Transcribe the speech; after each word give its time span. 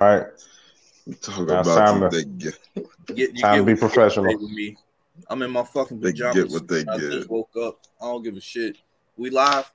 right. 0.00 0.26
Talk 1.20 1.36
Now 1.38 1.42
about 1.60 1.66
it's 1.66 1.68
time 1.74 1.86
some 1.86 2.10
to- 2.10 2.16
they 2.16 2.24
get, 2.24 2.58
Get, 3.14 3.34
you 3.34 3.42
Time 3.42 3.58
to 3.58 3.64
be 3.64 3.78
professional. 3.78 4.26
with 4.38 4.50
me. 4.50 4.76
I'm 5.28 5.42
in 5.42 5.50
my 5.50 5.64
fucking 5.64 6.00
They 6.00 6.12
pajamas. 6.12 6.44
get 6.44 6.52
what 6.52 6.68
they 6.68 6.80
I 6.80 6.98
get. 6.98 7.10
just 7.12 7.28
woke 7.30 7.50
up. 7.60 7.80
I 8.00 8.04
don't 8.06 8.22
give 8.22 8.36
a 8.36 8.40
shit. 8.40 8.76
We 9.16 9.30
live. 9.30 9.70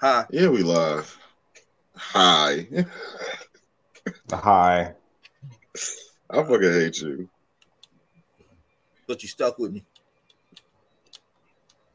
Hi. 0.00 0.26
Yeah, 0.30 0.48
we 0.48 0.62
live. 0.62 1.18
Hi. 1.96 2.68
Hi. 4.30 4.94
I 6.28 6.42
fucking 6.42 6.60
hate 6.62 7.00
you. 7.00 7.28
But 9.06 9.22
you 9.22 9.28
stuck 9.28 9.58
with 9.58 9.72
me. 9.72 9.84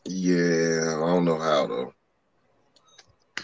Yeah, 0.06 0.96
I 0.98 1.06
don't 1.06 1.26
know 1.26 1.38
how 1.38 1.68
though. 1.68 1.94
I 3.38 3.44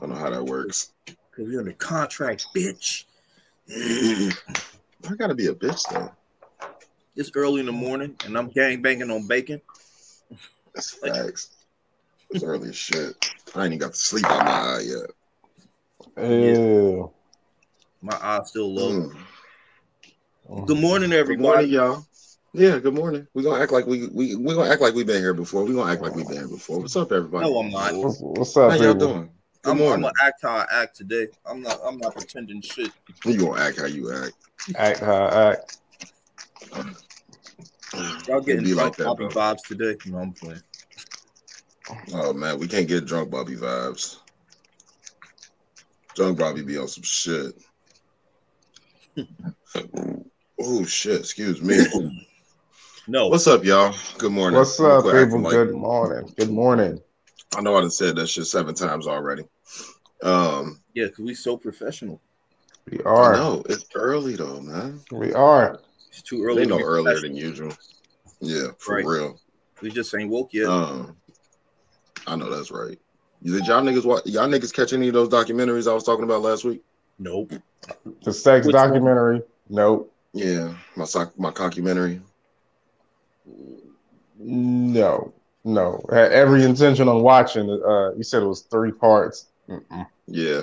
don't 0.00 0.10
know 0.10 0.16
how 0.16 0.30
that 0.30 0.44
works. 0.44 0.92
Cause 1.34 1.46
you're 1.48 1.60
under 1.60 1.72
contract, 1.72 2.46
bitch. 2.54 3.04
I 3.70 5.14
gotta 5.16 5.34
be 5.34 5.46
a 5.46 5.54
bitch 5.54 5.88
though. 5.90 6.12
It's 7.16 7.30
early 7.34 7.60
in 7.60 7.66
the 7.66 7.72
morning 7.72 8.16
and 8.26 8.36
I'm 8.36 8.48
gang 8.48 8.82
banging 8.82 9.10
on 9.10 9.26
bacon. 9.26 9.62
That's 10.74 10.90
facts. 10.90 11.50
It's 12.30 12.44
early 12.44 12.68
as 12.68 12.76
shit. 12.76 13.32
I 13.54 13.64
ain't 13.64 13.74
even 13.74 13.78
got 13.78 13.92
to 13.92 13.98
sleep 13.98 14.26
out 14.26 14.44
my 14.44 14.52
eye 14.52 14.80
yet. 16.16 16.30
Ew. 16.30 17.10
My 18.02 18.18
eyes 18.20 18.50
still 18.50 18.74
low. 18.74 19.10
Mm. 20.50 20.66
Good 20.66 20.78
morning, 20.78 21.10
Good 21.10 21.20
everybody. 21.20 21.42
morning, 21.42 21.70
y'all. 21.70 22.06
Yeah, 22.52 22.78
good 22.78 22.94
morning. 22.94 23.26
We 23.32 23.42
gonna 23.42 23.62
act 23.62 23.72
like 23.72 23.86
we 23.86 24.08
we 24.08 24.36
we 24.36 24.54
gonna 24.54 24.68
act 24.68 24.82
like 24.82 24.94
we've 24.94 25.06
been 25.06 25.22
here 25.22 25.32
before. 25.32 25.64
We're 25.64 25.74
gonna 25.74 25.90
act 25.90 26.02
like 26.02 26.14
we've 26.14 26.28
been 26.28 26.36
here 26.36 26.48
before. 26.48 26.80
What's 26.80 26.96
up, 26.96 27.10
everybody? 27.10 27.46
No, 27.48 27.58
I'm 27.58 27.70
not. 27.70 27.94
What's, 27.96 28.18
what's 28.20 28.54
How 28.54 28.68
y'all 28.74 28.92
people? 28.92 29.14
doing? 29.14 29.30
Good 29.62 29.70
I'm, 29.70 29.80
I'm 29.80 30.00
gonna 30.00 30.12
act 30.20 30.42
how 30.42 30.56
I 30.56 30.66
act 30.72 30.96
today. 30.96 31.28
I'm 31.46 31.62
not. 31.62 31.78
I'm 31.84 31.96
not 31.98 32.16
pretending 32.16 32.62
shit. 32.62 32.90
You 33.24 33.38
gonna 33.38 33.60
act 33.60 33.78
how 33.78 33.86
you 33.86 34.12
act? 34.12 34.32
Act 34.74 34.98
how 34.98 35.26
I 35.26 35.50
act. 35.52 35.78
Y'all 38.26 38.40
getting 38.40 38.64
be 38.64 38.74
like 38.74 38.96
that, 38.96 39.04
Bobby 39.04 39.26
bro. 39.26 39.34
vibes 39.34 39.62
today? 39.68 39.96
No, 40.06 40.18
I'm 40.18 40.32
playing. 40.32 40.62
Oh 42.12 42.32
man, 42.32 42.58
we 42.58 42.66
can't 42.66 42.88
get 42.88 43.06
drunk 43.06 43.30
Bobby 43.30 43.54
vibes. 43.54 44.18
Drunk 46.16 46.38
Bobby 46.38 46.62
be 46.62 46.76
on 46.78 46.88
some 46.88 47.04
shit. 47.04 47.54
oh 50.60 50.84
shit, 50.84 51.20
excuse 51.20 51.62
me. 51.62 51.78
No. 53.06 53.28
What's 53.28 53.46
up, 53.46 53.64
y'all? 53.64 53.94
Good 54.18 54.32
morning. 54.32 54.58
What's 54.58 54.80
up, 54.80 55.04
people? 55.04 55.42
Good 55.42 55.72
morning. 55.72 56.32
Good 56.36 56.50
morning. 56.50 57.00
I 57.54 57.60
know 57.60 57.76
I 57.76 57.80
done 57.80 57.90
said 57.90 58.16
that 58.16 58.28
shit 58.28 58.46
seven 58.46 58.74
times 58.74 59.06
already. 59.06 59.44
Um, 60.22 60.80
Yeah, 60.94 61.06
because 61.06 61.24
we 61.24 61.34
so 61.34 61.56
professional. 61.56 62.20
We 62.90 63.00
are. 63.04 63.34
No, 63.34 63.62
it's 63.68 63.84
early 63.94 64.36
though, 64.36 64.60
man. 64.60 65.00
We 65.10 65.32
are. 65.34 65.80
It's 66.10 66.22
too 66.22 66.42
early. 66.44 66.62
They 66.64 66.66
know 66.68 66.80
earlier 66.80 67.20
than 67.20 67.34
usual. 67.34 67.72
Yeah, 68.40 68.68
for 68.78 68.96
Right. 68.96 69.06
real. 69.06 69.40
We 69.80 69.90
just 69.90 70.14
ain't 70.14 70.30
woke 70.30 70.52
yet. 70.52 70.68
Um, 70.68 71.16
I 72.26 72.36
know 72.36 72.50
that's 72.54 72.70
right. 72.70 72.98
Did 73.42 73.66
y'all 73.66 73.82
niggas 73.82 74.04
watch? 74.04 74.26
Y'all 74.26 74.48
niggas 74.48 74.72
catch 74.72 74.92
any 74.92 75.08
of 75.08 75.14
those 75.14 75.28
documentaries 75.28 75.90
I 75.90 75.94
was 75.94 76.04
talking 76.04 76.24
about 76.24 76.42
last 76.42 76.64
week? 76.64 76.82
nope. 77.18 77.52
The 78.24 78.32
sex 78.32 78.66
Which 78.66 78.74
one? 78.74 78.88
documentary. 78.88 79.42
Nope. 79.68 80.12
Yeah, 80.32 80.74
my 80.96 81.04
soc- 81.04 81.38
my 81.38 81.50
documentary. 81.50 82.20
No. 84.38 85.32
No. 85.64 86.00
Had 86.10 86.32
every 86.32 86.64
intention 86.64 87.08
on 87.08 87.22
watching. 87.22 87.68
Uh, 87.70 88.12
you 88.14 88.22
said 88.22 88.42
it 88.42 88.46
was 88.46 88.62
three 88.62 88.92
parts. 88.92 89.46
Mm-mm. 89.68 90.06
Yeah, 90.26 90.62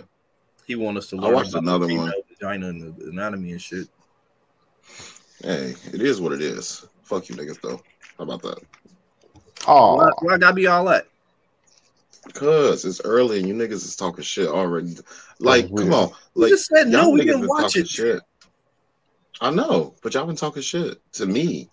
He 0.66 0.75
want 0.75 0.97
us 0.97 1.08
to 1.08 1.17
I 1.17 1.22
learn 1.22 1.33
watched 1.33 1.53
another 1.53 1.88
one. 1.88 2.11
vagina 2.30 2.67
and 2.69 2.95
the 2.95 3.05
anatomy 3.09 3.52
and 3.52 3.61
shit. 3.61 3.88
hey, 5.44 5.73
it 5.94 6.02
is 6.02 6.20
what 6.22 6.33
it 6.33 6.42
is. 6.42 6.86
Fuck 7.03 7.30
you 7.30 7.36
niggas 7.36 7.61
though. 7.61 7.81
How 8.17 8.23
about 8.25 8.42
that? 8.44 8.59
Oh, 9.67 9.95
Why, 9.95 10.09
why 10.22 10.33
I 10.36 10.38
gotta 10.38 10.54
be 10.55 10.67
all 10.67 10.86
that? 10.86 11.05
Cause 12.33 12.86
it's 12.86 13.02
early 13.04 13.39
and 13.39 13.48
you 13.48 13.54
niggas 13.54 13.71
is 13.86 13.95
talking 13.95 14.23
shit 14.23 14.48
already. 14.48 14.95
Like, 15.39 15.70
That's 15.70 15.81
come 15.81 15.93
on. 15.93 16.11
We 16.36 16.43
Like, 16.43 16.49
just 16.52 16.66
said 16.67 16.87
no. 16.87 17.10
We 17.10 17.21
didn't 17.26 17.48
watch 17.48 17.76
it. 17.76 17.87
shit. 17.87 18.21
I 19.42 19.49
know, 19.52 19.95
but 20.04 20.14
y'all 20.14 20.26
been 20.26 20.36
talking 20.36 20.61
shit 20.61 20.99
to 21.14 21.26
me. 21.26 21.70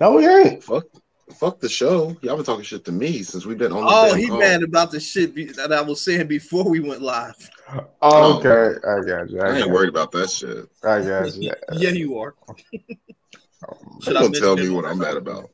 no, 0.00 0.12
we 0.12 0.26
ain't. 0.28 0.62
Fuck, 0.62 0.84
fuck 1.32 1.60
the 1.60 1.68
show. 1.68 2.16
Y'all 2.22 2.36
been 2.36 2.44
talking 2.44 2.64
shit 2.64 2.84
to 2.84 2.92
me 2.92 3.22
since 3.22 3.46
we've 3.46 3.58
been 3.58 3.72
on. 3.72 3.80
the 3.84 3.86
Oh, 3.90 4.14
he 4.14 4.28
call. 4.28 4.38
mad 4.38 4.62
about 4.62 4.90
the 4.90 5.00
shit 5.00 5.34
be- 5.34 5.46
that 5.52 5.72
I 5.72 5.80
was 5.80 6.00
saying 6.00 6.26
before 6.28 6.68
we 6.68 6.80
went 6.80 7.02
live. 7.02 7.34
Oh, 7.72 7.80
oh. 8.02 8.38
okay. 8.38 8.78
I 8.86 9.00
got 9.06 9.30
you. 9.30 9.40
I, 9.40 9.46
I 9.46 9.56
ain't 9.56 9.66
you. 9.66 9.72
worried 9.72 9.88
about 9.88 10.12
that 10.12 10.30
shit. 10.30 10.68
I 10.82 11.02
got 11.02 11.34
you. 11.36 11.52
yeah, 11.72 11.90
you 11.90 12.18
are. 12.18 12.34
Should 14.02 14.12
don't 14.14 14.34
tell 14.34 14.56
me 14.58 14.68
what 14.68 14.84
I'm 14.84 14.98
mad 14.98 15.16
about. 15.16 15.50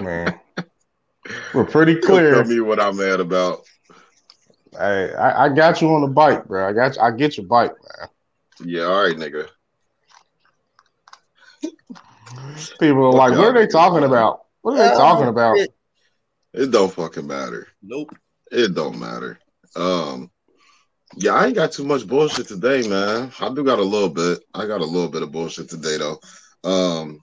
man. 0.00 0.38
We're 1.54 1.64
pretty 1.64 1.92
You 1.92 2.00
don't 2.02 2.10
clear. 2.10 2.34
tell 2.34 2.44
me 2.44 2.60
what 2.60 2.78
I'm 2.78 2.96
mad 2.96 3.20
about. 3.20 3.62
Hey, 4.72 5.14
I, 5.14 5.46
I 5.46 5.48
got 5.48 5.80
you 5.80 5.88
on 5.94 6.02
the 6.02 6.08
bike, 6.08 6.44
bro. 6.44 6.68
I 6.68 6.72
got 6.74 6.96
you. 6.96 7.02
I 7.02 7.10
get 7.12 7.38
your 7.38 7.46
bike, 7.46 7.72
man. 7.98 8.08
Yeah, 8.64 8.82
all 8.84 9.02
right, 9.04 9.16
nigga. 9.16 9.48
People 12.78 13.06
are 13.06 13.12
Fuck 13.12 13.18
like, 13.18 13.38
what 13.38 13.46
are 13.48 13.52
they 13.54 13.66
talking 13.66 14.04
about? 14.04 14.45
What 14.66 14.80
are 14.80 14.88
they 14.88 14.94
Oh, 14.94 14.98
talking 14.98 15.28
about? 15.28 15.56
shit. 15.56 15.72
It 16.52 16.72
don't 16.72 16.92
fucking 16.92 17.24
matter. 17.24 17.68
Nope. 17.82 18.16
It 18.50 18.74
don't 18.74 18.98
matter. 18.98 19.38
Um, 19.76 20.28
yeah, 21.14 21.34
I 21.34 21.46
ain't 21.46 21.54
got 21.54 21.70
too 21.70 21.84
much 21.84 22.04
bullshit 22.04 22.48
today, 22.48 22.88
man. 22.88 23.30
I 23.38 23.54
do 23.54 23.62
got 23.62 23.78
a 23.78 23.84
little 23.84 24.08
bit. 24.08 24.40
I 24.52 24.66
got 24.66 24.80
a 24.80 24.84
little 24.84 25.08
bit 25.08 25.22
of 25.22 25.30
bullshit 25.30 25.70
today, 25.70 25.98
though. 25.98 26.18
Um, 26.64 27.20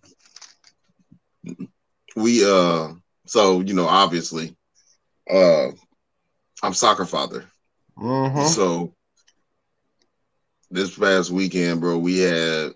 we 2.15 2.49
uh, 2.49 2.93
so 3.25 3.59
you 3.59 3.73
know, 3.73 3.87
obviously, 3.87 4.55
uh, 5.29 5.67
I'm 6.63 6.73
soccer 6.73 7.03
father. 7.05 7.43
Mm-hmm. 7.97 8.47
So 8.47 8.95
this 10.71 10.97
past 10.97 11.29
weekend, 11.29 11.81
bro, 11.81 11.97
we 11.97 12.19
had 12.19 12.71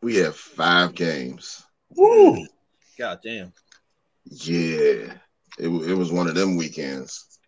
we 0.00 0.16
had 0.16 0.34
five 0.34 0.94
games. 0.94 1.62
Woo. 1.94 2.46
God 2.98 3.18
damn. 3.22 3.52
Yeah, 4.24 5.14
it, 5.58 5.68
it 5.68 5.94
was 5.94 6.10
one 6.10 6.28
of 6.28 6.34
them 6.34 6.56
weekends. 6.56 7.38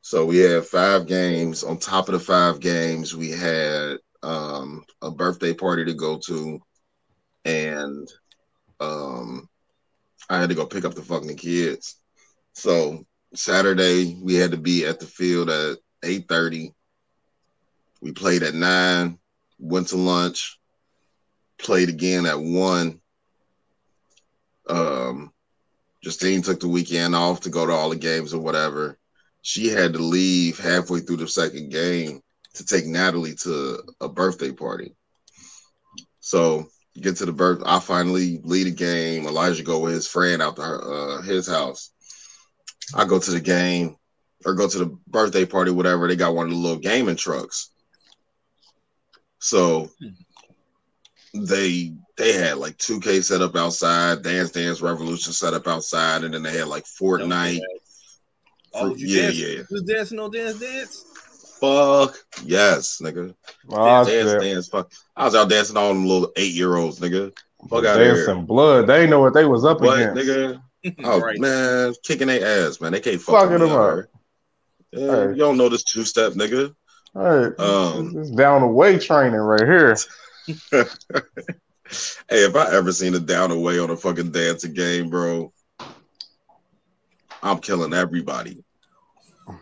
So 0.00 0.24
we 0.24 0.38
had 0.38 0.64
five 0.64 1.06
games. 1.06 1.62
On 1.64 1.78
top 1.78 2.08
of 2.08 2.12
the 2.14 2.20
five 2.20 2.60
games, 2.60 3.14
we 3.14 3.30
had 3.30 3.98
um, 4.22 4.84
a 5.02 5.10
birthday 5.10 5.54
party 5.54 5.84
to 5.84 5.94
go 5.94 6.18
to, 6.26 6.60
and 7.44 8.08
um, 8.80 9.48
I 10.28 10.40
had 10.40 10.48
to 10.48 10.54
go 10.54 10.66
pick 10.66 10.84
up 10.84 10.94
the 10.94 11.02
fucking 11.02 11.36
kids. 11.36 12.00
So 12.54 13.04
Saturday 13.34 14.18
we 14.22 14.34
had 14.34 14.52
to 14.52 14.56
be 14.56 14.86
at 14.86 14.98
the 15.00 15.06
field 15.06 15.50
at 15.50 15.78
eight 16.02 16.26
thirty. 16.28 16.74
We 18.00 18.12
played 18.12 18.42
at 18.42 18.54
nine. 18.54 19.18
Went 19.58 19.88
to 19.88 19.96
lunch. 19.96 20.58
Played 21.58 21.88
again 21.88 22.26
at 22.26 22.40
one. 22.40 23.00
Um, 24.68 25.32
Justine 26.02 26.42
took 26.42 26.60
the 26.60 26.68
weekend 26.68 27.14
off 27.14 27.40
to 27.40 27.50
go 27.50 27.66
to 27.66 27.72
all 27.72 27.90
the 27.90 27.96
games 27.96 28.32
or 28.32 28.40
whatever. 28.40 28.98
She 29.42 29.68
had 29.68 29.92
to 29.94 29.98
leave 29.98 30.58
halfway 30.58 31.00
through 31.00 31.16
the 31.18 31.28
second 31.28 31.70
game 31.70 32.20
to 32.54 32.64
take 32.64 32.86
Natalie 32.86 33.34
to 33.36 33.82
a 34.00 34.08
birthday 34.08 34.52
party. 34.52 34.94
So 36.20 36.68
get 37.00 37.16
to 37.16 37.26
the 37.26 37.32
birth. 37.32 37.62
I 37.64 37.80
finally 37.80 38.40
lead 38.42 38.66
a 38.66 38.72
game. 38.72 39.26
Elijah 39.26 39.62
go 39.62 39.80
with 39.80 39.92
his 39.92 40.06
friend 40.06 40.42
out 40.42 40.56
to 40.56 40.62
her, 40.62 41.18
uh, 41.18 41.22
his 41.22 41.46
house. 41.46 41.90
I 42.94 43.04
go 43.04 43.18
to 43.18 43.30
the 43.30 43.40
game 43.40 43.96
or 44.44 44.54
go 44.54 44.68
to 44.68 44.78
the 44.78 44.98
birthday 45.06 45.44
party, 45.44 45.70
whatever. 45.70 46.08
They 46.08 46.16
got 46.16 46.34
one 46.34 46.46
of 46.46 46.52
the 46.52 46.58
little 46.58 46.78
gaming 46.78 47.16
trucks. 47.16 47.70
So 49.40 49.90
they 51.34 51.94
they 52.18 52.32
had 52.34 52.58
like 52.58 52.76
2K 52.76 53.24
set 53.24 53.40
up 53.40 53.56
outside, 53.56 54.22
Dance 54.22 54.50
Dance 54.50 54.82
Revolution 54.82 55.32
set 55.32 55.54
up 55.54 55.66
outside, 55.66 56.24
and 56.24 56.34
then 56.34 56.42
they 56.42 56.52
had 56.58 56.68
like 56.68 56.84
Fortnite. 56.84 57.60
Oh, 58.74 58.94
yeah, 58.96 59.22
dance? 59.22 59.38
yeah. 59.38 59.62
You 59.70 59.82
dancing 59.86 60.18
on 60.18 60.30
dance 60.30 60.58
dance? 60.60 61.04
Fuck 61.60 62.16
yes, 62.44 63.00
nigga. 63.02 63.34
Oh, 63.70 64.04
dance, 64.04 64.30
shit. 64.30 64.40
dance, 64.42 64.68
fuck. 64.68 64.92
I 65.16 65.24
was 65.24 65.34
out 65.34 65.48
dancing 65.48 65.76
on 65.76 65.88
them 65.96 66.06
little 66.06 66.30
eight 66.36 66.52
year 66.52 66.76
olds, 66.76 67.00
nigga. 67.00 67.32
Fuck 67.68 67.84
out 67.86 67.96
They 67.96 68.04
here. 68.04 68.24
some 68.24 68.44
blood. 68.46 68.86
They 68.86 69.06
know 69.08 69.20
what 69.20 69.34
they 69.34 69.44
was 69.44 69.64
up 69.64 69.80
What, 69.80 69.98
against. 69.98 70.22
nigga? 70.28 70.62
Oh 71.04 71.18
right. 71.20 71.38
man, 71.40 71.92
kicking 72.04 72.28
their 72.28 72.66
ass, 72.68 72.80
man. 72.80 72.92
They 72.92 73.00
can't 73.00 73.20
fuck 73.20 73.48
Fucking 73.50 73.58
them 73.58 73.72
up. 73.72 74.04
Yeah, 74.92 75.00
Hey. 75.24 75.28
You 75.30 75.34
don't 75.36 75.56
know 75.58 75.68
this 75.68 75.82
two 75.82 76.04
step, 76.04 76.34
nigga. 76.34 76.72
Hey, 77.14 77.62
Um, 77.62 78.12
this 78.14 78.28
is 78.28 78.36
down 78.36 78.60
the 78.60 78.68
way 78.68 78.96
training 78.98 79.34
right 79.40 79.62
here. 79.62 79.96
Hey, 82.28 82.44
if 82.44 82.54
I 82.54 82.74
ever 82.74 82.92
seen 82.92 83.14
a 83.14 83.20
down 83.20 83.50
away 83.50 83.78
on 83.78 83.90
a 83.90 83.96
fucking 83.96 84.30
dancing 84.32 84.74
game, 84.74 85.08
bro, 85.08 85.52
I'm 87.42 87.58
killing 87.60 87.94
everybody. 87.94 88.62
I 89.48 89.54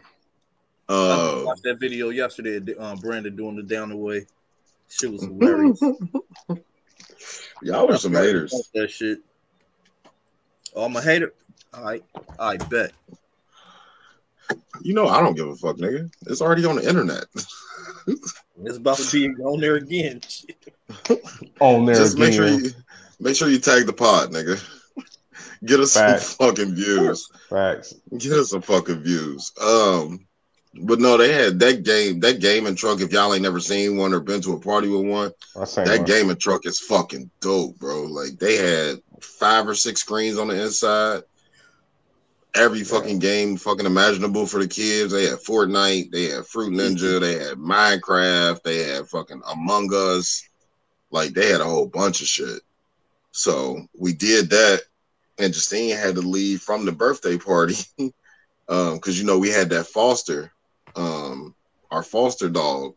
Uh, 0.89 1.43
watched 1.45 1.63
that 1.65 1.79
video 1.81 2.11
yesterday. 2.11 2.75
Um, 2.77 2.99
Brandon 2.99 3.35
doing 3.35 3.57
the 3.57 3.63
down 3.63 3.89
the 3.91 3.97
way. 3.97 4.27
Shit 4.89 5.11
was 5.13 5.23
hilarious. 5.23 5.81
y'all 7.63 7.91
are 7.93 7.99
some 7.99 8.15
haters. 8.15 8.71
That 8.75 8.91
shit. 8.91 9.19
Oh, 10.75 10.85
I'm 10.85 10.97
a 10.97 11.03
hater. 11.03 11.33
All 11.75 11.85
right, 11.85 12.05
I 12.39 12.57
bet. 12.57 12.93
You 14.83 14.95
know 14.95 15.09
I 15.09 15.21
don't 15.21 15.35
give 15.35 15.49
a 15.49 15.57
fuck, 15.57 15.77
nigga. 15.77 16.11
It's 16.27 16.41
already 16.41 16.65
on 16.65 16.77
the 16.77 16.89
internet. 16.89 17.25
It's 18.65 18.79
about 18.79 18.99
to 18.99 19.11
be 19.11 19.43
on 19.43 19.61
there 19.61 19.77
again. 19.77 20.21
On 21.61 21.85
there 21.85 21.97
Just 21.97 22.19
make 22.19 22.33
sure 22.33 22.47
you 22.47 22.71
make 23.19 23.35
sure 23.35 23.49
you 23.49 23.59
tag 23.59 23.87
the 23.87 23.93
pod, 23.93 24.31
nigga. 24.31 24.63
Get 25.65 25.81
us 25.81 25.95
Facts. 25.95 26.37
some 26.37 26.49
fucking 26.49 26.75
views. 26.75 27.29
Facts. 27.49 27.95
Get 28.17 28.33
us 28.33 28.51
some 28.51 28.63
fucking 28.63 29.03
views. 29.03 29.53
Um, 29.61 30.27
but 30.83 31.01
no, 31.01 31.17
they 31.17 31.33
had 31.33 31.59
that 31.61 31.83
game, 31.83 32.21
that 32.21 32.41
gaming 32.41 32.77
truck. 32.77 33.01
If 33.01 33.13
y'all 33.13 33.33
ain't 33.33 33.43
never 33.43 33.61
seen 33.61 33.97
one 33.97 34.13
or 34.13 34.21
been 34.21 34.43
to 34.43 34.53
a 34.53 34.61
party 34.61 34.89
with 34.89 35.07
one, 35.07 35.33
that 35.55 35.87
one. 35.87 36.05
gaming 36.05 36.37
truck 36.37 36.67
is 36.67 36.79
fucking 36.81 37.31
dope, 37.41 37.79
bro. 37.79 38.05
Like 38.05 38.39
they 38.39 38.57
had 38.57 39.01
five 39.21 39.67
or 39.67 39.75
six 39.75 40.01
screens 40.01 40.39
on 40.39 40.49
the 40.49 40.63
inside. 40.63 41.23
Every 42.57 42.85
fucking 42.85 43.19
game 43.19 43.57
fucking 43.59 43.85
imaginable 43.87 44.47
for 44.47 44.61
the 44.61 44.67
kids. 44.67 45.13
They 45.13 45.25
had 45.27 45.39
Fortnite, 45.39 46.11
they 46.11 46.25
had 46.25 46.47
Fruit 46.47 46.73
Ninja, 46.73 47.21
they 47.21 47.35
had 47.35 47.59
Minecraft, 47.59 48.63
they 48.63 48.79
had 48.79 49.07
fucking 49.09 49.43
Among 49.47 49.93
Us. 49.93 50.49
Like 51.11 51.35
they 51.35 51.49
had 51.51 51.61
a 51.61 51.65
whole 51.65 51.87
bunch 51.87 52.23
of 52.23 52.27
shit. 52.27 52.63
So 53.33 53.87
we 53.99 54.15
did 54.15 54.51
that, 54.51 54.81
and 55.39 55.53
Justine 55.53 55.97
had 55.97 56.15
to 56.15 56.23
leave 56.23 56.63
from 56.63 56.87
the 56.87 56.93
birthday 56.93 57.37
party. 57.37 57.77
um, 58.69 58.95
because 58.95 59.19
you 59.21 59.27
know 59.27 59.39
we 59.39 59.51
had 59.51 59.71
that 59.71 59.87
foster, 59.87 60.51
um, 60.97 61.55
our 61.91 62.03
foster 62.03 62.49
dog. 62.49 62.95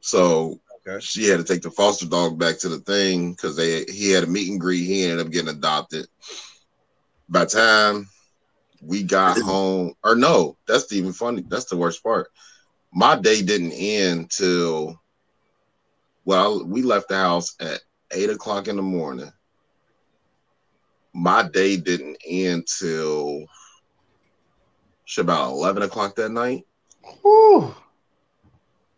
So 0.00 0.58
Okay. 0.86 0.98
she 1.00 1.28
had 1.28 1.38
to 1.38 1.44
take 1.44 1.62
the 1.62 1.70
foster 1.70 2.06
dog 2.06 2.38
back 2.38 2.58
to 2.60 2.68
the 2.68 2.78
thing 2.80 3.32
because 3.32 3.54
they 3.54 3.84
he 3.84 4.10
had 4.10 4.24
a 4.24 4.26
meet 4.26 4.50
and 4.50 4.60
greet. 4.60 4.84
He 4.84 5.04
ended 5.04 5.24
up 5.24 5.32
getting 5.32 5.50
adopted. 5.50 6.06
By 7.28 7.44
time 7.44 8.08
we 8.84 9.02
got 9.02 9.38
home, 9.38 9.94
or 10.02 10.14
no, 10.14 10.56
that's 10.66 10.88
the 10.88 10.96
even 10.96 11.12
funny. 11.12 11.44
That's 11.46 11.66
the 11.66 11.76
worst 11.76 12.02
part. 12.02 12.28
My 12.92 13.16
day 13.16 13.42
didn't 13.42 13.72
end 13.72 14.30
till 14.30 15.00
well, 16.24 16.64
we 16.64 16.82
left 16.82 17.08
the 17.08 17.16
house 17.16 17.54
at 17.60 17.80
eight 18.12 18.30
o'clock 18.30 18.68
in 18.68 18.76
the 18.76 18.82
morning. 18.82 19.32
My 21.14 21.42
day 21.42 21.76
didn't 21.76 22.16
end 22.26 22.66
till 22.66 23.44
shit 25.04 25.24
about 25.24 25.52
eleven 25.52 25.82
o'clock 25.82 26.16
that 26.16 26.30
night. 26.30 26.64
Whew. 27.22 27.74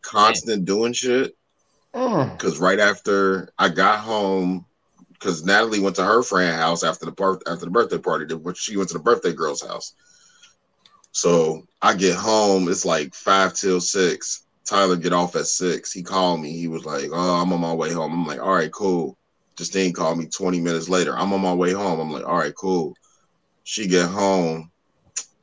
Constant 0.02 0.64
doing 0.64 0.92
shit. 0.92 1.34
Mm. 1.94 2.32
because 2.32 2.58
right 2.58 2.80
after 2.80 3.50
I 3.56 3.68
got 3.68 4.00
home, 4.00 4.66
because 5.24 5.42
Natalie 5.42 5.80
went 5.80 5.96
to 5.96 6.04
her 6.04 6.22
friend 6.22 6.54
house 6.54 6.84
after 6.84 7.06
the 7.06 7.40
after 7.46 7.64
the 7.64 7.70
birthday 7.70 7.96
party, 7.96 8.26
she 8.56 8.76
went 8.76 8.90
to 8.90 8.98
the 8.98 9.02
birthday 9.02 9.32
girl's 9.32 9.62
house. 9.62 9.94
So 11.12 11.62
I 11.80 11.94
get 11.94 12.14
home, 12.14 12.68
it's 12.68 12.84
like 12.84 13.14
five 13.14 13.54
till 13.54 13.80
six. 13.80 14.44
Tyler 14.66 14.96
get 14.96 15.14
off 15.14 15.34
at 15.36 15.46
six. 15.46 15.92
He 15.92 16.02
called 16.02 16.40
me. 16.40 16.52
He 16.52 16.68
was 16.68 16.84
like, 16.84 17.08
"Oh, 17.10 17.40
I'm 17.40 17.52
on 17.52 17.60
my 17.60 17.72
way 17.72 17.90
home." 17.90 18.12
I'm 18.12 18.26
like, 18.26 18.40
"All 18.40 18.52
right, 18.52 18.70
cool." 18.70 19.16
Justine 19.56 19.92
called 19.92 20.18
me 20.18 20.26
20 20.26 20.60
minutes 20.60 20.88
later. 20.88 21.16
I'm 21.16 21.32
on 21.32 21.40
my 21.40 21.54
way 21.54 21.72
home. 21.72 22.00
I'm 22.00 22.10
like, 22.10 22.26
"All 22.26 22.36
right, 22.38 22.54
cool." 22.54 22.94
She 23.62 23.86
get 23.86 24.08
home. 24.08 24.70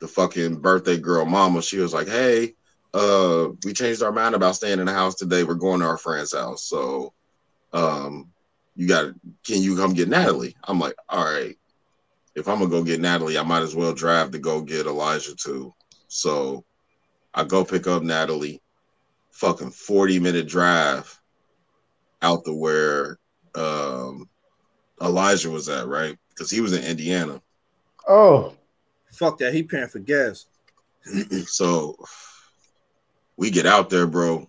The 0.00 0.08
fucking 0.08 0.60
birthday 0.60 0.98
girl 0.98 1.24
mama, 1.24 1.62
she 1.62 1.78
was 1.78 1.92
like, 1.92 2.08
"Hey, 2.08 2.54
uh 2.94 3.48
we 3.64 3.72
changed 3.72 4.02
our 4.02 4.12
mind 4.12 4.34
about 4.36 4.56
staying 4.56 4.78
in 4.80 4.86
the 4.86 4.92
house 4.92 5.16
today. 5.16 5.42
We're 5.44 5.54
going 5.54 5.80
to 5.80 5.86
our 5.86 5.98
friend's 5.98 6.34
house. 6.34 6.64
So 6.68 7.14
um 7.72 8.31
you 8.74 8.88
got 8.88 9.12
can 9.44 9.62
you 9.62 9.76
come 9.76 9.94
get 9.94 10.08
Natalie? 10.08 10.56
I'm 10.64 10.78
like, 10.78 10.94
all 11.08 11.24
right. 11.24 11.56
If 12.34 12.48
I'm 12.48 12.58
gonna 12.58 12.70
go 12.70 12.82
get 12.82 13.00
Natalie, 13.00 13.38
I 13.38 13.42
might 13.42 13.62
as 13.62 13.76
well 13.76 13.92
drive 13.92 14.30
to 14.30 14.38
go 14.38 14.62
get 14.62 14.86
Elijah 14.86 15.36
too. 15.36 15.72
So 16.08 16.64
I 17.34 17.44
go 17.44 17.64
pick 17.64 17.86
up 17.86 18.02
Natalie, 18.02 18.62
fucking 19.32 19.70
40 19.70 20.18
minute 20.18 20.48
drive 20.48 21.20
out 22.22 22.44
to 22.44 22.54
where 22.54 23.18
um 23.54 24.28
Elijah 25.00 25.50
was 25.50 25.68
at, 25.68 25.86
right? 25.86 26.16
Because 26.30 26.50
he 26.50 26.60
was 26.60 26.72
in 26.72 26.84
Indiana. 26.84 27.42
Oh, 28.08 28.54
Fuck 29.12 29.38
that. 29.38 29.52
He 29.52 29.62
paying 29.62 29.88
for 29.88 29.98
gas. 29.98 30.46
So 31.46 31.96
we 33.36 33.50
get 33.50 33.66
out 33.66 33.90
there, 33.90 34.06
bro. 34.06 34.48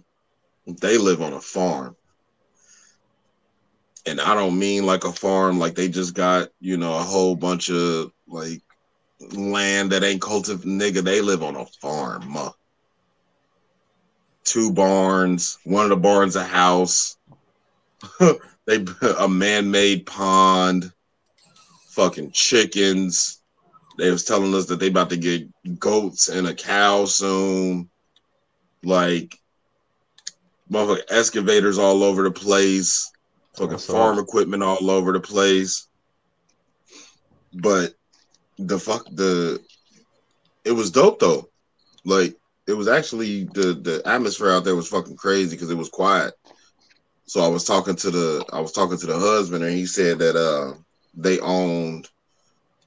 They 0.65 0.97
live 0.97 1.21
on 1.21 1.33
a 1.33 1.41
farm. 1.41 1.95
And 4.05 4.19
I 4.19 4.35
don't 4.35 4.59
mean 4.59 4.85
like 4.85 5.05
a 5.05 5.13
farm, 5.13 5.59
like 5.59 5.75
they 5.75 5.87
just 5.87 6.13
got, 6.13 6.49
you 6.59 6.77
know, 6.77 6.93
a 6.93 7.03
whole 7.03 7.35
bunch 7.35 7.69
of 7.69 8.11
like 8.27 8.61
land 9.31 9.91
that 9.91 10.03
ain't 10.03 10.21
cultivated. 10.21 10.67
Nigga, 10.69 11.03
they 11.03 11.21
live 11.21 11.43
on 11.43 11.55
a 11.55 11.65
farm. 11.65 12.37
Two 14.43 14.73
barns, 14.73 15.57
one 15.63 15.85
of 15.85 15.89
the 15.89 15.95
barns 15.95 16.35
a 16.35 16.43
house. 16.43 17.17
they 18.65 18.85
a 19.19 19.27
man-made 19.29 20.05
pond, 20.05 20.91
fucking 21.91 22.31
chickens. 22.31 23.41
They 23.97 24.11
was 24.11 24.25
telling 24.25 24.53
us 24.53 24.65
that 24.65 24.79
they 24.79 24.87
about 24.87 25.11
to 25.11 25.17
get 25.17 25.47
goats 25.79 26.27
and 26.27 26.47
a 26.47 26.53
cow 26.53 27.05
soon. 27.05 27.89
Like 28.83 29.39
motherfucking 30.69 31.03
excavators 31.09 31.77
all 31.77 32.03
over 32.03 32.23
the 32.23 32.31
place, 32.31 33.09
fucking 33.55 33.71
That's 33.71 33.85
farm 33.85 34.13
awesome. 34.13 34.23
equipment 34.23 34.63
all 34.63 34.89
over 34.89 35.11
the 35.11 35.19
place. 35.19 35.87
But 37.53 37.93
the 38.57 38.79
fuck 38.79 39.05
the 39.11 39.63
it 40.65 40.71
was 40.71 40.91
dope 40.91 41.19
though. 41.19 41.49
Like 42.05 42.35
it 42.67 42.73
was 42.73 42.87
actually 42.87 43.45
the 43.45 43.73
the 43.73 44.01
atmosphere 44.05 44.51
out 44.51 44.63
there 44.63 44.75
was 44.75 44.87
fucking 44.87 45.17
crazy 45.17 45.55
because 45.55 45.69
it 45.69 45.77
was 45.77 45.89
quiet. 45.89 46.33
So 47.25 47.41
I 47.41 47.47
was 47.47 47.63
talking 47.63 47.95
to 47.95 48.11
the 48.11 48.45
I 48.51 48.59
was 48.59 48.71
talking 48.71 48.97
to 48.97 49.05
the 49.05 49.19
husband 49.19 49.63
and 49.63 49.73
he 49.73 49.85
said 49.85 50.19
that 50.19 50.35
uh 50.35 50.77
they 51.15 51.39
owned 51.39 52.09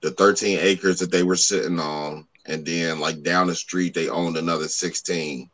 the 0.02 0.10
13 0.10 0.58
acres 0.60 0.98
that 0.98 1.10
they 1.10 1.22
were 1.22 1.36
sitting 1.36 1.80
on, 1.80 2.26
and 2.46 2.64
then 2.64 3.00
like 3.00 3.22
down 3.22 3.46
the 3.46 3.54
street 3.54 3.94
they 3.94 4.08
owned 4.08 4.36
another 4.36 4.68
16. 4.68 5.50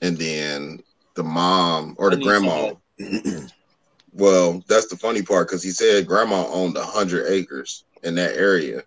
And 0.00 0.16
then 0.16 0.80
the 1.16 1.24
mom 1.24 1.96
or 1.98 2.10
the 2.10 2.16
grandma. 2.18 2.74
Some 3.00 3.48
well, 4.12 4.62
that's 4.68 4.88
the 4.88 4.96
funny 4.96 5.22
part 5.22 5.48
because 5.48 5.62
he 5.62 5.70
said 5.70 6.06
grandma 6.06 6.46
owned 6.48 6.76
a 6.76 6.84
hundred 6.84 7.26
acres 7.28 7.84
in 8.02 8.14
that 8.16 8.36
area. 8.36 8.82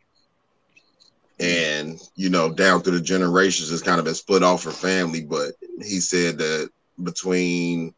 And 1.39 1.99
you 2.15 2.29
know, 2.29 2.53
down 2.53 2.81
through 2.81 2.97
the 2.97 3.03
generations, 3.03 3.71
it's 3.71 3.81
kind 3.81 3.99
of 3.99 4.05
been 4.05 4.13
split 4.15 4.43
off 4.43 4.63
for 4.63 4.71
family. 4.71 5.23
But 5.23 5.53
he 5.79 5.99
said 5.99 6.37
that 6.37 6.69
between 7.01 7.93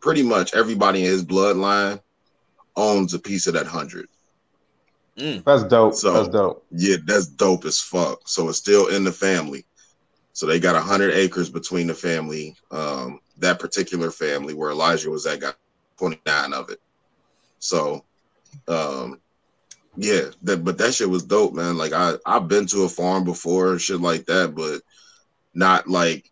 pretty 0.00 0.22
much 0.22 0.54
everybody 0.54 1.04
in 1.04 1.10
his 1.10 1.24
bloodline 1.24 2.00
owns 2.76 3.14
a 3.14 3.18
piece 3.18 3.46
of 3.46 3.54
that 3.54 3.66
hundred. 3.66 4.08
Mm. 5.16 5.44
that's 5.44 5.64
dope. 5.64 5.94
So- 5.94 6.12
that's 6.12 6.28
dope. 6.28 6.64
Yeah, 6.70 6.96
that's 7.04 7.26
dope 7.26 7.64
as 7.64 7.80
fuck. 7.80 8.28
So 8.28 8.48
it's 8.48 8.58
still 8.58 8.88
in 8.88 9.04
the 9.04 9.12
family. 9.12 9.64
So 10.32 10.46
they 10.46 10.60
got 10.60 10.76
a 10.76 10.80
hundred 10.80 11.14
acres 11.14 11.50
between 11.50 11.88
the 11.88 11.94
family. 11.94 12.54
Um, 12.70 13.18
that 13.38 13.58
particular 13.58 14.10
family 14.10 14.54
where 14.54 14.70
Elijah 14.70 15.10
was 15.10 15.26
at 15.26 15.40
got 15.40 15.56
29 15.98 16.52
of 16.52 16.70
it. 16.70 16.80
So 17.58 18.04
um 18.66 19.20
yeah, 19.96 20.30
that 20.42 20.64
but 20.64 20.78
that 20.78 20.94
shit 20.94 21.10
was 21.10 21.24
dope, 21.24 21.54
man. 21.54 21.76
Like 21.76 21.92
I 21.92 22.14
I've 22.24 22.48
been 22.48 22.66
to 22.66 22.84
a 22.84 22.88
farm 22.88 23.24
before 23.24 23.78
shit 23.78 24.00
like 24.00 24.26
that, 24.26 24.54
but 24.54 24.82
not 25.54 25.88
like 25.88 26.30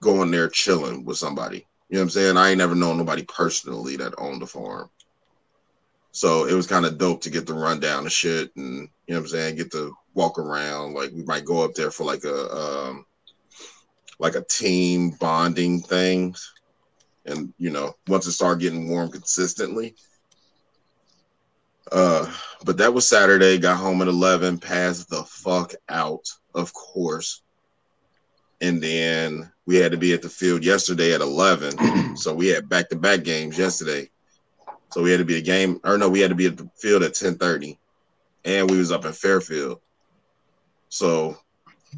going 0.00 0.30
there 0.30 0.48
chilling 0.48 1.04
with 1.04 1.18
somebody. 1.18 1.66
You 1.88 1.96
know 1.96 2.00
what 2.00 2.04
I'm 2.04 2.10
saying? 2.10 2.36
I 2.36 2.50
ain't 2.50 2.58
never 2.58 2.74
known 2.74 2.98
nobody 2.98 3.24
personally 3.24 3.96
that 3.96 4.14
owned 4.18 4.42
a 4.42 4.46
farm. 4.46 4.90
So 6.12 6.46
it 6.46 6.54
was 6.54 6.66
kind 6.66 6.84
of 6.84 6.98
dope 6.98 7.22
to 7.22 7.30
get 7.30 7.46
the 7.46 7.54
rundown 7.54 8.06
of 8.06 8.12
shit 8.12 8.54
and 8.56 8.88
you 9.06 9.14
know 9.14 9.20
what 9.20 9.20
I'm 9.20 9.28
saying, 9.28 9.56
get 9.56 9.72
to 9.72 9.94
walk 10.14 10.38
around. 10.38 10.94
Like 10.94 11.12
we 11.12 11.22
might 11.24 11.44
go 11.44 11.64
up 11.64 11.74
there 11.74 11.90
for 11.90 12.04
like 12.04 12.24
a 12.24 12.54
um 12.54 13.06
like 14.20 14.36
a 14.36 14.44
team 14.44 15.10
bonding 15.18 15.80
thing. 15.80 16.36
And 17.26 17.52
you 17.58 17.70
know, 17.70 17.94
once 18.06 18.26
it 18.26 18.32
started 18.32 18.60
getting 18.60 18.88
warm 18.88 19.10
consistently. 19.10 19.96
Uh 21.90 22.32
but 22.64 22.76
that 22.76 22.94
was 22.94 23.08
Saturday, 23.08 23.58
got 23.58 23.78
home 23.78 24.02
at 24.02 24.08
11, 24.08 24.58
passed 24.58 25.08
the 25.08 25.24
fuck 25.24 25.72
out, 25.88 26.28
of 26.54 26.72
course. 26.74 27.42
And 28.60 28.82
then 28.82 29.50
we 29.66 29.76
had 29.76 29.92
to 29.92 29.98
be 29.98 30.12
at 30.12 30.20
the 30.20 30.28
field 30.28 30.62
yesterday 30.62 31.14
at 31.14 31.22
11. 31.22 32.16
so 32.16 32.34
we 32.34 32.48
had 32.48 32.68
back 32.68 32.90
to 32.90 32.96
back 32.96 33.24
games 33.24 33.58
yesterday. 33.58 34.10
So 34.92 35.02
we 35.02 35.10
had 35.10 35.18
to 35.18 35.24
be 35.24 35.38
a 35.38 35.42
game, 35.42 35.80
or 35.84 35.96
no, 35.96 36.08
we 36.08 36.20
had 36.20 36.30
to 36.30 36.34
be 36.34 36.46
at 36.46 36.56
the 36.56 36.68
field 36.76 37.02
at 37.04 37.14
10:30, 37.14 37.78
and 38.44 38.68
we 38.68 38.76
was 38.76 38.90
up 38.90 39.04
in 39.04 39.12
Fairfield. 39.12 39.80
So 40.88 41.38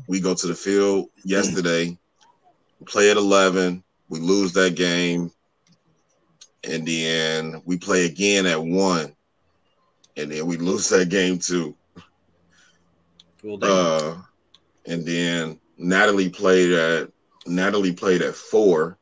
we 0.07 0.21
go 0.21 0.35
to 0.35 0.47
the 0.47 0.55
field 0.55 1.09
yesterday, 1.25 1.99
play 2.83 3.11
at 3.11 3.17
11, 3.17 3.83
we 4.09 4.21
lose 4.21 4.53
that 4.53 4.75
game, 4.75 5.31
and 6.65 6.87
then 6.87 7.63
we 7.65 7.77
play 7.77 8.07
again 8.07 8.47
at 8.47 8.63
1, 8.63 9.17
and 10.17 10.31
then 10.31 10.47
we 10.47 10.57
lose 10.57 10.89
that 10.91 11.09
game 11.09 11.39
too. 11.39 11.77
Damn. 13.43 13.59
Uh, 13.63 14.15
and 14.87 15.05
then 15.05 15.59
Natalie 15.79 16.29
played 16.29 16.73
at 16.73 17.11
Natalie 17.47 17.93
played 17.93 18.23
at 18.23 18.35
four, 18.35 18.99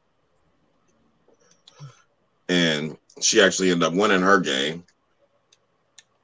and 2.48 2.96
she 3.20 3.42
actually 3.42 3.70
ended 3.70 3.86
up 3.86 3.94
winning 3.94 4.22
her 4.22 4.40
game. 4.40 4.84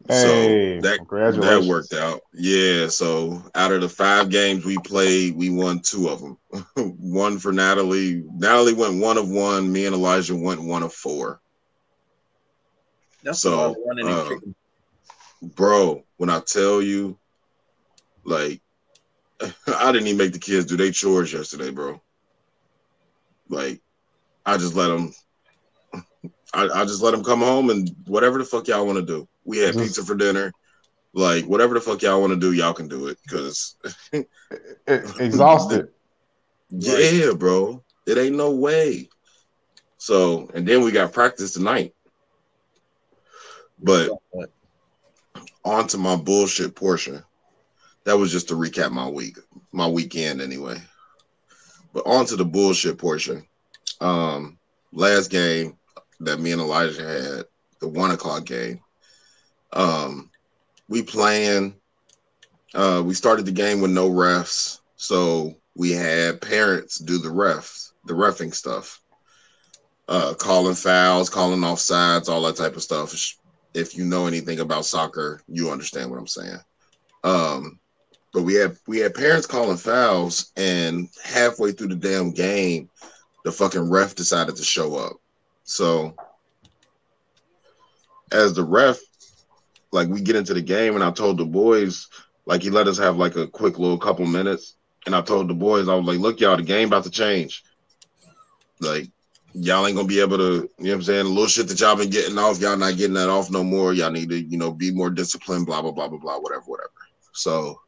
Hey, 0.09 0.81
so 0.81 0.89
that 0.89 1.01
that 1.41 1.67
worked 1.69 1.93
out. 1.93 2.21
Yeah. 2.33 2.89
So 2.89 3.43
out 3.55 3.73
of 3.73 3.81
the 3.81 3.89
five 3.89 4.31
games 4.31 4.65
we 4.65 4.79
played, 4.79 5.37
we 5.37 5.51
won 5.51 5.81
two 5.81 6.09
of 6.09 6.21
them. 6.21 6.39
one 6.99 7.39
for 7.39 7.53
Natalie. 7.53 8.25
Natalie 8.35 8.75
went 8.75 9.01
one 9.01 9.19
of 9.19 9.29
one. 9.29 9.73
Me 9.73 9.87
and 9.87 9.95
Elijah 9.95 10.37
went 10.37 10.63
one 10.63 10.83
of 10.83 10.93
four. 10.93 11.41
That's 13.25 13.41
so, 13.41 13.55
a 13.55 13.57
lot 13.57 13.71
of 13.71 13.77
running 13.87 14.09
and 14.09 14.17
uh. 14.17 14.53
Bro, 15.43 16.05
when 16.17 16.31
I 16.31 16.41
tell 16.41 16.81
you, 16.81 17.19
like, 18.25 18.63
I 19.67 19.93
didn't 19.93 20.07
even 20.07 20.17
make 20.17 20.33
the 20.33 20.39
kids 20.39 20.67
do 20.67 20.77
their 20.77 20.91
chores 20.91 21.33
yesterday, 21.33 21.71
bro. 21.71 22.01
Like, 23.49 23.83
I 24.45 24.57
just 24.57 24.75
let 24.75 24.89
them. 24.89 25.13
I, 26.55 26.69
I 26.69 26.85
just 26.85 27.03
let 27.03 27.11
them 27.11 27.25
come 27.25 27.41
home 27.41 27.71
and 27.71 27.91
whatever 28.07 28.39
the 28.39 28.45
fuck 28.45 28.69
y'all 28.69 28.87
want 28.87 28.99
to 28.99 29.05
do. 29.05 29.29
We 29.47 29.59
had 29.59 29.75
pizza 29.75 30.05
for 30.05 30.15
dinner. 30.15 30.53
Like, 31.15 31.45
whatever 31.47 31.75
the 31.75 31.81
fuck 31.81 32.03
y'all 32.03 32.21
want 32.21 32.33
to 32.33 32.39
do, 32.39 32.53
y'all 32.53 32.75
can 32.75 32.89
do 32.89 33.07
it. 33.07 33.19
Cause 33.31 33.77
Exhausted. 34.87 35.89
yeah, 36.71 37.33
bro, 37.33 37.83
it 38.07 38.19
ain't 38.19 38.37
no 38.37 38.51
way. 38.51 39.09
So, 39.97 40.51
and 40.53 40.67
then 40.69 40.83
we 40.83 40.93
got 40.93 41.13
practice 41.13 41.53
tonight. 41.55 41.95
But 43.79 44.11
on 45.65 45.87
to 45.89 45.99
my 45.99 46.17
bullshit 46.17 46.75
portion. 46.75 47.23
That 48.05 48.17
was 48.17 48.31
just 48.31 48.49
to 48.49 48.55
recap 48.55 48.93
my 48.93 49.09
week, 49.09 49.39
my 49.73 49.89
weekend 49.89 50.41
anyway. 50.41 50.81
But 51.93 52.07
on 52.07 52.27
to 52.27 52.37
the 52.37 52.45
bullshit 52.45 52.99
portion. 52.99 53.47
Um, 54.01 54.59
last 54.93 55.29
game 55.29 55.77
that 56.21 56.41
me 56.41 56.53
and 56.53 56.61
Elijah 56.61 57.03
had, 57.03 57.45
the 57.81 57.89
one 57.89 58.13
o'clock 58.13 58.45
game. 58.45 58.81
Um, 59.77 60.31
we 60.89 61.03
playing. 61.03 61.77
Uh, 62.75 63.03
we 63.05 63.15
started 63.15 63.47
the 63.47 63.53
game 63.53 63.81
with 63.81 63.91
no 63.91 64.11
refs, 64.11 64.81
so 64.97 65.55
we 65.75 65.93
had 65.93 66.41
parents 66.41 66.99
do 66.99 67.19
the 67.19 67.29
refs, 67.29 67.93
the 68.05 68.13
refing 68.13 68.53
stuff, 68.53 69.01
uh, 70.09 70.35
calling 70.35 70.75
fouls, 70.75 71.31
calling 71.31 71.61
offsides, 71.61 72.29
all 72.29 72.43
that 72.43 72.57
type 72.57 72.77
of 72.77 72.83
stuff 72.83 73.15
if 73.77 73.95
you 73.95 74.05
know 74.07 74.27
anything 74.27 74.61
about 74.61 74.87
soccer, 74.87 75.43
you 75.47 75.71
understand 75.71 76.11
what 76.11 76.19
I'm 76.19 76.27
saying. 76.27 76.59
Um, 77.23 77.79
but 78.33 78.43
we 78.43 78.55
had 78.55 78.77
we 78.87 78.99
had 78.99 79.15
parents 79.15 79.47
calling 79.47 79.77
fouls, 79.77 80.53
and 80.57 81.09
halfway 81.23 81.73
through 81.73 81.89
the 81.89 81.97
damn 81.97 82.31
game, 82.31 82.89
the 83.45 83.53
fucking 83.53 83.91
ref 83.91 84.15
decided 84.15 84.57
to 84.57 84.65
show 84.65 84.97
up. 84.97 85.17
So, 85.65 86.15
as 88.33 88.55
the 88.55 88.65
ref, 88.65 88.99
like 89.97 90.09
we 90.09 90.21
get 90.21 90.37
into 90.37 90.55
the 90.55 90.63
game, 90.63 90.95
and 90.95 91.03
I 91.03 91.11
told 91.11 91.39
the 91.39 91.45
boys, 91.45 92.09
like 92.45 92.63
he 92.63 92.71
let 92.71 92.87
us 92.87 92.99
have 92.99 93.17
like 93.17 93.35
a 93.37 93.49
quick 93.49 93.79
little 93.79 93.99
couple 93.99 94.27
minutes, 94.27 94.77
and 95.07 95.17
I 95.17 95.23
told 95.23 95.49
the 95.49 95.55
boys, 95.55 95.89
I 95.89 95.95
was 95.95 96.07
like, 96.07 96.19
"Look, 96.19 96.41
y'all, 96.41 96.57
the 96.57 96.63
game 96.63 96.89
about 96.89 97.05
to 97.05 97.11
change. 97.11 97.65
Like, 98.81 99.11
y'all 99.55 99.87
ain't 99.87 99.97
gonna 99.97 100.07
be 100.07 100.21
able 100.21 100.37
to, 100.37 100.45
you 100.45 100.51
know 100.53 100.69
what 100.79 100.93
I'm 100.93 101.03
saying? 101.03 101.25
The 101.25 101.31
little 101.31 101.47
shit 101.49 101.69
that 101.69 101.81
y'all 101.81 101.97
been 101.97 102.11
getting 102.11 102.39
off, 102.39 102.61
y'all 102.61 102.77
not 102.77 102.97
getting 102.97 103.15
that 103.15 103.31
off 103.31 103.51
no 103.51 103.65
more. 103.65 103.95
Y'all 103.95 104.11
need 104.11 104.29
to, 104.29 104.41
you 104.41 104.59
know, 104.59 104.71
be 104.71 104.93
more 104.93 105.11
disciplined, 105.11 105.67
blah, 105.67 105.81
blah, 105.83 105.93
blah, 105.93 106.09
blah, 106.09 106.19
blah, 106.19 106.39
whatever, 106.39 106.65
whatever. 106.67 106.91
So 107.33 107.81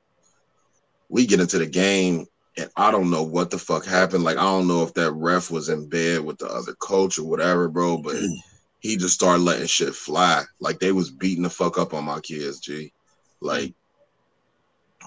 we 1.09 1.27
get 1.27 1.41
into 1.41 1.59
the 1.59 1.67
game 1.67 2.27
and 2.57 2.71
I 2.77 2.91
don't 2.91 3.11
know 3.11 3.23
what 3.23 3.51
the 3.51 3.59
fuck 3.59 3.85
happened. 3.85 4.25
Like, 4.25 4.37
I 4.37 4.43
don't 4.43 4.67
know 4.67 4.83
if 4.83 4.95
that 4.95 5.13
ref 5.13 5.51
was 5.51 5.69
in 5.69 5.89
bed 5.89 6.23
with 6.25 6.39
the 6.39 6.47
other 6.47 6.75
coach 6.75 7.19
or 7.19 7.25
whatever, 7.25 7.69
bro, 7.69 7.99
but 7.99 8.17
he 8.81 8.97
just 8.97 9.15
started 9.15 9.43
letting 9.43 9.67
shit 9.67 9.95
fly. 9.95 10.45
Like 10.61 10.79
they 10.79 10.93
was 10.93 11.11
beating 11.11 11.43
the 11.43 11.51
fuck 11.51 11.79
up 11.79 11.95
on 11.95 12.05
my 12.05 12.21
kids, 12.21 12.61
G. 12.61 12.93
Like 13.41 13.75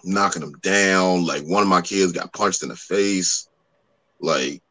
knocking 0.04 0.42
them 0.42 0.54
down. 0.62 1.26
Like 1.26 1.44
one 1.44 1.64
of 1.64 1.70
my 1.70 1.82
kids 1.82 2.12
got 2.12 2.34
punched 2.34 2.64
in 2.64 2.70
the 2.70 2.76
face. 2.76 3.48
Like 4.20 4.62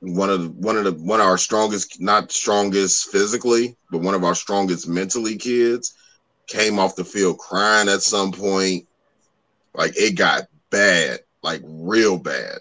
one 0.00 0.30
of 0.30 0.42
the 0.42 0.48
one 0.48 0.76
of 0.76 0.84
the 0.84 0.92
one 0.92 1.20
of 1.20 1.26
our 1.26 1.38
strongest, 1.38 2.00
not 2.00 2.32
strongest 2.32 3.10
physically, 3.10 3.76
but 3.90 4.00
one 4.00 4.14
of 4.14 4.24
our 4.24 4.34
strongest 4.34 4.88
mentally 4.88 5.36
kids 5.36 5.94
came 6.46 6.78
off 6.78 6.96
the 6.96 7.04
field 7.04 7.38
crying 7.38 7.88
at 7.88 8.02
some 8.02 8.32
point. 8.32 8.86
Like 9.74 9.92
it 9.96 10.16
got 10.16 10.44
bad, 10.70 11.20
like 11.42 11.62
real 11.64 12.18
bad. 12.18 12.58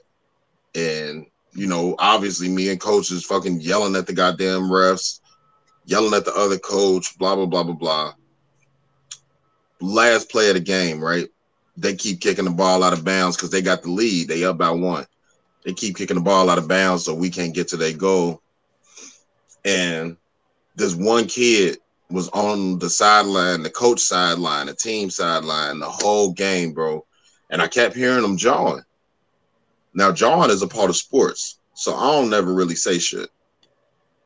And 0.76 1.26
you 1.54 1.68
know, 1.68 1.96
obviously 1.98 2.50
me 2.50 2.70
and 2.70 2.80
coaches 2.80 3.26
fucking 3.26 3.62
yelling 3.62 3.96
at 3.96 4.06
the 4.06 4.14
goddamn 4.14 4.64
refs, 4.64 5.19
yelling 5.90 6.14
at 6.14 6.26
the 6.26 6.36
other 6.36 6.58
coach, 6.58 7.18
blah 7.18 7.36
blah 7.36 7.46
blah 7.46 7.64
blah 7.64 7.74
blah. 7.74 8.14
Last 9.82 10.30
play 10.30 10.50
of 10.50 10.56
the 10.56 10.62
game, 10.62 11.02
right? 11.02 11.28
They 11.78 11.96
keep 11.96 12.20
kicking 12.20 12.46
the 12.46 12.52
ball 12.52 12.84
out 12.84 12.94
of 12.94 13.06
bounds 13.06 13.38
because 13.38 13.50
they 13.50 13.62
got 13.62 13.84
the 13.84 13.90
lead. 13.90 14.28
They 14.28 14.44
up 14.44 14.58
by 14.58 14.72
one 14.72 15.06
they 15.64 15.74
keep 15.74 15.98
kicking 15.98 16.16
the 16.16 16.22
ball 16.22 16.50
out 16.50 16.58
of 16.58 16.68
bounds 16.68 17.06
so 17.06 17.14
we 17.14 17.30
can't 17.30 17.54
get 17.54 17.68
to 17.70 17.78
their 17.78 17.94
goal. 17.94 18.42
And 19.66 20.18
this 20.76 20.96
one 20.96 21.26
kid 21.26 21.78
was 22.10 22.30
on 22.30 22.80
the 22.80 22.90
sideline, 22.90 23.64
the 23.64 23.70
coach 23.70 24.00
sideline, 24.00 24.68
the 24.68 24.74
team 24.74 25.10
sideline, 25.10 25.80
the 25.80 25.90
whole 25.90 26.32
game, 26.32 26.74
bro. 26.74 27.06
And 27.50 27.62
I 27.62 27.68
kept 27.68 27.96
hearing 27.96 28.24
him 28.24 28.38
jawing. 28.38 28.84
Now, 29.94 30.12
jawing 30.12 30.50
is 30.50 30.62
a 30.62 30.68
part 30.68 30.90
of 30.90 30.96
sports, 30.96 31.60
so 31.74 31.96
I 31.96 32.12
don't 32.14 32.30
never 32.30 32.54
really 32.54 32.76
say 32.76 33.00
shit. 33.00 33.30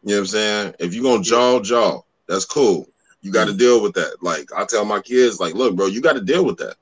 You 0.04 0.10
know 0.10 0.16
what 0.16 0.20
I'm 0.20 0.28
saying? 0.28 0.76
If 0.80 0.94
you're 0.94 1.04
gonna 1.04 1.24
jaw, 1.24 1.60
jaw. 1.62 2.02
That's 2.28 2.46
cool. 2.46 2.88
You 3.22 3.32
got 3.32 3.46
to 3.46 3.54
deal 3.54 3.82
with 3.82 3.94
that. 3.94 4.18
Like 4.22 4.50
I 4.56 4.66
tell 4.66 4.84
my 4.84 5.00
kids, 5.00 5.40
like, 5.40 5.54
look, 5.54 5.76
bro, 5.76 5.86
you 5.88 6.02
got 6.02 6.14
to 6.14 6.22
deal 6.22 6.46
with 6.46 6.58
that. 6.58 6.76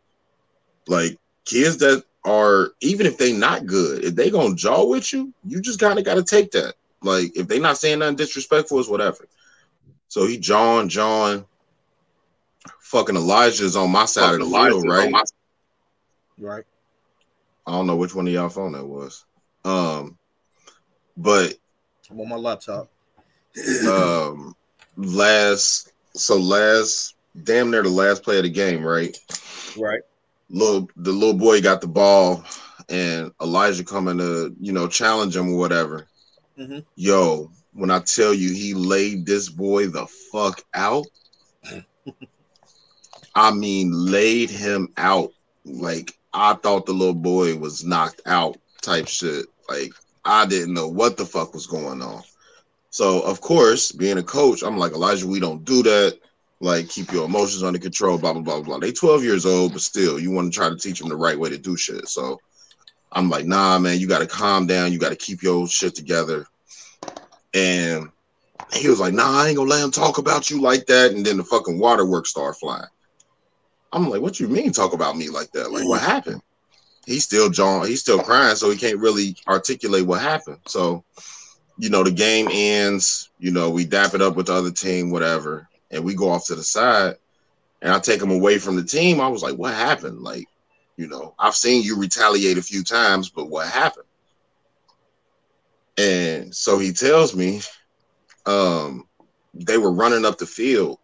Like 0.87 1.17
kids 1.45 1.77
that 1.77 2.03
are 2.25 2.71
even 2.81 3.05
if 3.05 3.17
they 3.17 3.33
not 3.33 3.65
good, 3.65 4.03
if 4.03 4.15
they 4.15 4.29
gonna 4.29 4.55
jaw 4.55 4.85
with 4.85 5.13
you, 5.13 5.33
you 5.45 5.61
just 5.61 5.79
kind 5.79 5.99
of 5.99 6.05
got 6.05 6.15
to 6.15 6.23
take 6.23 6.51
that. 6.51 6.73
Like 7.03 7.35
if 7.37 7.47
they 7.47 7.59
not 7.59 7.77
saying 7.77 7.99
nothing 7.99 8.15
disrespectful, 8.15 8.79
it's 8.79 8.89
whatever. 8.89 9.27
So 10.07 10.25
he 10.25 10.37
jawing, 10.37 10.89
jawing. 10.89 11.45
Fucking 12.79 13.15
Elijah's 13.15 13.75
on 13.75 13.89
my 13.89 14.05
side 14.05 14.33
of 14.33 14.39
the 14.39 14.45
field, 14.45 14.85
right? 14.85 15.13
Right. 16.37 16.65
I 17.65 17.71
don't 17.71 17.87
know 17.87 17.95
which 17.95 18.13
one 18.13 18.27
of 18.27 18.33
y'all 18.33 18.49
phone 18.49 18.73
that 18.73 18.85
was. 18.85 19.25
Um, 19.63 20.17
but 21.15 21.55
I'm 22.09 22.19
on 22.19 22.29
my 22.29 22.35
laptop. 22.35 22.89
Um, 23.87 24.55
last 24.97 25.91
so 26.15 26.37
last 26.37 27.15
damn 27.43 27.71
near 27.71 27.83
the 27.83 27.89
last 27.89 28.23
play 28.23 28.37
of 28.37 28.43
the 28.43 28.49
game, 28.49 28.83
right? 28.83 29.15
Right. 29.77 30.01
little 30.49 30.89
the 30.97 31.11
little 31.11 31.33
boy 31.37 31.61
got 31.61 31.81
the 31.81 31.87
ball 31.87 32.43
and 32.89 33.31
Elijah 33.41 33.83
coming 33.83 34.17
to 34.17 34.53
you 34.59 34.73
know 34.73 34.87
challenge 34.87 35.35
him 35.35 35.53
or 35.53 35.57
whatever. 35.57 36.07
Mhm. 36.59 36.83
Yo, 36.95 37.51
when 37.73 37.89
I 37.89 37.99
tell 37.99 38.33
you 38.33 38.51
he 38.53 38.73
laid 38.73 39.25
this 39.25 39.47
boy 39.49 39.87
the 39.87 40.07
fuck 40.31 40.61
out, 40.73 41.07
I 43.33 43.51
mean 43.51 43.91
laid 43.93 44.49
him 44.49 44.89
out 44.97 45.31
like 45.63 46.17
I 46.33 46.53
thought 46.55 46.85
the 46.85 46.93
little 46.93 47.13
boy 47.13 47.57
was 47.57 47.83
knocked 47.85 48.21
out 48.25 48.57
type 48.81 49.07
shit. 49.07 49.45
Like 49.69 49.93
I 50.25 50.45
didn't 50.45 50.73
know 50.73 50.87
what 50.87 51.17
the 51.17 51.25
fuck 51.25 51.53
was 51.53 51.67
going 51.67 52.01
on. 52.01 52.23
So 52.91 53.21
of 53.21 53.41
course, 53.41 53.91
being 53.91 54.19
a 54.19 54.23
coach, 54.23 54.61
I'm 54.61 54.77
like 54.77 54.91
Elijah, 54.91 55.27
we 55.27 55.39
don't 55.39 55.65
do 55.65 55.81
that 55.83 56.19
like 56.61 56.87
keep 56.89 57.11
your 57.11 57.25
emotions 57.25 57.63
under 57.63 57.79
control, 57.79 58.17
blah 58.17 58.33
blah 58.33 58.41
blah 58.41 58.61
blah. 58.61 58.77
They 58.77 58.91
12 58.91 59.23
years 59.23 59.45
old, 59.45 59.73
but 59.73 59.81
still, 59.81 60.19
you 60.19 60.31
want 60.31 60.53
to 60.53 60.57
try 60.57 60.69
to 60.69 60.77
teach 60.77 60.99
them 60.99 61.09
the 61.09 61.15
right 61.15 61.37
way 61.37 61.49
to 61.49 61.57
do 61.57 61.75
shit. 61.75 62.07
So 62.07 62.39
I'm 63.11 63.29
like, 63.29 63.45
nah, 63.45 63.79
man, 63.79 63.99
you 63.99 64.07
got 64.07 64.19
to 64.19 64.27
calm 64.27 64.67
down. 64.67 64.93
You 64.93 64.99
got 64.99 65.09
to 65.09 65.15
keep 65.15 65.41
your 65.41 65.67
shit 65.67 65.95
together. 65.95 66.45
And 67.53 68.09
he 68.73 68.87
was 68.87 68.99
like, 68.99 69.13
nah, 69.13 69.41
I 69.41 69.47
ain't 69.47 69.57
gonna 69.57 69.69
let 69.69 69.83
him 69.83 69.91
talk 69.91 70.17
about 70.19 70.49
you 70.49 70.61
like 70.61 70.85
that. 70.85 71.11
And 71.11 71.25
then 71.25 71.37
the 71.37 71.43
fucking 71.43 71.79
waterworks 71.79 72.29
start 72.29 72.55
flying. 72.57 72.85
I'm 73.91 74.09
like, 74.09 74.21
what 74.21 74.39
you 74.39 74.47
mean 74.47 74.71
talk 74.71 74.93
about 74.93 75.17
me 75.17 75.29
like 75.29 75.51
that? 75.51 75.71
Like, 75.71 75.85
what 75.85 76.01
happened? 76.01 76.41
He's 77.05 77.25
still 77.25 77.49
John. 77.49 77.87
He's 77.87 77.99
still 77.99 78.21
crying, 78.21 78.55
so 78.55 78.69
he 78.69 78.77
can't 78.77 78.99
really 78.99 79.35
articulate 79.47 80.05
what 80.05 80.21
happened. 80.21 80.59
So, 80.67 81.03
you 81.81 81.89
know, 81.89 82.03
the 82.03 82.11
game 82.11 82.47
ends. 82.51 83.29
You 83.39 83.51
know, 83.51 83.69
we 83.69 83.85
dap 83.85 84.13
it 84.13 84.21
up 84.21 84.35
with 84.35 84.47
the 84.47 84.53
other 84.53 84.71
team, 84.71 85.11
whatever 85.11 85.67
and 85.91 86.03
we 86.03 86.15
go 86.15 86.29
off 86.29 86.47
to 86.47 86.55
the 86.55 86.63
side 86.63 87.15
and 87.81 87.91
I 87.93 87.99
take 87.99 88.21
him 88.21 88.31
away 88.31 88.57
from 88.57 88.75
the 88.75 88.83
team. 88.83 89.19
I 89.19 89.27
was 89.27 89.43
like, 89.43 89.55
what 89.55 89.73
happened? 89.73 90.21
Like, 90.21 90.47
You 90.97 91.07
know, 91.07 91.35
I've 91.37 91.55
seen 91.55 91.83
you 91.83 91.99
retaliate 91.99 92.57
a 92.57 92.63
few 92.63 92.83
times, 92.83 93.29
but 93.29 93.49
what 93.49 93.67
happened? 93.67 94.05
And 95.97 96.55
so 96.55 96.79
he 96.79 96.93
tells 96.93 97.35
me, 97.35 97.61
um, 98.45 99.07
they 99.53 99.77
were 99.77 99.91
running 99.91 100.25
up 100.25 100.37
the 100.37 100.45
field, 100.45 100.99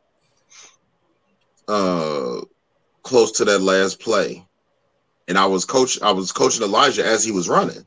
uh, 1.68 2.42
close 3.04 3.32
to 3.34 3.46
that 3.46 3.60
last 3.60 4.00
play, 4.00 4.46
and 5.28 5.38
I 5.38 5.46
was 5.46 5.66
coach. 5.66 6.02
I 6.02 6.12
was 6.12 6.32
coaching 6.32 6.64
Elijah 6.64 7.06
as 7.06 7.24
he 7.24 7.32
was 7.32 7.50
running, 7.50 7.86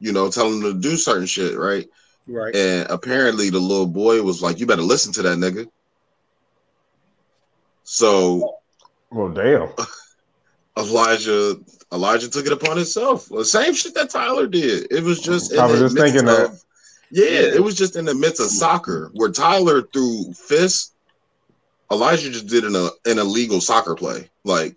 you 0.00 0.12
know, 0.12 0.30
telling 0.30 0.54
him 0.54 0.62
to 0.62 0.74
do 0.74 0.96
certain 0.96 1.26
shit, 1.26 1.56
right? 1.56 1.88
Right. 2.26 2.54
And 2.54 2.88
apparently 2.88 3.50
the 3.50 3.58
little 3.58 3.86
boy 3.86 4.22
was 4.22 4.42
like, 4.42 4.60
"You 4.60 4.66
better 4.66 4.82
listen 4.82 5.12
to 5.14 5.22
that 5.22 5.38
nigga." 5.38 5.68
So 7.84 8.56
Well, 9.10 9.28
damn. 9.30 9.68
Elijah 10.78 11.56
Elijah 11.92 12.30
took 12.30 12.46
it 12.46 12.52
upon 12.52 12.76
himself. 12.76 13.28
The 13.28 13.44
same 13.44 13.74
shit 13.74 13.94
that 13.94 14.10
Tyler 14.10 14.46
did. 14.46 14.90
It 14.90 15.02
was 15.02 15.20
just 15.20 15.54
I 15.56 15.66
was 15.66 15.80
just 15.80 15.94
midst 15.94 16.12
thinking 16.14 16.26
that. 16.26 16.46
of- 16.46 16.64
Yeah, 17.10 17.24
it 17.26 17.62
was 17.62 17.74
just 17.74 17.96
in 17.96 18.04
the 18.06 18.14
midst 18.14 18.40
of 18.40 18.46
soccer 18.46 19.10
where 19.14 19.30
Tyler 19.30 19.82
threw 19.82 20.32
fists. 20.32 20.92
Elijah 21.90 22.30
just 22.30 22.46
did 22.46 22.64
an, 22.64 22.74
an 23.04 23.18
illegal 23.18 23.60
soccer 23.60 23.94
play. 23.94 24.30
Like, 24.44 24.76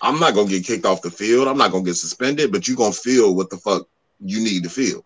I'm 0.00 0.20
not 0.20 0.34
gonna 0.34 0.48
get 0.48 0.64
kicked 0.64 0.86
off 0.86 1.02
the 1.02 1.10
field. 1.10 1.48
I'm 1.48 1.58
not 1.58 1.72
gonna 1.72 1.82
get 1.84 1.94
suspended, 1.94 2.52
but 2.52 2.68
you 2.68 2.76
gonna 2.76 2.92
feel 2.92 3.34
what 3.34 3.50
the 3.50 3.56
fuck 3.56 3.88
you 4.20 4.38
need 4.38 4.62
to 4.62 4.70
feel. 4.70 5.04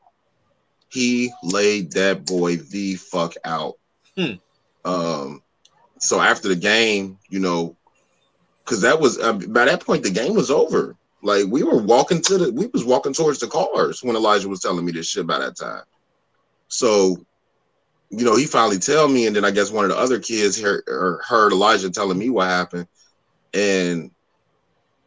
He 0.92 1.32
laid 1.42 1.92
that 1.92 2.26
boy 2.26 2.56
the 2.56 2.96
fuck 2.96 3.32
out. 3.46 3.78
Hmm. 4.14 4.34
Um, 4.84 5.42
so 5.98 6.20
after 6.20 6.48
the 6.48 6.56
game, 6.56 7.18
you 7.30 7.40
know, 7.40 7.76
because 8.62 8.82
that 8.82 9.00
was 9.00 9.18
uh, 9.18 9.32
by 9.32 9.64
that 9.64 9.86
point 9.86 10.02
the 10.02 10.10
game 10.10 10.34
was 10.34 10.50
over. 10.50 10.94
Like 11.22 11.46
we 11.48 11.62
were 11.62 11.78
walking 11.78 12.20
to 12.22 12.36
the, 12.36 12.52
we 12.52 12.66
was 12.66 12.84
walking 12.84 13.14
towards 13.14 13.38
the 13.38 13.46
cars 13.46 14.02
when 14.02 14.16
Elijah 14.16 14.50
was 14.50 14.60
telling 14.60 14.84
me 14.84 14.92
this 14.92 15.08
shit 15.08 15.26
by 15.26 15.38
that 15.38 15.56
time. 15.56 15.84
So, 16.68 17.16
you 18.10 18.24
know, 18.26 18.36
he 18.36 18.44
finally 18.44 18.78
tell 18.78 19.08
me, 19.08 19.26
and 19.26 19.34
then 19.34 19.46
I 19.46 19.50
guess 19.50 19.70
one 19.70 19.86
of 19.86 19.90
the 19.90 19.96
other 19.96 20.18
kids 20.18 20.60
heard, 20.60 20.82
or 20.88 21.22
heard 21.26 21.52
Elijah 21.52 21.90
telling 21.90 22.18
me 22.18 22.28
what 22.28 22.48
happened, 22.48 22.86
and 23.54 24.10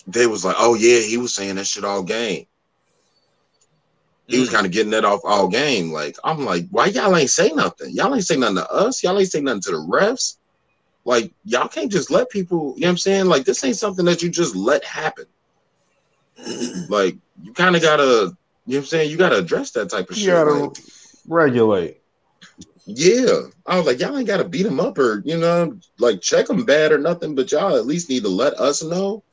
they 0.08 0.25
was 0.25 0.44
like, 0.44 0.56
"Oh 0.58 0.74
yeah, 0.74 1.01
he 1.01 1.18
was 1.18 1.36
saying 1.36 1.56
that 1.56 1.68
shit 1.68 1.86
all 1.86 2.01
game." 2.01 2.48
He 4.27 4.39
was 4.39 4.50
Mm. 4.50 4.53
kind 4.53 4.65
of 4.65 4.72
getting 4.72 4.91
that 4.91 5.05
off 5.05 5.22
all 5.24 5.48
game. 5.48 5.91
Like 5.91 6.17
I'm 6.24 6.46
like, 6.46 6.65
why 6.72 6.88
y'all 6.88 7.15
ain't 7.15 7.29
say 7.29 7.50
nothing? 7.51 7.91
Y'all 7.91 8.13
ain't 8.13 8.25
say 8.25 8.38
nothing 8.38 8.58
to 8.58 8.72
us. 8.72 9.03
Y'all 9.03 9.17
ain't 9.20 9.32
say 9.32 9.41
nothing 9.41 9.62
to 9.62 9.72
the 9.72 9.77
refs. 9.77 10.38
Like 11.05 11.32
y'all 11.44 11.67
can't 11.67 11.91
just 11.91 12.10
let 12.12 12.29
people. 12.29 12.74
You 12.75 12.82
know 12.82 12.88
what 12.88 12.91
I'm 12.91 12.98
saying? 12.98 13.25
Like 13.27 13.46
this 13.46 13.63
ain't 13.63 13.75
something 13.77 14.05
that 14.05 14.22
you 14.24 14.29
just 14.29 14.55
let 14.55 14.84
happen. 14.84 15.25
like 16.89 17.17
you 17.41 17.53
kind 17.53 17.75
of 17.75 17.82
gotta. 17.82 18.03
You 18.67 18.74
know 18.74 18.77
what 18.77 18.77
I'm 18.77 18.86
saying? 18.86 19.12
You 19.12 19.17
gotta 19.17 19.38
address 19.38 19.72
that 19.72 19.89
type 19.91 20.10
of 20.10 20.17
You 20.17 20.25
shit. 20.25 20.34
gotta 20.34 20.51
like, 20.51 20.72
regulate. 21.27 21.98
yeah, 22.86 23.41
I 23.65 23.77
was 23.77 23.86
like, 23.86 24.00
y'all 24.00 24.17
ain't 24.17 24.27
gotta 24.27 24.44
beat 24.48 24.63
them 24.63 24.79
up 24.79 24.98
or 24.98 25.22
you 25.25 25.38
know, 25.38 25.77
like 26.00 26.22
check 26.22 26.48
them 26.48 26.65
bad 26.65 26.91
or 26.91 26.98
nothing, 26.98 27.36
but 27.36 27.51
y'all 27.51 27.75
at 27.75 27.86
least 27.86 28.10
need 28.10 28.24
to 28.24 28.29
let 28.29 28.53
us 28.55 28.84
know 28.84 29.24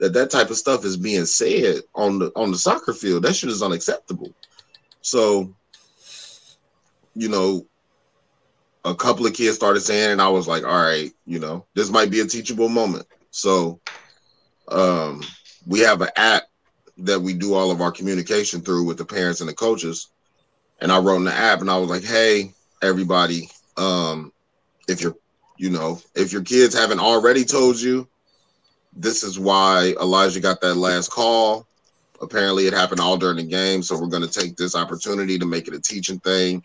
that 0.00 0.12
that 0.12 0.30
type 0.30 0.50
of 0.50 0.56
stuff 0.56 0.84
is 0.84 0.96
being 0.96 1.26
said 1.26 1.82
on 1.94 2.18
the 2.18 2.32
on 2.36 2.50
the 2.50 2.58
soccer 2.58 2.92
field. 2.92 3.22
That 3.22 3.34
shit 3.36 3.50
is 3.50 3.62
unacceptable. 3.62 4.32
So, 5.02 5.54
you 7.14 7.28
know, 7.28 7.66
a 8.84 8.94
couple 8.94 9.26
of 9.26 9.34
kids 9.34 9.56
started 9.56 9.80
saying, 9.80 10.12
and 10.12 10.22
I 10.22 10.28
was 10.28 10.48
like, 10.48 10.64
all 10.64 10.82
right, 10.82 11.10
you 11.26 11.38
know, 11.38 11.66
this 11.74 11.90
might 11.90 12.10
be 12.10 12.20
a 12.20 12.26
teachable 12.26 12.68
moment. 12.68 13.06
So, 13.30 13.80
um, 14.68 15.22
we 15.66 15.80
have 15.80 16.00
an 16.00 16.10
app 16.16 16.44
that 16.98 17.20
we 17.20 17.34
do 17.34 17.54
all 17.54 17.70
of 17.70 17.80
our 17.80 17.90
communication 17.90 18.60
through 18.60 18.84
with 18.84 18.98
the 18.98 19.04
parents 19.04 19.40
and 19.40 19.48
the 19.48 19.54
coaches. 19.54 20.08
And 20.80 20.92
I 20.92 20.98
wrote 20.98 21.16
in 21.16 21.24
the 21.24 21.32
app, 21.32 21.60
and 21.60 21.70
I 21.70 21.78
was 21.78 21.88
like, 21.88 22.04
hey, 22.04 22.52
everybody, 22.82 23.48
um, 23.76 24.32
if 24.88 25.00
you're, 25.00 25.16
you 25.56 25.70
know, 25.70 26.00
if 26.14 26.32
your 26.32 26.42
kids 26.42 26.76
haven't 26.76 27.00
already 27.00 27.44
told 27.44 27.80
you, 27.80 28.08
this 28.96 29.22
is 29.22 29.38
why 29.38 29.94
Elijah 30.00 30.40
got 30.40 30.60
that 30.60 30.74
last 30.74 31.10
call. 31.10 31.66
Apparently, 32.20 32.66
it 32.66 32.72
happened 32.72 33.00
all 33.00 33.16
during 33.16 33.36
the 33.36 33.44
game, 33.44 33.82
so 33.82 33.98
we're 33.98 34.06
going 34.06 34.26
to 34.26 34.40
take 34.40 34.56
this 34.56 34.76
opportunity 34.76 35.38
to 35.38 35.46
make 35.46 35.68
it 35.68 35.74
a 35.74 35.80
teaching 35.80 36.20
thing. 36.20 36.62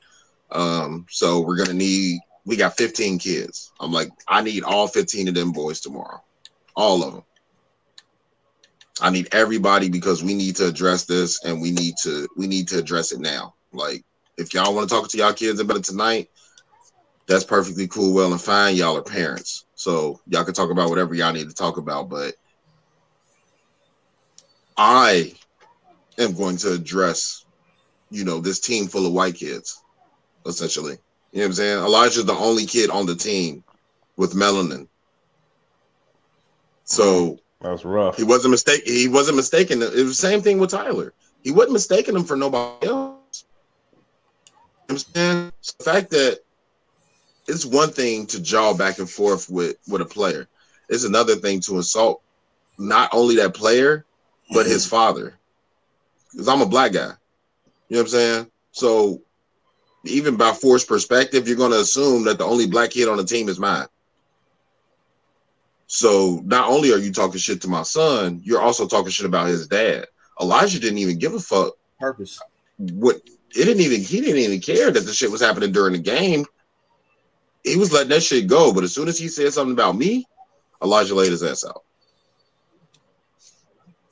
Um, 0.52 1.06
so 1.10 1.42
we're 1.42 1.58
going 1.58 1.70
to 1.70 1.76
need. 1.76 2.20
We 2.46 2.56
got 2.56 2.78
15 2.78 3.20
kids. 3.20 3.72
I'm 3.80 3.92
like, 3.92 4.10
I 4.28 4.42
need 4.42 4.64
all 4.64 4.88
15 4.88 5.28
of 5.28 5.36
them 5.36 5.52
boys 5.52 5.82
tomorrow, 5.82 6.24
all 6.76 7.04
of 7.04 7.14
them. 7.14 7.24
I 9.02 9.10
need 9.10 9.30
everybody 9.32 9.90
because 9.90 10.24
we 10.24 10.34
need 10.34 10.56
to 10.58 10.68
address 10.68 11.06
this, 11.06 11.44
and 11.44 11.62
we 11.62 11.72
need 11.72 11.96
to 12.04 12.28
we 12.38 12.48
need 12.48 12.68
to 12.70 12.80
address 12.80 13.12
it 13.12 13.20
now. 13.20 13.56
Like, 13.72 14.04
if 14.38 14.54
y'all 14.54 14.74
want 14.74 14.90
to 14.90 14.96
talk 14.96 15.10
to 15.10 15.18
y'all 15.18 15.34
kids 15.34 15.60
about 15.60 15.78
it 15.78 15.84
tonight, 15.84 16.30
that's 17.28 17.44
perfectly 17.44 17.88
cool, 17.88 18.14
well 18.14 18.32
and 18.32 18.42
fine. 18.42 18.76
Y'all 18.76 18.98
are 18.98 19.04
parents, 19.04 19.66
so 19.80 20.20
y'all 20.28 20.44
can 20.44 20.54
talk 20.54 20.72
about 20.72 20.90
whatever 20.90 21.16
y'all 21.16 21.32
need 21.32 21.48
to 21.48 21.56
talk 21.56 21.78
about. 21.78 22.10
But 22.10 22.34
I 24.76 25.34
am 26.18 26.34
going 26.34 26.58
to 26.58 26.74
address, 26.74 27.46
you 28.10 28.26
know, 28.26 28.42
this 28.42 28.60
team 28.60 28.88
full 28.88 29.06
of 29.06 29.14
white 29.14 29.36
kids, 29.36 29.82
essentially. 30.46 30.98
You 31.32 31.40
know 31.40 31.44
what 31.44 31.46
I'm 31.46 31.54
saying? 31.54 31.78
Elijah's 31.78 32.26
the 32.26 32.34
only 32.34 32.66
kid 32.66 32.90
on 32.90 33.06
the 33.06 33.16
team 33.16 33.64
with 34.18 34.34
melanin. 34.34 34.90
So 36.84 37.40
That's 37.62 37.86
rough. 37.86 38.18
he 38.18 38.24
wasn't 38.24 38.52
mistaken. 38.52 38.94
He 38.94 39.08
wasn't 39.08 39.38
mistaken. 39.38 39.82
It 39.82 39.94
was 39.94 40.20
the 40.20 40.28
same 40.28 40.42
thing 40.42 40.60
with 40.60 40.72
Tyler. 40.72 41.14
He 41.42 41.52
wasn't 41.52 41.74
mistaking 41.74 42.18
him 42.18 42.26
for 42.26 42.36
nobody 42.36 42.88
else. 42.88 43.46
You 44.90 44.90
know 44.90 44.96
I'm 44.96 44.98
saying? 44.98 45.52
So 45.62 45.74
the 45.78 45.84
fact 45.86 46.10
that 46.12 46.40
it's 47.50 47.66
one 47.66 47.90
thing 47.90 48.26
to 48.28 48.42
jaw 48.42 48.74
back 48.74 49.00
and 49.00 49.10
forth 49.10 49.50
with 49.50 49.78
with 49.88 50.02
a 50.02 50.06
player. 50.06 50.48
It's 50.88 51.04
another 51.04 51.36
thing 51.36 51.60
to 51.62 51.76
insult 51.78 52.22
not 52.78 53.10
only 53.14 53.36
that 53.38 53.54
player 53.54 54.06
but 54.54 54.66
his 54.66 54.86
father. 54.96 55.38
Because 56.32 56.48
I'm 56.48 56.62
a 56.62 56.66
black 56.66 56.94
guy. 56.94 57.12
You 57.88 57.96
know 57.96 58.02
what 58.02 58.02
I'm 58.02 58.08
saying? 58.08 58.48
So 58.72 59.22
even 60.06 60.38
by 60.38 60.54
force 60.54 60.86
perspective, 60.86 61.48
you're 61.48 61.58
going 61.58 61.72
to 61.72 61.80
assume 61.80 62.24
that 62.26 62.38
the 62.38 62.46
only 62.46 62.68
black 62.68 62.92
kid 62.92 63.10
on 63.10 63.18
the 63.18 63.24
team 63.24 63.50
is 63.50 63.60
mine. 63.60 63.88
So 65.88 66.42
not 66.46 66.70
only 66.70 66.94
are 66.94 67.00
you 67.00 67.12
talking 67.12 67.40
shit 67.40 67.62
to 67.62 67.68
my 67.68 67.82
son, 67.82 68.42
you're 68.44 68.62
also 68.62 68.88
talking 68.88 69.10
shit 69.10 69.26
about 69.26 69.48
his 69.48 69.68
dad. 69.68 70.06
Elijah 70.40 70.80
didn't 70.80 71.00
even 71.00 71.18
give 71.18 71.34
a 71.34 71.40
fuck 71.40 71.74
Purpose. 72.00 72.40
what 72.78 73.16
it 73.16 73.66
didn't 73.66 73.82
even 73.82 74.02
he 74.02 74.22
didn't 74.22 74.38
even 74.38 74.62
care 74.62 74.92
that 74.92 75.02
the 75.02 75.12
shit 75.12 75.32
was 75.32 75.42
happening 75.42 75.72
during 75.72 75.94
the 75.94 76.00
game. 76.00 76.46
He 77.64 77.78
was 77.78 77.92
letting 77.92 78.10
that 78.10 78.24
shit 78.24 78.48
go. 78.48 78.74
But 78.74 78.84
as 78.84 78.94
soon 78.94 79.08
as 79.08 79.18
he 79.18 79.28
said 79.28 79.54
something 79.54 79.74
about 79.74 79.98
me, 79.98 80.26
Elijah 80.82 81.16
laid 81.16 81.32
his 81.32 81.44
ass 81.44 81.66
out. 81.66 81.84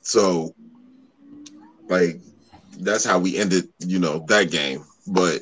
So 0.02 0.54
like 1.88 2.20
that's 2.78 3.04
how 3.04 3.18
we 3.18 3.36
ended, 3.36 3.68
you 3.80 3.98
know, 3.98 4.24
that 4.28 4.50
game. 4.50 4.84
But 5.06 5.40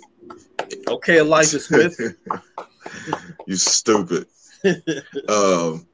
Okay, 0.88 1.18
Elijah 1.18 1.60
Smith. 1.60 1.98
you 3.46 3.56
stupid. 3.56 4.26
um, 5.28 5.86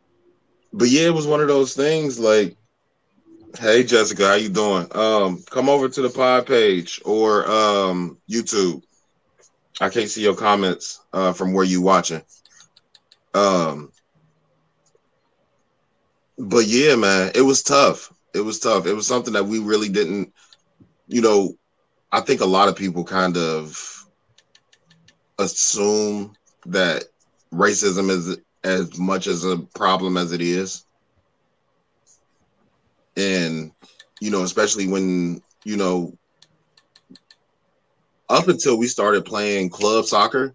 but 0.72 0.88
yeah, 0.88 1.06
it 1.06 1.14
was 1.14 1.26
one 1.26 1.40
of 1.40 1.48
those 1.48 1.74
things 1.74 2.18
like, 2.18 2.56
hey 3.58 3.84
Jessica, 3.84 4.28
how 4.28 4.34
you 4.34 4.48
doing? 4.48 4.86
Um, 4.92 5.42
come 5.50 5.68
over 5.68 5.88
to 5.88 6.02
the 6.02 6.08
pod 6.08 6.46
page 6.46 7.00
or 7.04 7.50
um 7.50 8.18
YouTube. 8.30 8.82
I 9.82 9.88
can't 9.90 10.08
see 10.08 10.22
your 10.22 10.36
comments 10.36 11.00
uh 11.12 11.32
from 11.32 11.52
where 11.52 11.64
you 11.64 11.82
watching. 11.82 12.22
Um 13.34 13.92
but 16.38 16.66
yeah, 16.66 16.96
man, 16.96 17.32
it 17.34 17.42
was 17.42 17.62
tough. 17.62 18.12
It 18.34 18.40
was 18.40 18.58
tough. 18.58 18.86
It 18.86 18.94
was 18.94 19.06
something 19.06 19.34
that 19.34 19.46
we 19.46 19.58
really 19.58 19.88
didn't, 19.88 20.32
you 21.06 21.20
know, 21.20 21.54
I 22.10 22.20
think 22.20 22.40
a 22.40 22.46
lot 22.46 22.68
of 22.68 22.76
people 22.76 23.04
kind 23.04 23.36
of 23.36 24.06
assume 25.38 26.34
that 26.66 27.04
racism 27.52 28.10
is 28.10 28.38
as 28.64 28.98
much 28.98 29.26
as 29.26 29.44
a 29.44 29.58
problem 29.74 30.16
as 30.16 30.32
it 30.32 30.40
is. 30.40 30.86
And, 33.16 33.72
you 34.20 34.30
know, 34.30 34.42
especially 34.42 34.88
when, 34.88 35.42
you 35.64 35.76
know, 35.76 36.16
up 38.32 38.48
until 38.48 38.78
we 38.78 38.86
started 38.86 39.26
playing 39.26 39.68
club 39.68 40.06
soccer, 40.06 40.54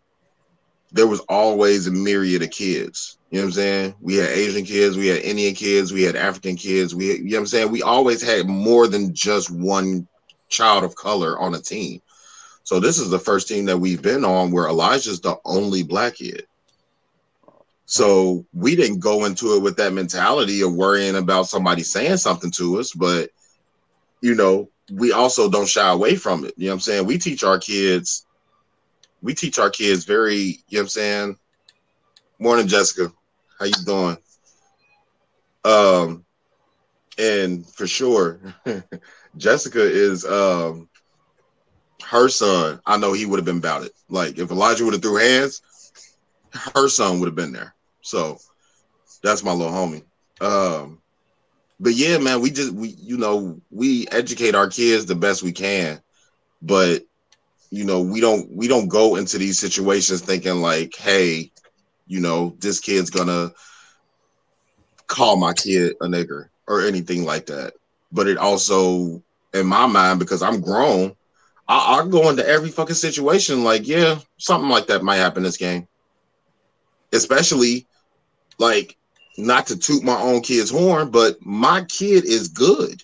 there 0.92 1.08
was 1.08 1.20
always 1.30 1.86
a 1.86 1.92
myriad 1.92 2.42
of 2.42 2.50
kids. 2.50 3.20
You 3.30 3.38
know 3.38 3.44
what 3.44 3.48
I'm 3.50 3.54
saying? 3.54 3.96
We 4.02 4.16
had 4.16 4.30
Asian 4.30 4.66
kids, 4.66 4.98
we 4.98 5.08
had 5.08 5.22
Indian 5.22 5.54
kids, 5.54 5.94
we 5.94 6.02
had 6.02 6.16
African 6.16 6.56
kids. 6.56 6.96
We, 6.96 7.18
you 7.18 7.24
know 7.24 7.38
what 7.38 7.42
I'm 7.42 7.48
saying? 7.48 7.72
We 7.72 7.84
always 7.84 8.22
had 8.22 8.48
more 8.48 8.88
than 8.88 9.13
just 9.13 9.52
one 9.52 10.08
child 10.50 10.84
of 10.84 10.96
color 10.96 11.38
on 11.38 11.54
a 11.54 11.60
team. 11.60 12.02
So 12.63 12.80
this 12.80 12.98
is 12.98 13.10
the 13.10 13.20
first 13.20 13.48
team 13.48 13.66
that 13.66 13.78
we've 13.78 14.02
been 14.02 14.26
on 14.26 14.52
where 14.52 14.68
Elijah's 14.68 15.22
the 15.22 15.38
only 15.46 15.84
black 15.84 16.16
kid. 16.16 16.48
So 17.86 18.46
we 18.54 18.76
didn't 18.76 19.00
go 19.00 19.26
into 19.26 19.56
it 19.56 19.62
with 19.62 19.78
that 19.78 19.94
mentality 19.94 20.62
of 20.62 20.74
worrying 20.74 21.16
about 21.16 21.48
somebody 21.48 21.84
saying 21.84 22.18
something 22.18 22.52
to 22.52 22.80
us, 22.80 22.92
but 22.92 23.30
you 24.22 24.34
know, 24.36 24.70
we 24.91 25.12
also 25.12 25.50
don't 25.50 25.67
shy 25.67 25.89
away 25.89 26.15
from 26.15 26.45
it. 26.45 26.54
You 26.58 26.65
know 26.65 26.71
what 26.71 26.76
I'm 26.76 26.80
saying? 26.82 27.06
We 27.06 27.17
teach 27.17 27.43
our 27.43 27.60
kids, 27.60 28.26
we 29.21 29.34
teach 29.34 29.60
our 29.60 29.69
kids 29.69 30.06
very, 30.06 30.36
you 30.36 30.78
know 30.78 30.80
what 30.80 30.82
I'm 30.82 30.88
saying? 30.89 31.38
Morning, 32.39 32.67
Jessica. 32.67 33.12
How 33.60 33.65
you 33.65 33.73
doing? 33.86 34.17
Um, 35.65 36.23
and 37.17 37.67
for 37.67 37.88
sure, 37.88 38.39
Jessica 39.38 39.82
is 39.82 40.23
um 40.26 40.88
her 42.06 42.30
son. 42.30 42.80
I 42.86 42.97
know 42.97 43.13
he 43.13 43.26
would 43.26 43.39
have 43.39 43.45
been 43.45 43.58
about 43.58 43.84
it. 43.84 43.91
Like 44.10 44.38
if 44.38 44.52
Elijah 44.52 44.86
would 44.86 44.93
have 44.93 45.02
threw 45.02 45.17
hands, 45.17 45.62
her 46.76 46.88
son 46.88 47.19
would 47.19 47.26
have 47.26 47.36
been 47.36 47.52
there. 47.52 47.73
So 48.02 48.38
that's 49.23 49.43
my 49.43 49.52
little 49.52 49.73
homie. 49.73 50.04
Um, 50.39 51.02
but 51.80 51.94
yeah, 51.94 52.18
man, 52.18 52.42
we 52.42 52.50
just 52.52 52.74
we 52.74 52.90
you 52.90 53.18
know 53.18 53.62
we 53.70 54.08
educate 54.10 54.56
our 54.56 54.68
kids 54.68 55.06
the 55.06 55.16
best 55.16 55.44
we 55.44 55.52
can, 55.52 56.02
but 56.62 57.04
you 57.70 57.86
know 57.86 58.02
we 58.02 58.20
don't 58.20 58.50
we 58.52 58.68
don't 58.68 58.88
go 58.88 59.16
into 59.16 59.38
these 59.38 59.60
situations 59.60 60.22
thinking 60.22 60.56
like, 60.56 60.96
hey, 60.96 61.52
you 62.08 62.20
know 62.20 62.56
this 62.60 62.80
kid's 62.80 63.10
gonna 63.10 63.52
call 65.08 65.38
my 65.38 65.54
kid 65.54 65.96
a 66.02 66.06
nigger 66.06 66.50
or 66.68 66.82
anything 66.82 67.24
like 67.24 67.46
that. 67.48 67.74
But 68.12 68.28
it 68.28 68.38
also, 68.38 69.22
in 69.54 69.68
my 69.68 69.86
mind, 69.86 70.20
because 70.20 70.42
I'm 70.42 70.62
grown, 70.62 71.16
I, 71.68 72.00
I 72.00 72.08
go 72.08 72.30
into 72.30 72.48
every 72.48 72.70
fucking 72.70 72.96
situation 72.96 73.63
like, 73.63 73.88
yeah, 73.88 74.20
something 74.38 74.70
like 74.70 74.88
that 74.88 75.04
might 75.04 75.18
happen 75.18 75.44
this 75.44 75.58
game. 75.58 75.88
Especially 77.13 77.86
like 78.60 78.96
not 79.38 79.67
to 79.67 79.78
toot 79.78 80.04
my 80.04 80.19
own 80.19 80.41
kid's 80.41 80.71
horn, 80.71 81.12
but 81.12 81.38
my 81.45 81.84
kid 81.84 82.26
is 82.26 82.47
good. 82.47 83.04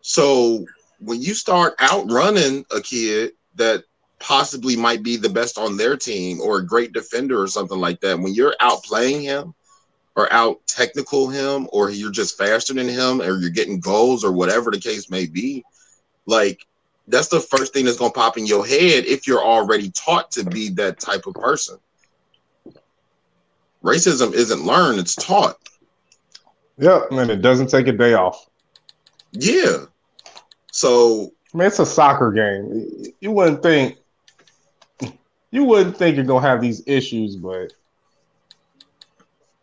So 0.00 0.64
when 0.98 1.20
you 1.20 1.34
start 1.34 1.74
outrunning 1.80 2.64
a 2.70 2.80
kid 2.80 3.32
that 3.56 3.84
possibly 4.20 4.76
might 4.76 5.02
be 5.02 5.16
the 5.16 5.28
best 5.28 5.58
on 5.58 5.76
their 5.76 5.96
team 5.96 6.40
or 6.40 6.58
a 6.58 6.66
great 6.66 6.92
defender 6.92 7.40
or 7.40 7.48
something 7.48 7.78
like 7.78 8.00
that, 8.00 8.18
when 8.18 8.34
you're 8.34 8.54
outplaying 8.60 9.22
him 9.22 9.54
or 10.14 10.32
out 10.32 10.60
technical 10.66 11.28
him 11.28 11.68
or 11.72 11.90
you're 11.90 12.10
just 12.10 12.38
faster 12.38 12.74
than 12.74 12.88
him 12.88 13.20
or 13.20 13.38
you're 13.38 13.50
getting 13.50 13.80
goals 13.80 14.24
or 14.24 14.32
whatever 14.32 14.70
the 14.70 14.78
case 14.78 15.10
may 15.10 15.26
be, 15.26 15.64
like 16.26 16.66
that's 17.08 17.28
the 17.28 17.40
first 17.40 17.72
thing 17.72 17.84
that's 17.84 17.98
going 17.98 18.12
to 18.12 18.18
pop 18.18 18.38
in 18.38 18.46
your 18.46 18.64
head 18.64 19.04
if 19.04 19.26
you're 19.26 19.42
already 19.42 19.90
taught 19.90 20.30
to 20.30 20.44
be 20.44 20.68
that 20.70 21.00
type 21.00 21.26
of 21.26 21.34
person. 21.34 21.76
Racism 23.82 24.32
isn't 24.32 24.64
learned, 24.64 24.98
it's 24.98 25.14
taught. 25.14 25.56
Yep, 26.78 27.12
and 27.12 27.30
it 27.30 27.42
doesn't 27.42 27.68
take 27.68 27.86
a 27.88 27.92
day 27.92 28.14
off. 28.14 28.46
Yeah. 29.32 29.84
So 30.72 31.32
I 31.52 31.58
mean, 31.58 31.66
it's 31.66 31.78
a 31.78 31.86
soccer 31.86 32.32
game. 32.32 33.12
You 33.20 33.32
wouldn't 33.32 33.62
think 33.62 33.98
you 35.50 35.64
wouldn't 35.64 35.96
think 35.96 36.16
you're 36.16 36.24
gonna 36.24 36.46
have 36.46 36.60
these 36.60 36.82
issues, 36.86 37.36
but 37.36 37.72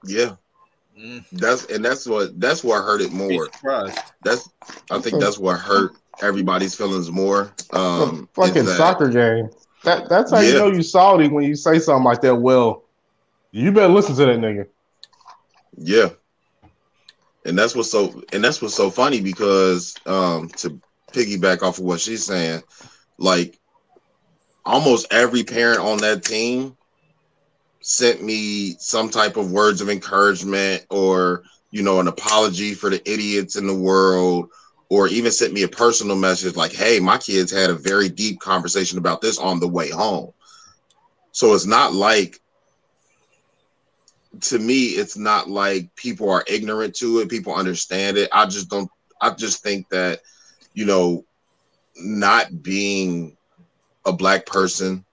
yeah. 0.06 0.36
Mm. 0.98 1.24
That's 1.32 1.66
and 1.66 1.84
that's 1.84 2.08
what 2.08 2.40
that's 2.40 2.64
what 2.64 2.84
hurt 2.84 3.02
it 3.02 3.12
more. 3.12 3.48
That's 4.24 4.50
I 4.92 5.00
think 5.00 5.20
that's 5.20 5.38
what 5.38 5.60
hurt 5.60 5.94
everybody's 6.22 6.76
feelings 6.76 7.12
more. 7.12 7.54
Um 7.72 8.28
fucking 8.34 8.66
that, 8.66 8.78
soccer 8.78 9.10
game. 9.10 9.50
That 9.84 10.10
that's 10.10 10.32
how 10.32 10.40
yeah. 10.40 10.50
you 10.50 10.54
know 10.56 10.68
you 10.72 10.82
salty 10.82 11.28
when 11.28 11.46
you 11.46 11.56
say 11.56 11.80
something 11.80 12.04
like 12.04 12.22
that. 12.22 12.36
Well, 12.36 12.84
you 13.58 13.72
better 13.72 13.92
listen 13.92 14.16
to 14.16 14.26
that 14.26 14.40
nigga. 14.40 14.68
Yeah. 15.78 16.10
And 17.46 17.58
that's 17.58 17.76
what's 17.76 17.90
so 17.90 18.22
and 18.32 18.44
that's 18.44 18.62
what's 18.62 18.76
so 18.76 18.90
funny 18.90 19.22
because 19.22 19.96
um 20.06 20.50
to 20.58 20.80
piggyback 21.12 21.64
off 21.64 21.80
of 21.80 21.86
what 21.86 22.00
she's 22.00 22.26
saying, 22.26 22.62
like 23.18 23.60
almost 24.66 25.08
every 25.12 25.44
parent 25.44 25.80
on 25.80 25.98
that 26.00 26.24
team 26.24 26.78
sent 27.82 28.22
me 28.22 28.76
some 28.80 29.10
type 29.10 29.38
of 29.38 29.52
words 29.52 29.82
of 29.82 29.90
encouragement 29.90 30.86
or 30.90 31.44
you 31.72 31.82
know 31.82 32.00
an 32.00 32.08
apology 32.08 32.74
for 32.74 32.90
the 32.90 33.12
idiots 33.12 33.56
in 33.56 33.66
the 33.66 33.76
world 33.76 34.50
or 34.90 35.08
even 35.08 35.32
sent 35.32 35.54
me 35.54 35.64
a 35.64 35.68
personal 35.68 36.18
message 36.18 36.56
like 36.56 36.74
hey 36.74 37.00
my 37.00 37.18
kids 37.18 37.52
had 37.52 37.70
a 37.70 37.76
very 37.76 38.10
deep 38.10 38.40
conversation 38.42 38.98
about 38.98 39.22
this 39.22 39.38
on 39.38 39.60
the 39.62 39.68
way 39.68 39.90
home 39.90 40.34
so 41.32 41.54
it's 41.54 41.66
not 41.66 41.94
like 41.94 42.42
to 44.42 44.60
me 44.60 44.86
it's 44.86 45.18
not 45.18 45.50
like 45.50 45.94
people 45.96 46.30
are 46.30 46.44
ignorant 46.48 46.96
to 46.96 47.20
it 47.20 47.30
people 47.30 47.54
understand 47.54 48.18
it. 48.18 48.30
I 48.32 48.46
just 48.46 48.70
don't 48.70 48.90
i 49.22 49.32
just 49.32 49.64
think 49.64 49.90
that 49.90 50.20
you 50.74 50.86
know 50.86 51.26
not 51.96 52.62
being 52.62 53.36
a 54.06 54.14
black 54.14 54.46
person 54.46 55.04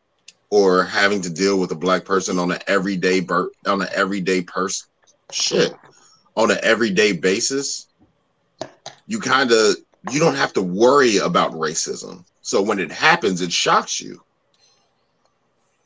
or 0.51 0.85
having 0.85 1.23
to 1.23 1.31
deal 1.31 1.59
with 1.59 1.73
a 1.73 1.77
black 1.77 2.05
person 2.05 2.39
on 2.39 2.53
an 2.53 2.59
everyday 2.67 3.21
bur- 3.21 3.51
on 3.67 3.83
an 3.83 3.89
everyday 3.95 4.43
person 4.43 4.87
shit 5.31 5.75
on 6.37 6.51
an 6.51 6.59
everyday 6.63 7.13
basis 7.13 7.89
you 9.07 9.19
kind 9.21 9.53
of 9.53 9.77
you 10.11 10.21
don't 10.21 10.35
have 10.35 10.53
to 10.53 10.63
worry 10.63 11.17
about 11.17 11.53
racism. 11.53 12.25
So 12.43 12.61
when 12.61 12.79
it 12.79 12.93
happens 12.93 13.41
it 13.41 13.53
shocks 13.53 14.01
you 14.01 14.21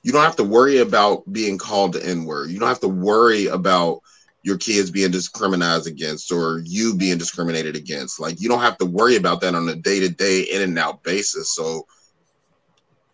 you 0.03 0.13
don't 0.13 0.23
have 0.23 0.37
to 0.37 0.45
worry 0.45 0.79
about 0.79 1.31
being 1.33 1.59
called 1.59 1.93
the 1.93 2.05
n-word. 2.07 2.51
You 2.51 2.59
don't 2.59 2.69
have 2.69 2.81
to 2.81 2.89
worry 2.89 3.47
about 3.47 4.01
your 4.43 4.57
kids 4.57 4.91
being 4.91 5.11
discriminated 5.11 5.87
against 5.87 6.33
or 6.33 6.63
you 6.65 6.97
being 6.97 7.19
discriminated 7.19 7.77
against. 7.77 8.21
Like 8.21 8.41
you 8.41 8.49
don't 8.49 8.61
have 8.61 8.79
to 8.79 8.87
worry 8.87 9.17
about 9.17 9.41
that 9.41 9.55
on 9.55 9.69
a 9.69 9.75
day-to-day 9.75 10.43
in 10.43 10.63
and 10.63 10.79
out 10.79 11.03
basis. 11.03 11.55
So 11.55 11.87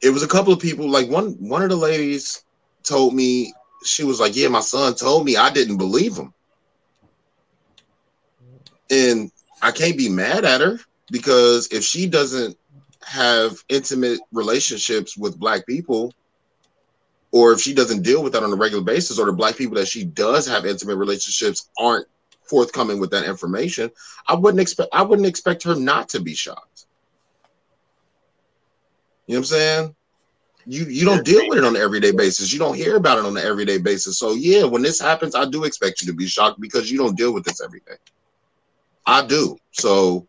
it 0.02 0.10
was 0.10 0.22
a 0.22 0.28
couple 0.28 0.52
of 0.52 0.60
people 0.60 0.88
like 0.88 1.08
one 1.08 1.30
one 1.40 1.62
of 1.62 1.70
the 1.70 1.76
ladies 1.76 2.44
told 2.82 3.14
me 3.14 3.52
she 3.84 4.04
was 4.04 4.20
like 4.20 4.36
yeah 4.36 4.48
my 4.48 4.60
son 4.60 4.94
told 4.94 5.24
me 5.24 5.36
i 5.36 5.50
didn't 5.50 5.78
believe 5.78 6.16
him. 6.16 6.32
And 8.90 9.30
i 9.62 9.72
can't 9.72 9.96
be 9.96 10.10
mad 10.10 10.44
at 10.44 10.60
her 10.60 10.78
because 11.10 11.68
if 11.72 11.82
she 11.82 12.06
doesn't 12.06 12.56
have 13.02 13.56
intimate 13.68 14.20
relationships 14.32 15.16
with 15.16 15.38
black 15.38 15.66
people 15.66 16.12
or 17.34 17.52
if 17.52 17.60
she 17.60 17.74
doesn't 17.74 18.02
deal 18.02 18.22
with 18.22 18.32
that 18.32 18.44
on 18.44 18.52
a 18.52 18.56
regular 18.56 18.84
basis 18.84 19.18
or 19.18 19.26
the 19.26 19.32
black 19.32 19.56
people 19.56 19.74
that 19.74 19.88
she 19.88 20.04
does 20.04 20.46
have 20.46 20.64
intimate 20.64 20.96
relationships 20.96 21.70
aren't 21.78 22.06
forthcoming 22.48 23.00
with 23.00 23.10
that 23.10 23.24
information 23.24 23.90
i 24.28 24.34
wouldn't 24.34 24.60
expect 24.60 24.88
i 24.92 25.02
wouldn't 25.02 25.28
expect 25.28 25.62
her 25.62 25.74
not 25.74 26.08
to 26.08 26.20
be 26.20 26.34
shocked 26.34 26.86
you 29.26 29.34
know 29.34 29.40
what 29.40 29.52
I'm 29.52 29.58
saying? 29.58 29.96
You 30.66 30.84
you 30.86 31.04
don't 31.04 31.24
deal 31.24 31.48
with 31.48 31.58
it 31.58 31.64
on 31.64 31.76
an 31.76 31.82
everyday 31.82 32.12
basis. 32.12 32.52
You 32.52 32.58
don't 32.58 32.76
hear 32.76 32.96
about 32.96 33.18
it 33.18 33.24
on 33.24 33.36
an 33.36 33.44
everyday 33.44 33.78
basis. 33.78 34.18
So 34.18 34.32
yeah, 34.32 34.64
when 34.64 34.82
this 34.82 35.00
happens, 35.00 35.34
I 35.34 35.44
do 35.44 35.64
expect 35.64 36.00
you 36.00 36.08
to 36.08 36.14
be 36.14 36.26
shocked 36.26 36.60
because 36.60 36.90
you 36.90 36.98
don't 36.98 37.16
deal 37.16 37.32
with 37.32 37.44
this 37.44 37.62
every 37.62 37.80
day. 37.80 37.96
I 39.06 39.26
do. 39.26 39.58
So 39.72 40.26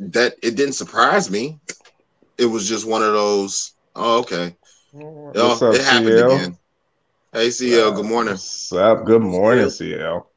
that 0.00 0.34
it 0.42 0.56
didn't 0.56 0.74
surprise 0.74 1.30
me. 1.30 1.58
It 2.36 2.46
was 2.46 2.68
just 2.68 2.86
one 2.86 3.02
of 3.02 3.12
those. 3.12 3.74
Oh, 3.94 4.20
okay. 4.20 4.56
Oh, 4.94 5.28
up, 5.52 5.74
it 5.74 5.82
happened 5.82 6.06
CL? 6.06 6.32
again. 6.32 6.58
Hey 7.32 7.50
CL, 7.50 7.92
good 7.92 8.06
morning. 8.06 8.32
What's 8.32 8.72
up? 8.72 9.04
Good 9.04 9.20
morning, 9.20 9.68
CL. 9.68 10.30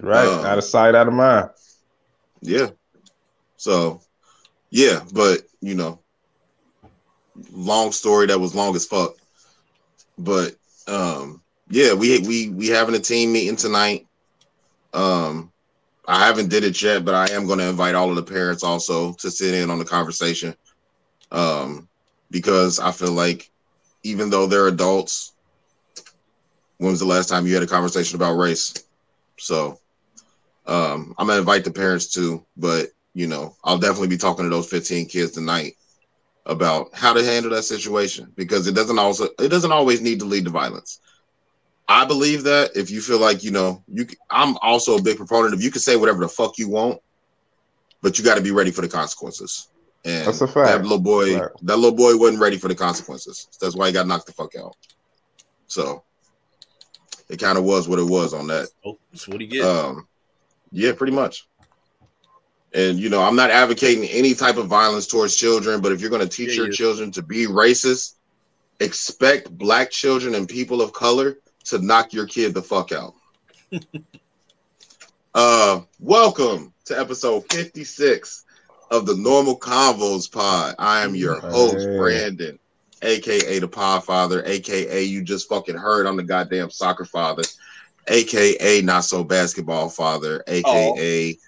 Right, 0.00 0.26
um, 0.26 0.46
out 0.46 0.56
of 0.56 0.64
sight, 0.64 0.94
out 0.94 1.06
of 1.06 1.12
mind. 1.12 1.50
Yeah. 2.40 2.70
So 3.58 4.00
yeah, 4.70 5.04
but 5.12 5.42
you 5.60 5.74
know, 5.74 6.00
long 7.52 7.92
story 7.92 8.26
that 8.28 8.40
was 8.40 8.54
long 8.54 8.74
as 8.74 8.86
fuck. 8.86 9.16
But 10.16 10.54
um, 10.88 11.42
yeah, 11.68 11.92
we 11.92 12.20
we 12.20 12.48
we 12.48 12.68
having 12.68 12.94
a 12.94 13.00
team 13.00 13.34
meeting 13.34 13.56
tonight. 13.56 14.06
Um, 14.94 15.52
I 16.08 16.26
haven't 16.26 16.48
did 16.48 16.64
it 16.64 16.80
yet, 16.80 17.04
but 17.04 17.14
I 17.14 17.34
am 17.34 17.46
going 17.46 17.58
to 17.58 17.68
invite 17.68 17.94
all 17.94 18.08
of 18.08 18.16
the 18.16 18.22
parents 18.22 18.64
also 18.64 19.12
to 19.14 19.30
sit 19.30 19.54
in 19.54 19.68
on 19.68 19.78
the 19.78 19.84
conversation. 19.84 20.54
Um, 21.30 21.88
because 22.32 22.80
I 22.80 22.90
feel 22.90 23.12
like 23.12 23.50
even 24.02 24.30
though 24.30 24.46
they're 24.46 24.66
adults, 24.66 25.34
when 26.78 26.90
was 26.90 27.00
the 27.00 27.06
last 27.06 27.28
time 27.28 27.46
you 27.46 27.54
had 27.54 27.62
a 27.62 27.68
conversation 27.68 28.16
about 28.16 28.36
race? 28.36 28.74
So 29.38 29.78
um, 30.66 31.14
I'm 31.18 31.28
gonna 31.28 31.40
invite 31.40 31.64
the 31.64 31.70
parents 31.70 32.12
too, 32.12 32.44
but 32.56 32.88
you 33.14 33.26
know, 33.28 33.54
I'll 33.62 33.78
definitely 33.78 34.08
be 34.08 34.16
talking 34.16 34.44
to 34.44 34.50
those 34.50 34.68
15 34.68 35.06
kids 35.06 35.32
tonight 35.32 35.74
about 36.46 36.88
how 36.94 37.12
to 37.12 37.24
handle 37.24 37.52
that 37.52 37.62
situation 37.62 38.32
because 38.36 38.66
it 38.66 38.74
doesn't 38.74 38.98
also 38.98 39.28
it 39.38 39.48
doesn't 39.48 39.72
always 39.72 40.00
need 40.00 40.20
to 40.20 40.24
lead 40.24 40.44
to 40.46 40.50
violence. 40.50 40.98
I 41.88 42.06
believe 42.06 42.44
that 42.44 42.70
if 42.74 42.90
you 42.90 43.00
feel 43.00 43.18
like 43.20 43.44
you 43.44 43.50
know 43.50 43.84
you, 43.86 44.06
I'm 44.30 44.56
also 44.62 44.96
a 44.96 45.02
big 45.02 45.18
proponent 45.18 45.54
of 45.54 45.62
you 45.62 45.70
can 45.70 45.80
say 45.80 45.96
whatever 45.96 46.20
the 46.20 46.28
fuck 46.28 46.58
you 46.58 46.68
want, 46.68 47.00
but 48.00 48.18
you 48.18 48.24
got 48.24 48.36
to 48.36 48.42
be 48.42 48.50
ready 48.50 48.70
for 48.70 48.80
the 48.80 48.88
consequences. 48.88 49.68
And 50.04 50.26
that's 50.26 50.40
a 50.40 50.48
fact. 50.48 50.68
That 50.68 50.82
little 50.82 50.98
boy, 50.98 51.36
that 51.36 51.76
little 51.76 51.94
boy 51.94 52.16
wasn't 52.16 52.40
ready 52.40 52.58
for 52.58 52.68
the 52.68 52.74
consequences. 52.74 53.48
That's 53.60 53.76
why 53.76 53.86
he 53.86 53.92
got 53.92 54.06
knocked 54.06 54.26
the 54.26 54.32
fuck 54.32 54.56
out. 54.56 54.76
So 55.68 56.02
it 57.28 57.38
kind 57.38 57.56
of 57.56 57.64
was 57.64 57.88
what 57.88 57.98
it 57.98 58.06
was 58.06 58.34
on 58.34 58.48
that. 58.48 58.68
Oh, 58.84 58.98
that's 59.12 59.28
what 59.28 59.40
he 59.40 59.46
get. 59.46 59.64
Um, 59.64 60.08
yeah, 60.72 60.92
pretty 60.92 61.12
much. 61.12 61.46
And 62.74 62.98
you 62.98 63.10
know, 63.10 63.22
I'm 63.22 63.36
not 63.36 63.50
advocating 63.50 64.04
any 64.04 64.34
type 64.34 64.56
of 64.56 64.66
violence 64.66 65.06
towards 65.06 65.36
children, 65.36 65.80
but 65.80 65.92
if 65.92 66.00
you're 66.00 66.10
going 66.10 66.26
to 66.26 66.28
teach 66.28 66.50
Yeah, 66.50 66.56
your 66.56 66.66
yeah. 66.66 66.72
children 66.72 67.10
to 67.12 67.22
be 67.22 67.46
racist, 67.46 68.14
expect 68.80 69.50
black 69.50 69.90
children 69.90 70.34
and 70.34 70.48
people 70.48 70.82
of 70.82 70.92
color 70.92 71.38
to 71.66 71.78
knock 71.78 72.12
your 72.12 72.26
kid 72.26 72.54
the 72.54 72.62
fuck 72.62 72.90
out. 72.90 73.14
uh, 75.34 75.80
welcome 76.00 76.72
to 76.86 76.98
episode 76.98 77.44
56 77.52 78.44
of 78.92 79.06
the 79.06 79.16
Normal 79.16 79.58
Convos 79.58 80.30
Pod. 80.30 80.74
I 80.78 81.02
am 81.02 81.14
your 81.14 81.40
host, 81.40 81.88
Hey. 81.88 81.96
Brandon, 81.96 82.58
aka 83.00 83.58
the 83.58 83.66
Pod 83.66 84.04
Father, 84.04 84.44
aka 84.44 85.02
you 85.02 85.22
just 85.22 85.48
fucking 85.48 85.76
heard 85.76 86.06
I'm 86.06 86.18
the 86.18 86.22
goddamn 86.22 86.70
soccer 86.70 87.06
father, 87.06 87.42
aka 88.08 88.82
not 88.82 89.04
so 89.04 89.24
basketball 89.24 89.88
father, 89.88 90.44
aka 90.46 91.38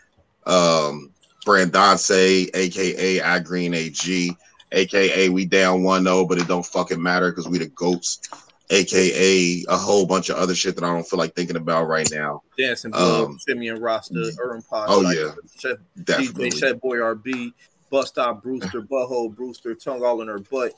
um 0.47 1.11
Brandonce, 1.47 2.49
aka 2.55 3.21
I 3.21 3.39
Green 3.41 3.75
AG, 3.75 4.37
aka 4.73 5.29
we 5.29 5.45
down 5.45 5.83
1-0, 5.83 6.27
but 6.27 6.39
it 6.39 6.49
don't 6.49 6.65
fucking 6.65 7.03
matter 7.03 7.31
because 7.31 7.47
we 7.47 7.59
the 7.59 7.67
goats, 7.67 8.21
aka 8.71 9.65
a 9.69 9.77
whole 9.77 10.07
bunch 10.07 10.31
of 10.31 10.37
other 10.37 10.55
shit 10.55 10.75
that 10.77 10.85
I 10.85 10.93
don't 10.93 11.07
feel 11.07 11.19
like 11.19 11.35
thinking 11.35 11.57
about 11.57 11.87
right 11.87 12.11
now. 12.11 12.43
Dancing 12.59 12.91
Blood, 12.91 13.25
um, 13.25 13.39
Simeon 13.39 13.81
Rasta, 13.81 14.33
Urban 14.41 14.63
Pod, 14.63 14.87
oh, 14.91 15.03
Cypher, 15.03 15.21
yeah. 15.21 15.33
Chef, 15.59 15.79
Definitely. 16.05 16.51
DJ 16.51 16.59
Chef 16.59 16.81
Boy 16.81 16.97
RB, 16.97 17.53
Bust 17.91 18.09
Stop 18.09 18.43
Brewster, 18.43 18.83
Butthole 18.91 19.35
Brewster, 19.35 19.75
Tongue 19.75 20.05
all 20.05 20.23
in 20.23 20.29
her 20.29 20.39
butt. 20.39 20.73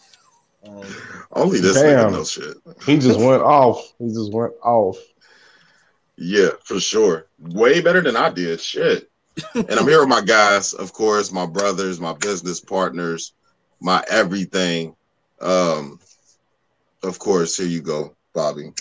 Um, 0.66 0.82
Only 1.32 1.60
this 1.60 1.74
Damn. 1.74 2.08
nigga 2.08 2.12
knows 2.12 2.30
shit. 2.30 2.56
He 2.84 2.98
just 2.98 3.20
went 3.20 3.42
off. 3.42 3.92
He 3.98 4.08
just 4.08 4.32
went 4.32 4.52
off. 4.62 4.98
Yeah, 6.16 6.50
for 6.64 6.80
sure. 6.80 7.26
Way 7.38 7.80
better 7.80 8.00
than 8.00 8.16
I 8.16 8.30
did. 8.30 8.60
Shit. 8.60 9.10
and 9.54 9.70
I'm 9.70 9.86
here 9.86 10.00
with 10.00 10.08
my 10.08 10.22
guys, 10.22 10.72
of 10.72 10.92
course, 10.92 11.30
my 11.30 11.44
brothers, 11.44 12.00
my 12.00 12.14
business 12.14 12.58
partners, 12.58 13.34
my 13.80 14.02
everything. 14.08 14.96
Um, 15.40 16.00
of 17.02 17.18
course, 17.18 17.56
here 17.56 17.66
you 17.66 17.80
go, 17.80 18.14
Bobby. 18.34 18.72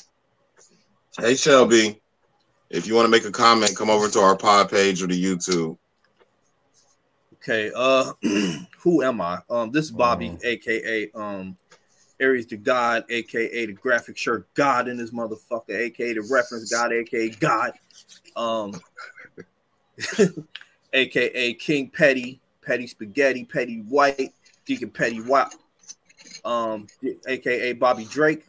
Hey 1.17 1.35
Shelby. 1.35 2.01
If 2.69 2.87
you 2.87 2.95
want 2.95 3.05
to 3.05 3.11
make 3.11 3.25
a 3.25 3.31
comment, 3.31 3.75
come 3.75 3.89
over 3.89 4.09
to 4.09 4.19
our 4.19 4.35
pod 4.35 4.69
page 4.69 5.01
or 5.01 5.07
the 5.07 5.23
YouTube. 5.23 5.77
okay, 7.35 7.71
uh, 7.75 8.11
who 8.79 9.03
am 9.03 9.21
I? 9.21 9.39
Um, 9.49 9.71
this 9.71 9.85
is 9.85 9.91
Bobby, 9.91 10.37
aka 10.43 11.09
um, 11.13 11.55
Aries 12.19 12.47
the 12.47 12.57
God, 12.57 13.05
aka 13.09 13.65
the 13.65 13.73
graphic 13.73 14.17
shirt 14.17 14.47
God 14.55 14.87
in 14.87 14.97
this 14.97 15.11
motherfucker, 15.11 15.69
aka 15.69 16.13
the 16.13 16.27
reference 16.29 16.71
God, 16.71 16.91
aka 16.91 17.29
God, 17.29 17.73
um, 18.35 18.73
aka 20.93 21.53
King 21.53 21.89
Petty, 21.89 22.41
Petty 22.61 22.87
Spaghetti, 22.87 23.45
Petty 23.45 23.81
White, 23.81 24.33
Deacon 24.65 24.89
Petty 24.89 25.21
White, 25.21 25.53
um, 26.45 26.87
aka 27.27 27.73
Bobby 27.73 28.05
Drake. 28.05 28.45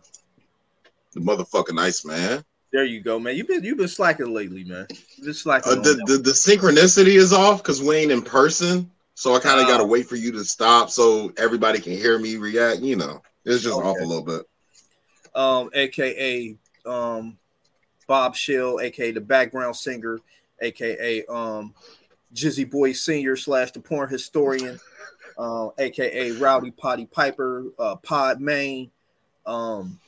The 1.15 1.21
motherfucking 1.21 1.81
ice 1.81 2.05
man. 2.05 2.45
There 2.73 2.85
you 2.85 3.01
go, 3.01 3.19
man. 3.19 3.37
You've 3.37 3.49
been 3.49 3.65
you've 3.65 3.79
been 3.79 3.89
slacking 3.89 4.33
lately, 4.35 4.65
man. 4.65 4.87
You've 5.17 5.25
been 5.25 5.35
slacking. 5.35 5.73
Uh, 5.73 5.77
the, 5.77 5.95
the 6.07 6.19
the 6.19 6.31
synchronicity 6.33 7.15
is 7.17 7.33
off 7.33 7.63
because 7.63 7.83
we 7.83 7.97
ain't 7.97 8.13
in 8.13 8.23
person. 8.23 8.91
So 9.15 9.35
I 9.35 9.39
kind 9.39 9.59
of 9.59 9.65
Oh. 9.65 9.69
got 9.69 9.79
to 9.79 9.85
wait 9.85 10.07
for 10.07 10.17
you 10.17 10.31
to 10.33 10.45
stop 10.45 10.91
so 10.91 11.33
everybody 11.39 11.81
can 11.81 11.93
hear 11.93 12.19
me 12.19 12.37
react. 12.37 12.81
You 12.81 12.97
know, 12.97 13.23
it's 13.47 13.63
just 13.63 13.75
Okay. 13.79 13.89
off 13.89 13.97
a 13.99 14.05
little 14.05 14.23
bit. 14.23 14.43
um, 15.35 15.71
aka 15.75 16.55
um, 16.85 17.39
Bob 18.07 18.37
Shill, 18.37 18.79
aka 18.81 19.11
the 19.13 19.21
background 19.23 19.75
singer, 19.75 20.21
aka 20.61 21.25
um, 21.27 21.73
Jizzy 22.35 22.71
Boy 22.71 22.93
Senior 22.93 23.37
slash 23.37 23.71
the 23.71 23.81
porn 23.81 24.11
historian, 24.11 24.79
uh, 25.39 25.69
aka 25.79 26.33
Rowdy 26.33 26.71
Potty 26.71 27.07
Piper, 27.07 27.65
uh, 27.79 27.97
Pod 27.97 28.41
Main. 28.41 28.91
Um, 29.45 29.99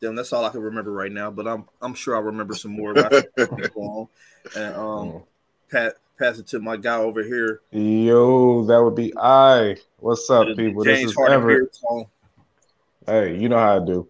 damn, 0.00 0.14
that's 0.14 0.32
all 0.32 0.44
I 0.44 0.50
can 0.50 0.60
remember 0.60 0.92
right 0.92 1.12
now. 1.12 1.30
But 1.30 1.46
I'm 1.46 1.64
I'm 1.80 1.94
sure 1.94 2.16
I'll 2.16 2.22
remember 2.22 2.54
some 2.54 2.72
more. 2.72 2.96
if 2.96 3.04
I 3.06 3.46
keep 3.46 3.74
going. 3.74 4.08
and 4.56 4.74
um, 4.74 5.22
pat, 5.70 5.94
pass 6.18 6.38
it 6.38 6.46
to 6.48 6.60
my 6.60 6.76
guy 6.76 6.96
over 6.96 7.22
here. 7.22 7.60
Yo, 7.70 8.64
that 8.64 8.82
would 8.82 8.94
be 8.94 9.12
I. 9.16 9.76
What's 9.98 10.28
up, 10.30 10.46
people? 10.56 10.84
This 10.84 11.04
is 11.04 11.14
Harden 11.14 11.34
Everett. 11.34 11.78
Beard 11.88 12.06
Hey, 13.06 13.36
you 13.36 13.48
know 13.48 13.58
how 13.58 13.82
I 13.82 13.84
do. 13.84 14.08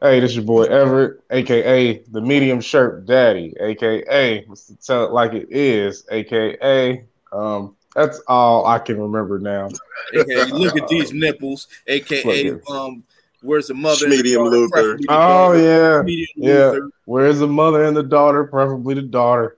Hey, 0.00 0.20
this 0.20 0.30
is 0.30 0.36
your 0.36 0.44
boy 0.44 0.62
Everett, 0.62 1.20
aka 1.30 1.98
the 2.12 2.20
medium 2.20 2.60
shirt 2.60 3.04
daddy, 3.04 3.52
aka 3.60 4.44
Mr. 4.44 4.86
Tell 4.86 5.06
It 5.06 5.12
Like 5.12 5.32
It 5.32 5.48
Is, 5.50 6.06
aka 6.08 7.04
um, 7.32 7.74
that's 7.98 8.20
all 8.28 8.66
I 8.66 8.78
can 8.78 9.00
remember 9.00 9.38
now. 9.38 9.68
aka 10.14 10.44
look 10.52 10.76
at 10.76 10.88
these 10.88 11.12
nipples, 11.12 11.68
aka 11.86 12.58
um, 12.70 13.02
where's 13.42 13.66
the 13.68 13.74
mother? 13.74 14.08
Medium 14.08 14.44
daughter, 14.44 14.56
Luther. 14.56 14.98
Oh 15.08 15.52
daughter. 15.52 15.58
yeah, 15.62 16.02
Medium 16.02 16.28
Yeah. 16.36 16.70
Luther, 16.70 16.90
where's 17.04 17.38
the 17.40 17.48
mother 17.48 17.84
and 17.84 17.96
the 17.96 18.02
daughter? 18.02 18.44
Preferably 18.44 18.94
the 18.94 19.02
daughter. 19.02 19.56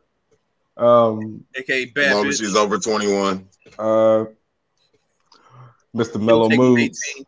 Um, 0.76 1.44
aka 1.54 1.84
As 1.84 1.90
bad 1.90 2.14
long 2.16 2.26
as 2.28 2.38
she's 2.38 2.56
over 2.56 2.78
21. 2.78 3.46
uh, 3.78 4.24
Mr. 5.94 6.20
Mellow 6.22 6.48
Take 6.48 6.58
Moods, 6.58 7.00
18. 7.16 7.26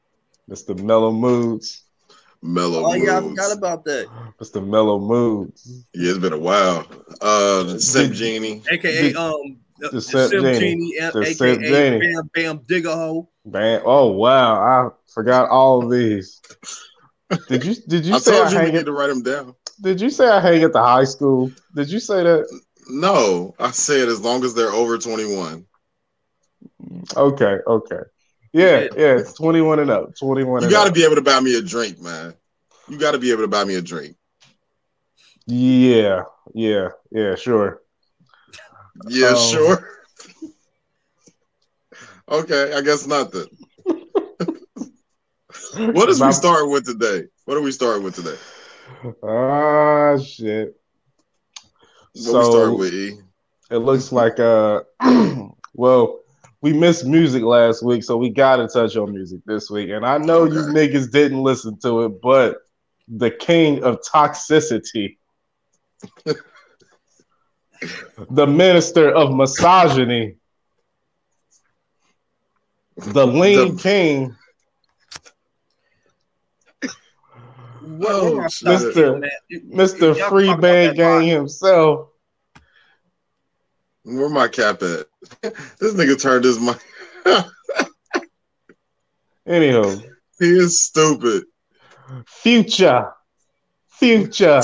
Mr. 0.51 0.83
Mellow 0.83 1.11
Moods, 1.13 1.83
Mellow. 2.43 2.85
Oh 2.87 2.95
yeah, 2.95 3.19
I 3.19 3.23
forgot 3.23 3.57
about 3.57 3.85
that. 3.85 4.09
Mr. 4.41 4.67
Mellow 4.67 4.99
Moods. 4.99 5.85
Yeah, 5.95 6.11
it's 6.11 6.19
been 6.19 6.33
a 6.33 6.39
while. 6.39 6.87
Uh, 7.21 7.77
Simp 7.79 8.11
Did- 8.13 8.17
Genie. 8.19 8.63
AKA 8.71 9.15
um 9.15 9.59
the, 9.83 9.89
the 9.89 9.95
the 9.97 10.01
Simp 10.01 10.31
Sim 10.31 10.43
Genie. 10.43 10.59
Genie, 10.59 10.99
and 11.01 11.13
The 11.13 11.21
AKA 11.21 11.35
Simp 11.35 11.61
Genie. 11.63 11.99
Bam 11.99 12.31
Bam 12.35 12.59
Digger 12.67 12.93
Ho. 12.95 13.29
Man, 13.45 13.83
oh 13.85 14.13
wow, 14.13 14.55
I 14.55 14.91
forgot 15.13 15.51
all 15.51 15.85
of 15.85 15.91
these. 15.91 16.41
Did 17.49 17.65
you 17.65 17.75
did 17.89 18.07
you 18.07 18.15
I 18.15 18.19
say 18.19 18.35
I 18.35 18.39
told 18.41 18.53
you 18.53 18.59
we 18.59 18.65
hang 18.65 18.73
need 18.75 18.79
at, 18.81 18.87
to 18.87 18.93
write 18.93 19.09
them 19.09 19.23
down. 19.23 19.55
did 19.83 20.01
you 20.01 20.11
say 20.11 20.29
I 20.29 20.41
hang 20.41 20.63
at 20.63 20.73
the 20.73 20.83
high 20.83 21.05
school? 21.05 21.51
Did 21.75 21.91
you 21.91 21.99
say 21.99 22.23
that? 22.23 22.61
No, 22.89 23.55
I 23.59 23.71
said 23.71 24.09
as 24.09 24.21
long 24.21 24.45
as 24.45 24.55
they're 24.55 24.71
over 24.73 24.99
21. 24.99 25.65
Okay, 27.17 27.59
okay. 27.67 28.01
Yeah, 28.53 28.81
yeah, 28.97 29.17
it's 29.19 29.33
21 29.33 29.79
and 29.81 29.91
up. 29.91 30.15
21 30.17 30.47
You 30.63 30.67
and 30.67 30.71
got 30.71 30.85
to 30.85 30.91
up. 30.91 30.95
be 30.95 31.05
able 31.05 31.15
to 31.15 31.23
buy 31.23 31.41
me 31.41 31.57
a 31.57 31.63
drink, 31.63 32.01
man. 32.01 32.35
You 32.89 32.99
got 32.99 33.13
to 33.13 33.19
be 33.19 33.31
able 33.31 33.43
to 33.43 33.49
buy 33.49 33.65
me 33.65 33.77
a 33.77 33.83
drink. 33.83 34.17
Yeah, 35.47 36.25
yeah, 36.55 36.89
yeah, 37.11 37.35
sure. 37.35 37.81
Yeah, 39.09 39.31
Um, 39.31 39.37
sure. 39.37 39.89
okay, 42.29 42.75
I 42.75 42.81
guess 42.83 43.07
not 43.07 43.33
then. 43.33 43.47
what 45.95 46.09
is 46.09 46.21
we 46.21 46.33
starting 46.33 46.71
with 46.71 46.87
today? 46.87 47.25
What 47.45 47.57
are 47.57 47.63
we 47.63 47.73
starting 47.73 48.05
with 48.05 48.15
today? 48.15 48.37
Ah 49.23 50.17
shit. 50.19 50.77
What 52.15 52.15
So 52.15 52.39
we 52.39 52.45
starting 52.45 52.79
with, 52.79 52.95
E? 52.95 53.19
it 53.71 53.79
looks 53.79 54.13
like 54.13 54.39
uh 54.39 54.83
well, 55.75 56.21
we 56.61 56.73
missed 56.73 57.05
music 57.05 57.43
last 57.43 57.83
week, 57.83 58.05
so 58.05 58.17
we 58.17 58.31
gotta 58.31 58.69
touch 58.69 58.97
on 58.97 59.13
music 59.13 59.41
this 59.47 59.71
week. 59.71 59.91
And 59.91 60.07
I 60.07 60.19
know 60.19 60.45
you 60.45 60.61
niggas 60.61 61.11
didn't 61.11 61.43
listen 61.43 61.79
to 61.81 62.03
it, 62.03 62.21
but 62.23 62.59
the 63.09 63.31
king 63.31 63.83
of 63.83 64.01
toxicity, 64.03 65.17
the 68.31 68.47
minister 68.47 69.11
of 69.11 69.35
misogyny, 69.35 70.37
the 72.97 73.27
lean 73.27 73.77
The- 73.77 73.83
king, 73.83 74.37
What, 77.81 78.23
where 78.23 78.43
my 78.43 78.47
stop 78.49 78.81
shit. 78.81 78.97
at, 78.97 79.19
man? 79.21 79.31
You- 79.49 79.61
Mr. 79.61 80.17
y'all 80.17 80.29
Free 80.31 80.47
talk 80.47 80.61
Band 80.61 80.97
Gang 80.97 81.23
himself. 81.27 82.09
Where 84.05 84.29
my 84.29 84.49
cap 84.49 84.83
at? 84.83 85.07
this 85.43 85.95
nigga 85.95 86.21
turned 86.21 86.45
his 86.45 86.59
mic. 86.61 86.77
Anywho, 89.49 90.03
he 90.39 90.47
is 90.59 90.81
stupid. 90.81 91.45
Future, 92.27 93.13
Future, 93.89 94.63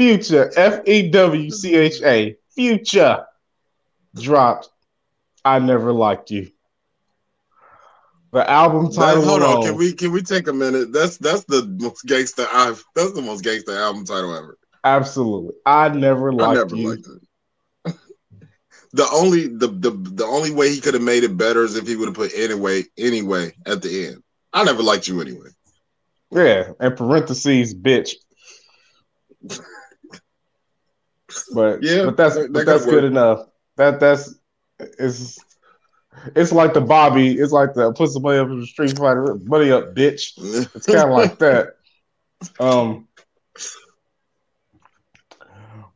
Future, 0.00 0.50
F 0.56 0.80
E 0.86 1.10
W 1.10 1.50
C 1.50 1.76
H 1.76 2.00
A, 2.02 2.34
Future 2.54 3.26
dropped. 4.14 4.70
I 5.44 5.58
never 5.58 5.92
liked 5.92 6.30
you. 6.30 6.50
The 8.32 8.48
album 8.48 8.90
title 8.90 9.22
hold 9.22 9.42
on, 9.42 9.62
can 9.62 9.76
we 9.76 9.92
can 9.92 10.10
we 10.10 10.22
take 10.22 10.48
a 10.48 10.54
minute? 10.54 10.90
That's 10.90 11.18
that's 11.18 11.44
the 11.44 11.66
most 11.78 12.06
gangster 12.06 12.46
I've 12.50 12.82
that's 12.94 13.12
the 13.12 13.20
most 13.20 13.44
gangster 13.44 13.76
album 13.76 14.06
title 14.06 14.34
ever. 14.34 14.56
Absolutely, 14.84 15.52
I 15.66 15.90
never 15.90 16.32
I 16.32 16.34
liked 16.34 16.70
never 16.70 16.76
you. 16.76 16.88
liked 16.88 17.06
it. 17.86 17.94
the 18.94 19.06
only 19.12 19.48
the, 19.48 19.66
the 19.66 19.90
the 19.90 20.24
only 20.24 20.50
way 20.50 20.70
he 20.70 20.80
could 20.80 20.94
have 20.94 21.02
made 21.02 21.24
it 21.24 21.36
better 21.36 21.62
is 21.62 21.76
if 21.76 21.86
he 21.86 21.96
would 21.96 22.08
have 22.08 22.16
put 22.16 22.32
anyway 22.34 22.84
anyway 22.96 23.52
at 23.66 23.82
the 23.82 24.06
end. 24.06 24.22
I 24.54 24.64
never 24.64 24.82
liked 24.82 25.08
you 25.08 25.20
anyway. 25.20 25.50
Yeah, 26.30 26.70
and 26.80 26.96
parentheses, 26.96 27.74
bitch. 27.74 28.12
But 31.54 31.82
Yeah, 31.82 32.06
but 32.06 32.16
that's 32.16 32.34
that- 32.36 32.52
but 32.52 32.66
that's 32.66 32.84
good 32.84 33.04
work. 33.04 33.10
enough. 33.12 33.46
That 33.76 34.00
that's 34.00 34.34
it's 34.98 35.38
it's 36.34 36.52
like 36.52 36.74
the 36.74 36.80
Bobby. 36.80 37.38
It's 37.38 37.52
like 37.52 37.74
the 37.74 37.92
put 37.92 38.10
somebody 38.10 38.38
up 38.38 38.48
in 38.48 38.60
the 38.60 38.66
street 38.66 38.96
fighter. 38.98 39.36
Money 39.44 39.70
up, 39.70 39.94
bitch. 39.94 40.32
It's 40.74 40.86
kind 40.86 40.98
of 41.00 41.10
like 41.16 41.38
that. 41.38 41.74
Um, 42.58 43.06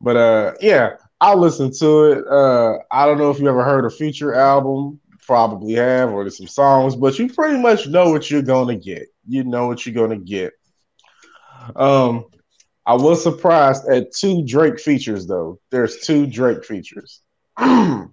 but 0.01 0.15
uh, 0.15 0.53
yeah, 0.61 0.97
I'll 1.21 1.39
listen 1.39 1.71
to 1.79 2.03
it. 2.11 2.27
Uh, 2.27 2.77
I 2.91 3.05
don't 3.05 3.17
know 3.17 3.29
if 3.31 3.39
you 3.39 3.47
ever 3.49 3.63
heard 3.63 3.85
a 3.85 3.89
Future 3.89 4.33
album. 4.33 4.99
Probably 5.25 5.73
have, 5.73 6.11
or 6.11 6.23
there's 6.23 6.37
some 6.37 6.45
songs, 6.47 6.95
but 6.95 7.17
you 7.17 7.27
pretty 7.33 7.57
much 7.57 7.87
know 7.87 8.11
what 8.11 8.29
you're 8.29 8.43
gonna 8.43 8.75
get. 8.75 9.07
You 9.27 9.43
know 9.43 9.65
what 9.65 9.83
you're 9.85 9.95
gonna 9.95 10.19
get. 10.19 10.53
Um, 11.75 12.25
I 12.85 12.93
was 12.93 13.23
surprised 13.23 13.87
at 13.87 14.13
two 14.13 14.45
Drake 14.45 14.79
features 14.79 15.25
though. 15.25 15.59
There's 15.71 15.99
two 15.99 16.27
Drake 16.27 16.63
features. 16.63 17.21
um, 17.57 18.11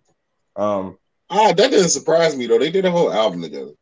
Ah, 1.35 1.51
that 1.51 1.71
didn't 1.71 1.89
surprise 1.89 2.37
me 2.37 2.47
though. 2.47 2.59
They 2.59 2.71
did 2.71 2.85
a 2.85 2.91
whole 2.91 3.11
album 3.11 3.41
together. 3.41 3.73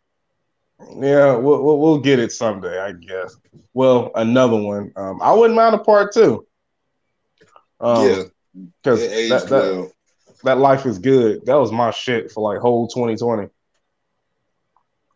Yeah, 0.97 1.35
we'll, 1.35 1.63
we'll 1.63 1.79
we'll 1.79 1.99
get 1.99 2.21
it 2.21 2.31
someday, 2.31 2.79
I 2.79 2.93
guess. 2.93 3.37
Well, 3.75 4.13
another 4.15 4.57
one. 4.57 4.93
Um, 4.95 5.21
I 5.21 5.33
wouldn't 5.33 5.57
mind 5.57 5.75
a 5.75 5.79
part 5.79 6.15
two. 6.15 6.47
Um, 7.81 8.07
yeah, 8.07 8.23
because 8.83 9.01
that, 9.01 9.49
that, 9.49 9.93
that 10.45 10.59
life 10.59 10.87
is 10.87 11.01
good. 11.01 11.45
That 11.47 11.57
was 11.57 11.73
my 11.73 11.91
shit 11.91 12.31
for 12.31 12.41
like 12.41 12.61
whole 12.61 12.87
2020. 12.87 13.49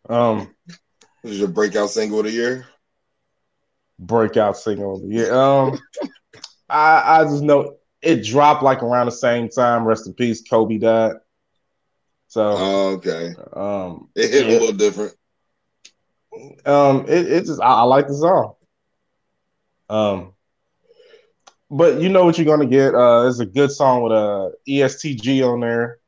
Um, 0.09 0.53
This 1.23 1.33
is 1.33 1.39
your 1.39 1.47
breakout 1.47 1.89
single 1.89 2.19
of 2.19 2.25
the 2.25 2.31
year. 2.31 2.67
Breakout 3.99 4.57
single. 4.57 5.01
Yeah. 5.05 5.27
Um, 5.27 5.79
I 6.69 7.19
I 7.19 7.23
just 7.23 7.43
know 7.43 7.75
it 8.01 8.23
dropped 8.23 8.63
like 8.63 8.83
around 8.83 9.05
the 9.07 9.11
same 9.11 9.49
time. 9.49 9.85
Rest 9.85 10.07
in 10.07 10.13
peace, 10.13 10.41
Kobe 10.41 10.77
died. 10.77 11.13
So, 12.27 12.55
Oh, 12.57 12.87
okay, 12.95 13.33
um, 13.53 14.09
it 14.15 14.29
hit 14.31 14.47
yeah. 14.47 14.57
a 14.57 14.59
little 14.59 14.75
different. 14.75 15.13
Um, 16.65 17.05
it, 17.07 17.31
it 17.31 17.45
just 17.45 17.61
I, 17.61 17.67
I 17.67 17.81
like 17.83 18.07
the 18.07 18.15
song. 18.15 18.55
Um, 19.89 20.33
but 21.69 22.01
you 22.01 22.09
know 22.09 22.25
what 22.25 22.37
you're 22.37 22.45
gonna 22.45 22.65
get. 22.65 22.93
Uh, 22.93 23.25
it's 23.27 23.39
a 23.39 23.45
good 23.45 23.71
song 23.71 24.01
with 24.03 24.11
a 24.11 24.51
EST 24.67 25.21
Gee 25.21 25.43
on 25.43 25.61
there. 25.61 25.99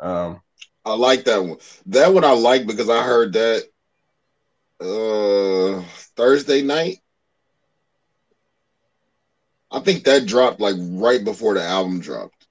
Um, 0.00 0.40
I 0.84 0.94
like 0.94 1.24
that 1.24 1.38
one. 1.44 1.58
That 1.86 2.12
one 2.12 2.24
I 2.24 2.32
like 2.32 2.66
because 2.66 2.88
I 2.88 3.02
heard 3.02 3.32
that 3.34 3.64
uh 4.80 5.82
Thursday 6.16 6.62
night. 6.62 6.98
I 9.70 9.80
think 9.80 10.04
that 10.04 10.26
dropped 10.26 10.60
like 10.60 10.76
right 10.78 11.22
before 11.22 11.54
the 11.54 11.62
album 11.62 12.00
dropped. 12.00 12.46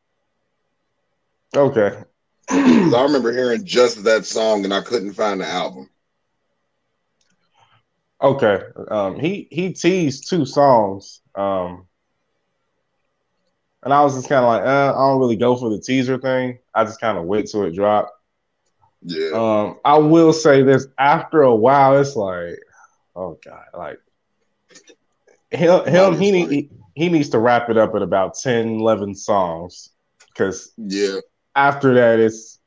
Okay. 1.55 2.03
I 2.49 3.03
remember 3.03 3.31
hearing 3.31 3.65
just 3.65 4.03
that 4.05 4.25
song 4.25 4.63
and 4.63 4.73
I 4.73 4.81
couldn't 4.81 5.13
find 5.13 5.41
the 5.41 5.47
album. 5.47 5.89
Okay. 8.21 8.61
Um, 8.89 9.19
he 9.19 9.47
he 9.51 9.73
teased 9.73 10.29
two 10.29 10.45
songs. 10.45 11.21
Um, 11.35 11.87
and 13.83 13.93
I 13.93 14.01
was 14.01 14.15
just 14.15 14.27
kind 14.27 14.43
of 14.43 14.47
like, 14.47 14.63
uh, 14.63 14.93
I 14.93 15.07
don't 15.07 15.19
really 15.19 15.37
go 15.37 15.55
for 15.55 15.69
the 15.69 15.79
teaser 15.79 16.17
thing. 16.17 16.59
I 16.73 16.83
just 16.83 16.99
kind 16.99 17.17
of 17.17 17.25
wait 17.25 17.47
till 17.47 17.63
it 17.63 17.75
dropped. 17.75 18.11
Yeah. 19.01 19.31
Um, 19.31 19.79
I 19.85 19.97
will 19.97 20.33
say 20.33 20.61
this: 20.63 20.87
after 20.97 21.43
a 21.43 21.55
while, 21.55 21.97
it's 21.97 22.17
like, 22.17 22.59
oh 23.15 23.39
god, 23.45 23.65
like 23.73 23.99
him, 25.51 25.85
him 25.85 26.19
he, 26.19 26.31
need, 26.31 26.51
he 26.51 26.69
he 26.99 27.07
needs 27.07 27.29
to 27.29 27.39
wrap 27.39 27.69
it 27.69 27.77
up 27.77 27.95
at 27.95 28.01
about 28.01 28.35
10, 28.35 28.81
11 28.81 29.15
songs 29.15 29.91
because 30.27 30.73
yeah. 30.75 31.19
after 31.55 31.93
that, 31.93 32.19
it's 32.19 32.59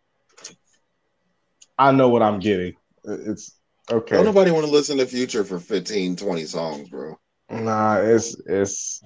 I 1.79 1.93
know 1.93 2.09
what 2.09 2.23
I'm 2.23 2.41
getting. 2.41 2.73
It's 3.05 3.55
okay. 3.91 4.17
Don't 4.17 4.25
nobody 4.25 4.51
want 4.51 4.65
to 4.65 4.73
listen 4.73 4.97
to 4.97 5.07
Future 5.07 5.45
for 5.45 5.61
15, 5.61 6.17
20 6.17 6.45
songs, 6.45 6.89
bro. 6.89 7.19
Nah, 7.51 7.99
it's 7.99 8.35
it's 8.47 9.03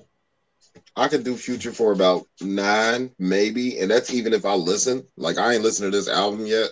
I 0.94 1.08
could 1.08 1.24
do 1.24 1.36
Future 1.36 1.72
for 1.72 1.90
about 1.90 2.28
nine, 2.40 3.10
maybe, 3.18 3.80
and 3.80 3.90
that's 3.90 4.14
even 4.14 4.32
if 4.32 4.44
I 4.44 4.54
listen. 4.54 5.04
Like 5.16 5.38
I 5.38 5.54
ain't 5.54 5.64
listened 5.64 5.90
to 5.90 5.98
this 5.98 6.08
album 6.08 6.46
yet, 6.46 6.68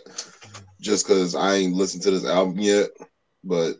just 0.80 1.08
because 1.08 1.34
I 1.34 1.56
ain't 1.56 1.74
listened 1.74 2.04
to 2.04 2.12
this 2.12 2.24
album 2.24 2.60
yet. 2.60 2.90
But 3.42 3.78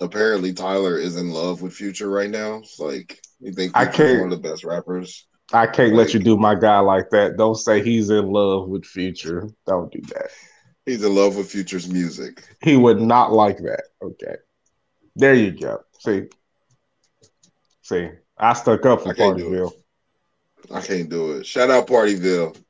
apparently 0.00 0.52
Tyler 0.52 0.98
is 0.98 1.16
in 1.16 1.30
love 1.30 1.62
with 1.62 1.72
Future 1.72 2.08
right 2.10 2.30
now. 2.30 2.56
It's 2.56 2.78
like 2.78 3.20
you 3.40 3.52
think 3.52 3.72
I 3.76 3.86
can't- 3.86 4.20
one 4.20 4.32
of 4.32 4.42
the 4.42 4.48
best 4.48 4.64
rappers. 4.64 5.26
I 5.52 5.66
can't 5.68 5.94
let 5.94 6.12
you 6.12 6.18
do 6.18 6.36
my 6.36 6.56
guy 6.56 6.80
like 6.80 7.10
that. 7.10 7.36
Don't 7.36 7.54
say 7.54 7.80
he's 7.82 8.10
in 8.10 8.26
love 8.32 8.68
with 8.68 8.84
Future. 8.84 9.48
Don't 9.66 9.92
do 9.92 10.00
that. 10.08 10.30
He's 10.84 11.04
in 11.04 11.14
love 11.14 11.36
with 11.36 11.50
Future's 11.50 11.88
music. 11.88 12.42
He 12.62 12.76
would 12.76 13.00
not 13.00 13.32
like 13.32 13.58
that. 13.58 13.84
Okay. 14.02 14.36
There 15.14 15.34
you 15.34 15.52
go. 15.52 15.80
See. 16.00 16.24
See. 17.82 18.08
I 18.38 18.52
stuck 18.54 18.84
up 18.86 19.02
for 19.02 19.10
I 19.10 19.14
can't 19.14 19.38
do 19.38 19.52
it. 19.52 19.56
Partyville. 19.56 19.72
I 20.74 20.80
can't 20.80 21.08
do 21.08 21.32
it. 21.38 21.46
Shout 21.46 21.70
out 21.70 21.86
Partyville. 21.86 22.60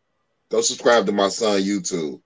Go 0.50 0.60
subscribe 0.60 1.06
to 1.06 1.12
my 1.12 1.28
son 1.28 1.60
YouTube. 1.62 2.20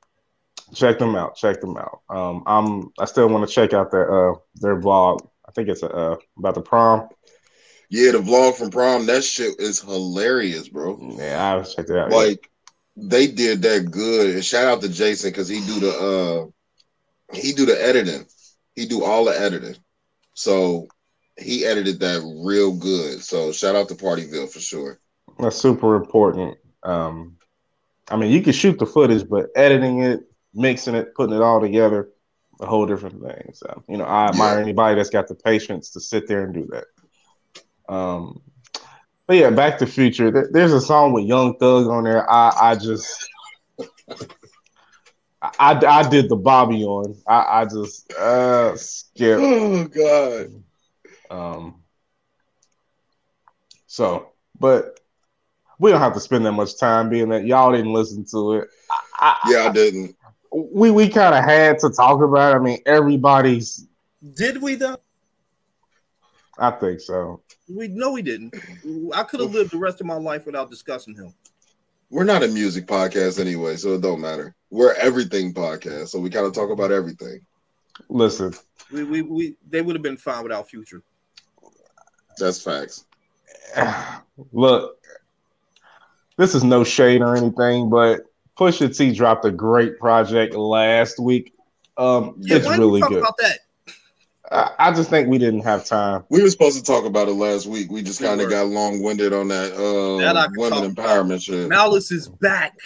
Check 0.74 0.98
them 0.98 1.16
out. 1.16 1.36
Check 1.36 1.60
them 1.60 1.76
out. 1.76 2.00
Um, 2.08 2.42
I'm. 2.46 2.92
I 2.98 3.04
still 3.04 3.28
want 3.28 3.48
to 3.48 3.54
check 3.54 3.72
out 3.72 3.90
their 3.90 4.32
uh 4.32 4.34
their 4.56 4.80
vlog. 4.80 5.26
I 5.48 5.52
think 5.52 5.68
it's 5.68 5.82
uh 5.82 6.16
about 6.38 6.54
the 6.54 6.62
prom. 6.62 7.08
Yeah, 7.88 8.12
the 8.12 8.18
vlog 8.18 8.54
from 8.54 8.70
prom, 8.70 9.06
that 9.06 9.24
shit 9.24 9.58
is 9.58 9.80
hilarious, 9.80 10.68
bro. 10.68 11.16
Yeah, 11.18 11.54
I'll 11.54 11.64
check 11.64 11.86
that 11.88 11.98
out. 11.98 12.12
Like 12.12 12.48
they 12.96 13.26
did 13.26 13.62
that 13.62 13.90
good. 13.90 14.34
And 14.34 14.44
shout 14.44 14.66
out 14.66 14.80
to 14.82 14.88
Jason 14.88 15.30
because 15.30 15.48
he 15.48 15.60
do 15.66 15.80
the 15.80 16.52
uh 17.32 17.36
he 17.36 17.52
do 17.52 17.66
the 17.66 17.84
editing. 17.84 18.26
He 18.74 18.86
do 18.86 19.02
all 19.02 19.24
the 19.24 19.38
editing. 19.38 19.76
So 20.34 20.86
he 21.36 21.66
edited 21.66 22.00
that 22.00 22.22
real 22.44 22.72
good. 22.72 23.22
So 23.22 23.50
shout 23.50 23.74
out 23.74 23.88
to 23.88 23.94
Partyville 23.94 24.48
for 24.48 24.60
sure. 24.60 25.00
That's 25.38 25.56
super 25.56 25.96
important. 25.96 26.58
Um, 26.82 27.36
I 28.10 28.16
mean, 28.16 28.30
you 28.30 28.42
can 28.42 28.52
shoot 28.52 28.78
the 28.78 28.86
footage, 28.86 29.28
but 29.28 29.50
editing 29.56 30.02
it, 30.02 30.20
mixing 30.54 30.94
it, 30.94 31.14
putting 31.14 31.34
it 31.34 31.42
all 31.42 31.60
together, 31.60 32.08
a 32.60 32.66
whole 32.66 32.86
different 32.86 33.22
thing. 33.22 33.52
So, 33.54 33.82
you 33.88 33.96
know, 33.96 34.04
I 34.04 34.28
admire 34.28 34.58
anybody 34.58 34.96
that's 34.96 35.10
got 35.10 35.28
the 35.28 35.34
patience 35.34 35.90
to 35.90 36.00
sit 36.00 36.26
there 36.26 36.44
and 36.44 36.54
do 36.54 36.68
that. 36.70 37.92
Um, 37.92 38.42
but 39.26 39.36
yeah, 39.36 39.50
Back 39.50 39.78
to 39.78 39.86
Future. 39.86 40.48
There's 40.50 40.72
a 40.72 40.80
song 40.80 41.12
with 41.12 41.24
Young 41.24 41.56
Thug 41.58 41.86
on 41.86 42.04
there. 42.04 42.30
I, 42.30 42.52
I 42.60 42.74
just, 42.74 43.28
I, 45.40 45.80
I, 45.86 46.08
did 46.08 46.28
the 46.28 46.36
Bobby 46.36 46.84
on. 46.84 47.16
I, 47.26 47.60
I 47.60 47.64
just 47.64 48.12
uh, 48.12 48.76
skip. 48.76 49.38
Oh 49.40 49.84
god. 49.84 50.62
Um, 51.30 51.82
so, 53.86 54.32
but 54.58 55.00
we 55.78 55.90
don't 55.90 56.00
have 56.00 56.14
to 56.14 56.20
spend 56.20 56.44
that 56.44 56.52
much 56.52 56.78
time 56.78 57.08
being 57.08 57.30
that 57.30 57.46
y'all 57.46 57.72
didn't 57.72 57.92
listen 57.92 58.24
to 58.32 58.54
it. 58.54 58.68
I, 58.90 59.36
I, 59.42 59.50
Yeah, 59.50 59.68
I 59.68 59.72
didn't. 59.72 60.16
We 60.52 60.90
we 60.90 61.08
kind 61.08 61.34
of 61.34 61.44
had 61.44 61.78
to 61.80 61.90
talk 61.90 62.22
about. 62.22 62.54
It. 62.54 62.56
I 62.56 62.58
mean, 62.58 62.78
everybody's. 62.86 63.86
Did 64.34 64.60
we 64.60 64.74
though? 64.74 64.98
I 66.58 66.70
think 66.72 67.00
so. 67.00 67.42
We 67.68 67.88
no, 67.88 68.12
we 68.12 68.22
didn't. 68.22 68.54
I 69.14 69.22
could 69.22 69.40
have 69.40 69.52
lived 69.52 69.72
the 69.72 69.78
rest 69.78 70.00
of 70.00 70.06
my 70.06 70.16
life 70.16 70.46
without 70.46 70.70
discussing 70.70 71.14
him. 71.14 71.32
We're 72.10 72.24
not 72.24 72.42
a 72.42 72.48
music 72.48 72.86
podcast 72.86 73.40
anyway, 73.40 73.76
so 73.76 73.94
it 73.94 74.02
don't 74.02 74.20
matter. 74.20 74.54
We're 74.70 74.94
everything 74.94 75.54
podcast, 75.54 76.08
so 76.08 76.18
we 76.18 76.28
kind 76.28 76.44
of 76.44 76.52
talk 76.52 76.70
about 76.70 76.90
everything. 76.90 77.40
Listen, 78.08 78.52
We, 78.90 79.04
we, 79.04 79.22
we 79.22 79.56
they 79.68 79.82
would 79.82 79.94
have 79.94 80.02
been 80.02 80.16
fine 80.16 80.42
without 80.42 80.68
Future. 80.68 81.02
That's 82.38 82.62
facts. 82.62 83.04
look, 84.52 84.98
this 86.36 86.54
is 86.54 86.64
no 86.64 86.84
shade 86.84 87.22
or 87.22 87.36
anything, 87.36 87.88
but 87.90 88.22
Pusha 88.60 88.94
T 88.94 89.12
dropped 89.14 89.44
a 89.46 89.50
great 89.50 89.98
project 89.98 90.54
last 90.54 91.18
week. 91.18 91.54
Um, 91.96 92.34
Yeah, 92.38 92.56
it's 92.56 92.66
why 92.66 92.76
really 92.76 93.00
talk 93.00 93.08
good. 93.08 93.18
about 93.20 93.36
that? 93.38 93.58
I, 94.52 94.88
I 94.90 94.92
just 94.92 95.08
think 95.08 95.28
we 95.28 95.38
didn't 95.38 95.62
have 95.62 95.86
time. 95.86 96.24
We 96.28 96.42
were 96.42 96.50
supposed 96.50 96.76
to 96.78 96.84
talk 96.84 97.04
about 97.06 97.28
it 97.28 97.32
last 97.34 97.66
week. 97.66 97.90
We 97.90 98.02
just 98.02 98.20
We 98.20 98.26
kind 98.26 98.40
of 98.40 98.50
got 98.50 98.66
long 98.66 99.02
winded 99.02 99.32
on 99.32 99.48
that 99.48 99.70
That 99.76 100.36
I 100.36 100.40
uh, 100.42 100.48
can 100.48 100.54
women 100.58 100.94
talk 100.94 101.06
empowerment 101.06 101.42
shit. 101.42 101.68
Malice 101.68 102.10
is 102.12 102.28
back. 102.28 102.76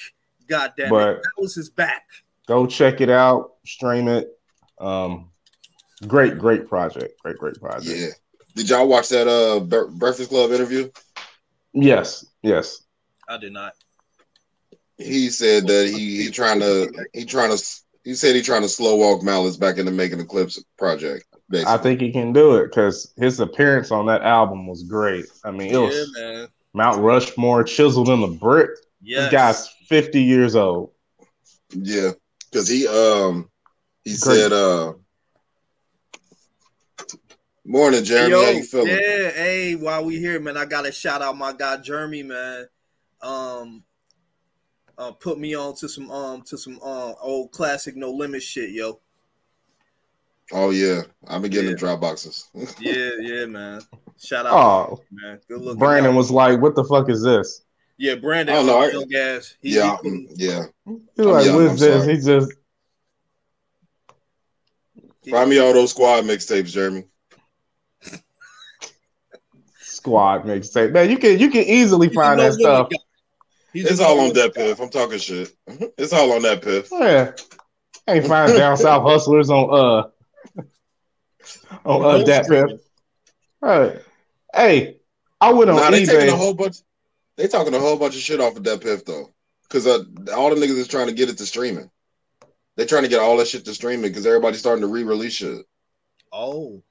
God 0.47 0.73
damn 0.77 0.91
But- 0.91 1.17
it. 1.17 1.23
Malice 1.37 1.57
is 1.57 1.71
back. 1.71 2.05
Go 2.47 2.67
check 2.67 3.01
it 3.01 3.09
out, 3.11 3.55
stream 3.67 4.07
it. 4.07 4.39
Um, 4.79 5.31
great, 6.07 6.39
great 6.39 6.69
project. 6.69 7.19
Great, 7.23 7.39
great 7.39 7.59
project. 7.59 7.87
Yeah. 7.89 8.09
Did 8.55 8.69
y'all 8.69 8.87
watch 8.87 9.09
that 9.09 9.27
uh 9.27 9.59
Breakfast 9.87 10.29
Club 10.29 10.53
interview? 10.53 10.91
Yes, 11.73 12.27
yes. 12.43 12.83
I 13.29 13.39
did 13.39 13.53
not. 13.55 13.73
He 14.99 15.29
said 15.31 15.67
that 15.67 15.89
he 15.89 16.23
he 16.23 16.31
trying 16.31 16.61
to 16.61 17.07
he 17.13 17.25
trying 17.25 17.57
to 17.57 17.63
he 18.05 18.15
said 18.15 18.37
he 18.37 18.43
trying 18.43 18.63
to 18.63 18.69
slow 18.69 18.97
walk 18.97 19.23
Malice 19.23 19.57
back 19.57 19.79
into 19.79 19.91
making 19.91 20.19
the 20.19 20.25
Clipse 20.25 20.63
project. 20.79 21.27
Basically. 21.51 21.75
I 21.75 21.79
think 21.79 22.01
he 22.01 22.13
can 22.13 22.33
do 22.33 22.57
it 22.57 22.69
because 22.69 23.13
his 23.17 23.41
appearance 23.41 23.91
on 23.91 24.07
that 24.07 24.23
album 24.23 24.67
was 24.67 24.83
great. 24.85 25.27
I 25.45 25.51
mean, 25.51 25.73
it 25.73 25.77
was 25.77 26.11
man. 26.17 26.49
Mount 26.73 27.01
Rushmore 27.01 27.65
chiseled 27.65 28.09
in 28.09 28.21
the 28.21 28.29
brick. 28.29 28.71
Yes. 29.03 29.25
This 29.25 29.33
guy's 29.33 29.69
50 29.89 30.23
years 30.23 30.57
old. 30.57 30.93
Yeah, 31.71 32.13
because 32.51 32.69
he 32.69 32.87
um 32.87 33.51
he 34.05 34.11
Great. 34.11 34.39
said 34.39 34.53
uh 34.53 34.95
morning 37.65 38.05
Jeremy, 38.05 38.31
Yo, 38.31 38.45
how 38.45 38.51
you 38.51 38.63
feeling? 38.63 38.89
Yeah, 38.89 39.31
hey, 39.31 39.75
while 39.75 40.05
we 40.05 40.19
here, 40.19 40.39
man, 40.41 40.57
I 40.57 40.65
gotta 40.65 40.93
shout 40.93 41.23
out 41.23 41.37
my 41.37 41.53
guy 41.53 41.79
Jeremy, 41.79 42.23
man. 42.23 42.67
Um, 43.23 43.83
uh, 44.99 45.13
put 45.13 45.39
me 45.39 45.55
on 45.55 45.75
to 45.77 45.89
some 45.89 46.11
um 46.11 46.43
to 46.43 46.57
some 46.59 46.81
um 46.83 47.15
old 47.21 47.53
classic 47.53 47.97
No 47.97 48.11
Limit 48.11 48.43
shit, 48.43 48.71
yo. 48.71 49.01
Oh 50.53 50.71
yeah, 50.71 51.03
I've 51.27 51.43
been 51.43 51.51
getting 51.51 51.69
Yeah. 51.69 51.73
the 51.73 51.79
drop 51.79 52.01
boxes. 52.01 52.49
Yeah, 52.81 53.11
yeah, 53.21 53.47
man. 53.47 53.81
Shout 54.21 54.47
out, 54.47 54.53
Oh, 54.55 55.01
man. 55.11 55.41
Good 55.49 55.61
looking. 55.61 55.79
Brandon 55.79 56.13
guy. 56.13 56.17
was 56.17 56.31
like, 56.31 56.61
"What 56.61 56.75
the 56.75 56.85
fuck 56.85 57.09
is 57.11 57.23
this?" 57.23 57.63
yeah, 57.99 58.15
Brandon. 58.17 58.55
Oh, 58.57 58.65
no, 58.65 58.79
I- 58.81 58.91
young 58.91 59.13
ass. 59.15 59.57
He, 59.63 59.75
yeah, 59.75 59.97
he- 60.03 60.09
mm, 60.11 60.27
yeah. 60.35 60.65
He's 60.87 60.97
I'm 61.19 61.25
like, 61.33 61.47
young, 61.47 61.57
"What 61.57 61.79
this?" 61.79 61.81
sorry. 62.05 62.15
He 62.17 62.21
just 62.23 62.53
he- 65.23 65.31
Find 65.31 65.49
me 65.51 65.59
all 65.59 65.73
those 65.73 65.91
squad 65.91 66.25
mixtapes, 66.25 66.67
Jeremy. 66.73 67.05
squad 69.81 70.45
mixtape. 70.45 70.93
Man, 70.93 71.11
you 71.11 71.19
can 71.19 71.39
you 71.39 71.51
can 71.51 71.63
easily 71.65 72.09
he's 72.09 72.17
a 72.17 72.21
find 72.21 72.39
that 72.41 72.53
Limit 72.53 72.61
stuff. 72.61 72.89
Guy. 73.75 73.81
He's 73.81 73.91
It's 73.91 74.01
all 74.01 74.21
on 74.21 74.33
that 74.35 74.55
guy. 74.55 74.63
piff. 74.63 74.81
I'm 74.81 74.91
talking 74.91 75.19
shit. 75.19 75.53
It's 75.99 76.13
all 76.13 76.33
on 76.33 76.43
DatPiff. 76.43 76.89
Yeah, 76.93 77.33
I 78.07 78.15
ain't 78.17 78.27
find 78.27 78.53
down 78.57 78.77
south 78.77 79.03
hustlers 79.03 79.51
on 79.51 79.65
uh 79.71 80.09
on 81.85 82.05
uh 82.05 82.17
Don't 82.19 82.27
that 82.27 82.45
stream 82.45 82.69
pip. 82.69 82.81
Right. 83.61 83.99
Hey, 84.55 84.97
I 85.41 85.53
went 85.53 85.71
on 85.71 85.77
Nah, 85.77 85.91
they 85.91 86.05
taking 86.05 86.29
a 86.29 86.37
whole 86.37 86.55
bunch. 86.55 86.77
They 87.37 87.49
talking 87.49 87.75
a 87.75 87.81
whole 87.81 87.97
bunch 87.99 88.15
of 88.15 88.21
shit 88.21 88.41
off 88.41 88.57
of 88.57 88.63
DatPiff 88.63 89.05
though, 89.05 89.33
because 89.65 89.87
uh, 89.87 90.05
all 90.37 90.55
the 90.55 90.57
niggas 90.57 90.79
is 90.79 90.89
trying 90.89 91.09
to 91.09 91.13
get 91.13 91.29
it 91.29 91.39
to 91.39 91.47
streaming. 91.47 91.91
They're 92.77 92.87
trying 92.87 93.03
to 93.05 93.09
get 93.09 93.21
all 93.21 93.37
that 93.39 93.49
shit 93.49 93.65
to 93.65 93.75
streaming 93.75 94.11
because 94.11 94.27
everybody's 94.27 94.61
starting 94.61 94.83
to 94.83 94.89
re-release 94.89 95.35
shit. 95.35 95.65
Oh, 96.33 96.83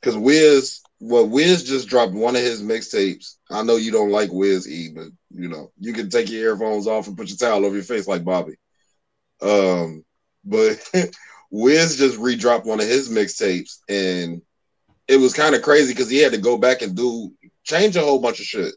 Because 0.00 0.16
Wiz, 0.16 0.80
well, 1.00 1.26
Wiz 1.28 1.64
just 1.64 1.88
dropped 1.88 2.12
one 2.12 2.36
of 2.36 2.42
his 2.42 2.62
mixtapes. 2.62 3.36
I 3.50 3.62
know 3.64 3.74
you 3.76 3.90
don't 3.90 4.10
like 4.12 4.30
Wiz 4.32 4.68
E, 4.68 4.90
but 4.94 5.06
you 5.34 5.48
know 5.48 5.70
you 5.78 5.92
can 5.92 6.10
take 6.10 6.30
your 6.30 6.52
earphones 6.52 6.86
off 6.86 7.06
and 7.06 7.16
put 7.16 7.28
your 7.28 7.36
towel 7.36 7.64
over 7.64 7.74
your 7.74 7.84
face 7.84 8.06
like 8.06 8.24
Bobby. 8.24 8.54
Um, 9.40 10.04
but 10.44 10.90
Wiz 11.50 11.96
just 11.96 12.18
re-dropped 12.18 12.66
one 12.66 12.80
of 12.80 12.86
his 12.86 13.08
mixtapes, 13.10 13.78
and 13.88 14.42
it 15.08 15.16
was 15.16 15.34
kind 15.34 15.54
of 15.54 15.62
crazy 15.62 15.92
because 15.92 16.10
he 16.10 16.18
had 16.18 16.32
to 16.32 16.38
go 16.38 16.56
back 16.56 16.82
and 16.82 16.96
do 16.96 17.32
change 17.64 17.96
a 17.96 18.00
whole 18.00 18.20
bunch 18.20 18.40
of 18.40 18.46
shit. 18.46 18.74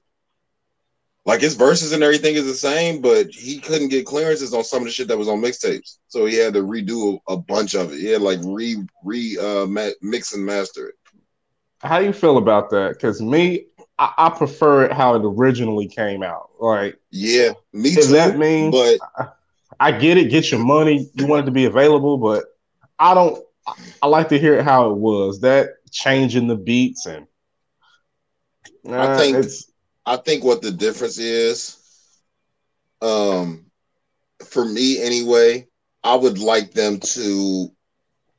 Like 1.25 1.41
his 1.41 1.55
verses 1.55 1.91
and 1.91 2.03
everything 2.03 2.35
is 2.35 2.45
the 2.45 2.53
same, 2.53 3.01
but 3.01 3.29
he 3.31 3.59
couldn't 3.59 3.89
get 3.89 4.05
clearances 4.05 4.53
on 4.53 4.63
some 4.63 4.79
of 4.79 4.85
the 4.85 4.91
shit 4.91 5.07
that 5.07 5.17
was 5.17 5.27
on 5.27 5.41
mixtapes, 5.41 5.97
so 6.07 6.25
he 6.25 6.35
had 6.35 6.53
to 6.53 6.61
redo 6.61 7.19
a, 7.27 7.35
bunch 7.35 7.73
of 7.73 7.91
it. 7.91 7.99
He 7.99 8.07
had 8.07 8.21
like 8.21 8.39
re 8.43 8.77
re 9.03 9.37
uh, 9.37 9.65
mix 10.01 10.33
and 10.33 10.45
master 10.45 10.89
it. 10.89 10.95
How 11.81 11.99
do 11.99 12.05
you 12.05 12.13
feel 12.13 12.37
about 12.37 12.69
that? 12.71 12.93
Because 12.93 13.21
me, 13.21 13.65
I, 13.97 14.13
I 14.17 14.29
prefer 14.29 14.85
it 14.85 14.91
how 14.91 15.15
it 15.15 15.21
originally 15.23 15.87
came 15.87 16.23
out. 16.23 16.49
Like, 16.59 16.99
Yeah, 17.11 17.53
me 17.73 17.93
Does 17.95 18.07
too. 18.07 18.13
that 18.13 18.37
mean- 18.37 18.71
but 18.71 18.99
I 19.79 19.91
get 19.91 20.17
it, 20.17 20.29
get 20.29 20.51
your 20.51 20.59
money, 20.63 21.09
you 21.13 21.27
want 21.27 21.43
it 21.43 21.45
to 21.45 21.51
be 21.51 21.65
available, 21.65 22.17
but 22.17 22.45
I 22.99 23.13
don't. 23.13 23.43
I, 23.67 23.73
I 24.03 24.07
like 24.07 24.29
to 24.29 24.39
hear 24.39 24.55
it 24.55 24.63
how 24.63 24.91
it 24.91 24.97
was. 24.97 25.41
That 25.41 25.69
changing 25.91 26.47
the 26.47 26.55
beats 26.55 27.05
and 27.05 27.27
I 28.87 29.17
think- 29.17 29.37
it's 29.37 29.71
I 30.05 30.17
think 30.17 30.43
what 30.43 30.61
the 30.61 30.71
difference 30.71 31.17
is, 31.17 31.77
um, 33.01 33.65
for 34.45 34.63
me 34.63 35.01
anyway, 35.01 35.67
I 36.03 36.13
would 36.15 36.37
like 36.37 36.73
them 36.73 36.99
to 36.99 37.71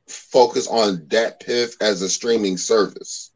focus 0.07 0.67
on 0.67 0.99
DatPiff 1.07 1.73
as 1.81 2.01
a 2.01 2.07
streaming 2.09 2.55
service. 2.57 3.31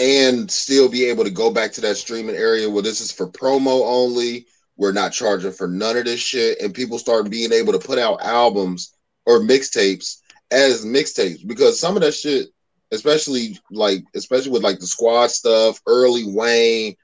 And 0.00 0.50
still 0.50 0.88
be 0.88 1.04
able 1.04 1.24
to 1.24 1.30
go 1.30 1.50
back 1.50 1.72
to 1.72 1.82
that 1.82 1.96
streaming 1.96 2.34
area 2.34 2.70
where 2.70 2.82
this 2.82 3.02
is 3.02 3.12
for 3.12 3.30
promo 3.30 3.82
only. 3.84 4.46
We're 4.76 4.92
not 4.92 5.12
charging 5.12 5.52
for 5.52 5.68
none 5.68 5.98
of 5.98 6.06
this 6.06 6.20
shit. 6.20 6.58
And 6.62 6.72
people 6.72 6.98
start 6.98 7.28
being 7.28 7.52
able 7.52 7.74
to 7.74 7.78
put 7.78 7.98
out 7.98 8.22
albums 8.22 8.96
or 9.26 9.40
mixtapes 9.40 10.22
as 10.50 10.86
mixtapes 10.86 11.46
because 11.46 11.78
some 11.78 11.96
of 11.96 12.02
that 12.02 12.12
shit 12.12 12.48
especially 12.92 13.58
like 13.70 14.02
especially 14.14 14.50
with 14.50 14.62
like 14.62 14.78
the 14.80 14.86
squad 14.86 15.28
stuff, 15.30 15.80
early 15.86 16.24
Wayne, 16.26 16.96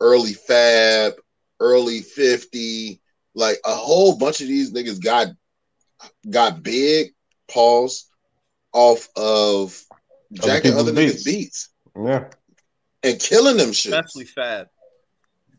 early 0.00 0.32
Fab, 0.32 1.14
early 1.60 2.00
50, 2.00 3.00
like 3.34 3.58
a 3.64 3.74
whole 3.74 4.16
bunch 4.16 4.40
of 4.40 4.48
these 4.48 4.72
niggas 4.72 5.02
got 5.02 5.28
got 6.28 6.62
big 6.62 7.12
pause 7.48 8.08
off 8.72 9.08
of 9.16 9.80
jacking 10.32 10.72
and 10.72 10.80
other 10.80 10.92
beats. 10.92 11.22
niggas 11.22 11.24
beats 11.24 11.68
yeah. 11.96 12.28
And 13.10 13.20
killing 13.20 13.56
them 13.56 13.72
shit. 13.72 13.92
especially 13.92 14.24
Fab. 14.24 14.68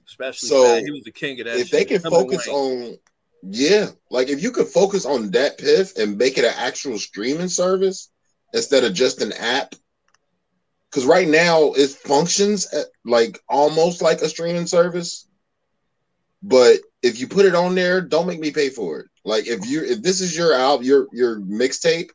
Especially 0.08 0.50
So, 0.50 0.64
Fab. 0.66 0.84
He 0.84 0.92
was 0.92 1.04
the 1.04 1.12
king 1.12 1.40
of 1.40 1.46
that. 1.48 1.58
if 1.58 1.70
they 1.70 1.80
shit. 1.80 1.88
can 1.90 1.98
Him 1.98 2.06
and 2.06 2.14
focus 2.14 2.48
Wayne. 2.48 2.56
on 2.92 2.98
yeah 3.42 3.88
like 4.12 4.28
if 4.28 4.44
you 4.44 4.52
could 4.52 4.68
focus 4.68 5.06
on 5.06 5.32
DatPiff 5.32 5.98
and 5.98 6.18
make 6.18 6.38
it 6.38 6.44
an 6.44 6.54
actual 6.58 6.98
streaming 7.00 7.48
service 7.48 8.12
instead 8.54 8.84
of 8.84 8.94
just 8.94 9.22
an 9.22 9.32
app 9.32 9.76
because 10.90 11.06
right 11.06 11.28
now 11.30 11.72
it 11.78 11.90
functions 11.90 12.68
at, 12.74 12.88
like 13.06 13.40
almost 13.48 14.02
like 14.02 14.22
a 14.22 14.28
streaming 14.28 14.68
service 14.68 15.26
but 16.44 16.80
if 17.02 17.18
you 17.18 17.28
put 17.30 17.46
it 17.46 17.56
on 17.56 17.76
there 17.76 18.02
don't 18.02 18.28
make 18.28 18.42
me 18.42 18.52
pay 18.52 18.70
for 18.70 19.00
it 19.00 19.08
like 19.24 19.48
if 19.48 19.66
you 19.66 19.86
if 19.86 20.02
this 20.02 20.20
is 20.20 20.36
your 20.36 20.54
album 20.54 20.86
your 20.86 21.08
your 21.14 21.40
mixtape 21.40 22.10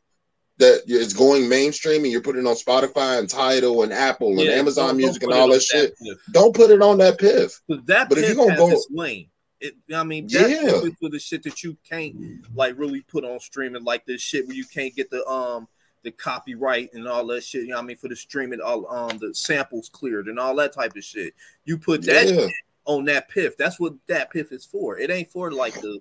that 0.57 0.83
is 0.87 1.13
going 1.13 1.47
mainstream 1.49 2.03
and 2.03 2.11
you're 2.11 2.21
putting 2.21 2.47
on 2.47 2.55
spotify 2.55 3.19
and 3.19 3.29
Tidal 3.29 3.83
and 3.83 3.91
apple 3.93 4.29
and 4.31 4.39
Yeah, 4.41 4.51
amazon 4.53 4.87
don't- 4.89 4.97
music 4.97 5.21
don't 5.21 5.31
and 5.33 5.41
all 5.41 5.51
it 5.51 5.55
that 5.55 5.61
shit 5.63 5.95
Piff. 6.01 6.17
don't 6.31 6.55
put 6.55 6.71
it 6.71 6.81
on 6.81 6.97
DatPiff. 6.97 7.59
that 7.85 8.09
But 8.09 8.17
if 8.19 8.27
you're 8.27 8.35
gonna 8.35 8.55
go- 8.55 8.71
its 8.71 8.87
lane. 8.91 9.29
It, 9.61 9.73
I 9.93 10.03
mean, 10.03 10.27
that 10.27 10.49
Yeah. 10.49 10.81
For 10.99 11.09
the 11.09 11.17
shit 11.17 11.41
that 11.43 11.63
you 11.63 11.77
can't 11.89 12.15
like 12.55 12.77
really 12.77 13.01
put 13.01 13.23
on 13.23 13.39
streaming, 13.39 13.83
like 13.85 14.05
this 14.05 14.21
shit 14.21 14.45
where 14.45 14.55
you 14.55 14.65
can't 14.65 14.93
get 14.95 15.09
the 15.09 15.25
um 15.27 15.67
the 16.03 16.11
copyright 16.11 16.93
and 16.93 17.07
all 17.07 17.25
that 17.27 17.43
shit. 17.43 17.61
You 17.63 17.69
know 17.69 17.77
what 17.77 17.83
I 17.83 17.85
mean? 17.87 17.97
For 17.97 18.09
the 18.09 18.15
streaming, 18.17 18.59
all 18.61 18.85
um 18.93 19.17
the 19.17 19.33
samples 19.33 19.89
cleared 19.89 20.27
and 20.27 20.37
all 20.39 20.55
that 20.57 20.73
type 20.73 20.95
of 20.95 21.03
shit. 21.03 21.33
You 21.63 21.77
put 21.77 22.03
that 22.03 22.27
yeah 22.27 22.47
on 22.83 23.05
DatPiff. 23.05 23.55
That's 23.57 23.79
what 23.79 23.93
DatPiff 24.07 24.51
is 24.51 24.65
for. 24.65 24.99
It 24.99 25.09
ain't 25.09 25.31
for 25.31 25.51
like 25.51 25.73
the 25.81 25.99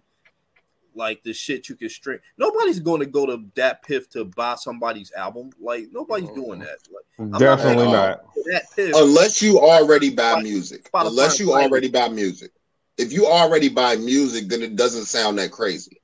like 0.95 1.23
the 1.23 1.33
shit 1.33 1.69
you 1.69 1.75
can 1.77 1.89
stream. 1.89 2.19
Nobody's 2.39 2.81
going 2.81 3.01
to 3.01 3.07
go 3.07 3.27
to 3.27 3.39
DatPiff 3.39 4.09
to 4.11 4.25
buy 4.25 4.55
somebody's 4.57 5.13
album. 5.13 5.51
Like 5.61 5.89
nobody's 5.93 6.31
doing 6.31 6.61
that. 6.61 6.79
Like 7.19 7.39
Definitely 7.39 7.85
at 7.85 7.89
all. 7.89 7.93
not. 7.93 8.35
that 8.47 8.65
piff. 8.75 8.95
unless 8.97 9.43
you 9.43 9.59
already 9.61 10.11
buy 10.11 10.43
music. 10.43 10.91
Spotify 10.91 11.07
Unless 11.09 11.41
you 11.41 11.47
Playlist. 11.49 11.63
already 11.65 11.89
buy 11.89 12.09
music. 12.09 12.51
If 12.97 13.13
you 13.13 13.27
already 13.27 13.69
buy 13.69 13.97
music, 13.97 14.49
then 14.49 14.63
it 14.63 14.77
doesn't 14.77 15.07
sound 15.07 15.39
that 15.39 15.51
crazy. 15.51 16.01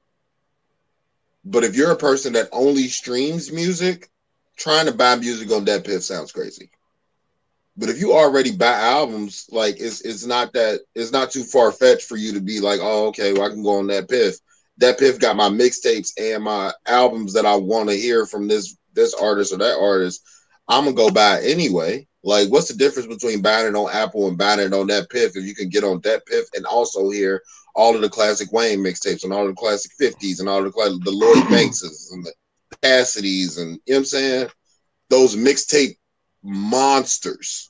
But 1.44 1.64
if 1.64 1.74
you're 1.74 1.92
a 1.92 1.96
person 1.96 2.32
that 2.34 2.48
only 2.52 2.88
streams 2.88 3.52
music, 3.52 4.10
trying 4.56 4.86
to 4.86 4.92
buy 4.92 5.16
music 5.16 5.50
on 5.52 5.64
DatPiff 5.64 6.02
sounds 6.02 6.32
crazy. 6.32 6.70
But 7.76 7.88
if 7.88 7.98
you 7.98 8.12
already 8.12 8.54
buy 8.54 8.72
albums, 8.72 9.46
like 9.50 9.80
it's 9.80 10.02
it's 10.02 10.26
not 10.26 10.52
that 10.52 10.80
it's 10.94 11.12
not 11.12 11.30
too 11.30 11.44
far 11.44 11.72
fetched 11.72 12.02
for 12.06 12.16
you 12.16 12.34
to 12.34 12.40
be 12.40 12.60
like, 12.60 12.80
oh, 12.82 13.06
okay, 13.08 13.32
well, 13.32 13.44
I 13.44 13.48
can 13.48 13.62
go 13.62 13.78
on 13.78 13.86
DatPiff. 13.86 14.38
DatPiff 14.80 15.20
got 15.20 15.36
my 15.36 15.48
mixtapes 15.48 16.10
and 16.18 16.42
my 16.42 16.72
albums 16.86 17.34
that 17.34 17.46
I 17.46 17.54
want 17.54 17.90
to 17.90 17.96
hear 17.96 18.26
from 18.26 18.48
this 18.48 18.76
this 18.94 19.14
artist 19.14 19.52
or 19.52 19.58
that 19.58 19.78
artist. 19.78 20.22
I'm 20.68 20.84
gonna 20.84 20.96
go 20.96 21.10
buy 21.10 21.38
it 21.38 21.50
anyway. 21.50 22.06
Like, 22.22 22.48
what's 22.48 22.68
the 22.68 22.74
difference 22.74 23.06
between 23.06 23.42
buying 23.42 23.66
it 23.66 23.76
on 23.76 23.90
Apple 23.92 24.28
and 24.28 24.36
buying 24.36 24.60
it 24.60 24.72
on 24.72 24.88
DatPiff 24.88 25.36
if 25.36 25.44
you 25.44 25.54
can 25.54 25.68
get 25.68 25.84
on 25.84 26.00
DatPiff 26.00 26.44
and 26.54 26.66
also 26.66 27.10
hear 27.10 27.42
all 27.74 27.94
of 27.94 28.00
the 28.00 28.08
classic 28.08 28.52
Wayne 28.52 28.80
mixtapes 28.80 29.24
and 29.24 29.32
all 29.32 29.46
the 29.46 29.54
classic 29.54 29.92
50s 30.00 30.40
and 30.40 30.48
all 30.48 30.62
the 30.62 30.70
the 30.70 31.10
Lloyd 31.10 31.44
Bankses 31.50 32.10
and 32.12 32.24
the 32.24 32.32
Cassidy's 32.82 33.58
and 33.58 33.72
you 33.86 33.94
know 33.94 33.96
what 33.96 33.98
I'm 33.98 34.04
saying? 34.04 34.48
Those 35.08 35.36
mixtape 35.36 35.96
monsters. 36.42 37.69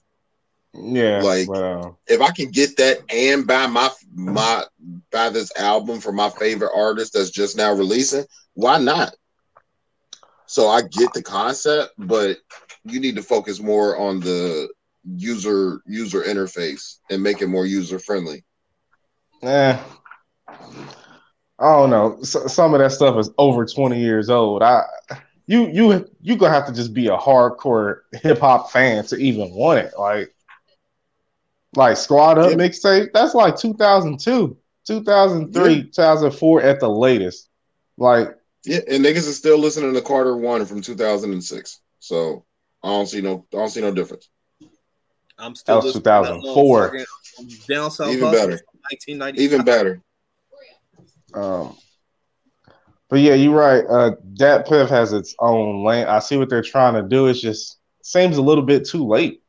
Yeah. 0.74 1.22
Like- 1.22 1.48
uh, 1.48 1.90
If 2.06 2.20
I 2.20 2.30
can 2.32 2.50
get 2.50 2.76
that 2.78 2.98
and 3.12 3.46
buy 3.46 3.66
my 3.66 3.88
my 4.14 4.64
buy 5.12 5.28
this 5.30 5.52
album 5.56 6.00
from 6.00 6.16
my 6.16 6.28
favorite 6.30 6.72
artist 6.74 7.12
that's 7.12 7.30
just 7.30 7.56
now 7.56 7.72
releasing, 7.72 8.24
why 8.54 8.78
not? 8.78 9.14
So 10.46 10.68
I 10.68 10.82
get 10.82 11.12
the 11.12 11.22
concept, 11.22 11.92
but 11.98 12.38
you 12.84 13.00
need 13.00 13.16
to 13.16 13.22
focus 13.22 13.60
more 13.60 13.96
on 13.96 14.20
the 14.20 14.68
user 15.04 15.80
user 15.86 16.22
interface 16.22 16.96
and 17.10 17.22
make 17.22 17.40
it 17.42 17.46
more 17.46 17.66
user 17.66 17.98
friendly. 17.98 18.44
eh. 19.42 19.78
I 21.58 21.72
don't 21.76 21.90
know. 21.90 22.18
S 22.22 22.36
some 22.52 22.74
of 22.74 22.80
that 22.80 22.92
stuff 22.92 23.16
is 23.18 23.30
over 23.38 23.64
20 23.66 24.00
years 24.00 24.30
old. 24.30 24.62
I 24.62 24.82
you 25.46 25.68
you 25.68 26.08
you 26.20 26.36
gonna 26.36 26.52
have 26.54 26.66
to 26.66 26.72
just 26.72 26.94
be 26.94 27.08
a 27.08 27.16
hardcore 27.16 28.00
hip 28.12 28.38
hop 28.40 28.70
fan 28.70 29.04
to 29.06 29.16
even 29.16 29.50
want 29.54 29.78
it. 29.80 29.92
Like, 29.98 30.34
like 31.76 31.96
Squad 31.96 32.38
Up 32.38 32.50
Yeah. 32.50 32.56
mixtape. 32.56 33.10
That's 33.14 33.34
like 33.34 33.56
2002, 33.56 34.56
2003, 34.86 35.72
Yeah. 35.74 35.82
2004 35.92 36.62
at 36.62 36.80
the 36.80 36.88
latest. 36.88 37.48
Like, 37.96 38.36
Yeah, 38.64 38.80
and 38.88 39.04
niggas 39.04 39.26
is 39.28 39.36
still 39.36 39.58
listening 39.58 39.94
to 39.94 40.00
Carter 40.02 40.36
One 40.36 40.64
from 40.66 40.80
2006. 40.82 41.80
So 42.00 42.44
I 42.82 42.88
don't 42.88 43.06
see 43.06 43.20
no 43.20 43.46
I 43.52 43.56
don't 43.56 43.70
see 43.70 43.80
no 43.80 43.92
difference. 43.92 44.28
I'm 45.38 45.54
still 45.54 45.76
That 45.80 45.84
was 45.84 45.94
listening 45.96 46.02
to 46.02 46.08
that 46.10 46.22
2004. 46.42 46.96
um, 47.38 47.48
Down 47.68 47.90
South 47.90 48.12
Even 48.12 48.30
better. 48.30 48.58
from 48.58 48.80
1995. 48.90 49.40
Even 49.40 49.64
better. 49.64 50.02
um, 51.34 51.76
but 53.08 53.20
yeah, 53.20 53.34
you're 53.34 53.54
right. 53.56 53.84
Uh, 53.88 54.12
DatPiff 54.34 54.88
has 54.88 55.12
its 55.12 55.34
own 55.40 55.82
lane. 55.84 56.06
I 56.06 56.18
see 56.20 56.36
what 56.36 56.48
they're 56.48 56.62
trying 56.62 56.94
to 56.94 57.02
do. 57.02 57.26
It's 57.26 57.40
just 57.40 57.78
seems 58.02 58.36
a 58.36 58.42
little 58.42 58.64
bit 58.64 58.86
too 58.86 59.06
late. 59.06 59.42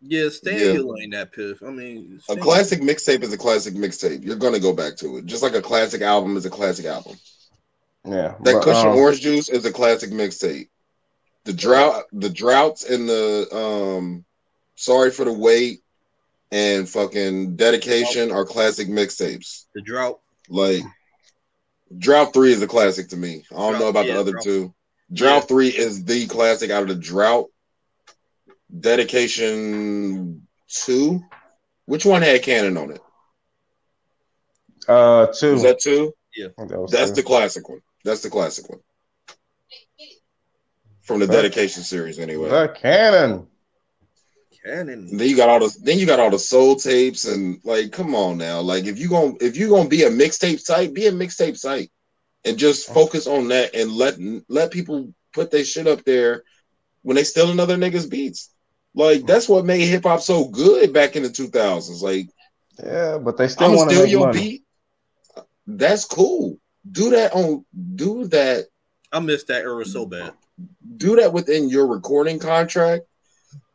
Yeah, 0.00 0.28
Stan 0.28 0.54
Yeah. 0.58 0.72
Hill 0.74 0.96
ain't 1.00 1.12
that 1.12 1.32
piff. 1.32 1.62
I 1.62 1.70
mean, 1.70 2.16
A 2.18 2.32
Stan- 2.32 2.40
classic 2.42 2.80
mixtape 2.80 3.22
is 3.22 3.32
a 3.32 3.38
classic 3.38 3.74
mixtape. 3.74 4.24
You're 4.24 4.36
gonna 4.36 4.60
go 4.60 4.72
back 4.72 4.96
to 4.98 5.16
it. 5.18 5.26
Just 5.26 5.42
like 5.42 5.54
a 5.54 5.62
classic 5.62 6.02
album 6.02 6.36
is 6.36 6.46
a 6.46 6.50
classic 6.50 6.86
album. 6.86 7.16
Yeah, 8.04 8.34
That 8.42 8.54
but, 8.54 8.62
cushion 8.62 8.88
um, 8.90 8.96
orange 8.96 9.20
juice 9.20 9.48
is 9.48 9.64
a 9.64 9.72
classic 9.72 10.10
mixtape. 10.10 10.68
The 11.44 11.52
drought, 11.52 12.04
the 12.12 12.30
droughts, 12.30 12.84
and 12.88 13.08
the 13.08 13.48
um, 13.54 14.24
sorry 14.76 15.10
for 15.10 15.24
the 15.24 15.32
wait, 15.32 15.80
and 16.52 16.88
fucking 16.88 17.56
dedication 17.56 18.30
are 18.30 18.44
classic 18.44 18.88
mixtapes. 18.88 19.64
The 19.74 19.82
drought. 19.82 20.20
Like 20.48 20.82
drought 21.98 22.32
three 22.32 22.52
is 22.52 22.62
a 22.62 22.66
classic 22.66 23.08
to 23.08 23.16
me. 23.16 23.44
I 23.50 23.56
don't 23.56 23.70
Drought, 23.72 23.80
know 23.80 23.88
about 23.88 24.06
yeah, 24.06 24.14
the 24.14 24.20
other 24.20 24.32
Drought. 24.32 24.44
two. 24.44 24.74
Drought 25.12 25.34
Yeah. 25.42 25.46
three 25.46 25.68
is 25.68 26.04
the 26.04 26.26
classic 26.26 26.70
out 26.70 26.82
of 26.82 26.88
the 26.88 26.94
drought. 26.94 27.50
Dedication 28.78 30.46
two. 30.68 31.22
Which 31.86 32.04
one 32.04 32.22
had 32.22 32.42
Cannon 32.42 32.76
on 32.76 32.90
it? 32.92 33.00
uh, 34.88 35.26
two. 35.28 35.52
Was 35.54 35.62
that 35.62 35.80
two? 35.80 36.12
That 36.36 36.88
That's 36.90 37.10
two. 37.10 37.16
the 37.16 37.22
classic 37.22 37.68
one. 37.68 37.80
That's 38.04 38.22
the 38.22 38.30
classic 38.30 38.68
one. 38.68 38.80
From 41.02 41.20
the 41.20 41.26
That- 41.26 41.32
dedication 41.42 41.82
series, 41.82 42.18
anyway. 42.18 42.48
the 42.50 42.68
cannon. 42.76 43.46
Cannon. 44.64 45.16
then 45.16 45.26
you 45.28 45.36
got 45.36 45.48
all 45.48 45.60
the 45.60 45.74
then 45.82 45.98
you 45.98 46.04
got 46.04 46.20
all 46.20 46.30
the 46.30 46.38
soul 46.38 46.76
tapes 46.76 47.24
and 47.24 47.58
like 47.64 47.90
come 47.92 48.14
on 48.14 48.36
now. 48.36 48.60
Like 48.60 48.84
if 48.84 48.98
you 48.98 49.08
gonna 49.08 49.34
if 49.40 49.56
you 49.56 49.70
gonna 49.70 49.88
be 49.88 50.02
a 50.02 50.10
mixtape 50.10 50.60
site, 50.60 50.92
be 50.92 51.06
a 51.06 51.12
mixtape 51.12 51.56
site. 51.56 51.90
And 52.44 52.58
just 52.58 52.88
focus 52.92 53.26
on 53.26 53.48
that 53.48 53.74
and 53.74 53.90
let 53.92 54.18
let 54.48 54.70
people 54.70 55.14
put 55.32 55.50
their 55.50 55.64
shit 55.64 55.86
up 55.86 56.04
there 56.04 56.44
when 57.02 57.14
they 57.16 57.24
stealing 57.24 57.60
other 57.60 57.76
niggas 57.76 58.10
beats. 58.10 58.50
Like 58.94 59.26
that's 59.26 59.48
what 59.48 59.64
made 59.64 59.86
hip 59.86 60.04
hop 60.04 60.20
so 60.20 60.48
good 60.48 60.92
back 60.92 61.16
in 61.16 61.22
the 61.22 61.28
2000s. 61.28 62.02
Like 62.02 62.28
Yeah, 62.82 63.18
but 63.18 63.36
they 63.36 63.48
still 63.48 63.66
I'm 63.66 63.70
gonna 63.70 63.78
want 63.78 63.90
to 63.90 63.96
steal 63.96 64.04
make 64.04 64.12
your 64.12 64.26
money. 64.26 64.40
beat. 64.40 64.64
That's 65.66 66.04
cool. 66.04 66.58
Do 66.90 67.10
that 67.10 67.32
on 67.32 67.64
do 67.94 68.26
that 68.28 68.66
I 69.12 69.20
miss 69.20 69.44
that 69.44 69.62
era 69.62 69.84
so 69.84 70.06
bad. 70.06 70.32
do 70.96 71.16
that 71.16 71.32
within 71.32 71.68
your 71.68 71.86
recording 71.86 72.38
contract, 72.38 73.04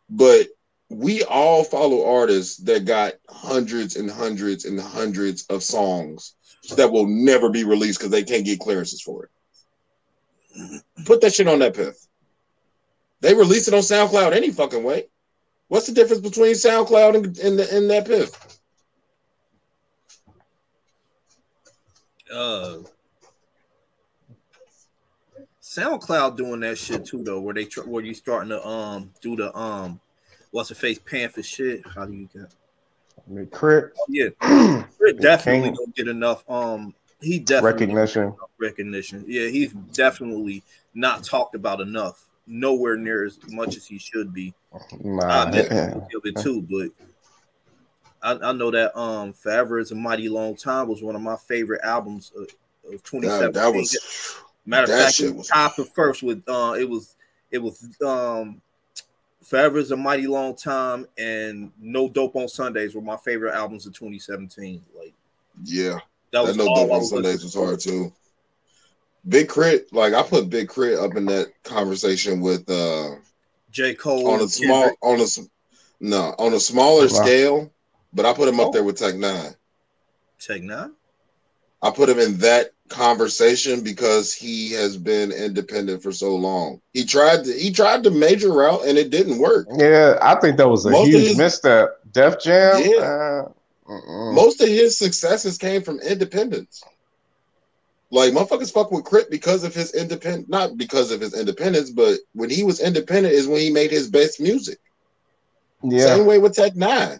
but 0.09 0.47
we 0.89 1.23
all 1.23 1.63
follow 1.63 2.05
artists 2.05 2.57
that 2.57 2.85
got 2.85 3.13
hundreds 3.29 3.95
and 3.95 4.09
hundreds 4.11 4.65
and 4.65 4.79
hundreds 4.79 5.45
of 5.47 5.63
songs 5.63 6.35
that 6.75 6.91
will 6.91 7.07
never 7.07 7.49
be 7.49 7.63
released 7.63 7.99
because 7.99 8.11
they 8.11 8.23
can't 8.23 8.45
get 8.45 8.59
clearances 8.59 9.01
for 9.01 9.25
it. 9.25 9.29
Put 11.05 11.21
that 11.21 11.33
shit 11.33 11.47
on 11.47 11.59
DatPiff. 11.59 11.95
They 13.23 13.33
release 13.33 13.69
it 13.69 13.73
on 13.73 13.79
SoundCloud 13.79 14.33
any 14.33 14.51
fucking 14.51 14.83
way. 14.83 15.07
What's 15.69 15.87
the 15.87 15.93
difference 15.93 16.21
between 16.21 16.55
SoundCloud 16.55 17.15
and, 17.15 17.25
and, 17.39 17.57
the, 17.57 17.73
and 17.73 17.89
DatPiff? 17.89 18.59
Uh, 22.29 22.79
SoundCloud 25.61 26.35
doing 26.35 26.59
that 26.59 26.77
shit 26.77 27.05
too, 27.05 27.23
though, 27.23 27.39
where 27.39 27.53
they 27.53 27.63
tr- 27.63 27.83
where 27.83 28.03
you 28.03 28.13
starting 28.13 28.49
to 28.49 28.67
um 28.67 29.13
do 29.21 29.37
the 29.37 29.57
um 29.57 30.01
what's 30.51 30.67
the 30.67 30.75
face 30.75 30.99
Panther 30.99 31.43
shit. 31.43 31.81
How 31.95 32.05
do 32.05 32.11
you 32.11 32.27
get? 32.33 32.53
I 33.25 33.31
mean, 33.31 33.45
K.R.I.T. 33.47 33.93
Yeah, 34.09 34.29
K.R.I.T. 34.41 35.19
definitely 35.19 35.69
King. 35.69 35.75
don't 35.75 35.95
get 35.95 36.07
enough. 36.09 36.43
Um, 36.49 36.93
he 37.21 37.39
definitely 37.39 37.71
recognition. 37.71 38.35
recognition. 38.59 39.23
Yeah, 39.25 39.47
he's 39.47 39.71
definitely 39.71 40.61
not 40.93 41.23
talked 41.23 41.55
about 41.55 41.79
enough. 41.79 42.25
Nowhere 42.45 42.97
near 42.97 43.25
as 43.25 43.39
much 43.49 43.77
as 43.77 43.85
he 43.85 43.97
should 43.97 44.33
be. 44.33 44.53
Nah, 44.99 45.25
I 45.25 45.47
admit 45.47 45.67
yeah. 45.71 45.95
of 45.95 46.25
it 46.25 46.37
too, 46.41 46.61
but 46.61 46.89
I, 48.21 48.49
I 48.49 48.51
know 48.53 48.71
that 48.71 48.97
um 48.97 49.33
Forever 49.33 49.79
is 49.79 49.91
a 49.91 49.95
Mighty 49.95 50.29
Long 50.29 50.55
Time 50.55 50.87
was 50.87 51.03
one 51.03 51.15
of 51.15 51.21
my 51.21 51.35
favorite 51.35 51.81
albums 51.83 52.31
of, 52.35 52.43
of 52.91 53.03
2017. 53.03 53.39
That, 53.39 53.53
that 53.53 53.73
was 53.73 54.37
Matter 54.65 54.93
of 54.93 54.99
fact, 54.99 55.19
it 55.19 55.35
was- 55.35 55.47
top 55.47 55.77
of 55.77 55.89
first 55.93 56.23
with 56.23 56.43
uh 56.47 56.75
it 56.77 56.89
was 56.89 57.15
it 57.51 57.59
was 57.59 57.89
um 58.05 58.61
Forever 59.43 59.77
is 59.77 59.91
a 59.91 59.97
Mighty 59.97 60.25
Long 60.25 60.55
Time 60.55 61.05
and 61.17 61.69
No 61.77 62.07
Dope 62.07 62.37
on 62.37 62.47
Sundays 62.47 62.95
were 62.95 63.01
my 63.01 63.17
favorite 63.17 63.53
albums 63.53 63.85
of 63.85 63.93
2017. 63.93 64.81
Like 64.97 65.13
yeah. 65.63 65.89
that 65.91 66.01
That 66.31 66.43
was 66.43 66.57
no 66.57 66.65
dope 66.73 66.91
on 66.91 67.03
Sundays 67.03 67.43
was 67.43 67.53
hard 67.53 67.79
too. 67.79 68.13
Big 69.27 69.49
K.R.I.T., 69.49 69.85
like 69.91 70.13
I 70.13 70.21
put 70.23 70.49
Big 70.49 70.69
K.R.I.T. 70.69 70.97
up 70.97 71.15
in 71.15 71.25
that 71.27 71.47
conversation 71.63 72.41
with 72.41 72.69
uh 72.69 73.15
to. 73.15 73.17
J. 73.71 73.95
Cole 73.95 74.29
on 74.29 74.41
a 74.41 74.47
small 74.47 74.81
Kendrick. 74.83 74.97
on 75.03 75.19
a 75.19 75.23
s- 75.23 75.47
no 75.99 76.35
on 76.37 76.53
a 76.53 76.59
smaller 76.59 77.03
Wow. 77.03 77.07
scale, 77.23 77.71
but 78.13 78.25
I 78.25 78.33
put 78.33 78.47
him 78.49 78.59
Oh. 78.59 78.67
up 78.67 78.73
there 78.73 78.83
with 78.83 78.97
Tech 78.97 79.15
N9ne. 79.15 79.55
Tech 80.39 80.61
N9ne. 80.61 80.91
I 81.81 81.89
put 81.91 82.09
him 82.09 82.19
in 82.19 82.37
that 82.37 82.71
conversation 82.89 83.81
because 83.81 84.33
he 84.33 84.71
has 84.73 84.97
been 84.97 85.31
independent 85.31 86.03
for 86.03 86.11
so 86.11 86.35
long. 86.35 86.79
He 86.93 87.03
tried 87.05 87.45
to 87.45 87.53
he 87.53 87.71
tried 87.71 88.03
to 88.03 88.11
major 88.11 88.51
route 88.53 88.85
and 88.85 88.97
it 88.97 89.09
didn't 89.09 89.39
work. 89.39 89.67
Yeah, 89.75 90.17
I 90.21 90.35
think 90.35 90.57
that 90.57 90.69
was 90.69 90.85
a 90.85 90.91
Most 90.91 91.07
huge 91.07 91.27
his- 91.29 91.37
misstep. 91.37 91.99
Def 92.11 92.39
Jam. 92.39 92.81
Yeah. 92.85 93.43
Uh. 93.89 94.31
Most 94.33 94.61
of 94.61 94.67
his 94.69 94.97
successes 94.97 95.57
came 95.57 95.81
from 95.81 95.99
independence. 96.01 96.83
Like 98.13 98.31
motherfuckers 98.31 98.71
fuck 98.71 98.91
with 98.91 99.09
K.R.I.T. 99.09 99.27
because 99.31 99.63
of 99.63 99.73
his 99.73 99.91
independent, 99.95 100.47
not 100.47 100.77
because 100.77 101.11
of 101.11 101.19
his 101.19 101.33
independence, 101.33 101.89
but 101.89 102.19
when 102.33 102.47
he 102.47 102.63
was 102.63 102.79
independent 102.79 103.33
is 103.33 103.47
when 103.47 103.59
he 103.59 103.71
made 103.71 103.89
his 103.89 104.07
best 104.07 104.39
music. 104.39 104.77
yeah, 105.83 106.05
Same 106.05 106.25
way 106.27 106.37
with 106.37 106.53
Tech 106.53 106.73
N9ne. 106.75 107.19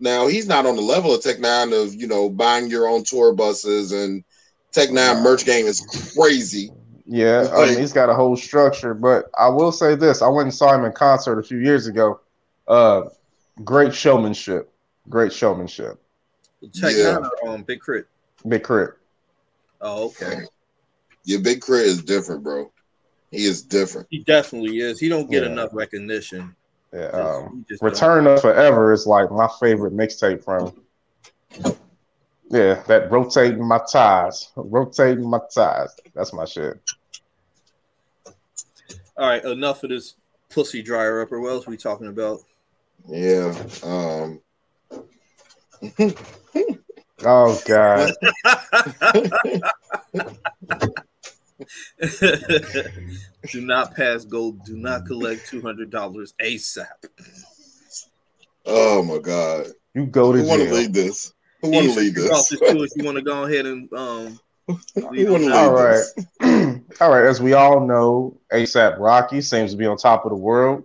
Now 0.00 0.26
he's 0.26 0.48
not 0.48 0.66
on 0.66 0.74
the 0.74 0.82
level 0.82 1.14
of 1.14 1.22
Tech 1.22 1.36
N9ne 1.36 1.84
of 1.86 1.94
you 1.94 2.08
know 2.08 2.28
buying 2.28 2.68
your 2.68 2.88
own 2.88 3.04
tour 3.04 3.32
buses 3.32 3.92
and 3.92 4.24
Tech 4.72 4.88
N9ne 4.88 5.14
Wow. 5.14 5.22
merch 5.22 5.44
game 5.44 5.66
is 5.66 6.12
crazy. 6.16 6.72
yeah. 7.06 7.48
I 7.54 7.66
mean, 7.66 7.78
he's 7.78 7.92
got 7.92 8.10
a 8.10 8.14
whole 8.14 8.34
structure. 8.36 8.94
But 8.94 9.26
I 9.38 9.48
will 9.48 9.70
say 9.70 9.94
this: 9.94 10.22
I 10.22 10.28
went 10.28 10.46
and 10.46 10.54
saw 10.54 10.74
him 10.74 10.84
in 10.84 10.90
concert 10.90 11.38
a 11.38 11.44
few 11.44 11.58
years 11.58 11.86
ago. 11.86 12.18
Uh, 12.66 13.02
great 13.62 13.94
showmanship. 13.94 14.72
Great 15.08 15.32
showmanship. 15.32 16.02
Tech 16.74 16.96
Yeah. 16.96 17.12
Nine 17.12 17.30
or 17.44 17.50
um 17.50 17.62
Big 17.62 17.78
Crit. 17.78 18.06
Big 18.48 18.64
Crit. 18.64 18.90
Oh, 19.82 20.06
okay. 20.06 20.42
Your 21.24 21.40
big 21.40 21.60
K.R.I.T. 21.64 21.86
is 21.88 22.02
different, 22.02 22.42
bro. 22.42 22.72
He 23.30 23.44
is 23.44 23.62
different. 23.62 24.06
He 24.10 24.20
definitely 24.20 24.78
is. 24.78 24.98
He 25.00 25.08
don't 25.08 25.30
get 25.30 25.42
Yeah. 25.42 25.50
enough 25.50 25.70
recognition. 25.72 26.54
Yeah. 26.92 27.10
Just- 27.10 27.14
Um, 27.14 27.64
he 27.68 27.74
just. 27.74 27.82
Return 27.82 28.26
of 28.26 28.40
Forever 28.40 28.92
is 28.92 29.06
like 29.06 29.30
my 29.30 29.48
favorite 29.60 29.94
mixtape 29.94 30.44
from. 30.44 30.72
Yeah, 32.50 32.82
that 32.86 33.10
rotating 33.10 33.66
my 33.66 33.80
ties, 33.90 34.50
rotating 34.56 35.28
my 35.28 35.40
ties. 35.54 35.90
That's 36.14 36.32
my 36.34 36.44
shit. 36.44 36.78
All 39.16 39.26
right, 39.28 39.42
enough 39.44 39.82
of 39.84 39.90
this 39.90 40.14
pussy 40.50 40.82
dryer 40.82 41.22
upper. 41.22 41.40
What 41.40 41.50
else 41.50 41.66
we 41.66 41.76
talking 41.78 42.08
about? 42.08 42.40
Yeah. 43.08 43.54
Um. 43.82 44.40
Oh 47.24 47.60
God, 47.66 48.12
do 53.52 53.60
not 53.60 53.94
pass 53.94 54.24
go. 54.24 54.52
Do 54.52 54.76
not 54.76 55.06
collect 55.06 55.48
two 55.48 55.60
hundred 55.60 55.90
dollars 55.90 56.34
ASAP. 56.42 56.86
Oh 58.66 59.02
my 59.02 59.18
God. 59.18 59.66
you 59.94 60.06
go 60.06 60.32
to 60.32 60.38
Who 60.38 60.48
want 60.48 60.62
to 60.62 60.72
lead 60.74 60.92
this? 60.92 61.32
Who 61.60 61.70
want 61.70 61.88
to 61.88 61.94
lead 61.94 62.14
You 62.16 62.22
this? 62.22 62.48
this 62.48 62.60
to 62.60 62.78
us. 62.82 62.96
You 62.96 63.04
want 63.04 63.18
to 63.18 63.22
go 63.22 63.44
ahead 63.44 63.66
and 63.66 63.92
um. 63.92 64.40
lead 64.96 65.26
Who 65.26 65.32
want 65.32 65.44
on 65.44 65.50
to 65.50 65.50
that? 65.50 65.56
lead 65.56 65.56
All 65.56 65.72
right. 65.72 66.04
this? 66.40 66.82
All 67.00 67.10
right, 67.10 67.24
as 67.24 67.40
we 67.40 67.54
all 67.54 67.86
know, 67.86 68.38
ASAP 68.52 68.98
Rocky 68.98 69.40
seems 69.40 69.72
to 69.72 69.76
be 69.76 69.86
on 69.86 69.96
top 69.96 70.24
of 70.24 70.30
the 70.30 70.36
world. 70.36 70.84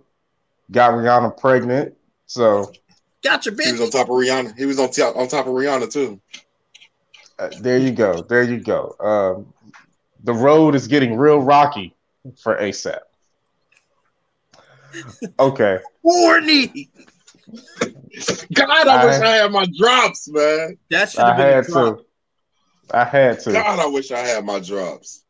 Got 0.70 0.94
Rihanna 0.94 1.38
pregnant, 1.38 1.94
so 2.26 2.72
Gotcha, 3.24 3.50
He 3.50 3.72
was 3.72 3.80
on 3.80 3.90
top 3.90 4.08
of 4.08 4.14
Rihanna. 4.14 4.56
He 4.56 4.64
was 4.66 4.78
on 4.78 4.90
top 4.90 5.16
on 5.16 5.26
top 5.28 5.46
of 5.46 5.52
Rihanna 5.52 5.92
too. 5.92 6.20
uh, 7.38 7.50
there 7.60 7.78
you 7.78 7.90
go. 7.92 8.22
There 8.22 8.42
you 8.44 8.60
go. 8.60 8.94
Um, 9.00 9.52
the 10.22 10.32
road 10.34 10.74
is 10.74 10.86
getting 10.86 11.16
real 11.16 11.40
rocky 11.40 11.96
for 12.42 12.56
ASAP. 12.56 12.98
Okay. 15.38 15.78
Horny. 16.02 16.90
God, 18.54 18.88
I, 18.88 19.04
wish 19.06 19.20
I- 19.20 19.26
I 19.26 19.36
had 19.36 19.52
my 19.52 19.66
drops, 19.78 20.28
man. 20.28 20.78
That 20.90 21.10
should 21.10 21.20
I 21.20 21.28
have 21.28 21.36
been 21.36 21.46
had 21.46 21.64
to. 21.66 22.04
I 22.90 23.04
had 23.04 23.40
to. 23.40 23.52
God, 23.52 23.78
I 23.78 23.86
wish 23.86 24.10
I 24.10 24.18
had 24.20 24.44
my 24.44 24.60
drops. 24.60 25.24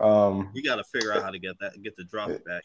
Um, 0.00 0.50
You 0.54 0.62
got 0.62 0.76
to 0.76 0.84
figure 0.84 1.12
out 1.12 1.22
how 1.22 1.30
to 1.30 1.38
get 1.38 1.58
that, 1.60 1.80
get 1.82 1.96
the 1.96 2.04
drop 2.04 2.28
back. 2.44 2.62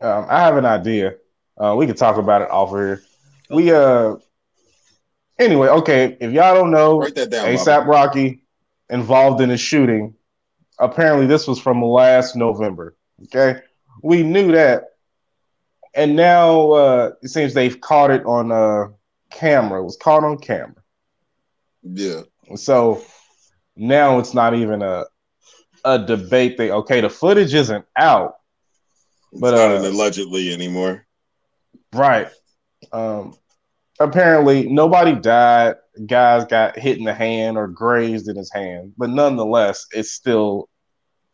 um, 0.00 0.26
I 0.28 0.40
have 0.40 0.56
an 0.56 0.64
idea. 0.64 1.14
Uh, 1.58 1.74
we 1.76 1.86
can 1.86 1.94
talk 1.94 2.16
about 2.16 2.42
it 2.42 2.50
off 2.50 2.72
of 2.72 2.78
here. 2.78 3.02
We 3.50 3.72
uh. 3.72 4.16
Anyway, 5.38 5.68
okay. 5.68 6.16
If 6.20 6.32
y'all 6.32 6.54
don't 6.54 6.70
know, 6.70 7.00
Write 7.00 7.14
that 7.14 7.30
down. 7.30 7.46
ASAP 7.46 7.86
Rocky 7.86 8.42
involved 8.90 9.40
in 9.40 9.50
a 9.50 9.56
shooting. 9.56 10.14
Apparently, 10.78 11.26
this 11.26 11.46
was 11.46 11.58
from 11.58 11.82
last 11.82 12.36
November. 12.36 12.96
Okay, 13.24 13.60
we 14.02 14.22
knew 14.22 14.52
that, 14.52 14.84
and 15.94 16.16
now 16.16 16.70
uh, 16.72 17.10
it 17.22 17.28
seems 17.28 17.54
they've 17.54 17.80
caught 17.80 18.10
it 18.10 18.24
on 18.24 18.50
uh, 18.52 18.88
camera. 19.30 19.80
It 19.80 19.84
was 19.84 19.96
caught 19.96 20.24
on 20.24 20.38
camera. 20.38 20.74
Yeah. 21.82 22.22
So 22.56 23.02
now 23.76 24.18
it's 24.18 24.34
not 24.34 24.54
even 24.54 24.82
a 24.82 25.04
a 25.84 25.98
debate. 25.98 26.56
They 26.58 26.70
okay, 26.70 27.00
the 27.00 27.10
footage 27.10 27.54
isn't 27.54 27.84
out, 27.96 28.36
It's 29.32 29.40
But, 29.40 29.52
not 29.52 29.84
uh, 29.84 29.88
allegedly 29.88 30.52
anymore. 30.52 31.06
right? 31.92 32.28
Um, 32.92 33.36
apparently, 34.00 34.68
nobody 34.68 35.14
died. 35.14 35.76
Guys 36.06 36.46
got 36.46 36.78
hit 36.78 36.98
in 36.98 37.04
the 37.04 37.14
hand 37.14 37.58
or 37.58 37.68
grazed 37.68 38.28
in 38.28 38.36
his 38.36 38.50
hand, 38.52 38.94
but 38.96 39.10
nonetheless, 39.10 39.86
it's 39.92 40.10
still 40.12 40.68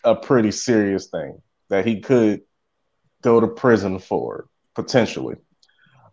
a 0.04 0.14
pretty 0.14 0.50
serious 0.50 1.06
thing 1.06 1.40
that 1.68 1.86
he 1.86 2.00
could 2.00 2.42
go 3.22 3.40
to 3.40 3.46
prison 3.46 3.98
for 3.98 4.48
potentially. 4.74 5.36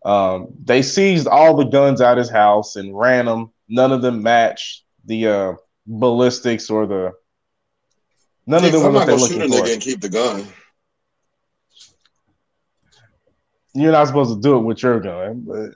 Um, 0.06 0.48
they 0.64 0.82
seized 0.82 1.28
all 1.28 1.56
the 1.56 1.66
guns 1.66 2.02
out 2.02 2.18
of 2.18 2.24
his 2.24 2.30
house 2.30 2.76
and 2.76 2.98
ran 2.98 3.26
them. 3.26 3.52
None 3.70 3.92
of 3.92 4.02
them 4.02 4.22
matched 4.22 4.84
the 5.06 5.28
uh, 5.28 5.54
ballistics 5.88 6.70
or 6.70 6.86
the. 6.86 7.12
None 8.46 8.66
of 8.66 8.72
them 8.72 8.84
I'm 8.84 8.94
were 8.94 9.00
not 9.00 9.08
gonna 9.08 9.20
shoot 9.20 9.42
a 9.42 9.46
looking 9.46 9.48
for. 9.48 9.64
nigga 9.64 9.74
and 9.74 9.82
keep 9.82 10.02
the 10.02 10.10
gun. 10.10 10.46
You're 13.74 13.94
not 13.94 14.08
supposed 14.08 14.36
to 14.36 14.42
do 14.42 14.58
it 14.58 14.64
with 14.64 14.84
your 14.84 15.00
gun, 15.00 15.46
but 15.48 15.72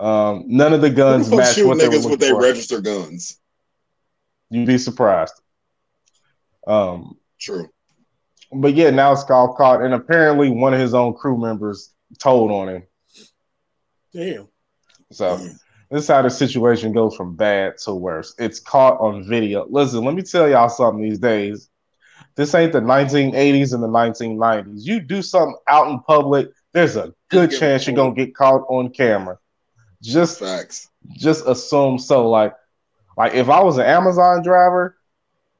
um, 0.00 0.44
none 0.46 0.72
of 0.72 0.80
the 0.80 0.90
guns 0.90 1.28
the 1.28 1.36
fuck 1.36 1.44
match 1.44 1.54
shoot 1.54 1.66
what 1.66 1.78
they 1.78 1.88
niggas 1.88 2.08
with 2.08 2.20
their 2.20 2.34
register 2.34 2.80
guns? 2.80 3.38
You'd 4.48 4.66
be 4.66 4.78
surprised. 4.78 5.34
Um, 6.66 7.18
True. 7.38 7.68
but 8.52 8.74
yeah, 8.74 8.90
now 8.90 9.12
it's 9.12 9.24
caught, 9.24 9.82
and 9.82 9.92
apparently 9.92 10.50
one 10.50 10.72
of 10.72 10.80
his 10.80 10.94
own 10.94 11.14
crew 11.14 11.38
members 11.38 11.92
told 12.18 12.50
on 12.50 12.68
him. 12.68 12.82
Damn. 14.14 14.48
So 15.12 15.36
this 15.90 16.04
is 16.04 16.08
how 16.08 16.22
the 16.22 16.30
situation 16.30 16.92
goes 16.92 17.14
from 17.14 17.36
bad 17.36 17.76
to 17.84 17.92
worse. 17.92 18.34
It's 18.38 18.58
caught 18.58 18.98
on 19.00 19.28
video. 19.28 19.66
Listen, 19.68 20.04
let 20.04 20.14
me 20.14 20.22
tell 20.22 20.48
y'all 20.48 20.68
something 20.68 21.02
these 21.02 21.18
days. 21.18 21.68
This 22.36 22.54
ain't 22.54 22.72
the 22.72 22.80
1980s 22.80 23.74
and 23.74 23.82
the 23.82 23.88
1990s. 23.88 24.86
You 24.86 25.00
do 25.00 25.20
something 25.20 25.56
out 25.68 25.88
in 25.90 26.00
public, 26.00 26.48
there's 26.72 26.96
a 26.96 27.12
good 27.28 27.50
chance 27.50 27.86
you're 27.86 27.96
gonna 27.96 28.14
get 28.14 28.34
caught 28.34 28.64
on 28.68 28.90
camera. 28.90 29.38
Just 30.02 30.38
Facts. 30.40 30.88
just 31.12 31.46
assume 31.46 31.98
so. 31.98 32.28
Like, 32.28 32.54
like 33.16 33.34
if 33.34 33.48
I 33.48 33.62
was 33.62 33.76
an 33.78 33.84
Amazon 33.86 34.42
driver, 34.42 34.96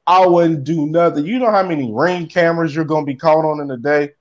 I 0.07 0.25
wouldn't 0.25 0.63
do 0.63 0.87
nothing. 0.87 1.25
You 1.25 1.39
know 1.39 1.51
how 1.51 1.63
many 1.63 1.91
ring 1.93 2.27
cameras 2.27 2.75
you're 2.75 2.85
gonna 2.85 3.05
be 3.05 3.15
caught 3.15 3.45
on 3.45 3.59
in 3.61 3.69
a 3.71 3.77
day? 3.77 4.11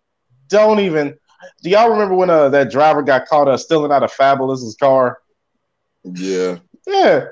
Don't 0.49 0.81
even. 0.81 1.17
Do 1.63 1.71
y'all 1.71 1.91
remember 1.91 2.15
when 2.15 2.29
uh, 2.29 2.51
that 2.51 2.71
driver 2.71 3.03
got 3.03 3.27
caught 3.27 3.49
uh, 3.49 3.57
stealing 3.57 3.91
out 3.93 4.03
of 4.03 4.13
Fabulous's 4.13 4.77
car? 4.79 5.19
Yeah. 6.05 6.59
Yeah, 6.87 7.27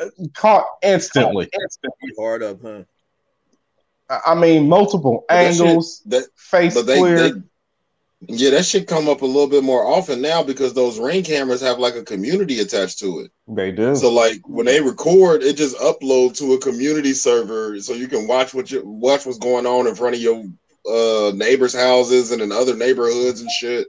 uh, 0.00 0.06
caught 0.34 0.64
instantly. 0.82 1.50
Hard 2.18 2.42
up, 2.42 2.58
huh? 2.62 2.82
I- 4.26 4.34
mean, 4.34 4.68
multiple 4.68 5.24
But 5.28 5.34
that 5.34 5.54
shit- 5.54 5.66
angles, 5.66 6.02
That 6.06 6.24
face 6.36 6.74
they, 6.82 6.98
clear. 6.98 7.30
they 7.30 7.40
yeah, 8.28 8.50
that 8.50 8.64
should 8.64 8.86
come 8.86 9.08
up 9.08 9.22
a 9.22 9.26
little 9.26 9.48
bit 9.48 9.64
more 9.64 9.84
often 9.84 10.20
now 10.20 10.42
because 10.42 10.74
those 10.74 10.98
ring 10.98 11.24
cameras 11.24 11.60
have 11.60 11.78
like 11.78 11.94
a 11.94 12.04
community 12.04 12.60
attached 12.60 12.98
to 13.00 13.20
it. 13.20 13.30
They 13.48 13.72
do. 13.72 13.96
So 13.96 14.12
like 14.12 14.40
when 14.46 14.66
they 14.66 14.80
record, 14.80 15.42
it 15.42 15.56
just 15.56 15.76
upload 15.78 16.36
to 16.38 16.54
a 16.54 16.58
community 16.58 17.14
server 17.14 17.78
so 17.80 17.94
you 17.94 18.08
can 18.08 18.26
watch 18.26 18.54
what 18.54 18.70
you 18.70 18.82
watch 18.84 19.26
what's 19.26 19.38
going 19.38 19.66
on 19.66 19.86
in 19.86 19.94
front 19.94 20.14
of 20.14 20.20
your 20.20 20.44
uh 20.88 21.32
neighbors' 21.34 21.74
houses 21.74 22.30
and 22.30 22.40
in 22.40 22.52
other 22.52 22.76
neighborhoods 22.76 23.40
and 23.40 23.50
shit. 23.50 23.88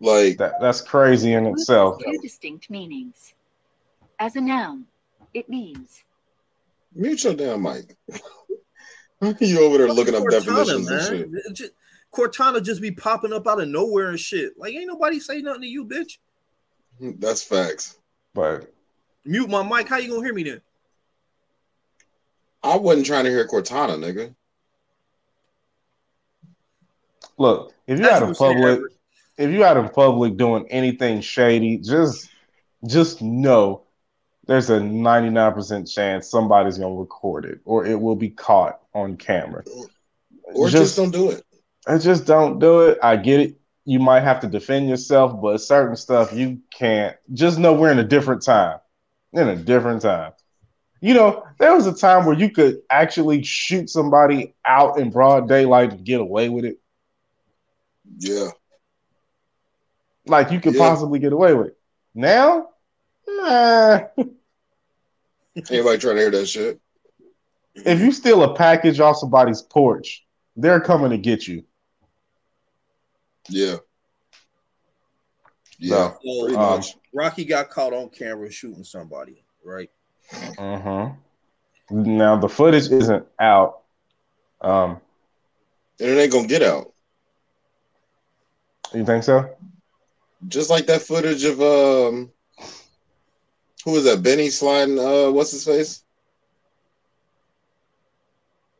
Like 0.00 0.38
that, 0.38 0.54
that's 0.60 0.80
crazy 0.80 1.32
in 1.32 1.46
itself. 1.46 2.00
two 2.04 2.18
distinct 2.20 2.70
meanings. 2.70 3.34
As 4.18 4.36
a 4.36 4.40
noun, 4.40 4.84
it 5.32 5.48
means 5.48 6.04
mute 6.94 7.24
your 7.24 7.34
damn 7.34 7.62
mic. 7.62 7.96
you 9.40 9.60
over 9.62 9.78
there 9.78 9.88
looking 9.88 10.14
up 10.14 10.22
Cortana, 10.22 10.30
definitions 10.30 10.90
and 10.90 11.02
shit. 11.02 11.30
It 11.32 11.54
ju- 11.54 11.70
Cortana 12.12 12.62
just 12.62 12.80
be 12.80 12.90
popping 12.90 13.32
up 13.32 13.46
out 13.46 13.60
of 13.60 13.68
nowhere 13.68 14.08
and 14.08 14.18
shit. 14.18 14.58
Like, 14.58 14.74
ain't 14.74 14.88
nobody 14.88 15.20
say 15.20 15.40
nothing 15.42 15.62
to 15.62 15.68
you, 15.68 15.84
bitch. 15.84 16.18
That's 17.00 17.42
facts. 17.42 17.98
But 18.34 18.72
Mute 19.24 19.48
my 19.48 19.62
mic. 19.62 19.88
How 19.88 19.98
you 19.98 20.10
gonna 20.10 20.24
hear 20.24 20.34
me 20.34 20.42
then? 20.42 20.60
I 22.62 22.76
wasn't 22.76 23.06
trying 23.06 23.24
to 23.24 23.30
hear 23.30 23.46
Cortana, 23.46 23.96
nigga. 23.98 24.34
look, 27.38 27.72
if 27.86 27.98
you're 27.98 28.10
out 28.10 28.22
in 28.22 28.28
what 28.28 28.36
saying, 28.36 28.56
public, 28.56 28.92
if 29.38 29.50
you're 29.50 29.64
out 29.64 29.76
in 29.76 29.88
public 29.88 30.36
doing 30.36 30.66
anything 30.68 31.20
shady, 31.20 31.78
just 31.78 32.28
just 32.86 33.20
know 33.22 33.82
there's 34.46 34.70
a 34.70 34.78
99% 34.80 35.92
chance 35.92 36.28
somebody's 36.28 36.78
gonna 36.78 36.94
record 36.94 37.44
it 37.44 37.60
or 37.64 37.86
it 37.86 38.00
will 38.00 38.16
be 38.16 38.30
caught 38.30 38.80
on 38.94 39.16
camera. 39.16 39.64
Or 40.54 40.68
just, 40.68 40.96
don't 40.96 41.10
do 41.10 41.30
it. 41.30 41.44
I 41.86 41.98
just 41.98 42.26
don't 42.26 42.58
do 42.58 42.80
it. 42.82 42.98
I 43.02 43.16
get 43.16 43.40
it. 43.40 43.56
You 43.84 43.98
might 43.98 44.20
have 44.20 44.40
to 44.40 44.46
defend 44.46 44.88
yourself, 44.88 45.40
but 45.40 45.58
certain 45.58 45.96
stuff 45.96 46.32
you 46.32 46.60
can't. 46.72 47.16
Just 47.32 47.58
know 47.58 47.72
we're 47.72 47.90
in 47.90 47.98
a 47.98 48.04
different 48.04 48.42
time. 48.42 48.78
In 49.32 49.48
a 49.48 49.56
different 49.56 50.02
time. 50.02 50.32
You 51.00 51.14
know, 51.14 51.44
there 51.58 51.74
was 51.74 51.86
a 51.86 51.94
time 51.94 52.26
where 52.26 52.36
you 52.36 52.50
could 52.50 52.82
actually 52.90 53.42
shoot 53.42 53.88
somebody 53.88 54.54
out 54.66 54.98
in 54.98 55.10
broad 55.10 55.48
daylight 55.48 55.92
and 55.92 56.04
get 56.04 56.20
away 56.20 56.48
with 56.50 56.64
it. 56.66 56.78
Yeah. 58.18 58.48
Like 60.26 60.50
you 60.50 60.60
could 60.60 60.74
Yeah. 60.74 60.80
possibly 60.80 61.18
get 61.18 61.32
away 61.32 61.54
with 61.54 61.68
it. 61.68 61.78
Now, 62.14 62.68
nah. 63.26 64.00
Anybody 65.70 65.98
trying 65.98 66.16
to 66.16 66.20
hear 66.20 66.30
that 66.30 66.46
shit? 66.46 66.80
if 67.76 68.00
you 68.00 68.12
steal 68.12 68.42
a 68.42 68.54
package 68.54 69.00
off 69.00 69.16
somebody's 69.16 69.62
porch, 69.62 70.26
they're 70.56 70.80
coming 70.80 71.10
to 71.10 71.18
get 71.18 71.46
you. 71.48 71.64
Yeah. 73.50 73.76
Yeah. 75.78 76.14
So, 76.24 76.44
Pretty 76.44 76.56
um. 76.56 76.82
Rocky 77.12 77.44
got 77.44 77.70
caught 77.70 77.92
on 77.92 78.08
camera 78.10 78.50
shooting 78.50 78.84
somebody, 78.84 79.44
right? 79.64 79.90
Uh-huh. 80.58 81.10
Now 81.90 82.36
the 82.36 82.48
footage 82.48 82.88
isn't 82.90 83.26
out. 83.38 83.80
Um, 84.60 85.00
And 85.98 86.10
it 86.10 86.18
ain't 86.18 86.32
gonna 86.32 86.46
get 86.46 86.62
out. 86.62 86.92
you 88.94 89.04
think 89.04 89.24
so? 89.24 89.56
Just 90.48 90.70
like 90.70 90.86
that 90.86 91.02
footage 91.02 91.44
of 91.44 91.60
um 91.60 92.30
who 93.84 93.92
was 93.92 94.04
that? 94.04 94.22
Benny 94.22 94.50
sliding 94.50 94.98
uh 94.98 95.30
what's 95.30 95.50
his 95.50 95.64
face? 95.64 96.04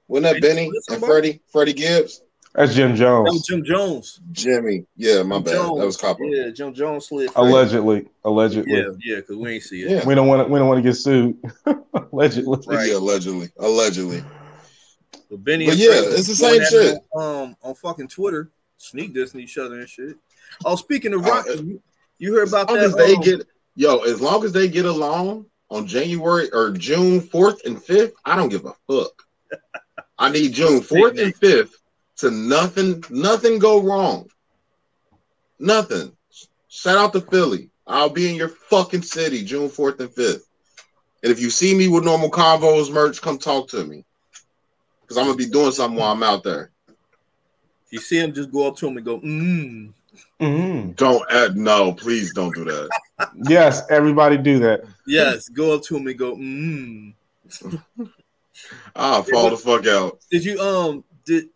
Wasn't 0.06 0.24
that 0.24 0.40
Benny 0.40 0.54
Benny 0.54 0.66
and 0.66 0.84
somebody? 0.84 1.12
Freddie? 1.12 1.42
Freddie 1.50 1.72
Gibbs? 1.72 2.22
That's 2.54 2.74
Jim 2.74 2.96
That 2.96 3.22
was 3.22 3.30
Jones. 3.30 3.46
Jim 3.46 3.64
Jones. 3.64 4.20
Jimmy. 4.32 4.84
Yeah, 4.96 5.22
my 5.22 5.36
Jim 5.36 5.44
bad. 5.44 5.52
Jones. 5.54 5.78
That 5.80 5.86
was 5.86 5.96
Copper. 5.96 6.24
Yeah, 6.24 6.50
Jim 6.50 6.74
Jones 6.74 7.06
slid. 7.06 7.30
Freddie. 7.30 7.48
Allegedly, 7.50 8.08
allegedly. 8.24 8.72
Yeah, 8.72 8.88
yeah, 9.04 9.16
because 9.16 9.36
we 9.36 9.50
ain't 9.52 9.62
see 9.62 9.82
it. 9.82 9.90
Yeah. 9.90 10.06
We 10.06 10.14
don't 10.16 10.26
want 10.26 10.46
to. 10.46 10.52
We 10.52 10.58
don't 10.58 10.66
want 10.68 10.78
to 10.82 10.88
get 10.88 10.94
sued. 10.96 11.36
allegedly. 12.12 12.58
Right. 12.66 12.88
Yeah, 12.90 12.96
allegedly. 12.96 13.48
Allegedly. 13.58 14.24
But 15.30 15.44
Benny 15.44 15.66
But 15.66 15.76
yeah, 15.76 15.90
Freddie 15.92 16.06
it's 16.08 16.26
the 16.26 16.34
same 16.34 16.60
shit. 16.62 16.96
it 16.96 17.02
On, 17.12 17.44
um, 17.50 17.56
on 17.62 17.74
fucking 17.76 18.08
Twitter, 18.08 18.50
sneak 18.78 19.14
dissing 19.14 19.40
each 19.40 19.56
other 19.56 19.78
and 19.78 19.88
shit. 19.88 20.16
Oh, 20.64 20.74
speaking 20.74 21.14
of 21.14 21.24
Uh, 21.24 21.30
Rocky, 21.30 21.50
you, 21.62 21.82
you 22.18 22.34
heard 22.34 22.48
about 22.48 22.68
As 22.70 22.74
long 22.74 22.78
that? 22.78 22.84
as 22.86 22.94
they 22.96 23.14
um, 23.14 23.22
get 23.22 23.46
yo, 23.76 23.98
as 23.98 24.20
long 24.20 24.44
as 24.44 24.50
they 24.52 24.66
get 24.66 24.86
along 24.86 25.46
on 25.70 25.86
January 25.86 26.50
or 26.52 26.72
June 26.72 27.20
4th 27.20 27.64
and 27.64 27.76
5th, 27.76 28.10
I 28.24 28.34
don't 28.34 28.48
give 28.48 28.64
a 28.64 28.74
fuck. 28.88 29.12
I 30.18 30.32
need 30.32 30.52
June 30.52 30.80
4th 30.80 31.22
and 31.22 31.32
5th 31.36 31.70
to 32.20 32.30
nothing, 32.30 33.02
nothing 33.10 33.58
go 33.58 33.82
wrong. 33.82 34.28
Nothing. 35.58 36.16
Shout 36.68 36.96
out 36.96 37.12
to 37.12 37.20
Philly. 37.20 37.70
I'll 37.86 38.08
be 38.10 38.30
in 38.30 38.36
your 38.36 38.48
fucking 38.48 39.02
city 39.02 39.44
June 39.44 39.68
4th 39.68 40.00
and 40.00 40.10
5th. 40.10 40.42
And 41.22 41.32
if 41.32 41.40
you 41.40 41.50
see 41.50 41.74
me 41.74 41.88
with 41.88 42.04
normal 42.04 42.30
convos 42.30 42.90
merch, 42.92 43.20
come 43.20 43.38
talk 43.38 43.68
to 43.70 43.84
me. 43.84 44.04
Because 45.02 45.18
I'm 45.18 45.24
gonna 45.24 45.36
be 45.36 45.46
doing 45.46 45.72
something 45.72 45.98
while 45.98 46.12
I'm 46.12 46.22
out 46.22 46.44
there. 46.44 46.70
you 47.90 47.98
see 47.98 48.18
him, 48.18 48.32
just 48.32 48.52
go 48.52 48.68
up 48.68 48.76
to 48.76 48.86
him 48.86 48.96
and 48.96 49.04
go, 49.04 49.18
mm. 49.20 49.92
Mhm. 50.40 50.96
Don't 50.96 51.30
add 51.30 51.56
no, 51.56 51.92
please 51.92 52.32
don't 52.32 52.54
do 52.54 52.64
that. 52.64 52.88
Yes, 53.48 53.82
everybody 53.90 54.38
do 54.38 54.58
that. 54.60 54.80
Yes, 55.06 55.48
go 55.50 55.74
up 55.74 55.82
to 55.82 55.96
him 55.96 56.06
and 56.06 56.18
go, 56.18 56.36
mm. 56.36 57.12
I'll 58.96 59.22
fall 59.24 59.50
the 59.50 59.56
fuck 59.58 59.86
out. 59.86 60.20
Did 60.30 60.44
you 60.44 60.58
um 60.58 61.04
did 61.26 61.50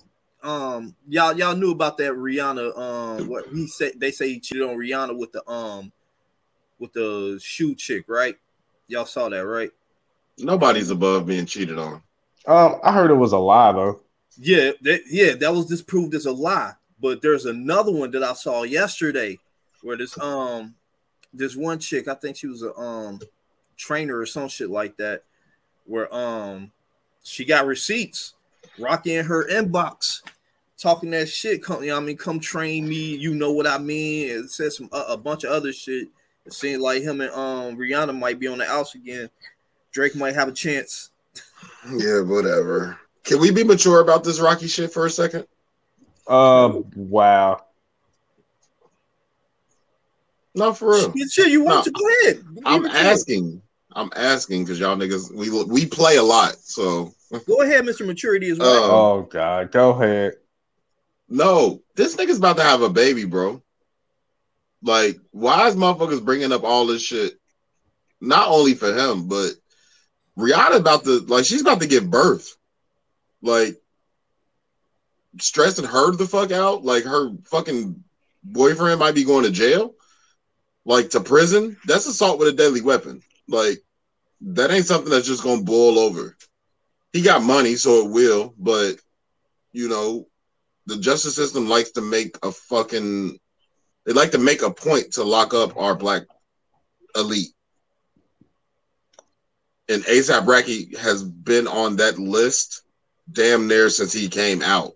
um 0.44 0.94
y'all 1.08 1.36
y'all 1.36 1.56
knew 1.56 1.72
about 1.72 1.96
that 1.98 2.12
Rihanna 2.12 2.78
um 2.78 3.28
what 3.28 3.46
he 3.48 3.66
said 3.66 3.92
they 3.96 4.10
say 4.10 4.28
he 4.28 4.40
cheated 4.40 4.68
on 4.68 4.76
Rihanna 4.76 5.16
with 5.16 5.32
the 5.32 5.48
um 5.50 5.92
with 6.78 6.92
the 6.92 7.40
shoe 7.42 7.74
chick, 7.74 8.04
right? 8.08 8.36
Y'all 8.88 9.06
saw 9.06 9.28
that, 9.28 9.46
right? 9.46 9.70
Nobody's 10.38 10.90
above 10.90 11.26
being 11.26 11.46
cheated 11.46 11.78
on. 11.78 12.02
Um, 12.46 12.80
I 12.82 12.92
heard 12.92 13.10
it 13.10 13.14
was 13.14 13.32
a 13.32 13.38
lie 13.38 13.72
though. 13.72 14.00
Yeah, 14.38 14.72
that 14.82 15.02
yeah, 15.08 15.34
that 15.34 15.52
was 15.52 15.66
disproved 15.66 16.14
as 16.14 16.26
a 16.26 16.32
lie. 16.32 16.72
But 17.00 17.22
there's 17.22 17.46
another 17.46 17.92
one 17.92 18.10
that 18.12 18.22
I 18.22 18.34
saw 18.34 18.62
yesterday 18.62 19.38
where 19.82 19.96
this 19.96 20.18
um 20.18 20.74
this 21.32 21.56
one 21.56 21.78
chick, 21.78 22.08
I 22.08 22.14
think 22.14 22.36
she 22.36 22.46
was 22.46 22.62
a 22.62 22.74
um 22.74 23.20
trainer 23.76 24.18
or 24.18 24.26
some 24.26 24.48
shit 24.48 24.70
like 24.70 24.96
that, 24.98 25.22
where 25.84 26.12
um 26.14 26.72
she 27.22 27.44
got 27.44 27.66
receipts, 27.66 28.34
Rocky 28.78 29.14
in 29.14 29.24
her 29.26 29.48
inbox, 29.48 30.22
talking 30.84 31.10
that 31.12 31.28
shit. 31.30 31.62
Come, 31.64 31.82
you 31.82 31.88
know 31.88 31.94
what 31.96 32.02
I 32.02 32.06
mean, 32.06 32.16
come 32.18 32.38
train 32.38 32.86
me. 32.86 33.16
You 33.16 33.34
know 33.34 33.52
what 33.52 33.66
I 33.66 33.78
mean. 33.78 34.28
It 34.28 34.50
said 34.50 34.70
some 34.70 34.90
a, 34.92 34.98
a 35.08 35.16
bunch 35.16 35.42
of 35.42 35.50
other 35.50 35.72
shit. 35.72 36.08
It 36.44 36.52
seemed 36.52 36.82
like 36.82 37.02
him 37.02 37.22
and 37.22 37.30
um 37.32 37.76
Rihanna 37.76 38.16
might 38.16 38.38
be 38.38 38.46
on 38.48 38.58
the 38.58 38.70
outs 38.70 38.94
again. 38.94 39.30
Drake 39.92 40.14
might 40.14 40.34
have 40.34 40.48
a 40.48 40.52
chance. 40.52 41.10
Yeah, 41.90 42.20
whatever. 42.20 42.98
Can 43.24 43.40
we 43.40 43.50
be 43.50 43.64
mature 43.64 44.00
about 44.00 44.24
this 44.24 44.40
Rocky 44.40 44.66
shit 44.66 44.92
for 44.92 45.06
a 45.06 45.10
second? 45.10 45.46
Um, 46.28 46.84
wow. 46.94 47.64
Not 50.54 50.76
for 50.76 50.90
real. 50.90 51.14
Shit, 51.30 51.48
you 51.48 51.64
want 51.64 51.76
No, 51.76 51.82
to 51.84 51.90
go 51.90 52.08
ahead. 52.22 52.44
I'm 52.66 52.82
Give 52.82 52.90
it 52.92 52.94
asking. 52.94 53.62
I'm 53.96 54.10
asking 54.16 54.64
because 54.64 54.78
y'all 54.78 54.96
niggas 54.96 55.32
we 55.34 55.48
we 55.64 55.86
play 55.86 56.16
a 56.16 56.22
lot. 56.22 56.56
So 56.58 57.14
Go 57.46 57.62
ahead, 57.62 57.84
Mr. 57.84 58.06
Maturity 58.06 58.50
as 58.50 58.58
well. 58.58 58.84
Uh, 58.84 58.88
Oh 58.88 59.22
God, 59.22 59.72
go 59.72 59.90
ahead. 59.90 60.34
No, 61.34 61.82
this 61.96 62.14
nigga's 62.14 62.38
about 62.38 62.58
to 62.58 62.62
have 62.62 62.82
a 62.82 62.88
baby, 62.88 63.24
bro. 63.24 63.60
Like, 64.82 65.18
why 65.32 65.66
is 65.66 65.74
motherfuckers 65.74 66.24
bringing 66.24 66.52
up 66.52 66.62
all 66.62 66.86
this 66.86 67.02
shit? 67.02 67.32
Not 68.20 68.48
only 68.48 68.74
for 68.74 68.94
him, 68.94 69.26
but 69.26 69.50
Rihanna 70.38 70.76
about 70.76 71.02
to 71.04 71.18
like 71.26 71.44
she's 71.44 71.62
about 71.62 71.80
to 71.80 71.88
give 71.88 72.08
birth. 72.08 72.54
Like, 73.42 73.74
stressing 75.40 75.84
her 75.84 76.12
the 76.12 76.24
fuck 76.26 76.52
out. 76.52 76.84
Like 76.84 77.02
her 77.02 77.30
fucking 77.46 78.04
boyfriend 78.44 79.00
might 79.00 79.16
be 79.16 79.24
going 79.24 79.44
to 79.44 79.50
jail, 79.50 79.94
like 80.84 81.10
to 81.10 81.20
prison. 81.20 81.76
That's 81.84 82.06
assault 82.06 82.38
with 82.38 82.46
a 82.46 82.52
deadly 82.52 82.80
weapon. 82.80 83.22
Like, 83.48 83.78
that 84.42 84.70
ain't 84.70 84.86
something 84.86 85.10
that's 85.10 85.26
just 85.26 85.42
gonna 85.42 85.62
boil 85.64 85.98
over. 85.98 86.36
He 87.12 87.22
got 87.22 87.42
money, 87.42 87.74
so 87.74 88.06
it 88.06 88.10
will, 88.12 88.54
but 88.56 88.98
you 89.72 89.88
know, 89.88 90.28
the 90.86 90.96
justice 90.98 91.34
system 91.36 91.68
likes 91.68 91.92
to 91.92 92.00
make 92.00 92.36
a 92.42 92.52
fucking 92.52 93.38
they 94.06 94.12
like 94.12 94.32
to 94.32 94.38
make 94.38 94.62
a 94.62 94.70
point 94.70 95.14
to 95.14 95.24
lock 95.24 95.54
up 95.54 95.76
our 95.78 95.94
black 95.94 96.22
elite. 97.16 97.54
And 99.88 100.02
ASAP 100.04 100.46
Rocky 100.46 100.94
has 100.98 101.22
been 101.22 101.66
on 101.66 101.96
that 101.96 102.18
list 102.18 102.82
damn 103.30 103.66
near 103.68 103.88
since 103.90 104.12
he 104.12 104.28
came 104.28 104.62
out. 104.62 104.92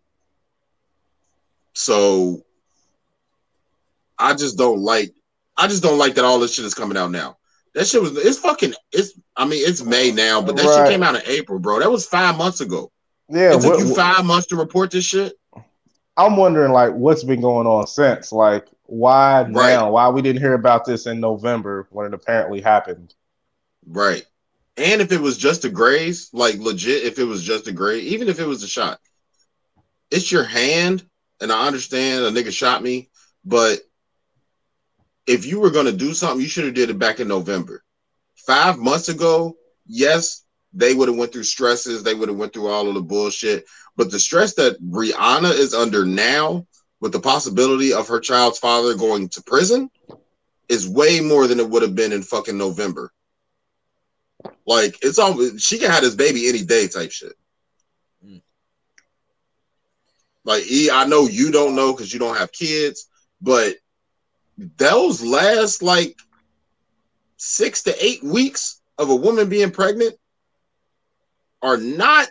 So 1.74 2.42
I 4.18 4.34
just 4.34 4.58
don't 4.58 4.80
like 4.80 5.12
I 5.56 5.68
just 5.68 5.82
don't 5.82 5.98
like 5.98 6.14
that 6.14 6.24
all 6.24 6.38
this 6.38 6.54
shit 6.54 6.64
is 6.64 6.74
coming 6.74 6.96
out 6.96 7.10
now. 7.10 7.36
That 7.74 7.86
shit 7.86 8.02
was 8.02 8.16
it's 8.16 8.38
fucking 8.38 8.74
it's 8.92 9.18
I 9.36 9.46
mean 9.46 9.62
it's 9.66 9.82
May 9.82 10.10
now, 10.10 10.42
but 10.42 10.56
that 10.56 10.66
Right. 10.66 10.86
shit 10.86 10.92
came 10.92 11.02
out 11.02 11.14
in 11.14 11.22
April, 11.26 11.58
bro. 11.58 11.78
That 11.80 11.90
was 11.90 12.06
five 12.06 12.36
months 12.36 12.60
ago. 12.60 12.90
Yeah, 13.28 13.54
it 13.54 13.60
took 13.62 13.72
what- 13.74 13.78
you 13.80 13.94
five 13.94 14.24
months 14.24 14.48
to 14.48 14.56
report 14.56 14.90
this 14.90 15.04
shit. 15.04 15.34
I'm 16.18 16.36
wondering 16.36 16.72
like 16.72 16.92
what's 16.92 17.22
been 17.22 17.40
going 17.40 17.66
on 17.68 17.86
since. 17.86 18.32
Like, 18.32 18.66
why 18.82 19.42
Right. 19.42 19.52
now? 19.52 19.92
Why 19.92 20.08
we 20.08 20.20
didn't 20.20 20.42
hear 20.42 20.54
about 20.54 20.84
this 20.84 21.06
in 21.06 21.20
November 21.20 21.86
when 21.90 22.06
it 22.06 22.14
apparently 22.14 22.60
happened? 22.60 23.14
Right. 23.86 24.26
And 24.76 25.00
if 25.00 25.12
it 25.12 25.20
was 25.20 25.38
just 25.38 25.64
a 25.64 25.68
graze, 25.68 26.28
like 26.32 26.58
legit, 26.58 27.04
if 27.04 27.18
it 27.18 27.24
was 27.24 27.42
just 27.42 27.68
a 27.68 27.72
graze, 27.72 28.04
even 28.12 28.28
if 28.28 28.40
it 28.40 28.46
was 28.46 28.62
a 28.64 28.68
shot, 28.68 29.00
it's 30.10 30.30
your 30.32 30.44
hand. 30.44 31.04
And 31.40 31.52
I 31.52 31.68
understand 31.68 32.24
a 32.24 32.30
nigga 32.30 32.52
shot 32.52 32.82
me, 32.82 33.10
but 33.44 33.78
if 35.28 35.46
you 35.46 35.60
were 35.60 35.70
gonna 35.70 35.92
do 35.92 36.14
something, 36.14 36.40
you 36.40 36.48
should 36.48 36.64
have 36.64 36.74
did 36.74 36.90
it 36.90 36.98
back 36.98 37.20
in 37.20 37.28
November. 37.28 37.84
Five 38.34 38.78
months 38.78 39.08
ago, 39.08 39.56
yes, 39.86 40.42
they 40.72 40.94
would 40.94 41.08
have 41.08 41.16
went 41.16 41.32
through 41.32 41.44
stresses, 41.44 42.02
they 42.02 42.14
would 42.14 42.28
have 42.28 42.38
went 42.38 42.52
through 42.52 42.68
all 42.68 42.88
of 42.88 42.94
the 42.94 43.00
bullshit. 43.00 43.66
But 43.96 44.10
the 44.10 44.20
stress 44.20 44.54
that 44.54 44.80
Rihanna 44.82 45.52
is 45.52 45.74
under 45.74 46.04
now, 46.04 46.66
with 47.00 47.12
the 47.12 47.20
possibility 47.20 47.92
of 47.92 48.08
her 48.08 48.20
child's 48.20 48.58
father 48.58 48.94
going 48.94 49.28
to 49.30 49.42
prison, 49.42 49.90
is 50.68 50.88
way 50.88 51.20
more 51.20 51.46
than 51.46 51.60
it 51.60 51.68
would 51.68 51.82
have 51.82 51.94
been 51.94 52.12
in 52.12 52.22
fucking 52.22 52.58
November. 52.58 53.12
Like 54.66 54.98
it's 55.02 55.18
all 55.18 55.56
she 55.56 55.78
can 55.78 55.90
have 55.90 56.02
this 56.02 56.14
baby 56.14 56.48
any 56.48 56.62
day 56.62 56.88
type 56.88 57.10
shit. 57.10 57.32
Like 60.44 60.70
E, 60.70 60.90
I 60.90 61.04
know 61.04 61.26
you 61.26 61.50
don't 61.50 61.74
know 61.74 61.92
because 61.92 62.12
you 62.12 62.18
don't 62.18 62.36
have 62.36 62.52
kids, 62.52 63.08
but 63.40 63.76
those 64.76 65.22
last 65.22 65.82
like 65.82 66.16
six 67.36 67.82
to 67.84 68.04
eight 68.04 68.22
weeks 68.22 68.80
of 68.96 69.10
a 69.10 69.16
woman 69.16 69.48
being 69.48 69.70
pregnant 69.70 70.14
are 71.62 71.76
not 71.76 72.28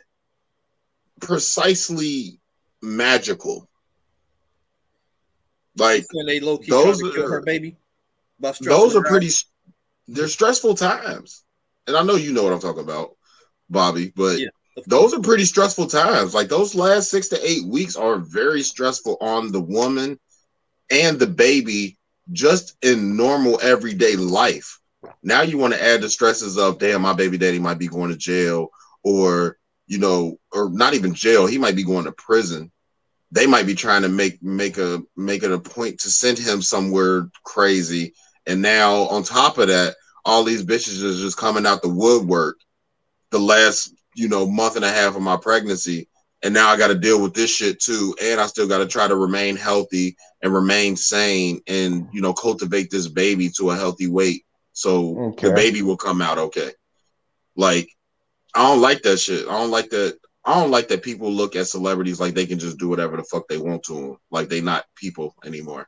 precisely 1.22 2.40
magical. 2.82 3.68
Like 5.76 6.06
and 6.14 6.28
they 6.28 6.40
low 6.40 6.58
key 6.58 6.72
those 6.72 7.02
are- 7.04 7.30
her 7.30 7.42
baby. 7.42 7.78
Those 8.62 8.96
are 8.96 9.04
pretty 9.04 9.30
they're 10.08 10.28
stressful 10.28 10.76
times. 10.76 11.44
And 11.88 11.96
i 11.96 12.04
know 12.04 12.16
you 12.16 12.34
know 12.34 12.44
what 12.44 12.54
i'm 12.54 12.60
talking 12.60 12.84
about 12.84 13.16
bobby 13.70 14.12
but 14.16 14.40
Yeah, 14.40 14.48
those 14.88 15.14
are 15.14 15.20
pretty 15.20 15.46
stressful 15.46 15.88
times. 15.88 16.34
Like 16.34 16.50
those 16.50 16.76
last 16.76 17.10
six 17.10 17.28
to 17.30 17.50
eight 17.50 17.66
weeks 17.66 17.96
are 17.96 18.18
very 18.18 18.62
stressful 18.62 19.18
on 19.22 19.52
the 19.52 19.60
woman 19.62 20.20
and 20.92 21.18
the 21.20 21.28
baby 21.28 21.98
just 22.32 22.76
in 22.82 23.16
normal 23.18 23.60
everyday 23.62 24.16
life. 24.16 24.80
Now 25.24 25.42
you 25.42 25.58
want 25.58 25.74
to 25.74 25.84
add 25.84 26.02
the 26.02 26.10
stresses 26.10 26.58
of 26.58 26.80
damn 26.80 27.02
my 27.02 27.14
baby 27.14 27.38
daddy 27.38 27.60
might 27.60 27.80
be 27.80 27.88
going 27.88 28.10
to 28.12 28.18
jail 28.18 28.70
or 29.04 29.58
you 29.88 29.98
know 29.98 30.38
or 30.52 30.70
not 30.70 30.94
even 30.94 31.14
jail 31.14 31.46
he 31.46 31.58
might 31.58 31.76
be 31.76 31.84
going 31.84 32.06
to 32.06 32.12
prison 32.12 32.72
they 33.32 33.46
might 33.46 33.66
be 33.66 33.76
trying 33.76 34.02
to 34.04 34.10
make 34.10 34.42
make 34.42 34.78
a 34.78 35.02
make 35.16 35.44
it 35.44 35.52
a 35.52 35.60
point 35.60 36.00
to 36.00 36.10
send 36.10 36.38
him 36.38 36.62
somewhere 36.62 37.30
crazy 37.44 38.14
and 38.48 38.62
now 38.62 39.04
on 39.10 39.24
top 39.24 39.58
of 39.58 39.68
that, 39.68 39.96
all 40.26 40.44
these 40.44 40.64
bitches 40.64 41.04
is 41.04 41.20
just 41.20 41.38
coming 41.38 41.66
out 41.66 41.82
the 41.82 41.90
woodwork 41.90 42.58
the 43.30 43.40
last, 43.40 43.94
you 44.16 44.30
know, 44.30 44.48
month 44.48 44.78
and 44.78 44.86
a 44.86 44.90
half 44.90 45.16
of 45.16 45.22
my 45.22 45.36
pregnancy. 45.36 46.08
And 46.44 46.54
now 46.54 46.70
I 46.70 46.78
got 46.78 46.88
to 46.88 46.96
deal 46.96 47.22
with 47.22 47.34
this 47.34 47.54
shit 47.54 47.80
too. 47.80 48.16
And 48.22 48.40
I 48.40 48.48
still 48.48 48.68
got 48.68 48.78
to 48.78 48.88
try 48.88 49.08
to 49.08 49.16
remain 49.16 49.58
healthy 49.58 50.16
and 50.42 50.54
remain 50.54 50.96
sane 50.96 51.60
and, 51.68 52.08
you 52.14 52.22
know, 52.22 52.34
cultivate 52.34 52.90
this 52.90 53.08
baby 53.10 53.50
to 53.58 53.72
a 53.72 53.76
healthy 53.76 54.08
weight. 54.08 54.46
So 54.72 55.18
Okay. 55.20 55.50
the 55.50 55.54
baby 55.54 55.82
will 55.82 55.98
come 55.98 56.22
out 56.22 56.38
okay. 56.38 56.72
Like, 57.56 57.90
I 58.58 58.64
don't 58.64 58.82
like 58.82 59.04
that 59.04 59.20
shit. 59.20 59.48
I 59.48 59.52
don't 59.52 59.70
like 59.70 59.92
that. 59.92 60.18
I 60.44 60.60
don't 60.60 60.72
like 60.72 60.88
that 60.88 61.04
people 61.04 61.32
look 61.32 61.56
at 61.56 61.68
celebrities 61.68 62.20
like 62.20 62.34
they 62.34 62.48
can 62.48 62.58
just 62.58 62.80
do 62.80 62.90
whatever 62.90 63.16
the 63.16 63.24
fuck 63.24 63.48
they 63.48 63.60
want 63.60 63.84
to 63.84 63.94
them. 63.94 64.18
Like 64.32 64.50
they 64.50 64.62
not 64.62 64.86
people 64.96 65.36
anymore. 65.46 65.88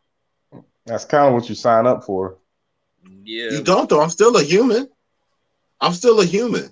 That's 0.86 1.04
kind 1.04 1.28
of 1.28 1.34
what 1.34 1.50
you 1.50 1.56
sign 1.56 1.88
up 1.88 2.04
for. 2.04 2.38
Yeah. 3.24 3.50
You 3.50 3.64
don't 3.64 3.90
though. 3.90 4.02
I'm 4.02 4.12
still 4.12 4.38
a 4.38 4.44
human. 4.44 4.88
I'm 5.82 5.94
still 5.94 6.20
a 6.20 6.26
human. 6.26 6.70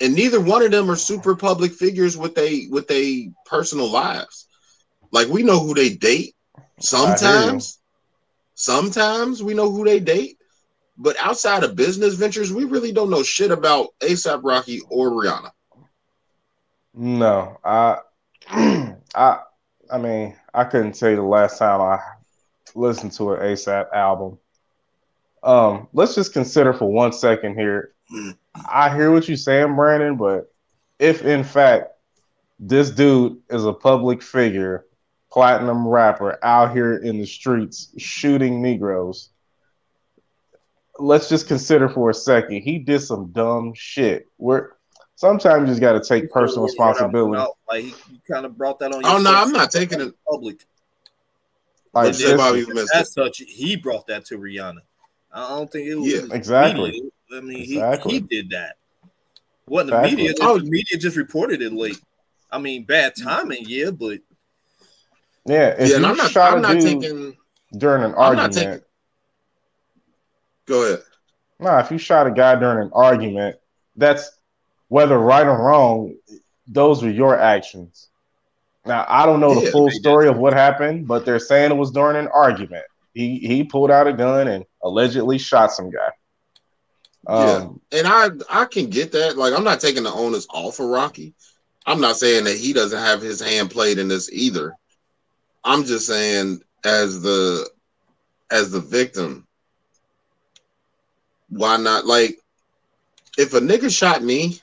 And 0.00 0.14
neither 0.14 0.40
one 0.40 0.62
of 0.62 0.70
them 0.70 0.88
are 0.88 0.96
super 0.96 1.34
public 1.34 1.72
figures 1.72 2.16
with 2.16 2.36
they 2.36 2.68
with 2.70 2.86
they 2.86 3.32
personal 3.44 3.90
lives. 3.90 4.46
Like 5.10 5.26
we 5.26 5.42
know 5.42 5.58
who 5.58 5.74
they 5.74 5.90
date. 5.94 6.36
Sometimes, 6.78 7.80
sometimes 8.54 9.42
we 9.42 9.54
know 9.54 9.68
who 9.68 9.84
they 9.84 9.98
date. 9.98 10.39
But 11.02 11.16
outside 11.18 11.64
of 11.64 11.76
business 11.76 12.14
ventures, 12.14 12.52
we 12.52 12.64
really 12.64 12.92
don't 12.92 13.08
know 13.08 13.22
shit 13.22 13.50
about 13.50 13.88
ASAP 14.00 14.40
Rocky 14.44 14.82
or 14.90 15.10
Rihanna. 15.10 15.50
No, 16.92 17.58
I, 17.64 18.00
I, 19.14 19.38
I 19.90 19.98
mean, 19.98 20.36
I 20.52 20.64
couldn't 20.64 20.92
tell 20.92 21.08
you 21.08 21.16
the 21.16 21.22
last 21.22 21.58
time 21.58 21.80
I 21.80 22.00
listened 22.74 23.12
to 23.12 23.32
an 23.32 23.40
ASAP 23.40 23.90
album. 23.94 24.38
Um, 25.42 25.88
let's 25.94 26.14
just 26.14 26.34
consider 26.34 26.74
for 26.74 26.92
one 26.92 27.14
second 27.14 27.54
here. 27.54 27.94
I 28.68 28.94
hear 28.94 29.10
what 29.10 29.26
you're 29.26 29.38
saying, 29.38 29.74
Brandon, 29.74 30.16
but 30.16 30.52
if 30.98 31.24
in 31.24 31.44
fact 31.44 31.92
this 32.58 32.90
dude 32.90 33.38
is 33.48 33.64
a 33.64 33.72
public 33.72 34.20
figure 34.20 34.84
platinum 35.32 35.88
rapper 35.88 36.38
out 36.44 36.72
here 36.72 36.96
in 36.96 37.18
the 37.18 37.26
streets 37.26 37.94
shooting 37.96 38.60
Negroes. 38.60 39.30
Let's 41.00 41.28
just 41.28 41.48
consider 41.48 41.88
for 41.88 42.10
a 42.10 42.14
second. 42.14 42.60
He 42.62 42.78
did 42.78 43.00
some 43.00 43.28
dumb 43.32 43.72
shit. 43.74 44.26
Where 44.36 44.72
sometimes 45.16 45.62
you 45.62 45.66
just 45.68 45.80
got 45.80 45.92
to 45.92 46.00
take 46.06 46.30
personal 46.30 46.64
responsibility. 46.64 47.42
Like 47.70 47.84
he, 47.84 47.94
kind 48.30 48.44
of 48.44 48.56
brought 48.58 48.78
that 48.80 48.92
on. 48.92 49.02
Oh 49.04 49.18
no, 49.18 49.32
I'm 49.34 49.52
not 49.52 49.70
taking 49.70 50.00
it 50.00 50.14
public. 50.28 50.64
Like 51.92 52.06
Let's 52.06 52.18
say 52.18 52.28
this- 52.28 52.36
Bobby 52.36 52.60
As 52.94 53.08
it. 53.08 53.12
such, 53.12 53.38
he 53.38 53.76
brought 53.76 54.06
that 54.08 54.24
to 54.26 54.38
Rihanna. 54.38 54.80
I 55.32 55.48
don't 55.48 55.70
think 55.70 55.88
it 55.88 55.94
was 55.94 56.06
Yeah, 56.12 56.20
exactly. 56.34 56.90
media. 56.90 57.10
I 57.32 57.40
mean, 57.40 57.62
Exactly. 57.62 58.12
he, 58.12 58.18
he 58.18 58.26
did 58.26 58.50
that. 58.50 58.76
Wasn't 59.66 59.90
Exactly. 59.90 60.10
the 60.10 60.16
media? 60.16 60.34
Oh. 60.40 60.58
The 60.58 60.64
media 60.70 60.98
just 60.98 61.16
reported 61.16 61.62
it 61.62 61.72
late. 61.72 62.00
I 62.50 62.58
mean, 62.58 62.84
bad 62.84 63.14
timing, 63.16 63.62
yeah, 63.66 63.90
but 63.92 64.18
yeah, 65.46 65.76
Yeah, 65.78 65.96
and 65.96 66.06
I'm 66.06 66.16
not. 66.16 66.30
shot 66.32 66.52
I'm 66.52 66.58
a 66.58 66.62
not 66.62 66.80
taking. 66.80 67.36
during 67.78 68.02
an 68.02 68.10
I'm 68.16 68.34
not 68.36 68.40
argument, 68.40 68.54
taking- 68.54 68.80
Go 70.70 70.84
ahead. 70.84 71.00
nah, 71.58 71.80
if 71.80 71.90
you 71.90 71.98
shot 71.98 72.28
a 72.28 72.30
guy 72.30 72.54
during 72.54 72.78
an 72.86 72.92
argument, 72.94 73.56
that's 73.96 74.30
whether 74.88 75.18
right 75.18 75.46
or 75.46 75.58
wrong, 75.58 76.14
those 76.68 77.02
are 77.02 77.10
your 77.10 77.36
actions. 77.36 78.08
Now 78.86 79.04
I 79.08 79.26
don't 79.26 79.40
know 79.40 79.54
the 79.54 79.68
full 79.70 79.86
they 79.86 79.94
did. 79.94 80.00
story 80.00 80.28
of 80.28 80.38
what 80.38 80.52
happened, 80.52 81.08
but 81.08 81.24
they're 81.26 81.40
saying 81.40 81.72
it 81.72 81.76
was 81.76 81.90
during 81.90 82.16
an 82.16 82.28
argument. 82.28 82.84
He 83.14 83.38
he 83.40 83.64
pulled 83.64 83.90
out 83.90 84.06
a 84.06 84.12
gun 84.12 84.46
and 84.46 84.64
allegedly 84.82 85.38
shot 85.38 85.72
some 85.72 85.90
guy. 85.90 86.10
Um, 87.26 87.80
And 87.90 88.06
I 88.06 88.28
I 88.48 88.64
can 88.66 88.88
get 88.88 89.12
that. 89.12 89.36
Like 89.36 89.52
I'm 89.52 89.64
not 89.64 89.80
taking 89.80 90.04
the 90.04 90.12
onus 90.12 90.46
off 90.50 90.78
of 90.78 90.86
Rocky. 90.86 91.34
I'm 91.84 92.00
not 92.00 92.16
saying 92.16 92.44
that 92.44 92.56
he 92.56 92.72
doesn't 92.72 92.98
have 92.98 93.20
his 93.20 93.40
hand 93.40 93.70
played 93.70 93.98
in 93.98 94.06
this 94.06 94.30
either. 94.32 94.74
I'm 95.64 95.84
just 95.84 96.06
saying 96.06 96.60
as 96.84 97.20
the 97.20 97.68
as 98.50 98.70
the 98.70 98.80
victim, 98.80 99.46
why 101.50 101.76
not 101.76 102.06
like 102.06 102.38
if 103.38 103.54
a 103.54 103.60
nigga 103.60 103.94
shot 103.96 104.22
me, 104.22 104.58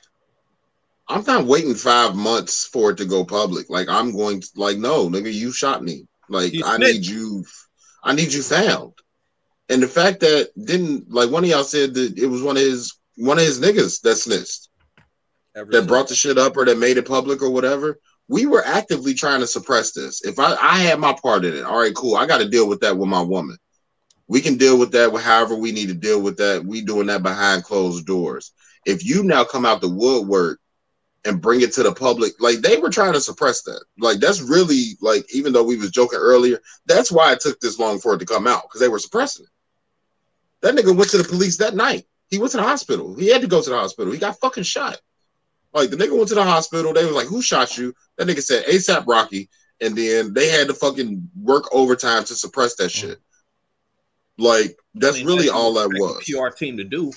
I'm 1.08 1.24
not 1.24 1.46
waiting 1.46 1.74
five 1.74 2.14
months 2.14 2.66
for 2.66 2.90
it 2.90 2.96
to 2.98 3.04
go 3.04 3.24
public. 3.24 3.70
Like 3.70 3.88
I'm 3.88 4.12
going 4.12 4.40
to 4.40 4.48
like 4.56 4.76
no 4.78 5.08
nigga, 5.08 5.32
you 5.32 5.52
shot 5.52 5.82
me. 5.82 6.06
Like 6.28 6.52
You 6.52 6.62
I 6.64 6.76
snitched. 6.76 6.94
need 6.98 7.06
you 7.06 7.44
I 8.04 8.12
need 8.14 8.32
you 8.32 8.42
found. 8.42 8.92
And 9.70 9.82
the 9.82 9.88
fact 9.88 10.20
that 10.20 10.50
didn't 10.62 11.10
like 11.10 11.30
one 11.30 11.44
of 11.44 11.50
y'all 11.50 11.64
said 11.64 11.94
that 11.94 12.18
it 12.18 12.26
was 12.26 12.42
one 12.42 12.56
of 12.56 12.62
his 12.62 12.94
one 13.16 13.38
of 13.38 13.44
his 13.44 13.60
niggas 13.60 14.00
that 14.02 14.16
snitched 14.16 14.68
ever 15.56 15.70
that 15.72 15.78
since- 15.78 15.86
brought 15.86 16.08
the 16.08 16.14
shit 16.14 16.38
up 16.38 16.56
or 16.56 16.64
that 16.66 16.78
made 16.78 16.96
it 16.98 17.06
public 17.08 17.42
or 17.42 17.50
whatever. 17.50 17.98
We 18.30 18.44
were 18.44 18.62
actively 18.66 19.14
trying 19.14 19.40
to 19.40 19.46
suppress 19.46 19.92
this. 19.92 20.22
If 20.22 20.38
I, 20.38 20.54
I 20.60 20.76
had 20.80 20.98
my 21.00 21.16
part 21.22 21.46
in 21.46 21.54
it, 21.56 21.64
all 21.64 21.78
right, 21.80 21.94
cool. 21.94 22.14
I 22.14 22.26
got 22.26 22.38
to 22.38 22.48
deal 22.48 22.68
with 22.68 22.80
that 22.80 22.96
with 22.96 23.08
my 23.08 23.22
woman. 23.22 23.56
We 24.28 24.42
can 24.42 24.56
deal 24.56 24.78
with 24.78 24.92
that 24.92 25.14
however 25.20 25.56
we 25.56 25.72
need 25.72 25.88
to 25.88 25.94
deal 25.94 26.20
with 26.20 26.36
that. 26.36 26.64
We 26.64 26.82
doing 26.82 27.06
that 27.06 27.22
behind 27.22 27.64
closed 27.64 28.06
doors. 28.06 28.52
If 28.86 29.04
you 29.04 29.24
now 29.24 29.42
come 29.44 29.64
out 29.64 29.80
the 29.80 29.88
woodwork 29.88 30.60
and 31.24 31.40
bring 31.40 31.62
it 31.62 31.72
to 31.74 31.82
the 31.82 31.92
public, 31.92 32.34
like 32.38 32.58
they 32.58 32.76
were 32.76 32.90
trying 32.90 33.14
to 33.14 33.20
suppress 33.20 33.62
that. 33.62 33.82
Like 33.98 34.20
that's 34.20 34.42
really 34.42 34.96
like 35.00 35.24
even 35.34 35.52
though 35.52 35.64
we 35.64 35.76
was 35.76 35.90
joking 35.90 36.18
earlier, 36.20 36.60
that's 36.86 37.10
why 37.10 37.32
it 37.32 37.40
took 37.40 37.58
this 37.60 37.78
long 37.78 37.98
for 37.98 38.14
it 38.14 38.18
to 38.18 38.26
come 38.26 38.46
out 38.46 38.62
because 38.62 38.80
they 38.80 38.88
were 38.88 38.98
suppressing 38.98 39.46
it. 39.46 39.50
That 40.60 40.74
nigga 40.74 40.96
went 40.96 41.10
to 41.10 41.18
the 41.18 41.24
police 41.24 41.56
that 41.58 41.74
night. 41.74 42.04
He 42.28 42.38
went 42.38 42.50
to 42.52 42.58
the 42.58 42.62
hospital. 42.64 43.14
He 43.14 43.28
had 43.28 43.40
to 43.40 43.46
go 43.46 43.62
to 43.62 43.70
the 43.70 43.78
hospital. 43.78 44.12
He 44.12 44.18
got 44.18 44.38
fucking 44.40 44.64
shot. 44.64 45.00
Like 45.72 45.90
the 45.90 45.96
nigga 45.96 46.16
went 46.16 46.28
to 46.28 46.34
the 46.34 46.44
hospital. 46.44 46.92
They 46.92 47.04
was 47.04 47.14
like, 47.14 47.26
"Who 47.28 47.40
shot 47.40 47.78
you?" 47.78 47.94
That 48.16 48.28
nigga 48.28 48.42
said 48.42 48.66
ASAP 48.66 49.04
Rocky, 49.06 49.48
and 49.80 49.96
then 49.96 50.34
they 50.34 50.48
had 50.48 50.68
to 50.68 50.74
fucking 50.74 51.30
work 51.40 51.64
overtime 51.72 52.24
to 52.24 52.34
suppress 52.34 52.74
that 52.76 52.90
shit. 52.90 53.20
Like 54.38 54.78
that's 54.94 55.16
I 55.16 55.18
mean, 55.18 55.26
really 55.26 55.38
that's 55.46 55.50
all 55.56 55.74
that 55.74 55.88
what 55.98 56.16
was. 56.16 56.24
PR 56.24 56.48
team 56.56 56.76
to 56.76 56.84
do. 56.84 57.12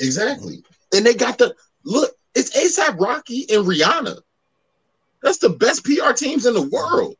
Exactly. 0.00 0.62
And 0.94 1.04
they 1.04 1.14
got 1.14 1.38
the 1.38 1.54
look. 1.84 2.12
It's 2.34 2.56
ASAP 2.56 2.98
Rocky 2.98 3.46
and 3.52 3.66
Rihanna. 3.66 4.18
That's 5.22 5.38
the 5.38 5.50
best 5.50 5.84
PR 5.84 6.12
teams 6.12 6.46
in 6.46 6.54
the 6.54 6.62
world. 6.62 7.16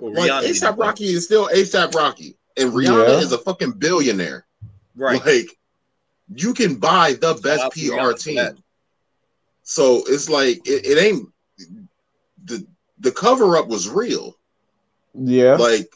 Well, 0.00 0.12
Like 0.14 0.30
ASAP. 0.44 0.76
Rocky 0.78 1.04
is 1.06 1.24
still 1.24 1.48
ASAP 1.48 1.94
Rocky, 1.94 2.36
and 2.56 2.72
Rihanna 2.72 3.08
Yeah. 3.08 3.18
is 3.20 3.32
a 3.32 3.38
fucking 3.38 3.72
billionaire. 3.72 4.46
right? 4.96 5.24
Like 5.24 5.46
you 6.34 6.54
can 6.54 6.76
buy 6.76 7.12
the 7.12 7.34
best 7.42 7.72
PR 7.72 8.12
team. 8.12 8.56
So 9.62 10.02
it's 10.08 10.28
like 10.28 10.66
it, 10.66 10.84
it 10.86 10.98
ain't 11.02 11.28
the 12.44 12.66
the 13.00 13.12
cover 13.12 13.56
up 13.56 13.68
was 13.68 13.88
real. 13.88 14.36
yeah, 15.14 15.56
Like 15.56 15.88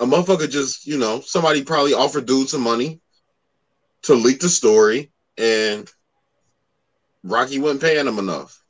a 0.00 0.06
motherfucker 0.06 0.50
just, 0.50 0.86
you 0.86 0.98
know, 0.98 1.20
somebody 1.20 1.62
probably 1.62 1.94
offered 1.94 2.26
dude 2.26 2.48
some 2.48 2.62
money 2.62 3.00
to 4.02 4.14
leak 4.14 4.40
the 4.40 4.48
story 4.48 5.12
and 5.38 5.90
Rocky 7.22 7.58
wasn't 7.58 7.82
paying 7.82 8.06
him 8.06 8.18
enough. 8.18 8.60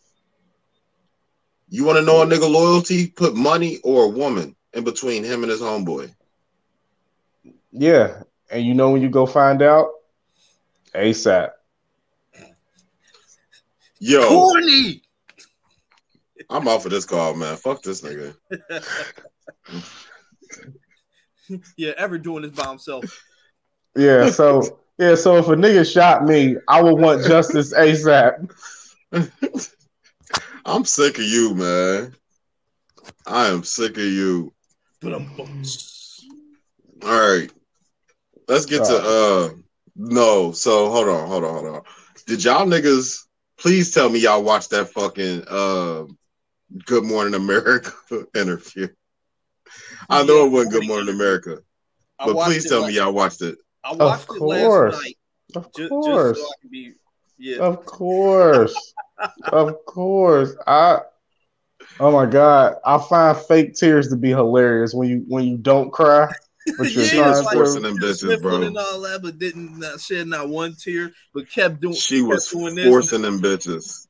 You 1.68 1.84
want 1.84 1.98
to 1.98 2.04
know 2.04 2.22
a 2.22 2.26
nigga 2.26 2.48
loyalty? 2.48 3.08
Put 3.08 3.34
money 3.34 3.78
or 3.82 4.04
a 4.04 4.08
woman 4.08 4.54
in 4.72 4.84
between 4.84 5.24
him 5.24 5.42
and 5.42 5.50
his 5.50 5.60
homeboy. 5.60 6.14
yeah. 7.72 8.22
And 8.50 8.64
you 8.64 8.74
know 8.74 8.90
when 8.90 9.02
you 9.02 9.08
go 9.08 9.26
find 9.26 9.62
out, 9.62 9.88
ASAP. 10.94 11.50
Yo, 13.98 14.28
Corny. 14.28 15.02
I'm 16.50 16.68
off 16.68 16.84
of 16.84 16.92
this 16.92 17.06
call, 17.06 17.34
man. 17.34 17.56
Fuck 17.56 17.82
this 17.82 18.02
nigga. 18.02 18.36
Yeah, 21.76 21.92
ever 21.96 22.18
doing 22.18 22.42
this 22.42 22.52
by 22.52 22.68
himself. 22.68 23.04
Yeah, 23.96 24.30
so 24.30 24.80
yeah, 24.98 25.14
so 25.14 25.36
if 25.36 25.46
a 25.48 25.50
nigga 25.50 25.90
shot 25.90 26.24
me, 26.24 26.56
I 26.68 26.82
would 26.82 26.98
want 26.98 27.24
justice 27.24 27.74
ASAP. 27.74 28.50
I'm 30.64 30.84
sick 30.84 31.18
of 31.18 31.24
you, 31.24 31.54
man. 31.54 32.14
I 33.26 33.48
am 33.48 33.64
sick 33.64 33.92
of 33.92 34.04
you. 34.04 34.52
But 35.00 35.14
I'm 35.14 35.30
All 37.04 37.34
right. 37.34 37.52
Let's 38.48 38.66
get 38.66 38.84
to 38.84 38.96
uh 38.96 39.50
no. 39.96 40.52
So 40.52 40.90
hold 40.90 41.08
on, 41.08 41.28
hold 41.28 41.44
on, 41.44 41.54
hold 41.54 41.76
on. 41.76 41.82
Did 42.26 42.44
y'all 42.44 42.66
niggas 42.66 43.24
please 43.58 43.92
tell 43.92 44.08
me 44.08 44.20
y'all 44.20 44.42
watched 44.42 44.70
that 44.70 44.90
fucking 44.90 45.44
uh 45.48 46.04
Good 46.86 47.04
Morning 47.04 47.34
America 47.34 47.92
interview? 48.34 48.88
I 50.10 50.20
oh, 50.20 50.24
know 50.24 50.46
it 50.46 50.50
wasn't 50.50 50.72
Good 50.74 50.86
Morning 50.86 51.14
America, 51.14 51.58
but 52.18 52.34
please 52.46 52.68
tell 52.68 52.82
la- 52.82 52.88
me 52.88 52.94
y'all 52.94 53.12
watched 53.12 53.42
it. 53.42 53.56
I 53.84 53.94
watched 53.94 54.24
it 54.24 54.38
course. 54.38 54.94
last 54.94 55.02
night. 55.02 55.16
Of 55.56 55.72
Just, 55.74 55.88
course, 55.90 56.38
just 56.38 56.48
so 56.50 56.68
be. 56.70 56.92
Yeah. 57.38 57.58
of 57.58 57.84
course, 57.86 58.94
of 59.52 59.84
course. 59.86 60.54
I. 60.66 61.00
Oh 62.00 62.10
my 62.10 62.26
god, 62.26 62.76
I 62.84 62.98
find 62.98 63.36
fake 63.36 63.74
tears 63.74 64.08
to 64.08 64.16
be 64.16 64.30
hilarious 64.30 64.94
when 64.94 65.08
you 65.08 65.24
when 65.28 65.44
you 65.44 65.58
don't 65.58 65.90
cry, 65.92 66.28
but 66.78 66.90
you're 66.90 67.02
Yeah, 67.04 67.08
She 67.10 67.18
was 67.20 67.44
like- 67.44 67.54
forcing 67.54 67.82
to. 67.82 67.88
them 67.90 67.98
bitches, 67.98 68.42
bro. 68.42 68.62
and 68.62 68.76
all 68.76 69.00
that, 69.02 69.20
but 69.22 69.38
didn't 69.38 69.78
not 69.78 70.00
shed 70.00 70.26
not 70.26 70.48
one 70.48 70.74
tear, 70.74 71.12
but 71.34 71.48
kept 71.48 71.80
doing. 71.80 71.94
She 71.94 72.18
kept 72.20 72.28
was 72.28 72.48
doing 72.48 72.74
this. 72.74 72.86
forcing 72.88 73.22
them 73.22 73.40
bitches. 73.40 74.06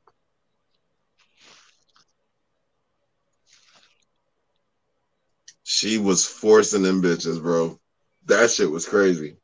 She 5.67 5.97
was 5.97 6.25
forcing 6.27 6.83
them 6.83 7.01
bitches, 7.01 7.41
bro. 7.41 7.79
That 8.27 8.51
shit 8.51 8.69
was 8.69 8.85
crazy. 8.87 9.35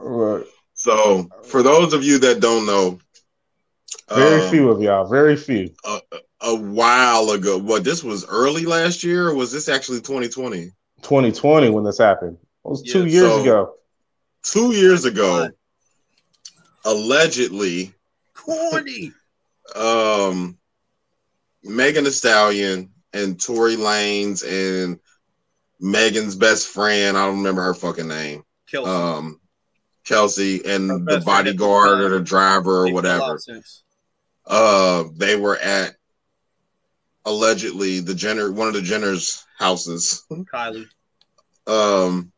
Look, 0.00 0.48
So, 0.74 1.28
for 1.44 1.62
those 1.62 1.92
of 1.92 2.02
you 2.02 2.18
that 2.18 2.40
don't 2.40 2.66
know, 2.66 2.98
very 4.12 4.42
um, 4.42 4.50
few 4.50 4.70
of 4.70 4.82
y'all, 4.82 5.06
very 5.08 5.36
few. 5.36 5.70
a 5.84 6.00
a 6.40 6.54
while 6.54 7.30
ago, 7.30 7.58
what 7.58 7.84
this 7.84 8.02
was 8.02 8.26
early 8.26 8.64
last 8.66 9.04
year, 9.04 9.28
or 9.28 9.34
was 9.34 9.52
this 9.52 9.68
actually 9.68 10.00
2020? 10.00 10.72
2020 11.02 11.70
when 11.70 11.84
this 11.84 11.98
happened. 11.98 12.36
It 12.64 12.68
was 12.68 12.82
two 12.82 13.06
years 13.06 13.30
so- 13.30 13.40
ago. 13.42 13.74
Two 14.42 14.72
years 14.72 15.04
ago, 15.04 15.50
allegedly, 16.84 17.92
Corny. 18.34 19.12
um, 19.76 20.56
Megan 21.62 22.04
Thee 22.04 22.10
Stallion 22.10 22.90
and 23.12 23.40
Tory 23.40 23.76
Lanez 23.76 24.44
and 24.46 24.98
Megan's 25.80 26.36
best 26.36 26.68
friend, 26.68 27.16
I 27.16 27.26
don't 27.26 27.38
remember 27.38 27.62
her 27.62 27.74
fucking 27.74 28.08
name, 28.08 28.44
Kelsey. 28.70 28.90
um, 28.90 29.40
Kelsey, 30.04 30.64
and 30.64 30.88
the 30.90 30.98
best 30.98 31.24
friend 31.24 31.48
at 31.48 31.56
the 31.56 31.58
bodyguard 31.58 32.00
or 32.00 32.08
the 32.10 32.20
driver 32.20 32.86
or 32.86 32.92
whatever. 32.92 33.38
Uh, 34.46 35.04
they 35.16 35.36
were 35.36 35.56
at 35.58 35.94
allegedly 37.24 38.00
the 38.00 38.14
Jenner 38.14 38.50
one 38.50 38.68
of 38.68 38.74
the 38.74 38.82
Jenner's 38.82 39.44
houses. 39.58 40.24
Kylie. 40.30 40.86
Um 41.66 42.32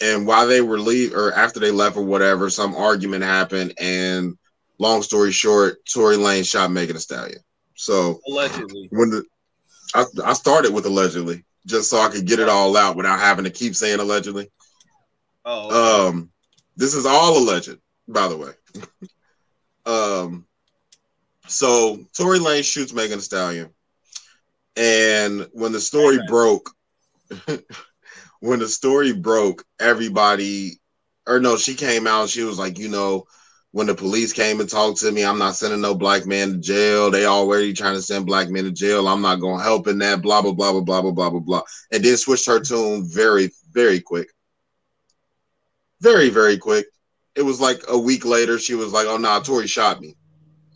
and 0.00 0.26
while 0.26 0.46
they 0.46 0.62
were 0.62 0.78
leave 0.78 1.12
or 1.14 1.32
after 1.34 1.60
they 1.60 1.70
left 1.70 1.98
or 1.98 2.04
whatever, 2.04 2.48
some 2.48 2.74
argument 2.74 3.22
happened 3.22 3.74
and 3.78 4.38
long 4.78 5.02
story 5.02 5.30
short, 5.30 5.84
Tory 5.84 6.16
Lane 6.16 6.44
shot 6.44 6.70
Megan 6.70 6.96
Thee 6.96 7.00
Stallion. 7.00 7.40
So 7.76 8.20
Allegedly. 8.26 8.88
when 8.90 9.10
the 9.10 9.24
I, 9.94 10.06
I 10.24 10.32
started 10.32 10.72
with 10.72 10.86
allegedly. 10.86 11.44
Just 11.66 11.90
so 11.90 11.98
I 11.98 12.08
could 12.08 12.26
get 12.26 12.40
it 12.40 12.48
all 12.48 12.76
out 12.76 12.96
without 12.96 13.18
having 13.18 13.44
to 13.44 13.50
keep 13.50 13.74
saying 13.74 14.00
allegedly. 14.00 14.50
Oh. 15.44 16.08
Um, 16.08 16.30
this 16.76 16.94
is 16.94 17.06
all 17.06 17.38
alleged, 17.38 17.76
by 18.08 18.28
the 18.28 18.36
way. 18.36 18.52
um, 19.86 20.46
so 21.46 21.98
Tory 22.16 22.38
Lane 22.38 22.62
shoots 22.62 22.92
Megan 22.92 23.18
Thee 23.18 23.24
Stallion, 23.24 23.70
and 24.76 25.48
when 25.52 25.72
the 25.72 25.80
story 25.80 26.18
broke, 26.28 26.70
when 28.40 28.58
the 28.58 28.68
story 28.68 29.12
broke, 29.12 29.64
everybody, 29.78 30.80
or 31.26 31.40
no, 31.40 31.56
she 31.56 31.74
came 31.74 32.06
out 32.06 32.28
she 32.28 32.42
was 32.42 32.58
like, 32.58 32.78
you 32.78 32.88
know, 32.88 33.26
when 33.72 33.86
the 33.86 33.94
police 33.94 34.32
came 34.32 34.60
and 34.60 34.68
talked 34.68 34.98
to 35.00 35.12
me, 35.12 35.24
I'm 35.24 35.38
not 35.38 35.54
sending 35.54 35.80
no 35.80 35.94
black 35.94 36.26
man 36.26 36.52
to 36.52 36.58
jail. 36.58 37.10
They 37.10 37.26
already 37.26 37.72
trying 37.72 37.94
to 37.94 38.02
send 38.02 38.26
black 38.26 38.48
men 38.48 38.64
to 38.64 38.72
jail. 38.72 39.06
I'm 39.06 39.22
not 39.22 39.40
gonna 39.40 39.62
help 39.62 39.86
in 39.86 39.98
that. 39.98 40.22
Blah 40.22 40.42
blah 40.42 40.52
blah 40.52 40.72
blah 40.72 40.80
blah 40.80 41.02
blah 41.02 41.12
blah 41.12 41.30
blah 41.30 41.40
blah. 41.40 41.62
And 41.92 42.04
then 42.04 42.16
switched 42.16 42.46
her 42.46 42.60
tune 42.60 43.08
very 43.08 43.50
very 43.72 44.00
quick 44.00 44.28
very, 46.00 46.30
very 46.30 46.58
quick. 46.58 46.86
It 47.36 47.42
was 47.42 47.60
like 47.60 47.82
a 47.88 47.98
week 47.98 48.24
later, 48.24 48.58
she 48.58 48.74
was 48.74 48.92
like, 48.92 49.06
"Oh 49.06 49.16
no, 49.16 49.28
nah, 49.28 49.40
Tory 49.40 49.66
shot 49.66 50.00
me. 50.00 50.16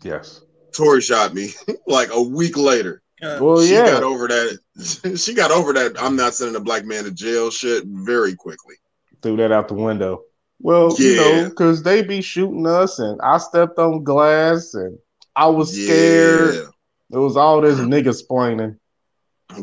Yes. 0.03 0.43
Tory 0.73 1.01
shot 1.01 1.35
me." 1.35 1.51
like 1.87 2.11
a 2.13 2.23
week 2.23 2.57
later, 2.57 3.03
Well, 3.21 3.63
she 3.63 3.73
yeah. 3.73 3.91
got 3.91 4.03
over 4.03 4.29
that. 4.29 5.17
she 5.17 5.35
got 5.35 5.51
over 5.51 5.73
that. 5.73 6.01
I'm 6.01 6.17
not 6.17 6.35
sending 6.35 6.57
a 6.57 6.61
black 6.61 6.85
man 6.85 7.05
to 7.05 7.11
jail. 7.11 7.51
Shit, 7.51 7.85
very 7.87 8.35
quickly. 8.35 8.77
Threw 9.23 9.37
that 9.39 9.53
out 9.53 9.69
the 9.69 9.75
window. 9.75 10.23
Well, 10.61 10.95
you 10.99 11.17
know, 11.17 11.49
because 11.49 11.83
they 11.83 12.03
be 12.03 12.23
shooting 12.23 12.67
us, 12.67 12.99
and 12.99 13.21
I 13.21 13.39
stepped 13.39 13.79
on 13.79 14.05
glass, 14.05 14.75
and 14.75 14.99
I 15.37 15.47
was 15.47 15.73
scared. 15.73 16.69
It 17.11 17.19
was 17.19 17.37
all 17.37 17.61
this 17.61 17.79
nigga 17.79 18.15
splaining. 18.19 18.79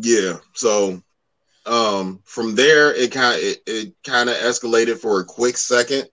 Yeah. 0.02 0.38
So, 0.54 1.02
um, 1.66 2.22
from 2.24 2.56
there, 2.56 2.94
it 2.94 3.12
kind 3.12 3.36
of 3.36 3.44
it, 3.44 3.62
it 3.66 3.94
kind 4.04 4.30
of 4.30 4.36
escalated 4.38 5.00
for 5.00 5.20
a 5.20 5.26
quick 5.26 5.58
second, 5.58 6.08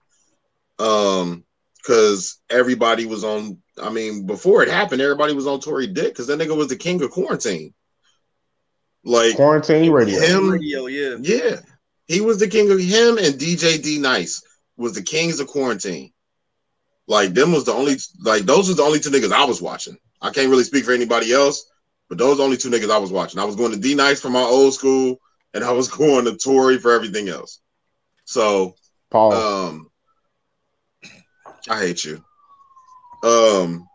um, 0.79 1.45
because 1.76 2.39
everybody 2.49 3.05
was 3.05 3.24
on. 3.24 3.59
I 3.81 3.91
mean, 3.91 4.26
before 4.26 4.62
it 4.62 4.68
happened, 4.70 5.03
everybody 5.03 5.35
was 5.35 5.47
on 5.47 5.61
Tory 5.61 5.87
Dick 5.87 6.09
because 6.09 6.29
that 6.29 6.39
nigga 6.39 6.57
was 6.57 6.68
the 6.68 6.76
king 6.76 7.03
of 7.03 7.11
quarantine. 7.11 7.74
Like 9.05 9.37
Quarantine 9.37 9.93
radio. 9.93 10.20
him, 10.20 10.51
radio, 10.51 10.87
yeah. 10.87 11.16
yeah, 11.20 11.57
he 12.07 12.20
was 12.20 12.39
the 12.39 12.49
king 12.49 12.70
of 12.70 12.81
him 12.81 13.16
and 13.16 13.35
DJ 13.35 13.83
D 13.83 13.99
Nice 13.99 14.43
was 14.79 14.95
the 14.95 15.03
kings 15.03 15.41
of 15.41 15.49
quarantine. 15.49 16.12
Like 17.07 17.35
them 17.35 17.53
was 17.53 17.64
the 17.64 17.72
only 17.72 17.97
like 18.22 18.43
those 18.45 18.68
was 18.68 18.76
the 18.76 18.83
only 18.83 19.01
two 19.01 19.11
niggas 19.11 19.33
I 19.33 19.45
was 19.45 19.61
watching. 19.61 19.97
I 20.22 20.31
can't 20.31 20.51
really 20.51 20.64
speak 20.64 20.85
for 20.85 20.93
anybody 20.93 21.33
else, 21.33 21.70
but 22.09 22.18
those 22.18 22.41
only 22.41 22.57
two 22.57 22.70
niggas 22.70 22.91
I 22.91 22.99
was 22.99 23.12
watching. 23.12 23.41
I 23.41 23.45
was 23.45 23.57
going 23.57 23.72
to 23.72 23.79
D 23.79 23.95
Nice 23.95 24.20
for 24.20 24.31
my 24.31 24.43
old 24.43 24.74
school, 24.74 25.18
and 25.53 25.64
I 25.64 25.72
was 25.72 25.89
going 25.97 26.24
to 26.26 26.37
Tory 26.37 26.79
for 26.79 26.93
everything 26.93 27.29
else. 27.29 27.61
So 28.24 28.76
Paul. 29.11 29.33
um 29.33 29.91
I 31.68 31.81
hate 31.81 32.05
you. 32.05 32.22
Um 33.24 33.89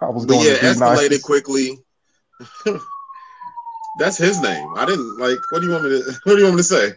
I 0.00 0.08
was 0.08 0.26
going 0.26 0.46
yeah, 0.46 0.54
escalated 0.54 1.22
quickly. 1.22 1.78
That's 3.98 4.16
his 4.16 4.40
name. 4.40 4.72
I 4.76 4.86
didn't 4.86 5.18
like 5.18 5.38
what 5.50 5.60
do 5.60 5.66
you 5.66 5.72
want 5.72 5.84
me 5.84 5.90
to 5.90 6.12
what 6.24 6.32
do 6.32 6.38
you 6.38 6.44
want 6.44 6.56
me 6.56 6.60
to 6.60 6.64
say? 6.64 6.92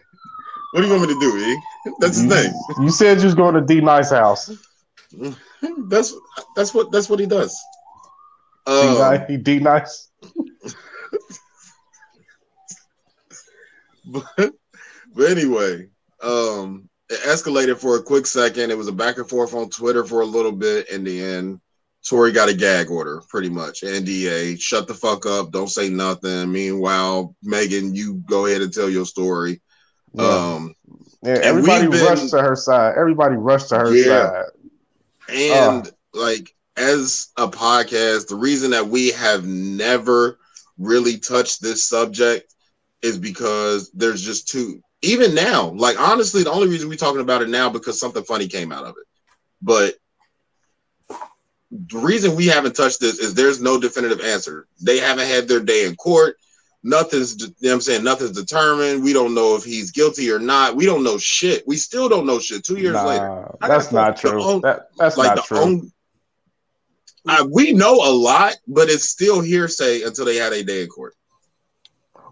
What 0.72 0.82
do 0.82 0.86
you 0.86 0.92
want 0.92 1.08
me 1.08 1.14
to 1.14 1.20
do, 1.20 1.38
E? 1.38 1.60
That's 1.98 2.20
you, 2.20 2.28
name. 2.28 2.52
You 2.80 2.90
said 2.90 3.18
you 3.18 3.24
was 3.24 3.34
going 3.34 3.54
to 3.54 3.60
D 3.60 3.80
Nice 3.80 4.10
house. 4.10 4.50
That's 5.88 6.14
that's 6.54 6.74
what 6.74 6.92
that's 6.92 7.08
what 7.08 7.18
he 7.20 7.26
does. 7.26 7.58
Um, 8.66 8.98
Nice. 8.98 9.38
D 9.42 9.58
Nice. 9.60 10.10
but, 14.04 14.24
but 14.36 15.30
anyway, 15.30 15.88
um, 16.22 16.88
it 17.08 17.20
escalated 17.20 17.78
for 17.78 17.96
a 17.96 18.02
quick 18.02 18.26
second. 18.26 18.70
It 18.70 18.76
was 18.76 18.88
a 18.88 18.92
back 18.92 19.16
and 19.16 19.28
forth 19.28 19.54
on 19.54 19.70
Twitter 19.70 20.04
for 20.04 20.20
a 20.20 20.26
little 20.26 20.52
bit. 20.52 20.90
In 20.90 21.02
the 21.02 21.22
end, 21.22 21.62
Tory 22.06 22.32
got 22.32 22.50
a 22.50 22.54
gag 22.54 22.90
order, 22.90 23.22
pretty 23.28 23.48
much. 23.48 23.80
NDA, 23.80 24.60
shut 24.60 24.86
the 24.86 24.94
fuck 24.94 25.24
up, 25.24 25.50
don't 25.50 25.70
say 25.70 25.88
nothing. 25.88 26.52
Meanwhile, 26.52 27.34
Megan, 27.42 27.94
you 27.94 28.22
go 28.26 28.44
ahead 28.46 28.60
and 28.60 28.72
tell 28.72 28.90
your 28.90 29.06
story. 29.06 29.62
Yeah. 30.14 30.24
Um, 30.24 30.74
yeah, 31.22 31.38
everybody 31.42 31.88
been- 31.88 32.04
rushed 32.04 32.30
to 32.30 32.42
her 32.42 32.56
side. 32.56 32.94
Everybody 32.96 33.36
rushed 33.36 33.68
to 33.70 33.78
her 33.78 33.94
Yeah. 33.94 34.30
side. 34.30 34.44
And 35.30 35.92
like 36.14 36.54
as 36.76 37.28
a 37.36 37.48
podcast, 37.48 38.28
the 38.28 38.36
reason 38.36 38.70
that 38.70 38.88
we 38.88 39.10
have 39.12 39.44
never 39.46 40.38
really 40.78 41.18
touched 41.18 41.60
this 41.60 41.84
subject 41.84 42.54
is 43.02 43.18
because 43.18 43.90
there's 43.92 44.22
just 44.22 44.48
too 44.48 44.80
even 45.02 45.34
now, 45.34 45.68
like 45.70 46.00
honestly, 46.00 46.42
the 46.42 46.50
only 46.50 46.68
reason 46.68 46.88
we're 46.88 46.96
talking 46.96 47.20
about 47.20 47.42
it 47.42 47.48
now 47.48 47.68
because 47.70 48.00
something 48.00 48.24
funny 48.24 48.48
came 48.48 48.72
out 48.72 48.84
of 48.84 48.96
it. 49.00 49.06
But 49.62 49.94
the 51.70 51.98
reason 51.98 52.34
we 52.34 52.46
haven't 52.46 52.74
touched 52.74 53.00
this 53.00 53.18
is 53.18 53.34
there's 53.34 53.60
no 53.60 53.78
definitive 53.78 54.20
answer. 54.20 54.66
They 54.80 54.98
haven't 54.98 55.26
had 55.26 55.46
their 55.48 55.60
day 55.60 55.86
in 55.86 55.94
court. 55.96 56.36
Nothing's, 56.84 57.40
you 57.40 57.46
know 57.48 57.54
what 57.60 57.72
I'm 57.74 57.80
saying, 57.80 58.04
nothing's 58.04 58.30
determined. 58.32 59.02
We 59.02 59.12
don't 59.12 59.34
know 59.34 59.56
if 59.56 59.64
he's 59.64 59.90
guilty 59.90 60.30
or 60.30 60.38
not. 60.38 60.76
We 60.76 60.86
don't 60.86 61.02
know 61.02 61.18
shit. 61.18 61.66
We 61.66 61.76
still 61.76 62.08
don't 62.08 62.24
know 62.24 62.38
shit 62.38 62.64
two 62.64 62.76
years 62.78 62.94
Nah, 62.94 63.06
later. 63.08 63.56
I 63.60 63.68
not 63.92 64.16
true. 64.16 64.42
own- 64.42 64.60
that, 64.62 64.88
that's 64.96 65.16
like 65.16 65.28
not 65.28 65.36
the 65.36 65.42
true. 65.42 65.58
own. 65.58 65.92
I, 67.26 67.42
we 67.42 67.72
know 67.72 67.94
a 67.96 68.12
lot, 68.12 68.54
but 68.68 68.88
it's 68.88 69.08
still 69.08 69.40
hearsay 69.40 70.02
until 70.02 70.24
they 70.24 70.36
had 70.36 70.52
a 70.52 70.62
day 70.62 70.82
in 70.84 70.88
court. 70.88 71.14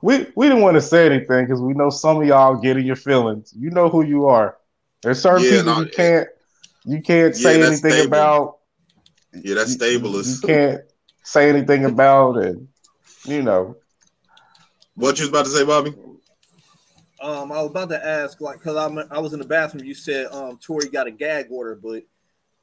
we 0.00 0.26
we 0.36 0.46
didn't 0.48 0.62
want 0.62 0.76
to 0.76 0.80
say 0.80 1.06
anything 1.06 1.44
because 1.44 1.60
we 1.60 1.74
know 1.74 1.90
some 1.90 2.20
of 2.20 2.26
y'all 2.26 2.56
get 2.56 2.76
in 2.76 2.86
your 2.86 2.96
feelings. 2.96 3.52
You 3.56 3.70
know 3.70 3.88
who 3.88 4.04
you 4.04 4.26
are. 4.26 4.56
There's 5.02 5.20
certain 5.20 5.44
Yeah, 5.44 5.50
people 5.58 5.64
no, 5.74 5.80
you 5.80 5.88
can't 5.90 6.28
you 6.84 7.02
can't 7.02 7.36
Yeah, 7.36 7.42
say 7.42 7.58
that's 7.58 7.82
anything 7.82 7.90
stable. 7.92 8.06
about. 8.06 8.56
Yeah, 9.34 9.54
that's 9.56 9.72
You- 9.72 9.78
You 10.42 10.46
can't 10.46 10.80
say 11.24 11.48
anything 11.48 11.84
about 11.84 12.36
it. 12.38 12.56
You 13.24 13.42
know. 13.42 13.76
What 14.96 15.18
you 15.18 15.24
was 15.24 15.28
about 15.28 15.44
to 15.44 15.50
say, 15.50 15.64
Bobby? 15.64 15.94
Um, 17.20 17.52
I 17.52 17.60
was 17.62 17.70
about 17.70 17.88
to 17.90 18.04
ask, 18.04 18.40
like, 18.40 18.60
cause 18.60 18.76
I'm 18.76 18.98
I 19.10 19.18
was 19.18 19.32
in 19.32 19.38
the 19.38 19.46
bathroom. 19.46 19.84
You 19.84 19.94
said 19.94 20.26
um 20.26 20.58
Tori 20.58 20.88
got 20.88 21.06
a 21.06 21.10
gag 21.10 21.46
order, 21.50 21.76
but 21.76 22.02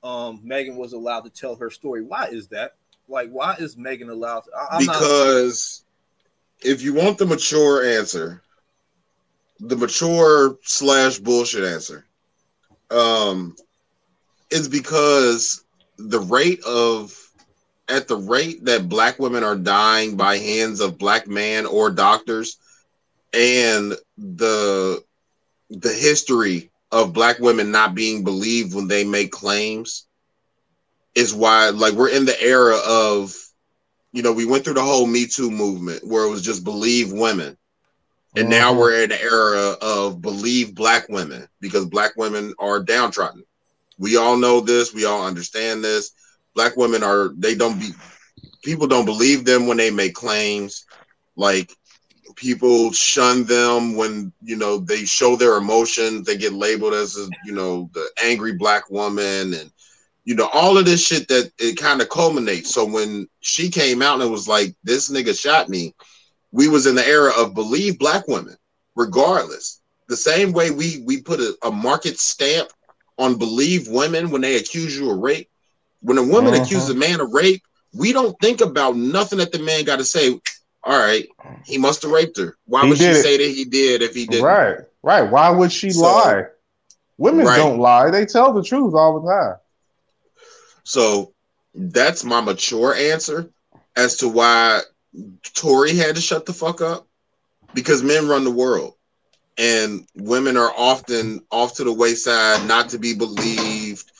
um 0.07 0.41
Megan 0.43 0.75
was 0.75 0.93
allowed 0.93 1.21
to 1.21 1.29
tell 1.29 1.55
her 1.55 1.69
story. 1.69 2.03
Why 2.03 2.25
is 2.25 2.47
that? 2.49 2.75
Like, 3.07 3.29
why 3.29 3.55
is 3.59 3.77
Megan 3.77 4.09
allowed? 4.09 4.41
To, 4.41 4.51
I, 4.55 4.77
I'm 4.77 4.85
not. 4.85 4.99
because 4.99 5.83
if 6.61 6.81
you 6.81 6.93
want 6.93 7.17
the 7.17 7.25
mature 7.25 7.83
answer, 7.97 8.41
the 9.59 9.75
mature 9.75 10.57
slash 10.63 11.19
bullshit 11.19 11.63
answer, 11.63 12.05
um, 12.91 13.55
is 14.49 14.67
because 14.67 15.63
the 15.97 16.19
rate 16.19 16.63
of 16.63 17.22
at 17.87 18.07
the 18.07 18.15
rate 18.17 18.65
that 18.65 18.89
black 18.89 19.19
women 19.19 19.43
are 19.43 19.55
dying 19.55 20.15
by 20.17 20.37
hands 20.37 20.79
of 20.79 20.97
black 20.97 21.27
man 21.27 21.65
or 21.65 21.89
doctors, 21.91 22.57
and 23.33 23.93
the 24.17 25.01
the 25.69 25.93
history 25.93 26.71
of 26.91 27.13
black 27.13 27.39
women 27.39 27.71
not 27.71 27.95
being 27.95 28.23
believed 28.23 28.73
when 28.75 28.87
they 28.87 29.03
make 29.03 29.31
claims 29.31 30.07
is 31.15 31.33
why 31.33 31.69
like 31.69 31.93
we're 31.93 32.09
in 32.09 32.25
the 32.25 32.41
era 32.41 32.77
of 32.87 33.35
you 34.13 34.23
know, 34.23 34.31
we 34.33 34.45
went 34.45 34.63
through 34.63 34.73
the 34.75 34.81
whole 34.81 35.05
Me 35.07 35.25
Too 35.27 35.51
movement 35.51 36.05
where 36.05 36.25
it 36.25 36.29
was 36.29 36.41
just 36.41 36.63
believe 36.63 37.11
women. 37.11 37.57
And 38.35 38.49
now 38.49 38.73
Mhm. 38.73 38.77
we're 38.77 39.03
in 39.03 39.09
the 39.09 39.21
era 39.21 39.75
of 39.81 40.21
believe 40.21 40.73
black 40.75 41.07
women 41.09 41.47
because 41.61 41.85
black 41.85 42.15
women 42.17 42.53
are 42.59 42.81
downtrodden. 42.83 43.43
We 43.97 44.17
all 44.17 44.37
know 44.37 44.61
this, 44.61 44.93
we 44.93 45.05
all 45.05 45.25
understand 45.25 45.83
this. 45.83 46.11
Black 46.55 46.77
women 46.77 47.03
are 47.03 47.29
they 47.37 47.55
don't 47.55 47.79
be 47.79 47.89
people 48.63 48.87
don't 48.87 49.05
believe 49.05 49.45
them 49.45 49.67
when 49.67 49.77
they 49.77 49.91
make 49.91 50.13
claims. 50.13 50.85
Like 51.35 51.71
people 52.35 52.91
shun 52.91 53.43
them 53.45 53.95
when 53.95 54.31
you 54.41 54.55
know 54.55 54.77
they 54.77 55.05
show 55.05 55.35
their 55.35 55.57
emotions, 55.57 56.25
they 56.25 56.37
get 56.37 56.53
labeled 56.53 56.93
as 56.93 57.17
you 57.45 57.53
know 57.53 57.89
the 57.93 58.07
angry 58.23 58.53
black 58.53 58.89
woman 58.89 59.53
and 59.53 59.71
you 60.25 60.35
know, 60.35 60.49
all 60.53 60.77
of 60.77 60.85
this 60.85 61.05
shit 61.05 61.27
that 61.27 61.51
it 61.59 61.77
kind 61.77 62.01
of 62.01 62.09
culminates. 62.09 62.73
So 62.73 62.85
when 62.85 63.27
she 63.41 63.69
came 63.69 64.01
out 64.01 64.15
and 64.15 64.23
it 64.23 64.31
was 64.31 64.47
like, 64.47 64.75
this 64.83 65.11
nigga 65.11 65.37
shot 65.37 65.69
me, 65.69 65.93
we 66.51 66.67
was 66.67 66.85
in 66.85 66.95
the 66.95 67.05
era 67.05 67.31
of 67.37 67.55
believe 67.55 67.99
black 67.99 68.27
women, 68.27 68.55
regardless. 68.95 69.81
The 70.07 70.17
same 70.17 70.53
way 70.53 70.71
we 70.71 71.03
we 71.05 71.21
put 71.21 71.39
a, 71.39 71.57
a 71.63 71.71
market 71.71 72.19
stamp 72.19 72.69
on 73.17 73.37
believe 73.37 73.87
women 73.87 74.31
when 74.31 74.41
they 74.41 74.57
accuse 74.57 74.97
you 74.97 75.09
of 75.11 75.17
rape. 75.17 75.49
When 76.03 76.17
a 76.17 76.23
woman 76.23 76.53
Uh-huh. 76.53 76.63
accuses 76.63 76.89
a 76.89 76.95
man 76.95 77.19
of 77.21 77.33
rape, 77.33 77.63
we 77.93 78.13
don't 78.13 78.35
think 78.41 78.61
about 78.61 78.95
nothing 78.95 79.39
that 79.39 79.51
the 79.51 79.59
man 79.59 79.83
got 79.85 79.97
to 79.97 80.05
say. 80.05 80.39
All 80.83 80.99
right, 80.99 81.27
he 81.65 81.77
must 81.77 82.01
have 82.01 82.11
raped 82.11 82.37
her. 82.37 82.57
Why 82.65 82.83
He 82.83 82.89
would 82.89 82.97
she 82.97 83.05
it. 83.05 83.23
say 83.23 83.37
that 83.37 83.43
he 83.55 83.63
did 83.65 84.01
if 84.01 84.13
he 84.13 84.25
didn't? 84.25 84.43
Right, 84.45 84.77
right. 85.01 85.21
Why 85.21 85.49
would 85.49 85.71
she 85.71 85.91
So- 85.91 86.01
lie? 86.01 86.45
Women 87.17 87.45
Right. 87.45 87.55
don't 87.57 87.79
lie. 87.79 88.09
They 88.09 88.25
tell 88.25 88.51
the 88.53 88.63
truth 88.63 88.93
all 88.93 89.21
the 89.21 89.29
time. 89.29 89.55
So 90.83 91.33
that's 91.73 92.23
my 92.23 92.41
mature 92.41 92.93
answer 92.93 93.49
as 93.95 94.17
to 94.17 94.27
why 94.27 94.81
Tory 95.53 95.95
had 95.95 96.15
to 96.15 96.21
shut 96.21 96.45
the 96.45 96.53
fuck 96.53 96.81
up. 96.81 97.07
because 97.73 98.03
men 98.03 98.27
run 98.27 98.43
the 98.43 98.51
world 98.51 98.93
and 99.57 100.05
women 100.15 100.57
are 100.57 100.71
often 100.77 101.43
off 101.49 101.73
to 101.75 101.83
the 101.83 101.91
wayside, 101.91 102.67
not 102.67 102.89
to 102.89 102.99
be 102.99 103.15
believed. 103.15 104.11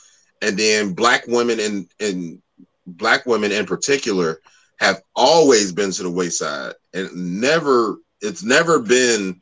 And 0.44 0.58
then 0.58 0.92
black 0.92 1.26
women 1.26 1.58
and 1.58 1.88
and 2.00 2.42
black 2.86 3.24
women 3.24 3.50
in 3.50 3.64
particular 3.64 4.38
have 4.78 5.02
always 5.16 5.72
been 5.72 5.90
to 5.92 6.02
the 6.02 6.10
wayside 6.10 6.74
and 6.92 7.40
never 7.40 7.96
it's 8.20 8.42
never 8.42 8.78
been 8.78 9.40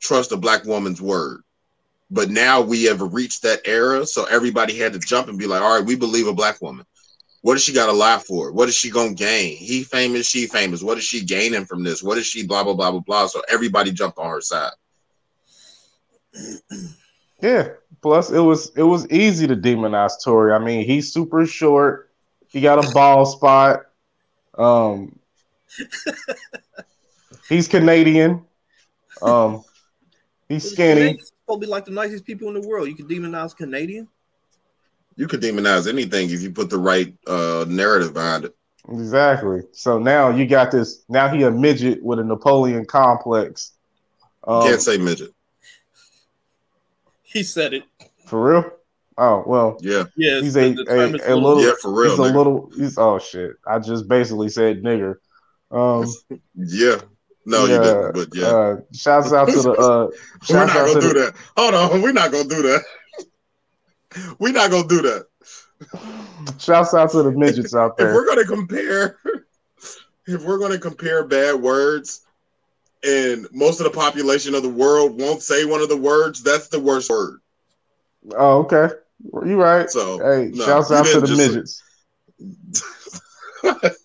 trust 0.00 0.32
a 0.32 0.36
black 0.36 0.64
woman's 0.64 1.00
word. 1.00 1.40
But 2.10 2.28
now 2.28 2.60
we 2.60 2.84
have 2.84 3.00
reached 3.00 3.42
that 3.42 3.62
era, 3.64 4.04
so 4.04 4.24
everybody 4.24 4.78
had 4.78 4.92
to 4.92 4.98
jump 4.98 5.28
and 5.28 5.38
be 5.38 5.46
like, 5.46 5.62
all 5.62 5.76
right, 5.76 5.86
we 5.86 5.96
believe 5.96 6.26
a 6.26 6.34
black 6.34 6.60
woman. 6.60 6.84
What 7.40 7.54
does 7.54 7.64
she 7.64 7.72
got 7.72 7.86
to 7.86 7.92
lie 7.92 8.18
for? 8.18 8.52
What 8.52 8.68
is 8.68 8.74
she 8.74 8.90
gonna 8.90 9.14
gain? 9.14 9.56
He 9.56 9.82
famous, 9.82 10.28
she 10.28 10.46
famous. 10.46 10.82
What 10.82 10.98
is 10.98 11.04
she 11.04 11.24
gaining 11.24 11.64
from 11.64 11.82
this? 11.82 12.02
What 12.02 12.18
is 12.18 12.26
she 12.26 12.46
blah 12.46 12.64
blah 12.64 12.74
blah 12.74 12.90
blah 12.90 13.00
blah? 13.00 13.26
So 13.26 13.42
everybody 13.48 13.92
jumped 13.92 14.18
on 14.18 14.30
her 14.30 14.40
side. 14.40 14.72
Yeah. 17.42 17.68
Plus, 18.04 18.30
it 18.30 18.40
was 18.40 18.70
it 18.76 18.82
was 18.82 19.10
easy 19.10 19.46
to 19.46 19.56
demonize 19.56 20.22
Tory. 20.22 20.52
I 20.52 20.58
mean, 20.58 20.84
he's 20.84 21.10
super 21.10 21.46
short. 21.46 22.10
He 22.48 22.60
got 22.60 22.84
a 22.84 22.92
ball 22.92 23.24
spot. 23.24 23.86
Um, 24.58 25.18
he's 27.48 27.66
Canadian. 27.66 28.44
Um, 29.22 29.64
he's 30.50 30.70
skinny. 30.70 31.00
Canadians 31.00 31.32
supposed 31.40 31.62
to 31.62 31.66
be 31.66 31.70
like 31.70 31.86
the 31.86 31.92
nicest 31.92 32.26
people 32.26 32.48
in 32.48 32.60
the 32.60 32.68
world. 32.68 32.88
You 32.88 32.94
can 32.94 33.08
demonize 33.08 33.56
Canadian. 33.56 34.06
You 35.16 35.26
could 35.26 35.40
demonize 35.40 35.88
anything 35.88 36.28
if 36.28 36.42
you 36.42 36.50
put 36.50 36.68
the 36.68 36.76
right 36.76 37.14
uh, 37.26 37.64
narrative 37.66 38.12
behind 38.12 38.44
it. 38.44 38.54
Exactly. 38.90 39.62
So 39.72 39.98
now 39.98 40.28
you 40.28 40.46
got 40.46 40.70
this. 40.70 41.06
Now 41.08 41.28
he 41.28 41.42
a 41.44 41.50
midget 41.50 42.02
with 42.02 42.18
a 42.18 42.24
Napoleon 42.24 42.84
complex. 42.84 43.72
Um, 44.46 44.64
Can't 44.64 44.82
say 44.82 44.98
midget. 44.98 45.34
He 47.34 47.42
said 47.42 47.74
it. 47.74 47.82
For 48.34 48.50
real. 48.50 48.70
Oh 49.16 49.44
well, 49.46 49.78
Yeah, 49.80 50.04
Yeah, 50.16 50.40
he's 50.40 50.56
a, 50.56 50.72
the 50.72 50.84
term 50.84 51.14
is 51.14 51.22
a, 51.22 51.34
a 51.34 51.36
little. 51.36 51.62
yeah, 51.62 51.74
for 51.80 51.92
real. 51.92 52.10
he's 52.10 52.18
a 52.18 52.22
little. 52.36 52.70
He's 52.76 52.98
oh 52.98 53.20
shit. 53.20 53.52
I 53.64 53.78
just 53.78 54.08
basically 54.08 54.48
said 54.48 54.82
nigger. 54.82 55.16
Um, 55.70 56.12
Yeah. 56.56 56.96
No, 57.46 57.66
yeah, 57.66 57.74
you 57.76 57.82
didn't. 57.82 58.14
But 58.14 58.28
yeah, 58.34 58.46
Uh, 58.46 58.76
shouts 58.92 59.32
out 59.32 59.48
to 59.50 59.62
the. 59.62 59.70
Uh, 59.70 60.08
we're 60.50 60.66
not 60.66 60.70
out 60.70 60.86
gonna 60.88 61.00
do 61.00 61.08
the, 61.08 61.14
that. 61.14 61.34
Hold 61.56 61.74
on, 61.74 62.02
we're 62.02 62.12
not 62.12 62.32
gonna 62.32 62.48
do 62.48 62.62
that. 62.62 62.82
we're 64.40 64.52
not 64.52 64.70
gonna 64.72 64.88
do 64.88 65.02
that. 65.02 65.26
Shouts 66.58 66.92
out 66.94 67.10
to 67.12 67.22
the 67.22 67.30
midgets 67.30 67.74
out 67.74 67.96
there. 67.96 68.08
If 68.08 68.14
we're 68.16 68.26
gonna 68.26 68.46
compare, 68.46 69.18
if 70.26 70.42
we're 70.42 70.58
gonna 70.58 70.78
compare 70.78 71.22
bad 71.24 71.54
words, 71.54 72.22
and 73.04 73.46
most 73.52 73.78
of 73.78 73.84
the 73.84 73.96
population 73.96 74.56
of 74.56 74.64
the 74.64 74.68
world 74.70 75.20
won't 75.20 75.42
say 75.42 75.64
one 75.64 75.82
of 75.82 75.88
the 75.88 75.96
words, 75.96 76.42
that's 76.42 76.66
the 76.66 76.80
worst 76.80 77.10
word. 77.10 77.38
Oh, 78.32 78.60
okay. 78.60 78.88
You 79.46 79.60
right. 79.60 79.88
So 79.90 80.18
Hey, 80.18 80.50
no, 80.54 80.64
shouts 80.64 80.90
out 80.90 81.06
to 81.06 81.20
the 81.20 81.26
just- 81.26 81.38
midgets. 81.38 81.82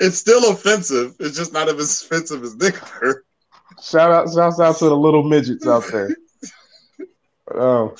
it's 0.00 0.18
still 0.18 0.50
offensive. 0.50 1.14
It's 1.18 1.36
just 1.36 1.52
not 1.52 1.68
as 1.68 2.02
offensive 2.02 2.42
as 2.44 2.54
nigger. 2.56 3.14
Shout 3.82 4.10
out, 4.10 4.32
shouts 4.32 4.60
out 4.60 4.76
to 4.78 4.86
the 4.86 4.96
little 4.96 5.22
midgets 5.22 5.66
out 5.66 5.84
there. 5.90 6.16
oh, 7.54 7.94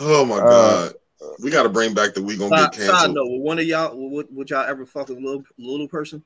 Oh 0.00 0.24
my 0.24 0.36
Uh, 0.38 0.88
god, 0.88 0.94
we 1.42 1.50
got 1.50 1.62
to 1.62 1.68
bring 1.68 1.94
back 1.94 2.14
the 2.14 2.22
we 2.22 2.36
gonna 2.36 2.56
Side, 2.56 2.72
get 2.72 2.80
side 2.82 2.90
canceled. 2.90 3.14
note: 3.14 3.30
Would 3.30 3.40
one 3.42 3.58
of 3.58 3.64
y'all 3.64 3.96
would, 4.10 4.26
would 4.30 4.50
y'all 4.50 4.64
ever 4.68 4.84
fuck 4.84 5.08
a 5.10 5.12
little 5.12 5.44
little 5.58 5.86
person? 5.88 6.22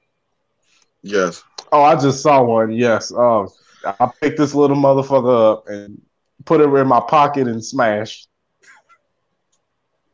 Yes, 1.03 1.43
oh, 1.73 1.83
I 1.83 1.95
just 2.01 2.23
saw 2.23 2.43
one. 2.43 2.73
Yes. 2.73 3.13
Um, 3.13 3.49
I 3.85 4.11
picked 4.21 4.39
this 4.39 4.55
little 4.55 4.77
motherfucker 4.77 5.53
up 5.53 5.69
and 5.69 6.01
put 6.47 6.61
it 6.61 6.69
in 6.69 6.87
my 6.87 7.01
pocket 7.01 7.47
and 7.49 7.63
smashed. 7.63 8.29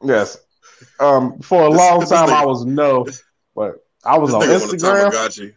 Yes. 0.02 0.38
Um, 0.98 1.38
for 1.40 1.66
a 1.66 1.70
This- 1.70 1.78
long 1.78 2.00
this 2.00 2.08
time, 2.08 2.28
nigga- 2.28 2.32
I 2.42 2.44
was 2.44 2.64
no, 2.64 3.06
but 3.54 3.84
I 4.04 4.18
was 4.18 4.30
this 4.30 4.34
on 4.34 4.42
nigga 4.42 4.60
want 4.60 4.72
a 4.72 4.76
Instagram. 4.76 5.10
Tamagotchi. 5.12 5.54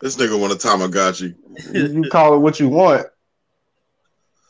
This 0.00 0.16
nigga 0.16 0.40
want 0.40 0.52
a 0.52 0.56
Tamagotchi. 0.56 1.34
you, 1.72 2.02
you 2.02 2.10
call 2.10 2.34
it 2.34 2.38
what 2.38 2.58
you 2.58 2.68
want. 2.68 3.06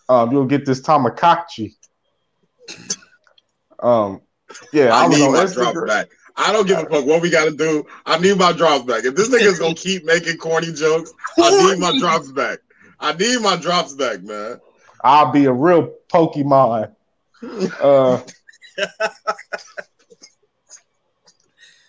Um, 0.09 0.33
you'll 0.33 0.47
get 0.47 0.65
this 0.65 0.81
Tamagotchi. 0.81 1.75
Um, 3.81 4.21
yeah, 4.73 4.95
I, 4.95 5.05
I, 5.05 5.09
was 5.09 5.19
need 5.19 5.25
on 5.27 5.33
my 5.33 5.39
drops 5.47 5.53
Instagram. 5.57 5.87
back. 5.87 6.09
I 6.37 6.53
don't 6.53 6.67
give 6.67 6.79
a 6.79 6.87
fuck 6.87 7.05
what 7.05 7.21
we 7.21 7.29
got 7.31 7.45
to 7.47 7.51
do. 7.57 7.85
I 8.07 8.19
need 8.19 8.39
my 8.39 8.53
drops 8.53 8.85
back. 8.85 9.05
If 9.05 9.15
this 9.17 9.29
nigga's 9.29 9.59
gonna 9.59 9.75
keep 9.75 10.05
making 10.05 10.39
corny 10.39 10.73
jokes, 10.73 11.13
I 11.39 11.51
need 11.71 11.79
my 11.79 11.99
drops 11.99 12.31
back. 12.33 12.61
I 13.01 13.13
need 13.15 13.41
my 13.41 13.57
drops 13.57 13.95
back, 13.95 14.23
man. 14.23 14.61
I'll 15.03 15.33
be 15.33 15.47
a 15.47 15.53
real 15.53 15.95
Pokemon. 16.13 16.95
Uh, 17.81 18.21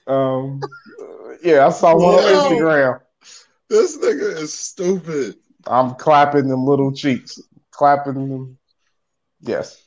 um, 0.08 0.62
yeah, 1.44 1.68
I 1.68 1.70
saw 1.72 1.94
one 1.94 2.16
on 2.16 2.52
Instagram. 2.54 3.02
This 3.70 3.98
nigga 3.98 4.38
is 4.38 4.54
stupid. 4.54 5.36
I'm 5.68 5.96
clapping 5.96 6.48
them 6.48 6.66
little 6.66 6.94
cheeks, 6.94 7.38
clapping 7.72 8.30
them. 8.30 8.58
Yes. 9.42 9.84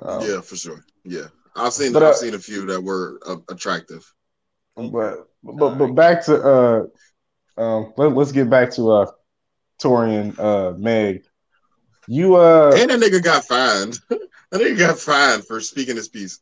Um, 0.00 0.26
yeah, 0.26 0.40
for 0.40 0.56
sure. 0.56 0.82
Yeah, 1.04 1.26
I've 1.54 1.74
seen 1.74 1.92
But, 1.92 2.02
uh, 2.02 2.08
I've 2.08 2.16
seen 2.16 2.34
a 2.34 2.38
few 2.38 2.64
that 2.66 2.82
were 2.82 3.20
uh, 3.26 3.36
attractive. 3.50 4.10
But 4.76 5.28
but 5.42 5.76
but 5.76 5.94
back 5.94 6.24
to 6.24 6.42
uh, 6.42 6.86
um, 7.60 7.92
let, 7.96 8.12
let's 8.14 8.32
get 8.32 8.50
back 8.50 8.70
to 8.72 8.90
uh, 8.90 9.10
Torian 9.82 10.38
uh 10.38 10.76
Meg. 10.78 11.24
You 12.08 12.36
uh, 12.36 12.72
And 12.76 12.90
that 12.90 13.00
nigga 13.00 13.22
got 13.22 13.44
fined. 13.44 13.98
that 14.08 14.20
nigga 14.60 14.78
got 14.78 14.98
fined 14.98 15.44
for 15.44 15.60
speaking 15.60 15.96
his 15.96 16.08
piece. 16.08 16.40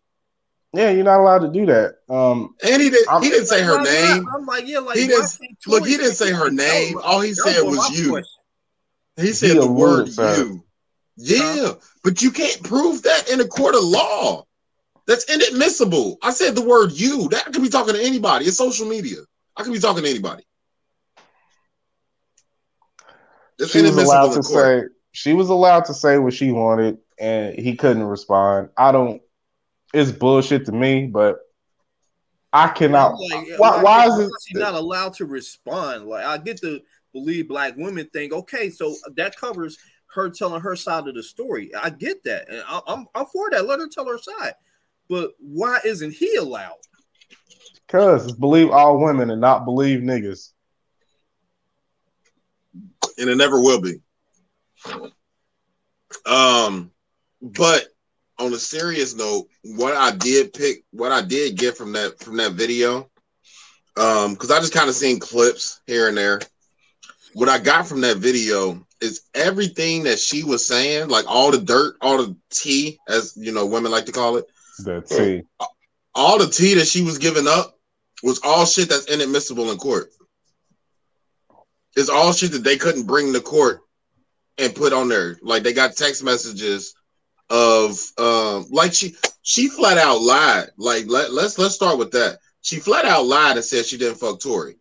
yeah, 0.74 0.90
you're 0.90 1.04
not 1.04 1.20
allowed 1.20 1.38
to 1.40 1.48
do 1.48 1.64
that. 1.66 1.96
Um, 2.08 2.54
And 2.62 2.82
he 2.82 2.90
did. 2.90 3.08
I'm- 3.08 3.22
He 3.22 3.30
didn't 3.30 3.46
say 3.46 3.62
her 3.62 3.76
Why 3.78 3.84
not? 3.84 3.92
name. 3.92 4.26
I'm 4.34 4.44
like, 4.46 4.66
yeah, 4.66 4.80
like 4.80 4.98
He 4.98 5.06
didn't- 5.06 5.22
can't 5.40 5.56
Look, 5.66 5.86
he 5.86 5.96
didn't 5.96 6.14
say 6.16 6.32
her 6.32 6.50
name. 6.50 6.98
All 7.02 7.20
he 7.20 7.32
said 7.34 7.62
was 7.62 7.76
was 7.78 7.98
you. 7.98 8.10
question. 8.10 8.30
He 9.16 9.32
said 9.32 9.50
He 9.50 9.58
the 9.58 9.70
word 9.70 10.12
sir. 10.12 10.36
you. 10.36 10.64
Yeah, 11.16 11.74
but 12.02 12.20
you 12.22 12.30
can't 12.32 12.62
prove 12.64 13.02
that 13.04 13.30
in 13.30 13.40
a 13.40 13.46
court 13.46 13.74
of 13.76 13.84
law. 13.84 14.44
That's 15.06 15.24
inadmissible. 15.32 16.18
I 16.22 16.30
said 16.32 16.54
the 16.56 16.64
word 16.64 16.92
you. 16.92 17.28
That 17.28 17.44
could 17.52 17.62
be 17.62 17.68
talking 17.68 17.94
to 17.94 18.02
anybody. 18.02 18.46
It's 18.46 18.56
social 18.56 18.86
media. 18.88 19.18
I 19.56 19.62
could 19.62 19.72
be 19.72 19.78
talking 19.78 20.02
to 20.02 20.10
anybody. 20.10 20.42
It's 23.58 23.70
she 23.70 23.82
was 23.82 23.96
allowed 23.96 24.34
to 24.34 24.42
court. 24.42 24.46
say 24.46 24.88
she 25.12 25.32
was 25.32 25.48
allowed 25.48 25.84
to 25.86 25.94
say 25.94 26.18
what 26.18 26.34
she 26.34 26.50
wanted, 26.50 26.98
and 27.18 27.56
he 27.58 27.76
couldn't 27.76 28.04
respond. 28.04 28.70
I 28.76 28.92
don't. 28.92 29.22
It's 29.92 30.10
bullshit 30.10 30.66
to 30.66 30.72
me, 30.72 31.06
but 31.06 31.38
I 32.52 32.68
cannot. 32.68 33.12
I'm 33.12 33.18
like, 33.18 33.58
why, 33.58 33.82
why 33.82 34.06
is 34.06 34.16
why 34.16 34.24
it? 34.24 34.30
she 34.46 34.58
not 34.58 34.74
allowed 34.74 35.14
to 35.14 35.24
respond? 35.24 36.06
Like, 36.06 36.24
I 36.24 36.38
get 36.38 36.60
the 36.60 36.82
believe 37.12 37.48
black 37.48 37.76
women 37.76 38.08
think, 38.12 38.32
okay, 38.32 38.70
so 38.70 38.94
that 39.16 39.36
covers 39.36 39.78
her 40.14 40.30
telling 40.30 40.60
her 40.60 40.76
side 40.76 41.06
of 41.06 41.14
the 41.14 41.22
story. 41.22 41.72
I 41.74 41.90
get 41.90 42.22
that, 42.24 42.48
and 42.48 42.62
I, 42.66 42.80
I'm 42.86 43.06
I'm 43.14 43.26
for 43.26 43.50
that. 43.50 43.66
Let 43.66 43.80
her 43.80 43.88
tell 43.88 44.06
her 44.06 44.18
side. 44.18 44.54
But 45.08 45.32
why 45.38 45.78
isn't 45.84 46.12
he 46.12 46.34
allowed? 46.36 46.78
Cause 47.88 48.32
believe 48.32 48.70
all 48.70 48.98
women 48.98 49.30
and 49.30 49.40
not 49.40 49.64
believe 49.64 50.00
niggas. 50.00 50.53
And 53.18 53.28
it 53.28 53.36
never 53.36 53.60
will 53.60 53.80
be. 53.80 54.00
Um, 56.26 56.90
but 57.40 57.86
on 58.38 58.52
a 58.52 58.58
serious 58.58 59.14
note, 59.14 59.48
what 59.62 59.96
I 59.96 60.10
did 60.12 60.52
pick, 60.52 60.84
what 60.90 61.12
I 61.12 61.22
did 61.22 61.56
get 61.56 61.76
from 61.76 61.92
that 61.92 62.18
from 62.20 62.36
that 62.38 62.52
video, 62.52 63.10
um, 63.96 64.32
because 64.34 64.50
I 64.50 64.58
just 64.60 64.74
kind 64.74 64.88
of 64.88 64.94
seen 64.94 65.20
clips 65.20 65.80
here 65.86 66.08
and 66.08 66.16
there. 66.16 66.40
What 67.34 67.48
I 67.48 67.58
got 67.58 67.86
from 67.86 68.00
that 68.02 68.18
video 68.18 68.86
is 69.00 69.22
everything 69.34 70.04
that 70.04 70.18
she 70.18 70.44
was 70.44 70.66
saying, 70.66 71.08
like 71.08 71.24
all 71.28 71.50
the 71.50 71.58
dirt, 71.58 71.96
all 72.00 72.18
the 72.18 72.36
tea, 72.50 72.98
as 73.08 73.34
you 73.36 73.52
know, 73.52 73.66
women 73.66 73.92
like 73.92 74.06
to 74.06 74.12
call 74.12 74.36
it, 74.36 74.46
The 74.80 75.00
T. 75.02 75.42
all 76.14 76.38
the 76.38 76.46
tea 76.46 76.74
that 76.74 76.86
she 76.86 77.02
was 77.02 77.18
giving 77.18 77.46
up 77.48 77.78
was 78.22 78.40
all 78.44 78.64
shit 78.64 78.88
that's 78.88 79.06
inadmissible 79.06 79.70
in 79.70 79.78
court. 79.78 80.10
It's 81.96 82.08
all 82.08 82.32
shit 82.32 82.52
that 82.52 82.64
they 82.64 82.76
couldn't 82.76 83.06
bring 83.06 83.32
to 83.32 83.40
court 83.40 83.80
and 84.58 84.74
put 84.74 84.92
on 84.92 85.08
there. 85.08 85.36
Like 85.42 85.62
they 85.62 85.72
got 85.72 85.96
text 85.96 86.24
messages 86.24 86.94
of 87.50 87.98
um 88.18 88.66
like 88.70 88.92
she 88.94 89.14
she 89.42 89.68
flat 89.68 89.98
out 89.98 90.20
lied. 90.20 90.70
Like 90.76 91.04
let, 91.08 91.32
let's 91.32 91.58
let's 91.58 91.74
start 91.74 91.98
with 91.98 92.10
that. 92.12 92.38
She 92.62 92.76
flat 92.80 93.04
out 93.04 93.26
lied 93.26 93.56
and 93.56 93.64
said 93.64 93.84
she 93.84 93.98
didn't 93.98 94.18
fuck 94.18 94.40
Tory. 94.40 94.76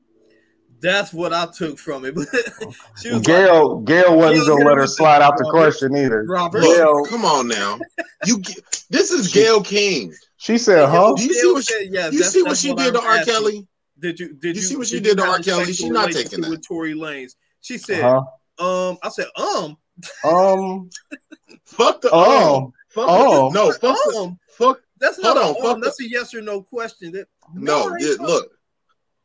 That's 0.82 1.14
what 1.14 1.32
I 1.34 1.46
took 1.56 1.78
from 1.80 2.04
it. 2.04 2.14
But 2.16 2.28
she 3.02 3.08
was 3.10 3.14
like, 3.20 3.24
Gayle, 3.26 3.80
Gayle 3.82 4.18
wasn't 4.18 4.46
Gayle 4.48 4.58
gonna 4.58 4.70
let 4.70 4.78
her 4.78 4.88
slide 4.88 5.22
out 5.22 5.38
the 5.38 5.44
Robert. 5.46 5.52
question 5.52 5.96
either. 5.96 6.26
Robert. 6.28 6.62
Look, 6.62 6.76
Gayle, 6.78 7.06
come 7.06 7.24
on 7.26 7.48
now. 7.48 7.80
You 8.26 8.42
this 8.90 9.12
is 9.12 9.32
Gayle 9.32 9.62
King. 9.62 10.14
she 10.38 10.58
said, 10.58 10.88
"Huh?" 10.90 11.14
Do 11.16 11.24
you 11.24 11.34
see 11.34 11.52
what 11.54 11.64
she- 11.64 11.74
said, 11.74 11.88
yes, 11.92 12.14
You 12.14 12.24
see 12.24 12.42
what 12.42 12.50
that's 12.50 12.62
she 12.62 12.74
did 12.74 12.94
to 12.96 13.02
R. 13.02 13.12
asking. 13.12 13.34
Kelly? 13.34 13.68
Did 14.04 14.20
you 14.20 14.34
did 14.34 14.56
You 14.58 14.62
you 14.62 14.68
see 14.68 14.76
what 14.76 14.88
she 14.88 14.96
you 14.96 15.02
did 15.02 15.18
to 15.18 15.24
R. 15.24 15.40
Kelly? 15.40 15.66
She's 15.72 15.90
not 15.90 16.12
taking 16.12 16.42
that. 16.42 16.50
with 16.50 16.68
Tory 16.68 16.94
Lanez. 16.94 17.36
She 17.62 17.78
said, 17.78 18.02
Huh? 18.04 18.22
um, 18.60 18.98
I 19.02 19.08
said, 19.10 19.28
um, 19.38 19.78
Um. 20.26 20.90
Fuck 21.66 22.02
the 22.02 22.10
Oh. 22.12 22.66
um. 22.66 22.74
Fuck 22.90 23.06
Oh. 23.08 23.50
the, 23.50 23.54
no, 23.60 23.72
fuck 23.72 23.80
the, 23.82 24.18
um. 24.18 24.40
fuck 24.50 24.80
That's 25.00 25.22
Hold 25.24 25.38
not 25.38 25.44
on, 25.46 25.52
a 25.52 25.54
fuck 25.56 25.66
um. 25.76 25.80
the- 25.80 25.86
That's 25.86 26.02
a 26.02 26.10
yes 26.10 26.34
or 26.34 26.42
no 26.42 26.62
question. 26.62 27.14
That 27.14 27.28
no. 27.54 27.90
I 27.90 27.94
ain't 27.94 28.02
yeah, 28.02 28.26
look, 28.26 28.52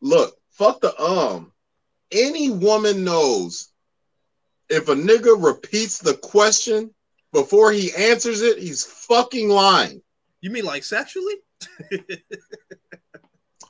look. 0.01 0.37
Fuck 0.53 0.81
the 0.81 0.97
um. 1.03 1.53
Any 2.13 2.51
woman 2.51 3.03
knows 3.05 3.71
if 4.71 4.89
a 4.89 4.95
nigga 4.95 5.43
repeats 5.45 5.99
the 5.99 6.15
question 6.15 6.95
before 7.33 7.73
he 7.73 7.93
answers 7.95 8.43
it, 8.43 8.59
he's 8.59 8.85
fucking 8.85 9.49
lying. 9.49 10.01
You 10.41 10.51
mean 10.51 10.65
like 10.65 10.85
sexually? 10.85 11.35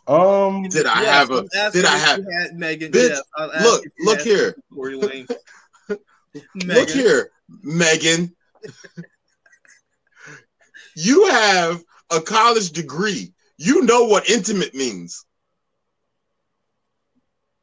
Um. 0.09 0.63
Did 0.69 0.87
I 0.87 1.03
Yes, 1.03 1.15
have 1.15 1.31
a? 1.31 1.47
I'm 1.55 1.73
Did 1.73 1.85
I 1.85 1.97
have? 1.99 2.19
you 2.19 2.27
had 2.41 2.55
Megan? 2.57 2.91
Bitch, 2.93 3.11
yes, 3.11 3.63
Look, 3.63 3.85
look 4.01 4.21
here. 4.21 4.57
Tory 4.75 4.97
Look 6.55 6.91
here, 6.91 7.31
Megan. 7.63 8.35
you 10.97 11.29
have 11.29 11.83
a 12.11 12.21
college 12.21 12.71
degree. 12.71 13.33
You 13.59 13.83
know 13.83 14.05
what 14.05 14.31
intimate 14.31 14.75
means. 14.75 15.25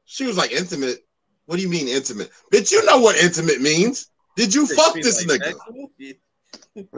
She 0.06 0.26
was 0.26 0.38
like, 0.38 0.52
intimate? 0.52 1.00
What 1.46 1.56
do 1.58 1.62
you 1.62 1.70
mean 1.70 1.88
intimate? 1.88 2.30
Bitch, 2.54 2.72
you 2.72 2.84
know 2.86 3.00
what 3.00 3.18
intimate 3.18 3.62
means. 3.62 4.10
Did 4.36 4.54
you 4.54 4.68
She 4.68 4.76
fuck 4.76 4.94
like 4.96 5.04
this 5.04 5.26
nigga? 5.26 5.54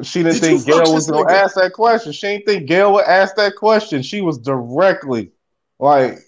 She 0.04 0.24
didn't 0.24 0.34
Did 0.34 0.42
think 0.42 0.66
Gayle 0.66 0.94
was 0.94 1.08
gonna 1.10 1.26
nigga? 1.26 1.32
ask 1.44 1.56
that 1.56 1.74
question. 1.74 2.12
She 2.12 2.28
didn't 2.28 2.46
think 2.46 2.68
Gayle 2.68 2.94
would 2.94 3.06
ask 3.06 3.36
that 3.36 3.56
question. 3.56 4.02
She 4.02 4.22
was 4.22 4.38
directly 4.40 5.32
like 5.80 6.20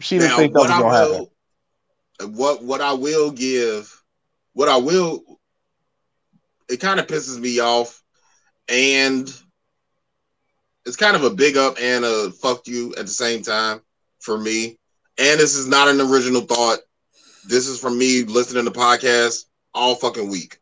she 0.00 0.18
didn't 0.18 0.30
Now, 0.30 0.36
think 0.36 0.54
that 0.54 0.60
was 0.60 0.70
gonna 0.70 0.96
happen. 0.96 2.34
what 2.36 2.62
what 2.62 2.80
I 2.80 2.92
will 2.92 3.30
give, 3.30 4.02
what 4.52 4.68
I 4.68 4.76
will, 4.76 5.22
it 6.68 6.78
kind 6.80 7.00
of 7.00 7.06
pisses 7.06 7.38
me 7.38 7.60
off, 7.60 8.02
and 8.68 9.32
it's 10.84 10.96
kind 10.96 11.16
of 11.16 11.24
a 11.24 11.30
big 11.30 11.56
up 11.56 11.76
and 11.80 12.04
a 12.04 12.30
fuck 12.30 12.66
you 12.66 12.90
at 12.96 13.06
the 13.06 13.12
same 13.12 13.42
time 13.42 13.80
for 14.20 14.38
me. 14.38 14.78
And 15.18 15.40
this 15.40 15.56
is 15.56 15.66
not 15.66 15.88
an 15.88 16.00
original 16.00 16.42
thought. 16.42 16.78
This 17.46 17.66
is 17.68 17.80
from 17.80 17.98
me 17.98 18.24
listening 18.24 18.64
to 18.66 18.70
podcasts 18.70 19.46
all 19.74 19.94
fucking 19.94 20.28
week. 20.30 20.58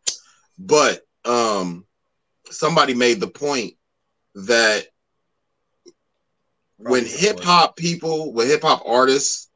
But 0.58 1.00
um, 1.24 1.84
somebody 2.50 2.94
made 2.94 3.20
the 3.20 3.26
point 3.26 3.74
that 4.34 4.86
when 6.90 7.06
hip 7.06 7.40
hop 7.40 7.76
people, 7.76 8.32
when 8.34 8.46
hip 8.46 8.60
hop 8.62 8.82
artists, 8.84 9.48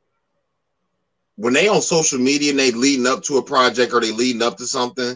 when 1.37 1.53
they 1.53 1.69
on 1.69 1.83
social 1.83 2.19
media 2.19 2.51
and 2.51 2.59
they 2.59 2.71
leading 2.71 3.07
up 3.07 3.23
to 3.25 3.37
a 3.37 3.43
project 3.43 3.93
or 3.93 4.01
they 4.01 4.13
leading 4.13 4.41
up 4.41 4.57
to 4.57 4.67
something, 4.67 5.15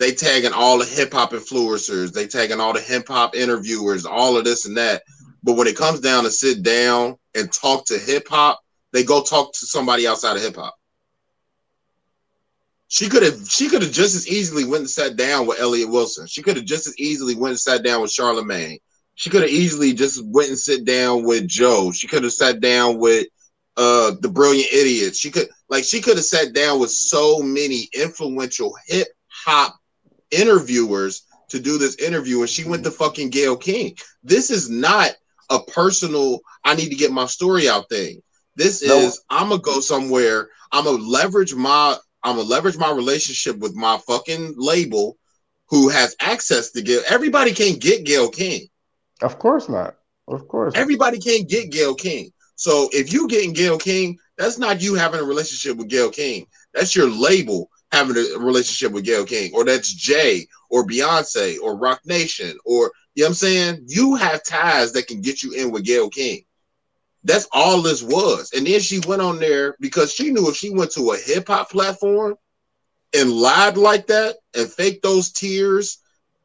they 0.00 0.12
tagging 0.12 0.52
all 0.52 0.78
the 0.78 0.84
hip 0.84 1.12
hop 1.12 1.30
influencers, 1.30 2.12
they 2.12 2.26
tagging 2.26 2.58
all 2.58 2.72
the 2.72 2.80
hip 2.80 3.06
hop 3.06 3.36
interviewers, 3.36 4.04
all 4.04 4.36
of 4.36 4.44
this 4.44 4.66
and 4.66 4.76
that. 4.76 5.04
But 5.44 5.54
when 5.54 5.68
it 5.68 5.76
comes 5.76 6.00
down 6.00 6.24
to 6.24 6.30
sit 6.30 6.64
down 6.64 7.16
and 7.36 7.52
talk 7.52 7.86
to 7.86 7.98
hip 7.98 8.26
hop, 8.28 8.58
they 8.92 9.04
go 9.04 9.22
talk 9.22 9.52
to 9.52 9.66
somebody 9.66 10.08
outside 10.08 10.36
of 10.36 10.42
hip 10.42 10.56
hop. 10.56 10.74
She 12.88 13.08
could 13.08 13.22
have 13.22 13.48
she 13.48 13.68
could 13.68 13.82
have 13.82 13.92
just 13.92 14.16
as 14.16 14.28
easily 14.28 14.64
went 14.64 14.80
and 14.80 14.90
sat 14.90 15.16
down 15.16 15.46
with 15.46 15.60
Elliott 15.60 15.90
Wilson. 15.90 16.26
She 16.26 16.42
could 16.42 16.56
have 16.56 16.64
just 16.64 16.88
as 16.88 16.98
easily 16.98 17.36
went 17.36 17.52
and 17.52 17.60
sat 17.60 17.84
down 17.84 18.02
with 18.02 18.10
Charlemagne. 18.10 18.78
She 19.16 19.30
could 19.30 19.42
have 19.42 19.50
easily 19.50 19.92
just 19.92 20.24
went 20.24 20.48
and 20.48 20.58
sit 20.58 20.84
down 20.84 21.24
with 21.24 21.46
Joe. 21.46 21.92
She 21.92 22.06
could 22.06 22.24
have 22.24 22.32
sat 22.32 22.60
down 22.60 22.98
with 22.98 23.26
uh 23.76 24.12
the 24.20 24.28
brilliant 24.28 24.72
idiots. 24.72 25.18
She 25.18 25.30
could 25.30 25.48
like 25.68 25.84
she 25.84 26.00
could 26.00 26.16
have 26.16 26.24
sat 26.24 26.52
down 26.52 26.80
with 26.80 26.90
so 26.90 27.40
many 27.40 27.88
influential 27.94 28.74
hip 28.86 29.08
hop 29.28 29.76
interviewers 30.30 31.22
to 31.48 31.60
do 31.60 31.78
this 31.78 31.96
interview, 31.96 32.40
and 32.40 32.48
she 32.48 32.64
went 32.64 32.84
to 32.84 32.90
fucking 32.90 33.30
Gayle 33.30 33.56
King. 33.56 33.96
This 34.22 34.50
is 34.50 34.68
not 34.70 35.10
a 35.50 35.60
personal 35.60 36.40
I 36.64 36.74
need 36.74 36.88
to 36.88 36.96
get 36.96 37.12
my 37.12 37.26
story 37.26 37.68
out 37.68 37.88
thing. 37.88 38.22
This 38.56 38.82
No. 38.82 38.98
is 38.98 39.20
I'm 39.30 39.50
gonna 39.50 39.60
go 39.60 39.80
somewhere. 39.80 40.48
I'm 40.72 40.84
gonna 40.84 41.02
leverage 41.02 41.54
my 41.54 41.96
I'm 42.22 42.36
gonna 42.36 42.48
leverage 42.48 42.78
my 42.78 42.90
relationship 42.90 43.58
with 43.58 43.74
my 43.74 43.98
fucking 44.06 44.54
label 44.56 45.18
who 45.68 45.88
has 45.88 46.16
access 46.20 46.70
to 46.72 46.82
Gayle. 46.82 47.02
Everybody 47.08 47.52
can't 47.52 47.80
get 47.80 48.04
Gayle 48.04 48.28
King. 48.28 48.68
Of 49.24 49.38
course 49.38 49.70
not. 49.70 49.96
Of 50.28 50.46
course. 50.48 50.74
Everybody 50.76 51.18
can't 51.18 51.48
get 51.48 51.70
Gayle 51.70 51.94
King. 51.94 52.30
So 52.56 52.90
if 52.92 53.10
you 53.10 53.26
getting 53.26 53.54
Gayle 53.54 53.78
King, 53.78 54.18
that's 54.36 54.58
not 54.58 54.82
you 54.82 54.94
having 54.94 55.20
a 55.20 55.24
relationship 55.24 55.78
with 55.78 55.88
Gayle 55.88 56.10
King. 56.10 56.46
That's 56.74 56.94
your 56.94 57.08
label 57.08 57.70
having 57.90 58.16
a 58.16 58.38
relationship 58.38 58.92
with 58.92 59.04
Gayle 59.04 59.24
King, 59.24 59.52
or 59.54 59.64
that's 59.64 59.92
Jay 59.92 60.46
or 60.68 60.86
Beyonce 60.86 61.56
or 61.62 61.76
Roc 61.76 62.00
Nation, 62.04 62.58
or 62.66 62.92
you 63.14 63.22
know 63.22 63.26
what 63.26 63.30
I'm 63.30 63.34
saying? 63.34 63.84
You 63.86 64.14
have 64.16 64.44
ties 64.44 64.92
that 64.92 65.06
can 65.06 65.22
get 65.22 65.42
you 65.42 65.52
in 65.52 65.70
with 65.70 65.84
Gayle 65.84 66.10
King. 66.10 66.44
That's 67.22 67.48
all 67.50 67.80
this 67.80 68.02
was. 68.02 68.52
And 68.54 68.66
then 68.66 68.80
she 68.80 69.00
went 69.06 69.22
on 69.22 69.38
there 69.38 69.74
because 69.80 70.12
she 70.12 70.30
knew 70.30 70.50
if 70.50 70.56
she 70.56 70.68
went 70.68 70.90
to 70.92 71.12
a 71.12 71.16
hip 71.16 71.48
hop 71.48 71.70
platform 71.70 72.34
and 73.16 73.30
lied 73.30 73.78
like 73.78 74.08
that 74.08 74.36
and 74.54 74.70
faked 74.70 75.02
those 75.02 75.32
tears 75.32 75.98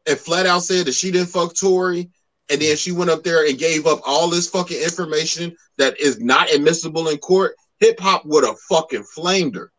and 0.08 0.18
flat 0.18 0.46
out 0.46 0.64
said 0.64 0.86
that 0.86 0.94
she 0.94 1.12
didn't 1.12 1.30
fuck 1.30 1.54
Tory 1.56 2.10
and 2.50 2.62
then 2.62 2.76
she 2.78 2.92
went 2.92 3.10
up 3.10 3.24
there 3.24 3.48
and 3.48 3.58
gave 3.58 3.86
up 3.86 4.00
all 4.06 4.30
this 4.30 4.50
fucking 4.50 4.82
information 4.82 5.56
that 5.78 6.00
is 6.00 6.20
not 6.20 6.52
admissible 6.52 7.08
in 7.10 7.18
court, 7.18 7.56
hip 7.80 8.00
hop 8.00 8.26
would 8.26 8.44
have 8.44 8.60
fucking 8.70 9.04
flamed 9.04 9.56
her. 9.56 9.72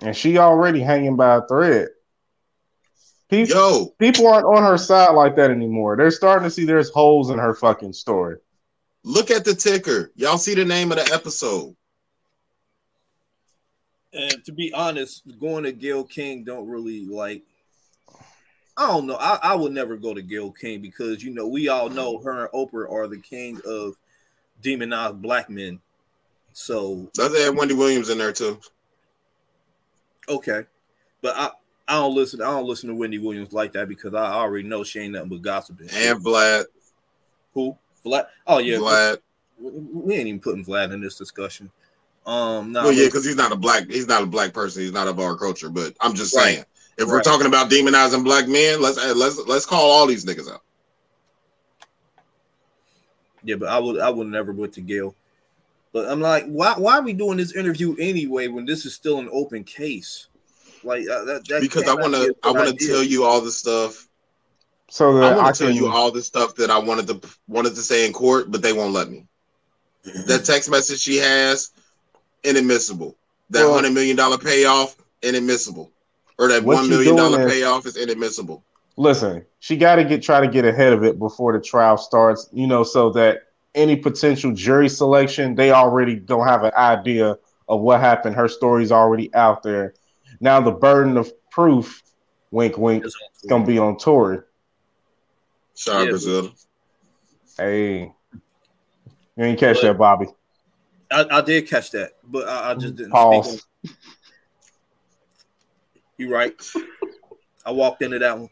and 0.00 0.16
she 0.16 0.38
already 0.38 0.80
hanging 0.80 1.16
by 1.16 1.36
a 1.36 1.46
thread. 1.46 1.88
People, 3.28 3.54
Yo, 3.56 3.86
people 3.98 4.26
aren't 4.26 4.46
on 4.46 4.62
her 4.62 4.76
side 4.78 5.12
like 5.14 5.36
that 5.36 5.50
anymore. 5.52 5.96
They're 5.96 6.10
starting 6.10 6.44
to 6.44 6.50
see 6.50 6.64
there's 6.64 6.90
holes 6.90 7.30
in 7.30 7.38
her 7.38 7.54
fucking 7.54 7.92
story. 7.92 8.38
look 9.04 9.30
at 9.30 9.44
the 9.44 9.54
ticker. 9.54 10.10
Y'all 10.16 10.36
see 10.38 10.54
the 10.54 10.64
name 10.64 10.90
of 10.90 10.98
the 10.98 11.12
episode. 11.14 11.76
And 14.12 14.44
to 14.44 14.52
be 14.52 14.72
honest, 14.72 15.22
going 15.38 15.62
to 15.64 15.72
Gayle 15.72 16.02
King 16.04 16.42
don't 16.42 16.66
really 16.68 17.06
like. 17.06 17.44
I 18.80 18.86
don't 18.86 19.06
know. 19.06 19.18
I, 19.20 19.38
I 19.42 19.54
would 19.54 19.72
never 19.72 19.98
go 19.98 20.14
to 20.14 20.22
Gayle 20.22 20.52
King 20.52 20.80
because 20.80 21.22
you 21.22 21.34
know 21.34 21.46
we 21.46 21.68
all 21.68 21.90
know 21.90 22.18
her 22.20 22.46
and 22.46 22.52
Oprah 22.52 22.90
are 22.90 23.06
the 23.06 23.18
king 23.18 23.60
of 23.66 23.94
demonized 24.62 25.20
black 25.20 25.50
men. 25.50 25.78
So 26.54 27.10
Let's 27.18 27.38
add 27.38 27.54
Wendy 27.54 27.74
Williams 27.74 28.08
in 28.08 28.16
there 28.16 28.32
too. 28.32 28.58
okay, 30.30 30.62
but 31.20 31.36
I 31.36 31.50
I 31.88 31.96
don't 31.96 32.14
listen. 32.14 32.40
I 32.40 32.46
don't 32.46 32.64
listen 32.64 32.88
to 32.88 32.94
Wendy 32.94 33.18
Williams 33.18 33.52
like 33.52 33.72
that 33.74 33.86
because 33.86 34.14
I 34.14 34.32
already 34.32 34.66
know 34.66 34.82
she 34.82 35.00
ain't 35.00 35.12
nothing 35.12 35.28
but 35.28 35.42
gossiping. 35.42 35.90
And 35.92 36.24
Vlad. 36.24 36.64
who 37.52 37.76
Vlad? 38.02 38.28
Oh 38.46 38.58
yeah, 38.58 38.78
Vlad. 38.78 39.18
we, 39.60 40.14
ain't 40.14 40.28
even 40.28 40.40
putting 40.40 40.64
Vlad 40.64 40.94
in 40.94 41.02
this 41.02 41.18
discussion. 41.18 41.70
Um, 42.24 42.72
no, 42.72 42.84
Well, 42.84 42.92
yeah, 42.92 43.06
because 43.06 43.26
he's 43.26 43.36
not 43.36 43.52
a 43.52 43.56
black, 43.56 43.90
he's 43.90 44.08
not 44.08 44.22
a 44.22 44.26
black 44.26 44.54
person. 44.54 44.82
He's 44.82 44.92
not 44.92 45.06
of 45.06 45.20
our 45.20 45.36
culture. 45.36 45.68
But 45.68 45.94
I'm 46.00 46.14
just 46.14 46.32
saying, 46.32 46.64
Right. 47.00 47.06
if 47.06 47.08
we're 47.10 47.16
Right. 47.16 47.24
talking 47.24 47.46
about 47.46 47.70
demonizing 47.70 48.24
black 48.24 48.46
men, 48.46 48.80
let's 48.80 48.98
let's 49.14 49.38
let's 49.46 49.66
call 49.66 49.90
all 49.90 50.06
these 50.06 50.24
niggas 50.24 50.50
out. 50.52 50.62
Yeah, 53.42 53.56
but 53.56 53.68
I 53.68 53.78
would 53.78 54.00
I 54.00 54.10
would 54.10 54.26
never 54.26 54.52
went 54.52 54.74
to 54.74 54.80
Gayle. 54.80 55.14
But 55.92 56.08
I'm 56.10 56.20
like, 56.20 56.44
why 56.46 56.74
why 56.76 56.98
are 56.98 57.02
we 57.02 57.12
doing 57.14 57.38
this 57.38 57.54
interview 57.54 57.96
anyway 57.98 58.48
when 58.48 58.66
this 58.66 58.84
is 58.84 58.94
still 58.94 59.18
an 59.18 59.28
open 59.32 59.64
case? 59.64 60.26
Like 60.84 61.08
uh, 61.08 61.24
that, 61.24 61.48
that 61.48 61.60
Because 61.60 61.88
I 61.88 61.94
want 61.94 62.14
to, 62.14 62.20
a 62.20 62.48
I 62.48 62.52
good 62.52 62.56
want 62.56 62.78
to 62.78 62.86
tell 62.86 63.02
you 63.02 63.24
all 63.24 63.40
the 63.40 63.50
stuff. 63.50 64.06
So 64.88 65.16
I 65.18 65.20
that 65.20 65.32
I, 65.32 65.36
want 65.36 65.54
to 65.54 65.58
tell 65.64 65.72
can 65.72 65.76
you 65.76 65.88
all 65.88 66.10
the 66.10 66.22
stuff 66.22 66.54
that 66.56 66.70
I 66.70 66.78
wanted 66.78 67.06
to 67.08 67.28
wanted 67.48 67.74
to 67.74 67.80
say 67.82 68.06
in 68.06 68.12
court, 68.12 68.50
but 68.50 68.62
they 68.62 68.72
won't 68.72 68.92
let 68.92 69.10
me. 69.10 69.26
That 70.26 70.44
text 70.44 70.70
message 70.70 71.00
she 71.00 71.16
has, 71.16 71.70
inadmissible. 72.44 73.16
That 73.50 73.64
Well- 73.64 73.74
hundred 73.74 73.92
million 73.94 74.16
dollar 74.16 74.38
payoff, 74.38 74.96
inadmissible. 75.22 75.90
Or 76.40 76.48
that 76.48 76.64
What 76.64 76.84
you 76.84 76.88
million 76.90 77.16
dollar 77.16 77.36
doing 77.38 77.50
payoff 77.50 77.86
is 77.86 77.96
inadmissible. 77.96 78.64
listen. 78.96 79.44
She 79.58 79.76
got 79.76 79.96
to 79.96 80.04
get 80.04 80.22
try 80.22 80.40
to 80.40 80.48
get 80.48 80.64
ahead 80.64 80.92
of 80.94 81.04
it 81.04 81.18
before 81.18 81.52
the 81.52 81.60
trial 81.60 81.98
starts. 81.98 82.48
You 82.50 82.66
know, 82.66 82.82
so 82.82 83.10
that 83.10 83.42
any 83.74 83.94
potential 83.94 84.52
jury 84.52 84.88
selection 84.88 85.54
they 85.54 85.70
already 85.70 86.16
don't 86.16 86.46
have 86.46 86.64
an 86.64 86.72
idea 86.76 87.36
of 87.68 87.80
what 87.82 88.00
happened. 88.00 88.34
Her 88.36 88.48
story's 88.48 88.90
already 88.90 89.32
out 89.34 89.62
there. 89.62 89.92
Now 90.40 90.60
the 90.62 90.70
burden 90.72 91.18
of 91.18 91.30
proof, 91.50 92.02
wink, 92.50 92.78
wink, 92.78 93.04
It's 93.04 93.14
is 93.14 93.48
gonna 93.50 93.66
be 93.66 93.78
on 93.78 93.98
Tory. 93.98 94.38
Shout 95.76 95.96
out 95.96 96.04
Yeah. 96.04 96.10
Brazil. 96.10 96.52
Hey, 97.58 98.12
you 99.36 99.44
ain't 99.44 99.58
catch 99.60 99.76
But- 99.76 99.88
that, 99.88 99.98
Bobby. 99.98 100.26
I, 101.12 101.26
I 101.30 101.40
did 101.42 101.68
catch 101.68 101.90
that, 101.90 102.12
but 102.24 102.48
I, 102.48 102.70
I 102.70 102.74
just 102.76 102.94
didn't. 102.94 103.10
Pause. 103.12 103.62
Speak 103.82 103.92
on- 106.24 106.28
you 106.28 106.34
right. 106.34 106.54
I 107.64 107.70
walked 107.72 108.02
into 108.02 108.18
that 108.18 108.38
one, 108.38 108.48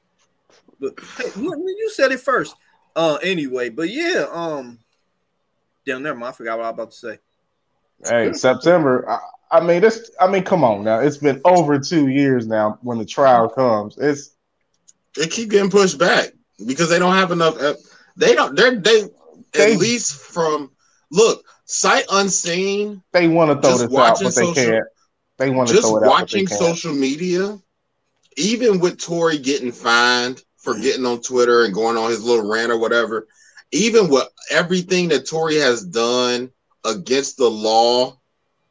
but 0.80 0.94
hey, 1.16 1.30
you, 1.36 1.54
you 1.78 1.90
said 1.90 2.12
it 2.12 2.20
first. 2.20 2.54
Uh, 2.94 3.18
anyway, 3.22 3.68
but 3.68 3.88
yeah, 3.90 4.26
um, 4.30 4.78
damn, 5.86 6.02
never 6.02 6.18
mind. 6.18 6.30
I 6.30 6.36
forgot 6.36 6.58
what 6.58 6.66
I 6.66 6.70
was 6.70 6.74
about 6.74 6.90
to 6.90 6.96
say. 6.96 7.18
Hey, 8.08 8.32
September. 8.32 9.08
I, 9.08 9.18
I 9.50 9.60
mean, 9.60 9.80
this. 9.80 10.10
I 10.20 10.26
mean, 10.26 10.44
come 10.44 10.62
on 10.62 10.84
now. 10.84 11.00
It's 11.00 11.16
been 11.16 11.40
over 11.44 11.78
two 11.78 12.08
years 12.08 12.46
now. 12.46 12.78
When 12.82 12.98
the 12.98 13.04
trial 13.04 13.48
comes, 13.48 13.96
it's 13.98 14.32
They 15.16 15.26
keep 15.26 15.50
getting 15.50 15.70
pushed 15.70 15.98
back 15.98 16.30
because 16.66 16.90
they 16.90 16.98
don't 16.98 17.14
have 17.14 17.32
enough. 17.32 17.60
ep- 17.60 17.76
They 18.16 18.34
don't. 18.34 18.54
They're 18.54 18.76
they 18.78 19.04
They- 19.52 19.72
at 19.72 19.78
least 19.78 20.12
from 20.14 20.70
look 21.10 21.44
sight 21.64 22.04
unseen. 22.12 23.02
they 23.12 23.26
want 23.28 23.50
to 23.50 23.66
throw 23.66 23.78
this 23.78 23.96
out, 23.96 24.18
but 24.18 24.18
they 24.20 24.30
social- 24.30 24.54
can't. 24.54 24.84
They 25.38 25.50
want 25.50 25.68
to 25.68 25.74
Just 25.74 25.88
throw 25.88 25.98
it 25.98 26.04
out, 26.04 26.20
but 26.20 26.30
they 26.30 26.42
watching 26.42 26.46
social 26.48 26.92
media, 26.92 27.58
even 28.36 28.80
with 28.80 29.00
Tory 29.00 29.38
getting 29.38 29.72
fined 29.72 30.42
for 30.56 30.74
getting 30.74 31.06
on 31.06 31.20
Twitter 31.20 31.64
and 31.64 31.72
going 31.72 31.96
on 31.96 32.10
his 32.10 32.24
little 32.24 32.48
rant 32.50 32.72
or 32.72 32.78
whatever, 32.78 33.28
even 33.72 34.08
with 34.08 34.28
everything 34.50 35.08
that 35.08 35.28
Tory 35.28 35.56
has 35.56 35.84
done 35.84 36.50
against 36.84 37.36
the 37.36 37.48
law, 37.48 38.18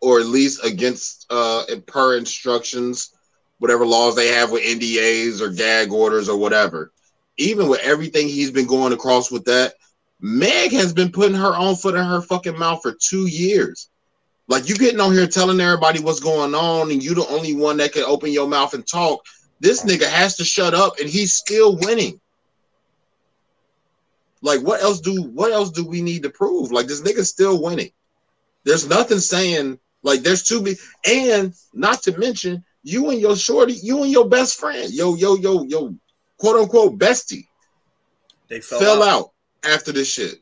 or 0.01 0.19
at 0.19 0.25
least 0.25 0.63
against 0.65 1.25
uh 1.29 1.63
per 1.85 2.17
instructions, 2.17 3.11
whatever 3.59 3.85
laws 3.85 4.15
they 4.15 4.27
have 4.27 4.51
with 4.51 4.63
NDAs 4.63 5.41
or 5.41 5.49
gag 5.49 5.91
orders 5.91 6.27
or 6.29 6.37
whatever, 6.37 6.91
even 7.37 7.69
with 7.69 7.79
everything 7.81 8.27
he's 8.27 8.51
been 8.51 8.67
going 8.67 8.93
across 8.93 9.31
with 9.31 9.45
that, 9.45 9.73
Meg 10.19 10.71
has 10.71 10.93
been 10.93 11.11
putting 11.11 11.37
her 11.37 11.55
own 11.55 11.75
foot 11.75 11.95
in 11.95 12.03
her 12.03 12.21
fucking 12.21 12.57
mouth 12.57 12.81
for 12.81 12.91
two 12.91 13.27
years. 13.27 13.89
Like 14.47 14.69
you 14.69 14.75
getting 14.75 15.01
on 15.01 15.11
here 15.11 15.27
telling 15.27 15.59
everybody 15.59 15.99
what's 15.99 16.19
going 16.19 16.55
on, 16.55 16.91
and 16.91 17.03
you 17.03 17.13
the 17.13 17.27
only 17.27 17.53
one 17.53 17.77
that 17.77 17.91
can 17.91 18.03
open 18.03 18.31
your 18.31 18.47
mouth 18.47 18.73
and 18.73 18.87
talk. 18.87 19.25
This 19.59 19.83
nigga 19.83 20.07
has 20.07 20.37
to 20.37 20.45
shut 20.45 20.73
up, 20.73 20.99
and 20.99 21.09
he's 21.09 21.33
still 21.33 21.77
winning. 21.77 22.19
Like 24.41 24.61
what 24.61 24.81
else 24.81 25.01
do 25.01 25.23
what 25.23 25.51
else 25.51 25.71
do 25.71 25.85
we 25.85 26.01
need 26.01 26.23
to 26.23 26.29
prove? 26.29 26.71
Like 26.71 26.87
this 26.87 27.01
nigga's 27.01 27.29
still 27.29 27.61
winning. 27.61 27.91
There's 28.63 28.87
nothing 28.87 29.19
saying 29.19 29.79
like 30.03 30.21
there's 30.21 30.43
too 30.43 30.61
big, 30.61 30.77
and 31.05 31.53
not 31.73 32.03
to 32.03 32.17
mention 32.17 32.63
you 32.83 33.09
and 33.09 33.19
your 33.19 33.35
shorty, 33.35 33.73
you 33.73 34.03
and 34.03 34.11
your 34.11 34.29
best 34.29 34.59
friend, 34.59 34.93
yo 34.93 35.15
yo 35.15 35.35
yo 35.35 35.63
yo, 35.63 35.95
quote 36.37 36.61
unquote 36.61 36.97
bestie 36.97 37.47
They 38.47 38.61
fell, 38.61 38.79
fell 38.79 39.03
out. 39.03 39.09
out 39.09 39.31
after 39.63 39.91
this 39.91 40.07
shit. 40.07 40.39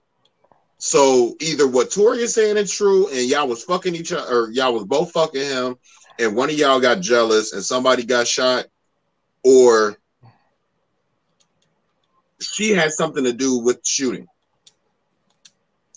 So 0.85 1.35
either 1.41 1.67
what 1.67 1.89
Tory 1.89 2.19
is 2.19 2.35
saying 2.35 2.57
is 2.57 2.71
true, 2.71 3.07
and 3.07 3.27
y'all 3.27 3.47
was 3.47 3.63
fucking 3.63 3.95
each 3.95 4.11
other, 4.11 4.31
or 4.31 4.51
y'all 4.51 4.71
was 4.71 4.83
both 4.83 5.11
fucking 5.13 5.41
him, 5.41 5.77
and 6.19 6.35
one 6.35 6.51
of 6.51 6.59
y'all 6.59 6.79
got 6.79 6.99
jealous 6.99 7.53
and 7.53 7.65
somebody 7.65 8.03
got 8.03 8.27
shot, 8.27 8.67
or 9.43 9.97
she 12.39 12.69
had 12.69 12.91
something 12.91 13.23
to 13.23 13.33
do 13.33 13.57
with 13.57 13.83
shooting. 13.83 14.27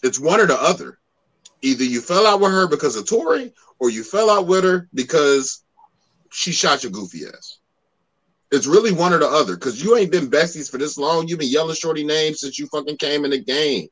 It's 0.03 0.19
one 0.19 0.41
or 0.41 0.47
the 0.47 0.59
other. 0.59 0.99
Either 1.61 1.85
you 1.85 2.01
fell 2.01 2.27
out 2.27 2.41
with 2.41 2.53
her 2.53 2.67
because 2.67 2.97
of 2.97 3.07
Tory, 3.07 3.53
or 3.79 3.91
you 3.91 4.03
fell 4.03 4.31
out 4.31 4.47
with 4.47 4.65
her 4.65 4.89
because 4.95 5.65
she 6.33 6.51
shot 6.51 6.83
your 6.83 6.93
goofy 6.93 7.27
ass. 7.27 7.59
It's 8.51 8.67
really 8.67 8.93
one 8.93 9.13
or 9.13 9.19
the 9.19 9.29
other 9.29 9.55
because 9.55 9.85
you 9.85 9.99
ain't 9.99 10.11
been 10.11 10.31
besties 10.31 10.71
for 10.71 10.79
this 10.79 10.97
long. 10.97 11.29
You've 11.29 11.41
been 11.41 11.49
yelling 11.49 11.77
shorty 11.77 12.05
names 12.05 12.41
since 12.41 12.59
you 12.59 12.67
fucking 12.69 12.97
came 12.97 13.27
in 13.27 13.33
the 13.33 13.45
game. 13.45 13.89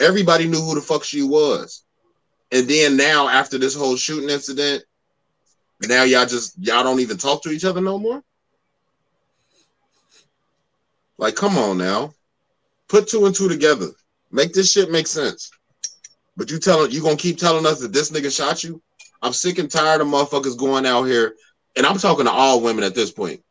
Everybody 0.00 0.46
knew 0.46 0.60
who 0.60 0.74
the 0.74 0.80
fuck 0.80 1.04
she 1.04 1.22
was. 1.22 1.84
And 2.52 2.68
then 2.68 2.96
now, 2.96 3.28
after 3.28 3.58
this 3.58 3.74
whole 3.74 3.96
shooting 3.96 4.30
incident, 4.30 4.84
now 5.82 6.04
y'all 6.04 6.26
just 6.26 6.54
y'all 6.58 6.82
don't 6.82 7.00
even 7.00 7.18
talk 7.18 7.42
to 7.42 7.50
each 7.50 7.64
other 7.64 7.80
no 7.80 7.98
more. 7.98 8.22
Like, 11.18 11.34
come 11.34 11.58
on 11.58 11.78
now. 11.78 12.14
Put 12.88 13.08
two 13.08 13.26
and 13.26 13.34
two 13.34 13.48
together. 13.48 13.88
Make 14.30 14.52
this 14.52 14.70
shit 14.72 14.90
make 14.90 15.06
sense. 15.06 15.50
But 16.36 16.50
you 16.50 16.58
telling 16.58 16.90
you 16.90 17.02
gonna 17.02 17.16
keep 17.16 17.38
telling 17.38 17.66
us 17.66 17.80
that 17.80 17.92
this 17.92 18.10
nigga 18.10 18.34
shot 18.34 18.64
you? 18.64 18.80
I'm 19.20 19.32
sick 19.32 19.58
and 19.58 19.70
tired 19.70 20.00
of 20.00 20.06
motherfuckers 20.06 20.56
going 20.56 20.86
out 20.86 21.04
here, 21.04 21.34
and 21.76 21.84
I'm 21.84 21.98
talking 21.98 22.24
to 22.26 22.30
all 22.30 22.60
women 22.60 22.84
at 22.84 22.94
this 22.94 23.10
point. 23.10 23.42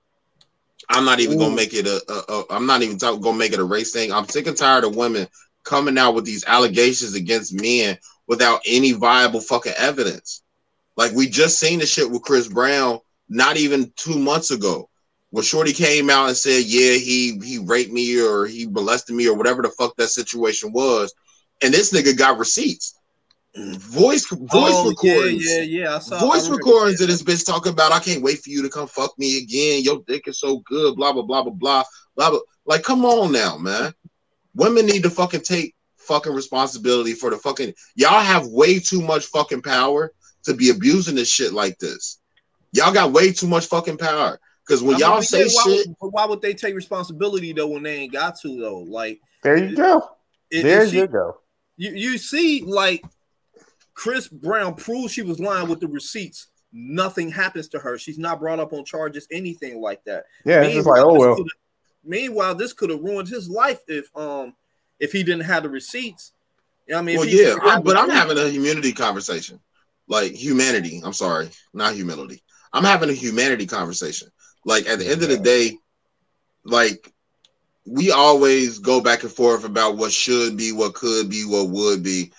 I'm 0.89 1.03
not 1.03 1.19
even 1.19 1.37
gonna 1.37 1.55
make 1.55 1.73
it 1.73 1.85
a, 1.85 2.01
a, 2.09 2.33
a 2.33 2.45
I'm 2.49 2.65
not 2.65 2.81
even 2.81 2.97
talk, 2.97 3.21
gonna 3.21 3.37
make 3.37 3.51
it 3.51 3.59
a 3.59 3.63
race 3.63 3.91
thing. 3.91 4.11
I'm 4.11 4.27
sick 4.27 4.47
and 4.47 4.55
tired 4.55 4.85
of 4.85 4.95
women 4.95 5.27
coming 5.67 5.97
out 5.97 6.15
with 6.15 6.25
these 6.25 6.45
allegations 6.45 7.13
against 7.13 7.59
men 7.59 7.97
without 8.27 8.61
any 8.65 8.93
viable 8.93 9.41
fucking 9.41 9.73
evidence. 9.77 10.41
Like 10.95 11.11
we 11.11 11.27
just 11.29 11.59
seen 11.59 11.79
the 11.79 11.85
shit 11.85 12.09
with 12.09 12.23
Chris 12.23 12.47
Brown 12.47 12.99
not 13.29 13.57
even 13.57 13.91
two 13.95 14.17
months 14.17 14.51
ago. 14.51 14.89
When 15.29 15.43
Shorty 15.43 15.73
came 15.73 16.09
out 16.09 16.29
and 16.29 16.37
said, 16.37 16.63
Yeah, 16.63 16.93
he 16.93 17.39
he 17.43 17.59
raped 17.59 17.91
me 17.91 18.19
or 18.19 18.45
he 18.45 18.65
molested 18.65 19.15
me 19.15 19.27
or 19.27 19.35
whatever 19.35 19.61
the 19.61 19.69
fuck 19.69 19.95
that 19.97 20.07
situation 20.07 20.71
was. 20.71 21.13
And 21.61 21.73
this 21.73 21.91
nigga 21.91 22.17
got 22.17 22.37
receipts. 22.39 22.95
Voice 23.55 24.27
voice 24.29 24.73
Oh, 24.75 24.89
recordings 24.89 25.43
Yeah, 25.47 25.61
yeah, 25.61 25.81
yeah. 25.83 25.95
I 25.95 25.99
saw 25.99 26.19
voice 26.19 26.43
remember 26.45 26.57
recordings 26.57 26.99
that. 26.99 27.05
of 27.05 27.09
this 27.09 27.23
bitch 27.23 27.45
talking 27.45 27.73
about 27.73 27.91
I 27.91 27.99
can't 27.99 28.23
wait 28.23 28.39
for 28.39 28.49
you 28.49 28.61
to 28.63 28.69
come 28.69 28.87
fuck 28.87 29.17
me 29.17 29.39
again. 29.39 29.83
Your 29.83 30.01
dick 30.07 30.27
is 30.27 30.39
so 30.39 30.59
good, 30.59 30.95
blah 30.95 31.11
blah 31.11 31.23
blah 31.23 31.43
blah 31.43 31.51
blah 31.51 31.83
blah 32.15 32.29
blah. 32.31 32.39
Like, 32.65 32.83
come 32.83 33.05
on 33.05 33.31
now, 33.31 33.57
man. 33.57 33.93
Women 34.57 34.85
need 34.85 35.03
to 35.03 35.09
fucking 35.09 35.41
take 35.41 35.75
fucking 35.97 36.33
responsibility 36.33 37.13
for 37.13 37.29
the 37.29 37.37
fucking 37.37 37.73
y'all 37.95 38.19
have 38.21 38.47
way 38.47 38.79
too 38.79 39.01
much 39.01 39.25
fucking 39.27 39.61
power 39.61 40.11
to 40.43 40.53
be 40.53 40.69
abusing 40.71 41.15
this 41.15 41.29
shit 41.29 41.53
like 41.53 41.77
this. 41.79 42.19
Y'all 42.71 42.93
got 42.93 43.11
way 43.11 43.31
too 43.31 43.47
much 43.47 43.67
fucking 43.67 43.97
power. 43.97 44.39
Cause 44.67 44.81
when 44.83 44.95
I 44.95 44.99
y'all 44.99 45.13
mean, 45.15 45.23
say 45.23 45.41
yeah, 45.45 45.51
why 45.53 45.63
shit, 45.63 45.87
Would, 46.01 46.09
why 46.09 46.25
would 46.25 46.41
they 46.41 46.53
take 46.53 46.75
responsibility 46.75 47.53
though 47.53 47.67
when 47.67 47.83
they 47.83 47.95
ain't 47.99 48.13
got 48.13 48.37
to 48.41 48.59
though? 48.59 48.79
Like, 48.79 49.21
There 49.43 49.57
you 49.57 49.75
go. 49.75 50.09
it, 50.51 50.63
There 50.63 50.83
it- 50.83 50.89
she- 50.89 50.97
you 50.97 51.07
go. 51.07 51.37
you, 51.77 51.91
you 51.91 52.17
see, 52.17 52.63
like 52.65 53.03
Chris 53.93 54.27
Brown 54.27 54.75
proved 54.75 55.13
she 55.13 55.21
was 55.21 55.39
lying 55.39 55.69
with 55.69 55.79
the 55.79 55.87
receipts. 55.87 56.47
Nothing 56.73 57.29
happens 57.31 57.67
to 57.69 57.79
her. 57.79 57.97
She's 57.97 58.17
not 58.19 58.39
brought 58.39 58.59
up 58.59 58.73
on 58.73 58.83
charges, 58.85 59.27
anything 59.31 59.81
like 59.81 60.03
that. 60.05 60.25
Yeah, 60.45 60.63
it's 60.63 60.75
just 60.75 60.87
like, 60.87 61.01
oh 61.01 61.13
this 61.13 61.19
well. 61.21 61.45
Meanwhile, 62.07 62.55
this 62.55 62.73
could 62.73 62.89
have 62.89 63.01
ruined 63.01 63.27
his 63.27 63.49
life 63.49 63.79
if 63.87 64.09
um 64.15 64.55
if 64.99 65.11
he 65.11 65.23
didn't 65.23 65.45
have 65.45 65.63
the 65.63 65.69
receipts. 65.69 66.31
You 66.87 66.93
know 66.93 66.99
I 66.99 67.01
mean, 67.01 67.17
well, 67.17 67.27
yeah, 67.27 67.55
I, 67.61 67.79
but 67.79 67.97
I'm 67.97 68.09
having 68.09 68.37
a 68.37 68.47
humanity 68.47 68.93
conversation. 68.93 69.59
Like 70.07 70.31
humanity. 70.31 71.01
I'm 71.03 71.13
sorry, 71.13 71.49
not 71.73 71.93
humility. 71.93 72.41
I'm 72.71 72.83
having 72.83 73.09
a 73.09 73.13
humanity 73.13 73.65
conversation. 73.65 74.29
Like 74.65 74.87
at 74.87 74.99
the 74.99 75.09
end 75.09 75.21
of 75.21 75.29
the 75.29 75.37
day, 75.37 75.77
like 76.63 77.11
we 77.85 78.11
always 78.11 78.79
go 78.79 79.01
back 79.01 79.23
and 79.23 79.31
forth 79.31 79.65
about 79.65 79.97
what 79.97 80.11
should 80.11 80.57
be, 80.57 80.71
what 80.71 80.93
could 80.93 81.29
be, 81.29 81.43
what 81.43 81.69
would 81.69 82.03
be. 82.03 82.31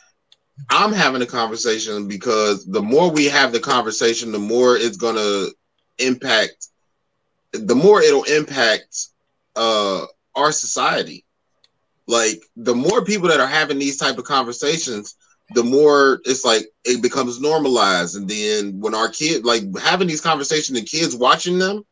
I'm 0.70 0.92
having 0.92 1.22
a 1.22 1.26
conversation 1.26 2.08
because 2.08 2.66
the 2.66 2.82
more 2.82 3.10
we 3.10 3.26
have 3.26 3.52
the 3.52 3.60
conversation, 3.60 4.32
the 4.32 4.38
more 4.38 4.76
it's 4.76 4.96
gonna 4.96 5.46
impact 5.98 6.68
the 7.52 7.74
more 7.74 8.02
it'll 8.02 8.24
impact 8.24 9.08
uh 9.58 10.06
our 10.34 10.52
society. 10.52 11.24
Like 12.06 12.42
the 12.56 12.74
more 12.74 13.04
people 13.04 13.28
that 13.28 13.40
are 13.40 13.46
having 13.46 13.78
these 13.78 13.98
type 13.98 14.16
of 14.16 14.24
conversations, 14.24 15.16
the 15.54 15.64
more 15.64 16.20
it's 16.24 16.44
like 16.44 16.66
it 16.84 17.02
becomes 17.02 17.40
normalized. 17.40 18.16
And 18.16 18.28
then 18.28 18.80
when 18.80 18.94
our 18.94 19.08
kid 19.08 19.44
like 19.44 19.64
having 19.78 20.08
these 20.08 20.20
conversations 20.20 20.78
and 20.78 20.88
kids 20.88 21.14
watching 21.14 21.58
them, 21.58 21.84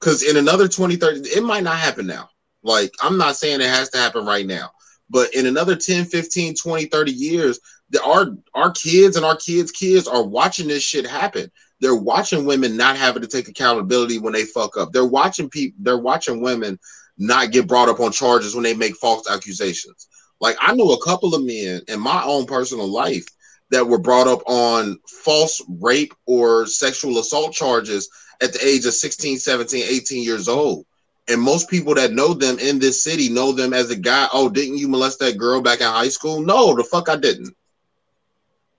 because 0.00 0.22
in 0.22 0.36
another 0.36 0.68
20, 0.68 0.96
30, 0.96 1.28
it 1.28 1.42
might 1.42 1.62
not 1.64 1.76
happen 1.76 2.06
now. 2.06 2.30
Like 2.62 2.92
I'm 3.00 3.18
not 3.18 3.36
saying 3.36 3.60
it 3.60 3.68
has 3.68 3.90
to 3.90 3.98
happen 3.98 4.24
right 4.24 4.46
now, 4.46 4.70
but 5.10 5.34
in 5.34 5.46
another 5.46 5.76
10, 5.76 6.06
15, 6.06 6.54
20, 6.54 6.86
30 6.86 7.12
years, 7.12 7.60
the, 7.90 8.02
our 8.02 8.28
our 8.54 8.72
kids 8.72 9.16
and 9.16 9.24
our 9.24 9.36
kids' 9.36 9.70
kids 9.72 10.08
are 10.08 10.22
watching 10.22 10.68
this 10.68 10.82
shit 10.82 11.06
happen. 11.06 11.50
They're 11.80 11.94
watching 11.94 12.46
women 12.46 12.76
not 12.76 12.96
having 12.96 13.22
to 13.22 13.28
take 13.28 13.48
accountability 13.48 14.18
when 14.18 14.32
they 14.32 14.44
fuck 14.44 14.76
up. 14.76 14.92
They're 14.92 15.04
watching 15.04 15.50
people. 15.50 15.78
They're 15.82 15.98
watching 15.98 16.40
women 16.40 16.78
not 17.18 17.52
get 17.52 17.66
brought 17.66 17.88
up 17.88 18.00
on 18.00 18.12
charges 18.12 18.54
when 18.54 18.64
they 18.64 18.74
make 18.74 18.96
false 18.96 19.28
accusations. 19.30 20.08
Like 20.40 20.56
I 20.60 20.74
know 20.74 20.92
a 20.92 21.02
couple 21.02 21.34
of 21.34 21.44
men 21.44 21.82
in 21.88 22.00
my 22.00 22.22
own 22.24 22.46
personal 22.46 22.88
life 22.88 23.26
that 23.70 23.86
were 23.86 23.98
brought 23.98 24.28
up 24.28 24.42
on 24.46 24.98
false 25.24 25.62
rape 25.80 26.14
or 26.26 26.66
sexual 26.66 27.18
assault 27.18 27.52
charges 27.52 28.08
at 28.40 28.52
the 28.52 28.66
age 28.66 28.84
of 28.86 28.94
16, 28.94 29.38
17, 29.38 29.84
18 29.88 30.22
years 30.22 30.48
old. 30.48 30.86
And 31.28 31.40
most 31.40 31.68
people 31.68 31.94
that 31.94 32.12
know 32.12 32.34
them 32.34 32.58
in 32.58 32.78
this 32.78 33.02
city 33.02 33.28
know 33.28 33.50
them 33.50 33.72
as 33.72 33.90
a 33.90 33.96
guy, 33.96 34.28
oh, 34.32 34.48
didn't 34.48 34.78
you 34.78 34.86
molest 34.86 35.18
that 35.18 35.38
girl 35.38 35.60
back 35.60 35.80
in 35.80 35.86
high 35.86 36.08
school? 36.08 36.40
No, 36.40 36.74
the 36.74 36.84
fuck 36.84 37.08
I 37.08 37.16
didn't. 37.16 37.56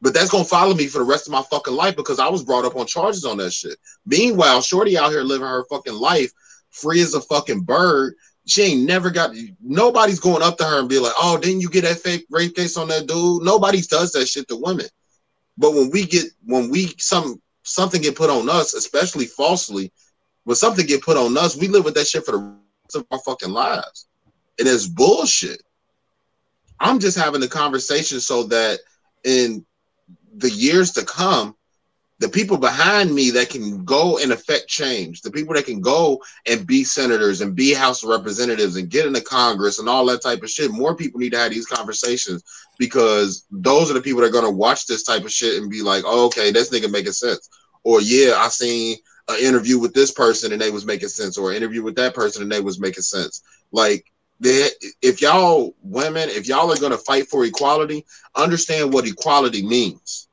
But 0.01 0.13
that's 0.13 0.29
gonna 0.29 0.43
follow 0.43 0.75
me 0.75 0.87
for 0.87 0.99
the 0.99 1.05
rest 1.05 1.27
of 1.27 1.31
my 1.31 1.41
fucking 1.41 1.73
life 1.73 1.95
because 1.95 2.19
I 2.19 2.29
was 2.29 2.43
brought 2.43 2.65
up 2.65 2.75
on 2.75 2.85
charges 2.85 3.25
on 3.25 3.37
that 3.37 3.51
shit. 3.51 3.77
Meanwhile, 4.05 4.61
Shorty 4.61 4.97
out 4.97 5.11
here 5.11 5.23
living 5.23 5.47
her 5.47 5.65
fucking 5.69 5.95
life 5.95 6.31
free 6.69 7.01
as 7.01 7.13
a 7.13 7.21
fucking 7.21 7.61
bird. 7.61 8.15
She 8.45 8.61
ain't 8.61 8.85
never 8.85 9.09
got 9.09 9.31
nobody's 9.61 10.19
going 10.19 10.43
up 10.43 10.57
to 10.57 10.63
her 10.63 10.79
and 10.79 10.87
be 10.87 10.99
like, 10.99 11.13
oh, 11.17 11.37
didn't 11.37 11.61
you 11.61 11.69
get 11.69 11.81
that 11.81 11.99
fake 11.99 12.25
rape 12.29 12.55
case 12.55 12.77
on 12.77 12.87
that 12.89 13.07
dude? 13.07 13.43
Nobody 13.43 13.81
does 13.81 14.11
that 14.13 14.27
shit 14.27 14.47
to 14.47 14.55
women. 14.55 14.85
But 15.57 15.73
when 15.73 15.89
we 15.89 16.05
get 16.05 16.25
when 16.45 16.69
we 16.69 16.93
some 16.97 17.41
something 17.63 18.01
get 18.01 18.15
put 18.15 18.29
on 18.29 18.49
us, 18.49 18.73
especially 18.73 19.25
falsely, 19.25 19.91
when 20.43 20.55
something 20.55 20.85
get 20.85 21.01
put 21.01 21.17
on 21.17 21.37
us, 21.37 21.57
we 21.57 21.67
live 21.67 21.83
with 21.83 21.95
that 21.95 22.07
shit 22.07 22.23
for 22.23 22.31
the 22.31 22.37
rest 22.37 22.95
of 22.95 23.05
our 23.11 23.19
fucking 23.19 23.51
lives. 23.51 24.07
And 24.59 24.67
it's 24.67 24.87
bullshit. 24.87 25.61
I'm 26.79 26.99
just 26.99 27.17
having 27.17 27.41
the 27.41 27.47
conversation 27.47 28.19
so 28.19 28.43
that 28.43 28.79
in 29.23 29.65
the 30.37 30.49
years 30.49 30.91
to 30.93 31.03
come, 31.03 31.55
the 32.19 32.29
people 32.29 32.57
behind 32.57 33.13
me 33.13 33.29
that 33.31 33.49
can 33.49 33.83
go 33.85 34.17
and 34.17 34.31
affect 34.31 34.67
change, 34.67 35.21
the 35.21 35.29
people 35.29 35.53
that 35.53 35.65
can 35.65 35.81
go 35.81 36.21
and 36.47 36.65
be 36.65 36.83
senators 36.83 37.41
and 37.41 37.55
be 37.55 37.73
House 37.73 38.01
of 38.01 38.09
Representatives 38.09 38.75
and 38.75 38.89
get 38.89 39.05
into 39.05 39.21
Congress 39.21 39.77
and 39.77 39.87
all 39.87 40.05
that 40.07 40.23
type 40.23 40.41
of 40.41 40.49
shit. 40.49 40.71
More 40.71 40.95
people 40.95 41.19
need 41.19 41.33
to 41.33 41.37
have 41.37 41.51
these 41.51 41.67
conversations 41.67 42.43
because 42.79 43.45
those 43.51 43.91
are 43.91 43.93
the 43.93 44.01
people 44.01 44.21
that 44.21 44.29
are 44.29 44.31
going 44.31 44.45
to 44.45 44.49
watch 44.51 44.87
this 44.87 45.03
type 45.03 45.25
of 45.25 45.31
shit 45.31 45.61
and 45.61 45.69
be 45.69 45.83
like, 45.83 46.03
oh, 46.07 46.25
okay, 46.25 46.51
this 46.51 46.71
nigga 46.71 46.91
making 46.91 47.11
sense. 47.11 47.49
Or 47.83 48.01
yeah, 48.01 48.33
I 48.37 48.47
seen 48.47 48.97
an 49.27 49.39
interview 49.39 49.77
with 49.77 49.93
this 49.93 50.11
person 50.11 50.51
and 50.51 50.61
they 50.61 50.71
was 50.71 50.85
making 50.85 51.09
sense, 51.09 51.37
or 51.37 51.51
an 51.51 51.57
interview 51.57 51.83
with 51.83 51.95
that 51.97 52.15
person 52.15 52.41
and 52.41 52.51
they 52.51 52.61
was 52.61 52.79
making 52.79 53.03
sense. 53.03 53.43
Like, 53.71 54.05
they, 54.39 54.69
if 55.01 55.21
y'all 55.21 55.75
women, 55.81 56.29
if 56.29 56.47
y'all 56.47 56.71
are 56.71 56.79
going 56.79 56.91
to 56.91 56.97
fight 56.99 57.27
for 57.27 57.43
equality, 57.45 58.05
understand 58.35 58.93
what 58.93 59.07
equality 59.07 59.65
means 59.65 60.26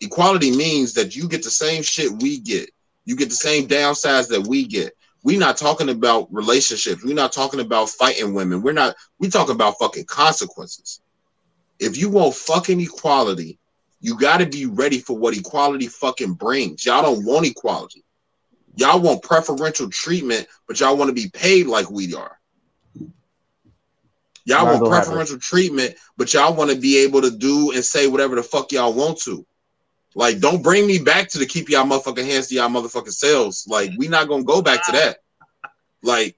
Equality 0.00 0.56
means 0.56 0.94
that 0.94 1.16
you 1.16 1.28
get 1.28 1.42
the 1.42 1.50
same 1.50 1.82
shit 1.82 2.22
we 2.22 2.38
get. 2.38 2.70
You 3.04 3.16
get 3.16 3.30
the 3.30 3.34
same 3.34 3.66
downsides 3.66 4.28
that 4.28 4.46
we 4.46 4.66
get. 4.66 4.92
We're 5.24 5.40
not 5.40 5.56
talking 5.56 5.88
about 5.88 6.32
relationships. 6.32 7.04
We're 7.04 7.14
not 7.14 7.32
talking 7.32 7.60
about 7.60 7.90
fighting 7.90 8.34
women. 8.34 8.62
We're 8.62 8.72
not, 8.72 8.96
we 9.18 9.28
talking 9.28 9.54
about 9.54 9.78
fucking 9.78 10.04
consequences. 10.04 11.00
If 11.80 11.96
you 11.96 12.10
want 12.10 12.34
fucking 12.34 12.80
equality, 12.80 13.58
you 14.00 14.16
got 14.16 14.38
to 14.38 14.46
be 14.46 14.66
ready 14.66 15.00
for 15.00 15.18
what 15.18 15.36
equality 15.36 15.88
fucking 15.88 16.34
brings. 16.34 16.86
Y'all 16.86 17.02
don't 17.02 17.24
want 17.24 17.46
equality. 17.46 18.04
Y'all 18.76 19.00
want 19.00 19.22
preferential 19.22 19.90
treatment, 19.90 20.46
but 20.68 20.78
y'all 20.78 20.96
want 20.96 21.08
to 21.08 21.14
be 21.14 21.28
paid 21.30 21.66
like 21.66 21.90
we 21.90 22.14
are. 22.14 22.38
Y'all 24.44 24.66
want 24.66 24.86
preferential 24.86 25.38
treatment, 25.38 25.96
but 26.16 26.32
y'all 26.32 26.54
want 26.54 26.70
to 26.70 26.76
be 26.78 26.98
able 26.98 27.20
to 27.20 27.30
do 27.30 27.72
and 27.72 27.84
say 27.84 28.06
whatever 28.06 28.36
the 28.36 28.42
fuck 28.42 28.70
y'all 28.70 28.94
want 28.94 29.18
to. 29.18 29.44
Like, 30.18 30.40
don't 30.40 30.64
bring 30.64 30.84
me 30.88 30.98
back 30.98 31.28
to 31.28 31.38
the 31.38 31.46
keep 31.46 31.68
y'all 31.68 31.84
motherfucking 31.84 32.26
hands 32.26 32.48
to 32.48 32.56
y'all 32.56 32.68
motherfucking 32.68 33.12
selves. 33.12 33.68
Like, 33.68 33.92
we 33.96 34.08
not 34.08 34.26
gonna 34.26 34.42
go 34.42 34.60
back 34.60 34.84
to 34.86 34.90
that. 34.90 35.18
Like, 36.02 36.36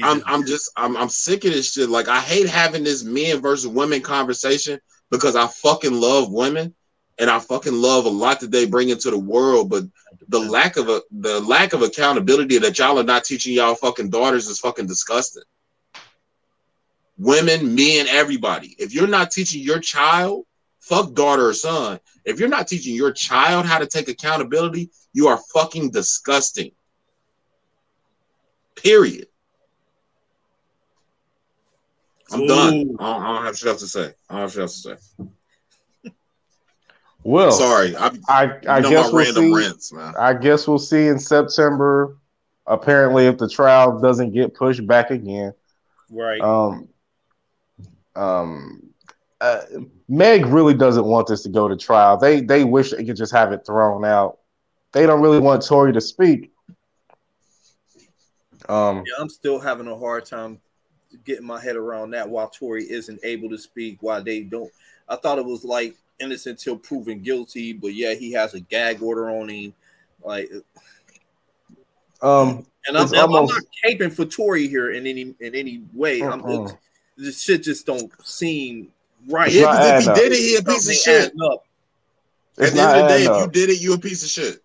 I'm 0.00 0.22
I'm 0.26 0.46
just 0.46 0.70
I'm 0.76 0.96
I'm 0.96 1.08
sick 1.08 1.44
of 1.44 1.52
this 1.52 1.72
shit. 1.72 1.88
Like, 1.88 2.06
I 2.06 2.20
hate 2.20 2.48
having 2.48 2.84
this 2.84 3.02
men 3.02 3.40
versus 3.40 3.66
women 3.66 4.00
conversation 4.00 4.78
because 5.10 5.34
I 5.34 5.48
fucking 5.48 5.92
love 5.92 6.30
women 6.30 6.72
and 7.18 7.28
I 7.28 7.40
fucking 7.40 7.72
love 7.72 8.04
a 8.04 8.10
lot 8.10 8.38
that 8.38 8.52
they 8.52 8.64
bring 8.64 8.90
into 8.90 9.10
the 9.10 9.18
world. 9.18 9.70
But 9.70 9.82
the 10.28 10.38
lack 10.38 10.76
of 10.76 10.88
a 10.88 11.02
the 11.10 11.40
lack 11.40 11.72
of 11.72 11.82
accountability 11.82 12.58
that 12.58 12.78
y'all 12.78 13.00
are 13.00 13.02
not 13.02 13.24
teaching 13.24 13.54
y'all 13.54 13.74
fucking 13.74 14.10
daughters 14.10 14.46
is 14.46 14.60
fucking 14.60 14.86
disgusting. 14.86 15.42
Women, 17.18 17.74
men, 17.74 18.06
everybody. 18.06 18.76
If 18.78 18.94
you're 18.94 19.08
not 19.08 19.32
teaching 19.32 19.64
your 19.64 19.80
child 19.80 20.44
fuck 20.84 21.14
daughter 21.14 21.48
or 21.48 21.54
son. 21.54 21.98
If 22.24 22.40
you're 22.40 22.48
not 22.48 22.68
teaching 22.68 22.94
your 22.94 23.12
child 23.12 23.66
how 23.66 23.78
to 23.78 23.86
take 23.86 24.08
accountability, 24.08 24.90
you 25.12 25.28
are 25.28 25.40
fucking 25.52 25.90
disgusting. 25.90 26.72
Period. 28.76 29.26
I'm 32.32 32.42
Ooh. 32.42 32.48
done. 32.48 32.96
I 32.98 33.12
don't, 33.12 33.22
I 33.22 33.34
don't, 33.34 33.44
have 33.44 33.58
shit 33.58 33.68
else 33.68 33.80
to 33.80 33.86
say. 33.86 34.14
I 34.28 34.32
don't 34.32 34.40
have 34.42 34.52
shit 34.52 34.60
else 34.62 34.82
to 34.82 34.96
say. 34.96 35.26
Well, 37.22 37.52
sorry. 37.52 37.96
I 37.96 38.10
I, 38.28 38.58
I 38.68 38.80
guess 38.82 39.10
we'll 39.12 39.24
see. 39.24 39.54
Rants, 39.54 39.92
I 39.94 40.34
guess 40.34 40.68
we'll 40.68 40.78
see 40.78 41.06
in 41.06 41.18
September. 41.18 42.18
Apparently, 42.66 43.26
if 43.26 43.38
the 43.38 43.48
trial 43.48 43.98
doesn't 44.00 44.32
get 44.32 44.54
pushed 44.54 44.86
back 44.86 45.10
again, 45.10 45.52
right? 46.10 46.40
Um, 46.40 46.88
um, 48.14 48.90
uh, 49.40 49.62
Meg 50.08 50.46
really 50.46 50.74
doesn't 50.74 51.04
want 51.04 51.26
this 51.26 51.42
to 51.42 51.48
go 51.48 51.68
to 51.68 51.76
trial. 51.76 52.16
They 52.16 52.40
they 52.40 52.64
wish 52.64 52.90
they 52.90 53.04
could 53.04 53.16
just 53.16 53.32
have 53.32 53.52
it 53.52 53.64
thrown 53.64 54.04
out. 54.04 54.38
They 54.92 55.06
don't 55.06 55.20
really 55.20 55.40
want 55.40 55.64
Tory 55.64 55.92
to 55.92 56.00
speak. 56.00 56.52
Um, 58.68 58.98
yeah, 58.98 59.14
I'm 59.18 59.28
still 59.28 59.58
having 59.58 59.88
a 59.88 59.96
hard 59.96 60.24
time 60.24 60.60
getting 61.24 61.46
my 61.46 61.60
head 61.60 61.76
around 61.76 62.10
that. 62.10 62.28
While 62.28 62.48
Tory 62.48 62.84
isn't 62.84 63.20
able 63.24 63.48
to 63.50 63.58
speak, 63.58 63.98
why 64.00 64.20
they 64.20 64.40
don't. 64.40 64.70
I 65.08 65.16
thought 65.16 65.38
it 65.38 65.44
was 65.44 65.64
like 65.64 65.94
innocent 66.20 66.60
until 66.60 66.76
proven 66.76 67.20
guilty, 67.20 67.72
but 67.72 67.94
yeah, 67.94 68.14
he 68.14 68.32
has 68.32 68.54
a 68.54 68.60
gag 68.60 69.02
order 69.02 69.30
on 69.30 69.48
him. 69.48 69.74
Like, 70.22 70.50
um, 72.22 72.66
and 72.86 72.96
I'm, 72.96 73.14
almost, 73.14 73.52
I'm 73.52 73.58
not 73.58 73.64
caping 73.84 74.12
for 74.12 74.24
Tory 74.24 74.68
here 74.68 74.92
in 74.92 75.06
any 75.06 75.34
in 75.40 75.54
any 75.54 75.82
way. 75.92 76.22
Uh-uh. 76.22 76.66
I'm, 76.66 76.68
this 77.16 77.42
shit 77.42 77.62
just 77.62 77.86
don't 77.86 78.10
seem 78.24 78.90
Right. 79.28 79.52
Yeah, 79.52 79.60
because 79.60 80.06
if 80.08 80.16
he 80.16 80.20
did 80.20 80.32
it, 80.32 80.38
he 80.38 80.56
a 80.56 80.62
piece 80.62 80.88
of 80.88 80.94
shit. 80.94 81.32
At 82.56 82.72
the 82.72 82.80
end 82.80 82.90
of 82.90 83.02
the 83.02 83.08
day, 83.08 83.24
if 83.24 83.40
you 83.40 83.50
did 83.50 83.70
it, 83.70 83.80
you 83.80 83.94
a 83.94 83.98
piece 83.98 84.22
of 84.22 84.28
shit. 84.28 84.62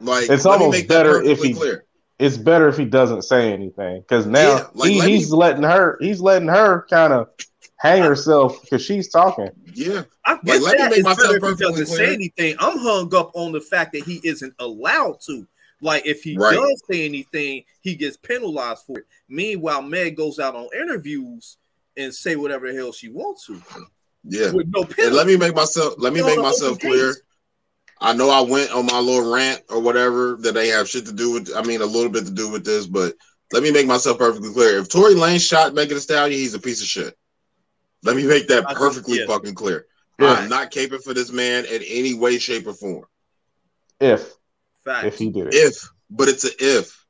Like 0.00 0.28
it's 0.28 0.46
almost 0.46 0.88
better 0.88 1.22
if 1.22 1.40
he. 1.40 1.54
Clear. 1.54 1.84
It's 2.18 2.38
better 2.38 2.68
if 2.68 2.78
he 2.78 2.86
doesn't 2.86 3.22
say 3.22 3.52
anything 3.52 4.00
because 4.00 4.26
now 4.26 4.56
yeah, 4.56 4.66
like, 4.72 4.90
he, 4.90 5.00
he's 5.00 5.30
me, 5.30 5.36
letting 5.36 5.62
her. 5.62 5.98
He's 6.00 6.20
letting 6.20 6.48
her 6.48 6.86
kind 6.88 7.12
of 7.12 7.28
hang 7.76 8.02
herself 8.02 8.62
because 8.62 8.82
she's 8.82 9.08
talking. 9.08 9.50
Yeah, 9.74 10.04
I 10.24 10.38
guess 10.42 10.62
like, 10.62 10.78
let 10.78 10.90
me 10.90 10.96
make 10.96 11.04
myself 11.04 11.38
perfectly 11.38 11.66
doesn't 11.66 11.86
clear. 11.86 12.06
say 12.08 12.14
anything. 12.14 12.56
I'm 12.58 12.78
hung 12.78 13.14
up 13.14 13.32
on 13.34 13.52
the 13.52 13.60
fact 13.60 13.92
that 13.92 14.04
he 14.04 14.20
isn't 14.24 14.54
allowed 14.58 15.20
to. 15.26 15.46
Like 15.82 16.06
if 16.06 16.22
he 16.22 16.38
right. 16.38 16.54
does 16.54 16.82
say 16.90 17.04
anything, 17.04 17.64
he 17.82 17.94
gets 17.94 18.16
penalized 18.16 18.84
for 18.86 19.00
it. 19.00 19.06
Meanwhile, 19.28 19.82
Meg 19.82 20.16
goes 20.16 20.38
out 20.38 20.54
on 20.54 20.68
interviews 20.74 21.58
and 21.96 22.14
say 22.14 22.36
whatever 22.36 22.70
the 22.70 22.78
hell 22.78 22.92
she 22.92 23.08
wants 23.08 23.46
to. 23.46 23.60
Yeah. 24.24 24.52
With 24.52 24.68
no 24.68 24.82
penalty. 24.82 25.02
And 25.02 25.14
let 25.14 25.26
me 25.26 25.36
make 25.36 25.54
myself 25.54 25.94
let 25.98 26.12
me 26.12 26.22
make 26.22 26.38
myself 26.38 26.78
clear. 26.78 27.14
I 28.00 28.12
know 28.12 28.28
I 28.28 28.40
went 28.40 28.72
on 28.72 28.86
my 28.86 28.98
little 28.98 29.32
rant 29.32 29.62
or 29.70 29.80
whatever 29.80 30.36
that 30.40 30.52
they 30.52 30.68
have 30.68 30.88
shit 30.88 31.06
to 31.06 31.12
do 31.12 31.32
with. 31.32 31.50
I 31.56 31.62
mean, 31.62 31.80
a 31.80 31.86
little 31.86 32.10
bit 32.10 32.26
to 32.26 32.32
do 32.32 32.50
with 32.50 32.64
this, 32.64 32.86
but 32.86 33.14
let 33.52 33.62
me 33.62 33.70
make 33.70 33.86
myself 33.86 34.18
perfectly 34.18 34.52
clear. 34.52 34.78
If 34.78 34.88
Tory 34.88 35.14
Lanez 35.14 35.46
shot 35.46 35.74
Megan 35.74 35.96
Thee 35.96 36.00
Stallion, 36.00 36.38
he's 36.38 36.54
a 36.54 36.58
piece 36.58 36.82
of 36.82 36.88
shit. 36.88 37.16
Let 38.02 38.16
me 38.16 38.26
make 38.26 38.48
that 38.48 38.68
perfectly 38.68 39.20
yeah. 39.20 39.26
fucking 39.26 39.54
clear. 39.54 39.86
Yeah. 40.20 40.32
I'm 40.32 40.48
not 40.48 40.70
caping 40.70 41.02
for 41.02 41.14
this 41.14 41.30
man 41.30 41.64
in 41.64 41.82
any 41.82 42.14
way, 42.14 42.38
shape, 42.38 42.66
or 42.66 42.74
form. 42.74 43.04
If, 44.00 44.34
Fact. 44.84 45.06
if 45.06 45.18
he 45.18 45.30
did 45.30 45.48
it, 45.48 45.54
if, 45.54 45.90
but 46.10 46.28
it's 46.28 46.44
a 46.44 46.50
if. 46.58 47.04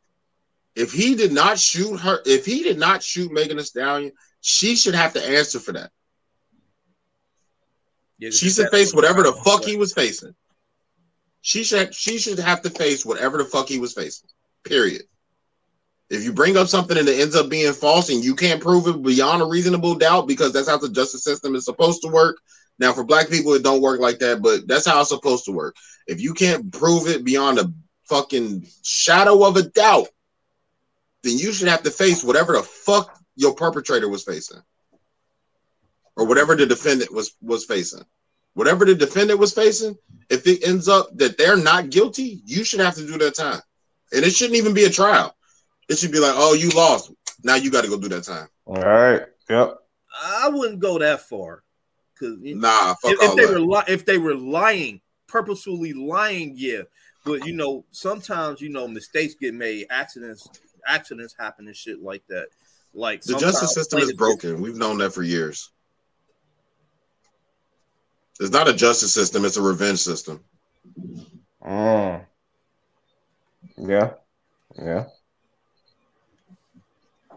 If 0.75 0.93
he 0.93 1.15
did 1.15 1.33
not 1.33 1.59
shoot 1.59 1.97
her, 1.99 2.21
if 2.27 2.45
he 2.45 2.63
did 2.63 2.79
not 2.79 3.03
shoot 3.03 3.33
Megan 3.33 3.57
Thee 3.57 3.63
Stallion, 3.63 4.13
she 4.47 4.77
should 4.77 4.95
have 4.95 5.13
to 5.15 5.29
answer 5.29 5.59
for 5.59 5.73
that. 5.73 5.91
Yeah, 8.17 8.31
she 8.31 8.49
should 8.49 8.71
face 8.71 8.95
whatever 8.95 9.25
the 9.25 9.33
fuck 9.33 9.65
he 9.65 9.77
was 9.77 9.93
facing. 9.93 10.37
She 11.41 11.65
should 11.65 11.93
she 11.93 12.19
should 12.19 12.39
have 12.39 12.63
to 12.63 12.71
face 12.71 13.05
whatever 13.05 13.39
the 13.39 13.45
fuck 13.45 13.69
he 13.69 13.81
was 13.81 13.93
facing. 13.93 14.31
Period. 14.63 15.03
If 16.11 16.23
you 16.23 16.33
bring 16.33 16.57
up 16.57 16.69
something 16.69 16.97
and 16.97 17.09
it 17.09 17.19
ends 17.19 17.35
up 17.35 17.49
being 17.49 17.73
false 17.73 18.09
and 18.09 18.25
you 18.25 18.37
can't 18.37 18.63
prove 18.63 18.87
it 18.87 19.03
beyond 19.03 19.43
a 19.43 19.47
reasonable 19.47 19.97
doubt 19.97 20.29
because 20.29 20.53
that's 20.53 20.69
how 20.69 20.79
the 20.79 20.91
justice 20.91 21.25
system 21.25 21.57
is 21.57 21.65
supposed 21.65 22.03
to 22.03 22.09
work. 22.09 22.37
Now, 22.79 22.93
for 22.93 23.03
black 23.03 23.29
people, 23.29 23.53
it 23.55 23.65
don't 23.65 23.83
work 23.83 23.99
like 23.99 24.21
that, 24.21 24.43
but 24.43 24.69
that's 24.69 24.87
how 24.87 25.01
it's 25.01 25.09
supposed 25.09 25.47
to 25.47 25.53
work. 25.53 25.75
If 26.07 26.21
you 26.21 26.35
can't 26.35 26.73
prove 26.73 27.09
it 27.09 27.25
beyond 27.25 27.59
a 27.59 27.73
fucking 28.05 28.69
shadow 28.85 29.45
of 29.45 29.57
a 29.57 29.63
doubt, 29.63 30.07
then 31.25 31.37
you 31.37 31.53
should 31.53 31.67
have 31.67 31.83
to 31.83 31.91
face 31.91 32.23
whatever 32.23 32.53
the 32.53 32.63
fuck 32.63 33.21
your 33.37 33.55
perpetrator 33.55 34.09
was 34.09 34.25
facing, 34.25 34.61
or 36.17 36.27
whatever 36.27 36.55
the 36.55 36.67
defendant 36.67 37.13
was 37.13 37.37
was 37.41 37.65
facing. 37.65 38.03
Whatever 38.55 38.87
the 38.87 38.95
defendant 38.95 39.39
was 39.39 39.53
facing, 39.53 39.97
if 40.31 40.47
it 40.47 40.67
ends 40.67 40.89
up 40.89 41.15
that 41.17 41.37
they're 41.37 41.59
not 41.59 41.91
guilty, 41.91 42.41
you 42.47 42.65
should 42.65 42.81
have 42.81 42.95
to 42.95 43.07
do 43.07 43.19
that 43.19 43.35
time, 43.35 43.61
and 44.13 44.25
it 44.25 44.31
shouldn't 44.31 44.57
even 44.57 44.75
be 44.75 44.85
a 44.85 44.91
trial. 44.91 45.37
It 45.89 45.99
should 45.99 46.13
be 46.13 46.19
like, 46.19 46.35
oh, 46.35 46.55
you 46.55 46.71
lost. 46.71 47.13
Now 47.45 47.55
you 47.55 47.71
got 47.71 47.83
to 47.83 47.89
go 47.89 47.99
do 47.99 48.09
that 48.09 48.25
time. 48.25 48.49
All 48.65 48.77
right. 48.77 49.23
Yep. 49.49 49.79
I 50.21 50.49
wouldn't 50.49 50.81
go 50.81 50.99
that 50.99 51.21
far. 51.21 51.63
Cause 52.19 52.39
nah, 52.41 52.95
if, 53.05 53.21
if 53.21 53.37
they 53.37 53.45
that. 53.45 53.53
were 53.53 53.61
li- 53.61 53.85
if 53.89 54.07
they 54.07 54.17
were 54.17 54.35
lying, 54.35 55.03
purposefully 55.27 55.93
lying, 55.93 56.55
yeah. 56.57 56.83
But 57.27 57.45
you 57.45 57.53
know, 57.53 57.85
sometimes 57.91 58.63
you 58.63 58.71
know 58.71 58.89
mistakes 58.89 59.35
get 59.35 59.53
made, 59.53 59.87
accidents 59.91 60.49
accidents 60.87 61.35
happen 61.39 61.67
and 61.67 61.77
shit 61.77 62.03
like 62.03 62.23
that. 62.29 62.47
Like 62.97 63.21
the 63.21 63.37
justice 63.37 63.75
system 63.75 64.01
is 64.01 64.15
broken. 64.15 64.63
We've 64.63 64.75
known 64.75 64.99
that 64.99 65.13
for 65.13 65.23
years. 65.23 65.71
It's 68.41 68.51
not 68.51 68.69
a 68.69 68.73
justice 68.73 69.13
system; 69.13 69.45
it's 69.45 69.59
a 69.59 69.63
revenge 69.63 69.99
system. 69.99 70.43
Mm. 71.63 72.25
Yeah, 73.77 74.13
yeah. 74.79 75.05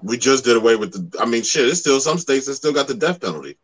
We 0.02 0.18
just 0.18 0.46
did 0.46 0.56
away 0.56 0.78
with 0.78 0.94
the. 0.94 1.20
I 1.20 1.26
mean, 1.26 1.44
shit. 1.44 1.68
It's 1.68 1.82
still 1.82 2.00
some 2.00 2.20
states 2.20 2.46
that 2.46 2.56
still 2.56 2.74
got 2.74 2.88
the 2.88 2.94
death 2.94 3.20
penalty. 3.20 3.58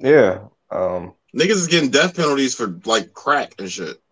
Yeah. 0.00 0.40
Um, 0.72 1.14
Niggas 1.36 1.50
is 1.50 1.68
getting 1.68 1.90
death 1.90 2.16
penalties 2.16 2.56
for 2.56 2.80
like 2.84 3.12
crack 3.12 3.54
and 3.60 3.70
shit, 3.70 4.02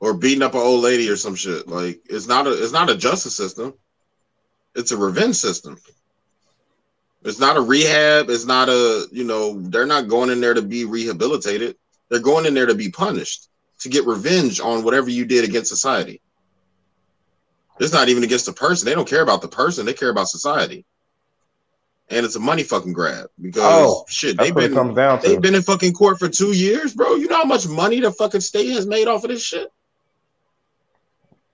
or 0.00 0.14
beating 0.14 0.42
up 0.42 0.54
an 0.54 0.60
old 0.60 0.82
lady 0.82 1.08
or 1.08 1.14
some 1.14 1.36
shit. 1.36 1.68
Like 1.68 2.00
it's 2.10 2.26
not 2.26 2.48
a. 2.48 2.60
It's 2.60 2.72
not 2.72 2.90
a 2.90 2.96
justice 2.96 3.36
system. 3.36 3.74
It's 4.76 4.92
a 4.92 4.96
revenge 4.96 5.36
system. 5.36 5.78
It's 7.24 7.40
not 7.40 7.56
a 7.56 7.60
rehab. 7.60 8.30
It's 8.30 8.44
not 8.44 8.68
a, 8.68 9.06
you 9.10 9.24
know, 9.24 9.60
they're 9.60 9.86
not 9.86 10.06
going 10.06 10.30
in 10.30 10.40
there 10.40 10.54
to 10.54 10.62
be 10.62 10.84
rehabilitated. 10.84 11.76
They're 12.08 12.20
going 12.20 12.46
in 12.46 12.54
there 12.54 12.66
to 12.66 12.74
be 12.74 12.90
punished, 12.90 13.48
to 13.80 13.88
get 13.88 14.06
revenge 14.06 14.60
on 14.60 14.84
whatever 14.84 15.10
you 15.10 15.24
did 15.24 15.44
against 15.44 15.70
society. 15.70 16.20
It's 17.80 17.92
not 17.92 18.08
even 18.08 18.22
against 18.22 18.46
the 18.46 18.52
person. 18.52 18.86
They 18.86 18.94
don't 18.94 19.08
care 19.08 19.22
about 19.22 19.42
the 19.42 19.48
person. 19.48 19.86
They 19.86 19.92
care 19.92 20.10
about 20.10 20.28
society. 20.28 20.84
And 22.08 22.24
it's 22.24 22.36
a 22.36 22.40
money 22.40 22.62
fucking 22.62 22.92
grab 22.92 23.26
because 23.40 23.62
Oh, 23.64 24.04
shit, 24.08 24.38
they've 24.38 24.54
been 24.54 24.72
down 24.72 25.20
they've 25.22 25.40
been 25.40 25.56
in 25.56 25.62
fucking 25.62 25.92
court 25.94 26.20
for 26.20 26.28
two 26.28 26.52
years, 26.52 26.94
bro. 26.94 27.16
You 27.16 27.26
know 27.26 27.36
how 27.38 27.44
much 27.44 27.66
money 27.66 27.98
the 27.98 28.12
fucking 28.12 28.42
state 28.42 28.70
has 28.70 28.86
made 28.86 29.08
off 29.08 29.24
of 29.24 29.30
this 29.30 29.42
shit? 29.42 29.68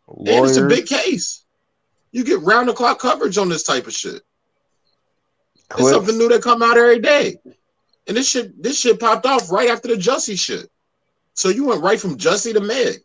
And 0.08 0.44
it's 0.44 0.58
a 0.58 0.66
big 0.66 0.84
case. 0.86 1.41
You 2.12 2.24
get 2.24 2.40
round 2.40 2.68
the 2.68 2.74
clock 2.74 3.00
coverage 3.00 3.38
on 3.38 3.48
this 3.48 3.62
type 3.62 3.86
of 3.86 3.92
shit. 3.92 4.22
It's 5.78 5.90
something 5.90 6.18
new 6.18 6.28
that 6.28 6.42
come 6.42 6.62
out 6.62 6.76
every 6.76 7.00
day. 7.00 7.36
And 8.06 8.16
this 8.16 8.28
shit, 8.28 8.62
this 8.62 8.78
shit 8.78 9.00
popped 9.00 9.26
off 9.26 9.50
right 9.50 9.70
after 9.70 9.88
the 9.88 9.94
Jussie 9.94 10.38
shit. 10.38 10.70
So 11.34 11.48
you 11.48 11.64
went 11.64 11.82
right 11.82 11.98
from 11.98 12.18
Jussie 12.18 12.52
to 12.52 12.60
Meg. 12.60 12.98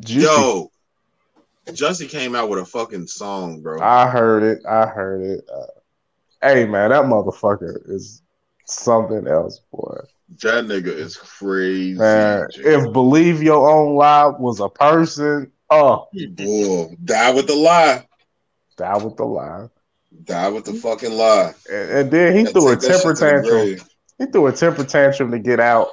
Juicy. 0.00 0.24
Yo, 0.24 0.70
Jussie 1.66 2.08
came 2.08 2.34
out 2.34 2.48
with 2.48 2.58
a 2.58 2.64
fucking 2.64 3.06
song, 3.06 3.60
bro. 3.62 3.80
I 3.80 4.08
heard 4.08 4.42
it. 4.42 4.66
I 4.66 4.86
heard 4.86 5.22
it. 5.22 5.48
Uh, 5.52 5.66
hey 6.42 6.64
man, 6.66 6.90
that 6.90 7.04
motherfucker 7.04 7.88
is 7.88 8.22
something 8.66 9.28
else, 9.28 9.60
boy. 9.70 9.98
that 10.40 10.64
nigga 10.64 10.88
is 10.88 11.16
crazy. 11.16 11.98
Man, 11.98 12.48
if 12.56 12.92
believe 12.92 13.42
your 13.42 13.70
own 13.70 13.94
lie 13.94 14.26
was 14.26 14.58
a 14.58 14.68
person, 14.68 15.52
oh, 15.72 16.08
Bull, 16.30 16.96
die 17.04 17.32
with 17.32 17.46
the 17.46 17.54
lie. 17.54 18.06
Die 18.76 18.96
with 19.04 19.16
the 19.16 19.24
lie. 19.24 19.68
Die 20.24 20.48
with 20.50 20.64
the 20.64 20.74
fucking 20.74 21.12
lie. 21.12 21.52
And, 21.70 21.90
and 21.90 22.10
then 22.10 22.36
he 22.36 22.44
threw 22.44 22.68
a 22.68 22.76
take 22.76 22.82
that 22.82 22.92
shit 22.92 23.02
temper 23.02 23.14
tantrum. 23.14 23.86
He 24.18 24.26
threw 24.26 24.46
a 24.46 24.52
temper 24.52 24.84
tantrum 24.84 25.30
to 25.30 25.38
get 25.38 25.58
out. 25.60 25.88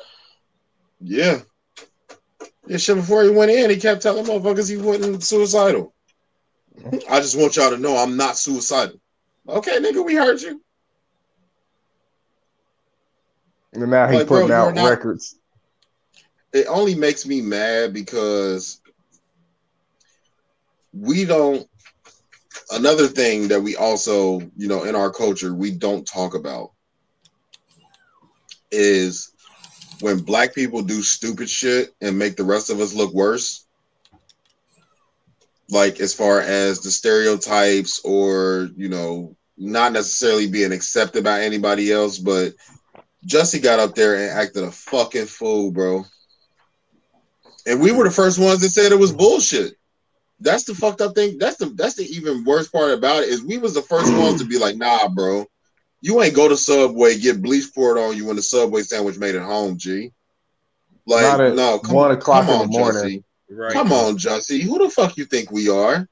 Yeah. 0.99 1.39
Yeah, 2.67 2.77
shit, 2.77 2.97
before 2.97 3.23
he 3.23 3.29
went 3.31 3.49
in, 3.51 3.69
he 3.69 3.77
kept 3.77 4.01
telling 4.01 4.25
motherfuckers 4.25 4.69
he 4.69 4.77
wasn't 4.77 5.23
suicidal. 5.23 5.93
I 7.09 7.19
just 7.19 7.37
want 7.37 7.55
y'all 7.55 7.71
to 7.71 7.77
know 7.77 7.97
I'm 7.97 8.15
not 8.15 8.37
suicidal. 8.37 8.99
Okay, 9.47 9.79
nigga, 9.79 10.05
we 10.05 10.15
heard 10.15 10.39
you. 10.41 10.61
And 13.73 13.89
now 13.89 14.07
he's 14.07 14.19
Like, 14.19 14.27
putting 14.27 14.47
you're 14.49 14.57
out 14.57 14.75
not- 14.75 14.89
records. 14.89 15.35
It 16.51 16.65
only 16.67 16.95
makes 16.95 17.27
me 17.27 17.41
mad 17.41 17.93
because 17.93 18.78
we 20.93 21.25
don't. 21.25 21.67
Another 22.71 23.07
thing 23.07 23.47
that 23.47 23.61
we 23.61 23.75
also, 23.75 24.39
you 24.55 24.67
know, 24.67 24.83
in 24.83 24.95
our 24.95 25.11
culture, 25.11 25.53
we 25.53 25.71
don't 25.71 26.05
talk 26.05 26.35
about 26.35 26.71
is 28.71 29.31
when 30.01 30.19
black 30.19 30.53
people 30.53 30.81
do 30.81 31.01
stupid 31.01 31.49
shit 31.49 31.93
and 32.01 32.17
make 32.17 32.35
the 32.35 32.43
rest 32.43 32.69
of 32.69 32.79
us 32.79 32.93
look 32.93 33.13
worse. 33.13 33.65
Like 35.69 35.99
as 35.99 36.13
far 36.13 36.41
as 36.41 36.79
the 36.79 36.91
stereotypes 36.91 38.01
or, 38.03 38.69
you 38.75 38.89
know, 38.89 39.35
not 39.57 39.91
necessarily 39.91 40.47
being 40.47 40.71
accepted 40.71 41.23
by 41.23 41.41
anybody 41.41 41.91
else, 41.91 42.17
but 42.17 42.53
Jussie 43.27 43.61
got 43.61 43.79
up 43.79 43.93
there 43.93 44.15
and 44.15 44.39
acted 44.39 44.63
a 44.63 44.71
fucking 44.71 45.25
fool, 45.25 45.71
bro. 45.71 46.05
And 47.67 47.81
we 47.81 47.91
were 47.91 48.05
the 48.05 48.11
first 48.11 48.39
ones 48.39 48.61
that 48.61 48.69
said 48.69 48.91
it 48.91 48.99
was 48.99 49.11
bullshit. 49.11 49.73
That's 50.41 50.63
the 50.63 50.73
fucked 50.73 51.01
up 51.01 51.15
thing. 51.15 51.37
That's 51.37 51.57
the 51.57 51.65
that's 51.67 51.95
the 51.95 52.05
even 52.05 52.43
worst 52.45 52.71
part 52.71 52.91
about 52.91 53.23
it 53.23 53.29
is 53.29 53.43
we 53.43 53.57
was 53.57 53.73
the 53.73 53.81
first 53.81 54.11
ones 54.13 54.41
to 54.41 54.47
be 54.47 54.57
like, 54.57 54.75
nah, 54.77 55.07
bro. 55.09 55.45
You 56.01 56.21
ain't 56.21 56.35
go 56.35 56.47
to 56.47 56.55
Subway, 56.55 57.17
get 57.17 57.41
bleach 57.41 57.73
poured 57.75 57.97
on 57.97 58.15
you 58.15 58.25
when 58.25 58.37
the 58.37 58.41
Subway 58.41 58.83
sandwich 58.83 59.17
made 59.17 59.35
at 59.35 59.41
home, 59.41 59.77
G. 59.77 60.13
Like, 61.05 61.23
Not 61.23 61.41
at 61.41 61.55
no, 61.55 61.79
come, 61.79 61.93
one 61.95 62.11
o'clock 62.11 62.45
come 62.45 62.53
in 62.55 62.61
on, 62.61 62.71
the 62.71 62.79
morning. 62.79 63.19
Jussie. 63.19 63.23
Right. 63.57 63.73
Come 63.73 63.91
on, 63.91 64.15
Jussie. 64.17 64.61
Who 64.61 64.77
the 64.79 64.89
fuck 64.89 65.17
you 65.17 65.25
think 65.25 65.51
we 65.51 65.67
are? 65.69 66.07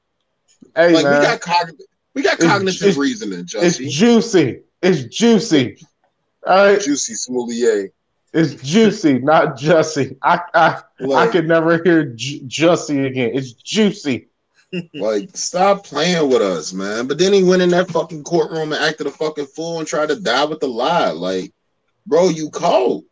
Hey 0.76 0.92
like, 0.92 1.04
man, 1.04 1.20
we 1.20 1.26
got 1.26 1.40
cognitive, 1.40 1.86
we 2.14 2.22
got 2.22 2.34
It's- 2.34 2.50
cognitive 2.50 2.82
it's- 2.82 2.96
reasoning, 2.98 3.44
Jussie. 3.46 3.62
it's 3.62 3.78
juicy. 3.78 4.60
It's 4.82 5.02
juicy. 5.04 5.78
All 6.46 6.66
right, 6.66 6.80
Juicy 6.80 7.14
Smollett. 7.14 7.92
It's 8.32 8.54
juicy, 8.62 9.18
not 9.18 9.58
Jussie. 9.58 10.16
I 10.22 10.40
I, 10.54 10.82
I 11.14 11.26
could 11.28 11.48
never 11.48 11.82
hear 11.82 12.04
J- 12.04 12.40
Jussie 12.40 13.06
again. 13.06 13.30
It's 13.34 13.52
juicy. 13.52 14.28
like, 14.94 15.30
stop 15.34 15.84
playing 15.84 16.28
with 16.28 16.42
us, 16.42 16.72
man. 16.72 17.06
But 17.06 17.18
then 17.18 17.32
he 17.32 17.42
went 17.42 17.62
in 17.62 17.70
that 17.70 17.90
fucking 17.90 18.24
courtroom 18.24 18.72
and 18.72 18.82
acted 18.82 19.06
a 19.06 19.10
fucking 19.10 19.46
fool 19.46 19.78
and 19.78 19.88
tried 19.88 20.10
to 20.10 20.20
die 20.20 20.44
with 20.44 20.60
the 20.60 20.68
lie. 20.68 21.10
Like, 21.10 21.52
bro, 22.06 22.28
you 22.28 22.50
cold. 22.50 23.04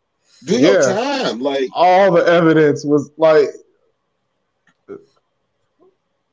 Do 0.45 0.59
your 0.59 0.81
time. 0.83 1.39
Like, 1.39 1.69
All 1.73 2.11
the 2.11 2.23
evidence 2.23 2.85
was 2.85 3.09
like, 3.17 3.47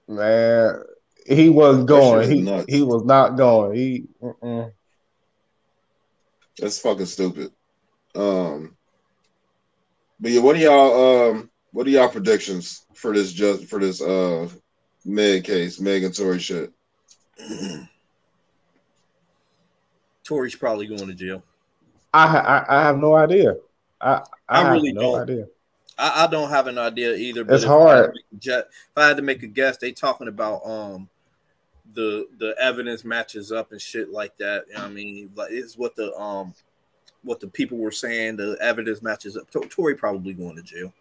man, 0.07 0.83
he 1.27 1.49
wasn't 1.49 1.89
going. 1.89 2.31
He 2.31 2.43
nuts. 2.43 2.67
he 2.69 2.83
was 2.83 3.05
not 3.05 3.37
going. 3.37 3.75
He 3.77 4.05
mm-mm. 4.23 4.73
that's 6.59 6.79
fucking 6.81 7.07
stupid. 7.07 7.51
Um, 8.15 8.74
but 10.25 10.33
yeah, 10.33 10.41
what 10.41 10.57
are 10.57 10.61
y'all 10.61 11.29
um 11.33 11.51
what 11.73 11.87
are 11.87 11.91
y'all 11.91 12.09
predictions 12.09 12.87
for 12.95 13.13
this 13.13 13.31
just 13.31 13.67
for 13.67 13.79
this 13.79 14.01
uh 14.01 14.49
Meg 15.05 15.45
case, 15.45 15.79
Meg 15.79 16.03
and 16.03 16.17
Tory 16.17 16.39
shit? 16.39 16.73
Tory's 20.25 20.55
probably 20.57 20.87
going 20.87 21.09
to 21.09 21.15
jail. 21.15 21.43
I, 22.15 22.39
I 22.39 22.79
I 22.79 22.83
have 22.85 22.97
no 22.97 23.15
idea. 23.15 23.57
I 24.01 24.13
I, 24.15 24.23
I 24.49 24.63
have 24.63 24.73
really 24.73 24.93
no 24.95 25.03
don't. 25.03 25.23
idea. 25.25 25.47
I, 25.99 26.25
I 26.25 26.27
don't 26.27 26.49
have 26.49 26.69
an 26.69 26.79
idea 26.79 27.15
either. 27.17 27.45
But 27.45 27.57
It's 27.57 27.65
if 27.65 27.71
I 27.71 27.73
had 27.75 27.79
to 27.81 27.83
hard. 27.83 28.15
make 28.15 28.25
a 28.33 28.37
ju- 28.37 28.53
if 28.71 28.97
I 28.97 29.07
had 29.07 29.17
to 29.19 29.23
make 29.23 29.43
a 29.43 29.47
guess, 29.47 29.77
they 29.77 29.93
talking 29.93 30.29
about 30.29 30.65
um 30.65 31.11
the 31.93 32.29
the 32.39 32.57
evidence 32.59 33.05
matches 33.05 33.53
up 33.53 33.73
and 33.73 33.81
shit 33.81 34.09
like 34.09 34.39
that. 34.39 34.69
You 34.69 34.75
know 34.77 34.81
what 34.85 34.91
I 34.91 34.93
mean, 34.95 35.33
like 35.37 35.51
it's 35.51 35.77
what 35.77 35.97
the 35.97 36.17
um 36.17 36.55
what 37.25 37.41
the 37.41 37.49
people 37.49 37.79
were 37.79 37.91
saying. 37.91 38.37
The 38.37 38.57
evidence 38.61 39.03
matches 39.03 39.37
up. 39.37 39.51
To- 39.51 39.61
Tory 39.69 39.95
probably 39.97 40.33
going 40.35 40.57
to 40.57 40.63
jail. 40.63 40.93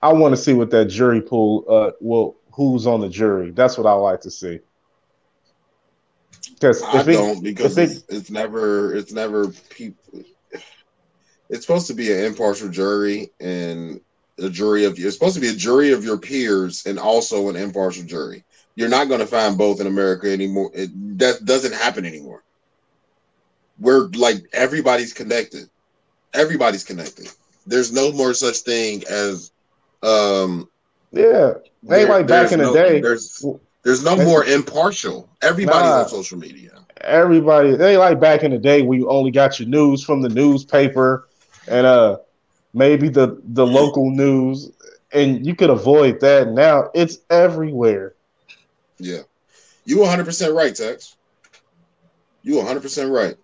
I 0.00 0.12
want 0.12 0.32
to 0.34 0.40
see 0.40 0.52
what 0.52 0.70
that 0.70 0.86
jury 0.86 1.20
pool. 1.20 1.64
Uh, 1.68 1.92
well, 2.00 2.36
who's 2.52 2.86
on 2.86 3.00
the 3.00 3.08
jury? 3.08 3.50
That's 3.50 3.78
what 3.78 3.86
I 3.86 3.92
like 3.92 4.20
to 4.22 4.30
see. 4.30 4.60
Because 6.54 6.82
I 6.82 7.00
it, 7.00 7.12
don't 7.12 7.42
because 7.42 7.78
it- 7.78 7.90
it's, 7.90 8.04
it's 8.08 8.30
never 8.30 8.94
it's 8.94 9.12
never 9.12 9.48
people. 9.70 10.22
It's 11.48 11.66
supposed 11.66 11.86
to 11.88 11.94
be 11.94 12.10
an 12.10 12.24
impartial 12.24 12.68
jury 12.68 13.30
and 13.38 14.00
a 14.38 14.48
jury 14.48 14.84
of 14.84 14.98
it's 14.98 15.14
supposed 15.14 15.34
to 15.34 15.40
be 15.40 15.48
a 15.48 15.54
jury 15.54 15.92
of 15.92 16.02
your 16.04 16.16
peers 16.18 16.86
and 16.86 16.98
also 16.98 17.48
an 17.48 17.56
impartial 17.56 18.04
jury. 18.04 18.44
You're 18.74 18.88
not 18.88 19.08
going 19.08 19.20
to 19.20 19.26
find 19.26 19.58
both 19.58 19.80
in 19.80 19.86
America 19.86 20.32
anymore. 20.32 20.70
It, 20.72 20.90
that 21.18 21.44
doesn't 21.44 21.74
happen 21.74 22.06
anymore. 22.06 22.42
We're 23.82 24.06
like 24.14 24.36
everybody's 24.52 25.12
connected. 25.12 25.68
Everybody's 26.32 26.84
connected. 26.84 27.28
There's 27.66 27.92
no 27.92 28.12
more 28.12 28.32
such 28.32 28.58
thing 28.58 29.02
as 29.10 29.50
um 30.02 30.68
yeah, 31.12 31.54
They 31.82 32.06
like 32.08 32.26
back 32.26 32.52
in 32.52 32.58
the 32.60 32.66
no- 32.66 32.74
day. 32.74 33.00
There's 33.00 33.44
there's 33.82 34.04
no 34.04 34.16
more 34.16 34.44
impartial. 34.44 35.28
Everybody's 35.42 35.82
Nah. 35.90 36.02
on 36.02 36.08
social 36.08 36.38
media. 36.38 36.70
everybody 37.00 37.74
they 37.76 37.96
like 37.96 38.20
back 38.20 38.44
in 38.44 38.52
the 38.52 38.58
day 38.58 38.82
when 38.82 38.98
you 39.00 39.08
only 39.10 39.32
got 39.32 39.58
your 39.58 39.68
news 39.68 40.02
from 40.04 40.22
the 40.22 40.28
newspaper 40.28 41.28
and 41.66 41.84
uh 41.84 42.16
maybe 42.74 43.08
the 43.08 43.40
the 43.42 43.66
local 43.66 44.08
news 44.10 44.70
and 45.12 45.44
you 45.44 45.54
could 45.56 45.70
avoid 45.70 46.20
that 46.20 46.48
now 46.48 46.88
it's 46.94 47.18
everywhere 47.28 48.14
Yeah. 48.98 49.22
You 49.84 49.96
100% 49.98 50.54
right, 50.54 50.74
Tex. 50.76 51.16
You 52.44 52.54
100% 52.54 53.10
right. 53.12 53.36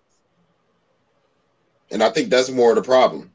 And 1.91 2.03
I 2.03 2.09
think 2.09 2.29
that's 2.29 2.49
more 2.49 2.71
of 2.71 2.75
the 2.75 2.81
problem. 2.81 3.31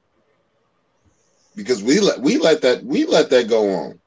Because 1.57 1.83
we 1.83 2.01
let 2.01 2.21
we 2.21 2.39
let 2.39 2.63
that 2.63 2.85
we 2.85 3.07
let 3.07 3.31
that 3.31 3.49
go 3.49 3.71
on. 3.75 4.01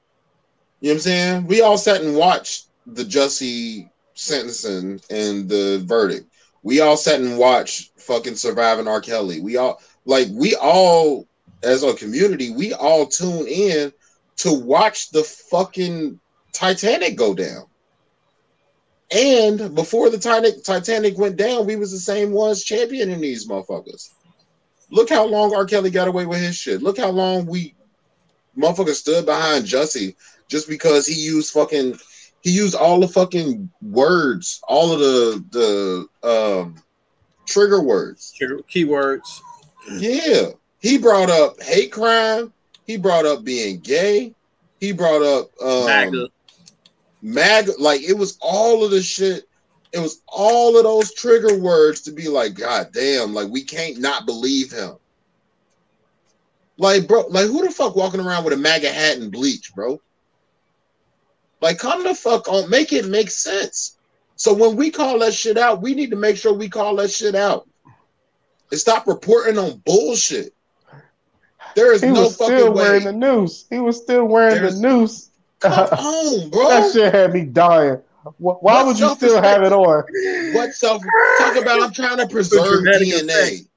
You 0.80 0.90
know 0.90 0.92
what 0.92 0.94
I'm 0.94 1.00
saying? 1.00 1.48
We 1.48 1.62
all 1.62 1.78
sat 1.78 2.02
and 2.02 2.16
watched 2.16 2.68
the 2.86 3.04
Jussie 3.04 3.90
sentencing 4.14 5.02
and 5.10 5.48
the 5.50 5.82
verdict. 5.86 6.28
We 6.64 6.82
all 6.82 6.98
sat 6.98 7.22
and 7.22 7.38
watched 7.38 8.00
fucking 8.00 8.36
surviving 8.36 8.88
R. 8.88 9.02
Kelly. 9.02 9.40
We 9.40 9.58
all 9.58 9.82
like 10.06 10.28
we 10.32 10.56
all 10.56 11.28
as 11.64 11.84
a 11.84 11.94
community, 11.94 12.52
we 12.52 12.74
all 12.74 13.06
tune 13.06 13.48
in 13.48 13.92
to 14.38 14.54
watch 14.54 15.10
the 15.12 15.24
fucking 15.24 16.20
Titanic 16.54 17.16
go 17.16 17.34
down. 17.34 17.66
And 19.12 19.74
before 19.74 20.10
the 20.10 20.18
Titanic 20.18 20.64
Titanic 20.64 21.18
went 21.18 21.38
down, 21.38 21.66
we 21.66 21.76
was 21.76 21.92
the 21.92 22.00
same 22.00 22.32
ones 22.32 22.64
championing 22.64 23.22
these 23.22 23.48
motherfuckers. 23.48 24.10
Look 24.90 25.10
how 25.10 25.26
long 25.26 25.54
R. 25.54 25.66
Kelly 25.66 25.90
got 25.90 26.08
away 26.08 26.26
with 26.26 26.40
his 26.40 26.56
shit. 26.56 26.82
Look 26.82 26.98
how 26.98 27.10
long 27.10 27.46
we 27.46 27.76
motherfuckers 28.58 28.96
stood 28.96 29.26
behind 29.26 29.66
Jussie 29.66 30.16
just 30.48 30.68
because 30.68 31.06
he 31.06 31.14
used 31.14 31.54
fucking 31.54 31.98
He 32.42 32.52
used 32.52 32.76
all 32.76 33.00
the 33.00 33.08
fucking 33.08 33.70
words, 33.82 34.62
all 34.68 34.92
of 34.94 35.00
the 35.00 36.08
the 36.22 36.28
um 36.28 36.76
trigger 37.46 37.82
words. 37.82 38.34
Keywords. 38.40 39.42
Yeah. 39.98 40.52
He 40.80 40.98
brought 40.98 41.30
up 41.30 41.62
hate 41.62 41.92
crime. 41.92 42.54
He 42.86 42.98
brought 42.98 43.26
up 43.26 43.44
being 43.44 43.80
gay. 43.80 44.34
He 44.80 44.92
brought 44.92 45.22
up 45.22 45.50
um 45.62 46.30
MAGA. 47.22 47.74
like 47.80 48.02
it 48.02 48.18
was 48.18 48.38
all 48.42 48.84
of 48.84 48.92
the 48.92 49.02
shit. 49.02 49.46
It 49.94 50.00
was 50.00 50.22
all 50.28 50.78
of 50.78 50.84
those 50.84 51.14
trigger 51.14 51.58
words 51.58 52.02
to 52.02 52.12
be 52.12 52.28
like, 52.28 52.54
God 52.54 52.90
damn, 52.94 53.34
like 53.34 53.50
we 53.50 53.64
can't 53.64 54.00
not 54.00 54.26
believe 54.26 54.72
him. 54.72 54.96
Like, 56.78 57.08
bro, 57.08 57.26
like 57.30 57.46
who 57.48 57.64
the 57.66 57.72
fuck 57.72 57.96
walking 57.96 58.20
around 58.20 58.44
with 58.44 58.54
a 58.54 58.58
MAGA 58.58 58.92
hat 58.92 59.18
and 59.18 59.32
bleach, 59.32 59.74
bro? 59.74 60.00
Like, 61.62 61.80
come 61.80 62.04
the 62.04 62.14
fuck 62.14 62.48
on, 62.48 62.70
make 62.70 62.94
it 62.94 63.08
make 63.08 63.32
sense. 63.32 63.98
So 64.36 64.54
when 64.54 64.76
we 64.76 64.92
call 64.92 65.18
that 65.20 65.34
shit 65.34 65.58
out, 65.58 65.82
we 65.82 65.96
need 65.96 66.12
to 66.12 66.16
make 66.16 66.38
sure 66.38 66.54
we 66.54 66.70
call 66.70 66.96
that 66.98 67.10
shit 67.10 67.34
out. 67.34 67.68
And 68.70 68.80
stop 68.80 69.08
reporting 69.08 69.58
on 69.58 69.82
bullshit. 69.86 70.54
There 71.76 71.94
is 71.94 72.02
He 72.02 72.10
no 72.10 72.24
was 72.24 72.36
fucking 72.38 72.56
still 72.58 72.74
way. 72.74 72.84
wearing 72.84 73.04
the 73.06 73.14
noose. 73.14 73.66
He 73.70 73.80
was 73.80 73.98
still 73.98 74.26
wearing 74.26 74.56
There's- 74.56 74.76
the 74.76 74.82
noose. 74.82 75.30
Come 75.60 75.72
on, 75.92 76.50
bro. 76.52 76.68
That 76.68 76.94
shit 76.94 77.12
had 77.16 77.34
me 77.34 77.46
dying. 77.46 78.00
Wh- 78.38 78.62
Why 78.64 78.84
would 78.84 79.00
you 79.00 79.10
still 79.16 79.42
have 79.42 79.64
it 79.64 79.72
on? 79.74 80.04
What 80.54 80.74
self 80.74 81.04
talk 81.38 81.56
about? 81.56 81.82
I'm 81.82 81.92
trying 81.92 82.18
to 82.18 82.28
preserve 82.28 82.86
DNA. 82.86 83.24
effect. 83.24 83.68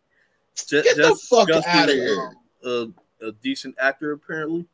Ju- 0.69 0.83
Get 0.83 0.97
the 0.97 1.17
fuck 1.29 1.49
just 1.49 1.67
outta 1.69 1.93
a, 1.93 1.95
here. 1.95 2.33
A, 2.65 3.27
a 3.27 3.33
decent 3.33 3.75
actor, 3.81 4.13
apparently. 4.13 4.67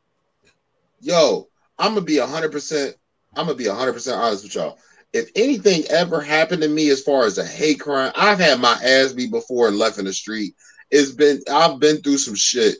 Yo, 1.01 1.47
I'm 1.79 1.93
gonna 1.93 2.05
be 2.05 2.17
hundred 2.17 2.51
percent. 2.51 2.95
I'm 3.35 3.45
gonna 3.45 3.57
be 3.57 3.67
hundred 3.67 3.93
percent 3.93 4.17
honest 4.17 4.43
with 4.43 4.55
y'all. 4.55 4.77
If 5.13 5.29
anything 5.35 5.83
ever 5.89 6.21
happened 6.21 6.61
to 6.63 6.67
me 6.67 6.89
as 6.89 7.01
far 7.01 7.25
as 7.25 7.37
a 7.37 7.45
hate 7.45 7.79
crime, 7.79 8.11
I've 8.15 8.39
had 8.39 8.59
my 8.59 8.73
ass 8.83 9.13
beat 9.13 9.31
before 9.31 9.67
and 9.67 9.77
left 9.77 9.99
in 9.99 10.05
the 10.05 10.13
street. 10.13 10.53
It's 10.91 11.11
been 11.11 11.41
I've 11.51 11.79
been 11.79 11.97
through 12.01 12.17
some 12.17 12.35
shit, 12.35 12.75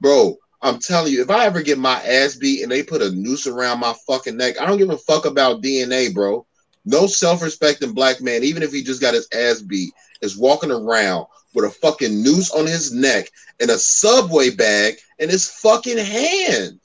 bro. 0.00 0.36
I'm 0.62 0.78
telling 0.78 1.12
you, 1.12 1.22
if 1.22 1.30
I 1.30 1.44
ever 1.44 1.60
get 1.62 1.78
my 1.78 2.00
ass 2.02 2.36
beat 2.36 2.62
and 2.62 2.70
they 2.70 2.82
put 2.82 3.02
a 3.02 3.10
noose 3.10 3.46
around 3.46 3.80
my 3.80 3.94
fucking 4.06 4.36
neck, 4.36 4.60
I 4.60 4.66
don't 4.66 4.78
give 4.78 4.90
a 4.90 4.96
fuck 4.98 5.24
about 5.24 5.62
DNA, 5.62 6.14
bro. 6.14 6.46
No 6.84 7.06
self-respecting 7.06 7.92
black 7.92 8.20
man, 8.20 8.44
even 8.44 8.62
if 8.62 8.72
he 8.72 8.82
just 8.82 9.00
got 9.00 9.14
his 9.14 9.28
ass 9.34 9.60
beat, 9.60 9.92
is 10.20 10.36
walking 10.38 10.70
around 10.70 11.26
with 11.54 11.64
a 11.64 11.70
fucking 11.70 12.22
noose 12.22 12.50
on 12.52 12.66
his 12.66 12.92
neck 12.92 13.28
and 13.60 13.70
a 13.70 13.78
subway 13.78 14.50
bag 14.50 14.94
in 15.18 15.28
his 15.28 15.48
fucking 15.48 15.98
hand. 15.98 16.78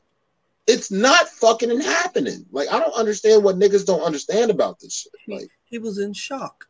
It's 0.65 0.91
not 0.91 1.29
fucking 1.29 1.79
happening. 1.79 2.45
Like 2.51 2.67
I 2.71 2.79
don't 2.79 2.93
understand 2.93 3.43
what 3.43 3.57
niggas 3.57 3.85
don't 3.85 4.01
understand 4.01 4.51
about 4.51 4.79
this 4.79 4.93
shit. 4.93 5.13
Like, 5.27 5.49
He 5.65 5.77
was 5.77 5.99
in 5.99 6.13
shock. 6.13 6.67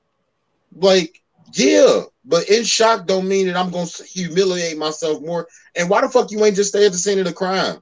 like 0.76 1.22
yeah, 1.54 2.02
but 2.26 2.50
in 2.50 2.64
shock 2.64 3.08
don't 3.08 3.28
mean 3.28 3.48
that 3.48 3.56
I'm 3.56 3.72
gonna 3.72 3.86
humiliate 3.86 4.78
myself 4.78 5.22
more. 5.22 5.48
And 5.76 5.90
why 5.90 6.02
the 6.02 6.10
fuck 6.10 6.32
you 6.32 6.44
ain't 6.44 6.56
just 6.56 6.70
stay 6.70 6.86
at 6.86 6.92
the 6.92 6.98
scene 6.98 7.20
of 7.20 7.26
the 7.26 7.34
crime? 7.34 7.78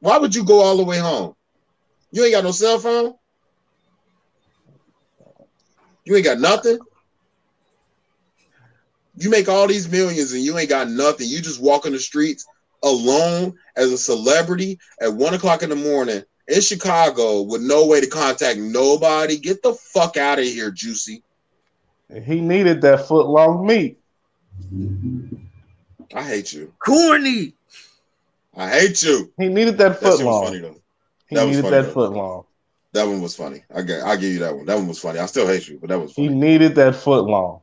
Why 0.00 0.18
would 0.18 0.34
you 0.34 0.44
go 0.44 0.60
all 0.60 0.76
the 0.76 0.84
way 0.84 0.98
home? 0.98 1.34
You 2.10 2.24
ain't 2.24 2.34
got 2.34 2.44
no 2.44 2.50
cell 2.50 2.78
phone. 2.78 3.14
You 6.04 6.16
ain't 6.16 6.24
got 6.24 6.40
nothing. 6.40 6.78
You 9.14 9.30
make 9.30 9.48
all 9.48 9.68
these 9.68 9.88
millions 9.88 10.32
and 10.32 10.42
you 10.42 10.58
ain't 10.58 10.68
got 10.68 10.90
nothing. 10.90 11.28
You 11.28 11.40
just 11.40 11.62
walk 11.62 11.86
in 11.86 11.92
the 11.92 11.98
streets 11.98 12.44
alone 12.82 13.54
as 13.76 13.92
a 13.92 13.98
celebrity 13.98 14.78
at 15.00 15.14
one 15.14 15.34
o'clock 15.34 15.62
in 15.62 15.70
the 15.70 15.76
morning 15.76 16.24
in 16.48 16.60
Chicago 16.60 17.42
with 17.42 17.62
no 17.62 17.86
way 17.86 18.00
to 18.00 18.06
contact 18.06 18.58
nobody. 18.58 19.38
Get 19.38 19.62
the 19.62 19.74
fuck 19.74 20.16
out 20.16 20.38
of 20.38 20.44
here, 20.44 20.70
Juicy. 20.70 21.22
He 22.24 22.40
needed 22.40 22.82
that 22.82 23.06
foot 23.06 23.26
long 23.26 23.66
meat. 23.66 23.98
I 26.14 26.22
hate 26.22 26.52
you. 26.52 26.72
Corny. 26.78 27.54
I 28.54 28.68
hate 28.68 29.02
you. 29.02 29.32
He 29.38 29.48
needed 29.48 29.78
that 29.78 30.00
That 30.00 30.00
foot 30.00 30.18
shit 30.18 30.26
was 30.26 30.34
long. 30.34 30.44
funny 30.44 30.58
though. 30.58 30.76
He 31.28 31.36
That 31.36 31.44
was 31.44 31.56
needed 31.56 31.62
funny, 31.70 31.76
that 31.76 31.82
though. 31.86 31.92
foot 31.92 32.12
long. 32.12 32.44
That 32.92 33.04
one 33.04 33.22
was 33.22 33.34
funny. 33.34 33.64
I 33.74 33.80
get, 33.80 34.02
I'll 34.02 34.18
give 34.18 34.32
you 34.32 34.38
that 34.40 34.54
one. 34.54 34.66
That 34.66 34.74
one 34.76 34.88
was 34.88 34.98
funny. 34.98 35.18
I 35.18 35.24
still 35.26 35.46
hate 35.46 35.66
you, 35.66 35.78
but 35.80 35.88
that 35.88 35.98
was 35.98 36.12
He 36.12 36.26
funny. 36.26 36.38
needed 36.38 36.74
that 36.74 36.94
foot 36.96 37.24
long. 37.24 37.60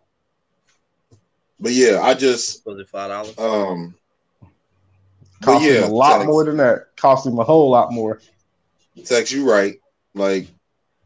But 1.59 1.73
yeah, 1.73 1.99
I 2.01 2.15
just 2.15 2.65
Was 2.65 2.79
it 2.79 2.89
five 2.89 3.09
dollars? 3.09 3.37
um 3.37 3.93
Cost 5.41 5.63
yeah, 5.63 5.85
him 5.85 5.91
a 5.91 5.93
lot 5.93 6.25
more 6.25 6.43
than 6.43 6.57
that. 6.57 6.87
Cost 6.97 7.27
him 7.27 7.37
a 7.39 7.43
whole 7.43 7.69
lot 7.69 7.93
more. 7.93 8.19
Tex, 9.05 9.31
you 9.31 9.49
right. 9.49 9.75
Like 10.13 10.47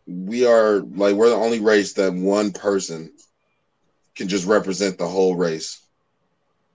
we 0.05 0.45
are 0.45 0.79
like 0.79 1.15
we're 1.15 1.29
the 1.29 1.35
only 1.35 1.59
race 1.59 1.93
that 1.93 2.13
one 2.13 2.51
person 2.51 3.11
can 4.15 4.27
just 4.27 4.45
represent 4.45 4.97
the 4.97 5.07
whole 5.07 5.35
race. 5.35 5.81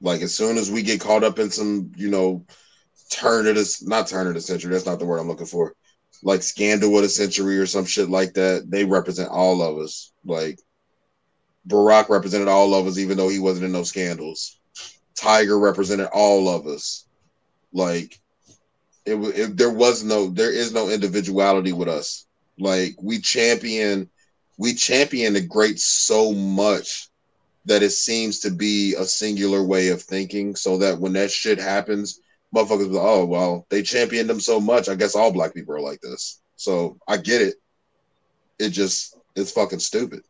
Like 0.00 0.22
as 0.22 0.34
soon 0.34 0.58
as 0.58 0.70
we 0.70 0.82
get 0.82 1.00
caught 1.00 1.24
up 1.24 1.38
in 1.38 1.50
some, 1.50 1.92
you 1.96 2.08
know, 2.08 2.44
turn 3.10 3.46
of 3.46 3.58
not 3.82 4.06
turn 4.06 4.26
of 4.26 4.34
the 4.34 4.40
century, 4.40 4.72
that's 4.72 4.86
not 4.86 4.98
the 4.98 5.06
word 5.06 5.18
I'm 5.18 5.28
looking 5.28 5.46
for. 5.46 5.74
Like 6.22 6.42
scandal 6.42 6.96
of 6.96 7.02
the 7.02 7.08
century 7.08 7.58
or 7.58 7.66
some 7.66 7.84
shit 7.84 8.08
like 8.08 8.34
that, 8.34 8.66
they 8.68 8.84
represent 8.84 9.30
all 9.30 9.62
of 9.62 9.78
us. 9.78 10.12
Like 10.24 10.58
Barack 11.66 12.08
represented 12.08 12.48
all 12.48 12.74
of 12.74 12.86
us, 12.86 12.98
even 12.98 13.16
though 13.16 13.28
he 13.28 13.38
wasn't 13.38 13.66
in 13.66 13.72
no 13.72 13.82
scandals. 13.82 14.58
Tiger 15.14 15.58
represented 15.58 16.08
all 16.12 16.48
of 16.48 16.66
us. 16.66 17.06
Like 17.72 18.18
it, 19.08 19.38
it 19.38 19.56
there 19.56 19.70
was 19.70 20.04
no 20.04 20.28
there 20.28 20.52
is 20.52 20.72
no 20.72 20.90
individuality 20.90 21.72
with 21.72 21.88
us. 21.88 22.26
Like 22.58 22.96
we 23.02 23.20
champion 23.20 24.08
we 24.58 24.74
champion 24.74 25.32
the 25.34 25.40
great 25.40 25.78
so 25.78 26.32
much 26.32 27.08
that 27.64 27.82
it 27.82 27.90
seems 27.90 28.40
to 28.40 28.50
be 28.50 28.94
a 28.94 29.04
singular 29.04 29.62
way 29.62 29.88
of 29.88 30.02
thinking. 30.02 30.54
So 30.56 30.78
that 30.78 30.98
when 30.98 31.12
that 31.14 31.30
shit 31.30 31.58
happens, 31.58 32.20
motherfuckers 32.54 32.88
be 32.88 32.96
like, 32.96 33.06
oh 33.06 33.24
well, 33.24 33.66
they 33.70 33.82
championed 33.82 34.28
them 34.28 34.40
so 34.40 34.60
much. 34.60 34.88
I 34.88 34.94
guess 34.94 35.14
all 35.14 35.32
black 35.32 35.54
people 35.54 35.74
are 35.74 35.80
like 35.80 36.00
this. 36.00 36.40
So 36.56 36.98
I 37.06 37.16
get 37.16 37.42
it. 37.42 37.54
It 38.58 38.70
just 38.70 39.16
it's 39.34 39.52
fucking 39.52 39.80
stupid. 39.80 40.22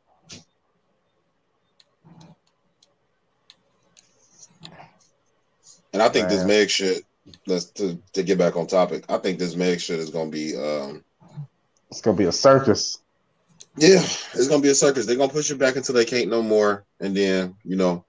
And 5.92 6.02
I 6.02 6.10
think 6.10 6.28
this 6.28 6.44
Meg 6.44 6.68
shit. 6.70 7.02
Let's 7.48 7.66
to, 7.72 7.98
to 8.12 8.22
get 8.22 8.38
back 8.38 8.56
on 8.56 8.66
topic. 8.66 9.04
I 9.08 9.18
think 9.18 9.38
this 9.38 9.56
Meg 9.56 9.80
shit 9.80 9.98
is 9.98 10.10
gonna 10.10 10.30
be 10.30 10.56
um 10.56 11.02
It's 11.90 12.00
gonna 12.00 12.16
be 12.16 12.24
a 12.24 12.32
circus. 12.32 12.98
yeah, 13.76 14.02
it's 14.34 14.48
gonna 14.48 14.62
be 14.62 14.68
a 14.68 14.74
circus. 14.74 15.06
They're 15.06 15.16
gonna 15.16 15.32
push 15.32 15.50
it 15.50 15.58
back 15.58 15.76
until 15.76 15.94
they 15.94 16.04
can't 16.04 16.28
no 16.30 16.42
more, 16.42 16.84
and 17.00 17.16
then 17.16 17.54
you 17.64 17.76
know, 17.76 18.04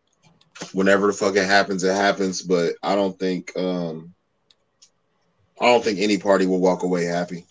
whenever 0.74 1.08
the 1.08 1.14
fuck 1.14 1.36
it 1.36 1.46
happens, 1.46 1.84
it 1.84 1.96
happens. 1.96 2.42
But 2.42 2.74
I 2.84 2.96
don't 2.96 3.18
think 3.18 3.56
um 3.56 4.14
I 5.62 5.66
don't 5.66 5.84
think 5.84 6.00
any 6.00 6.18
party 6.18 6.46
will 6.46 6.60
walk 6.60 6.84
away 6.84 7.06
happy 7.06 7.46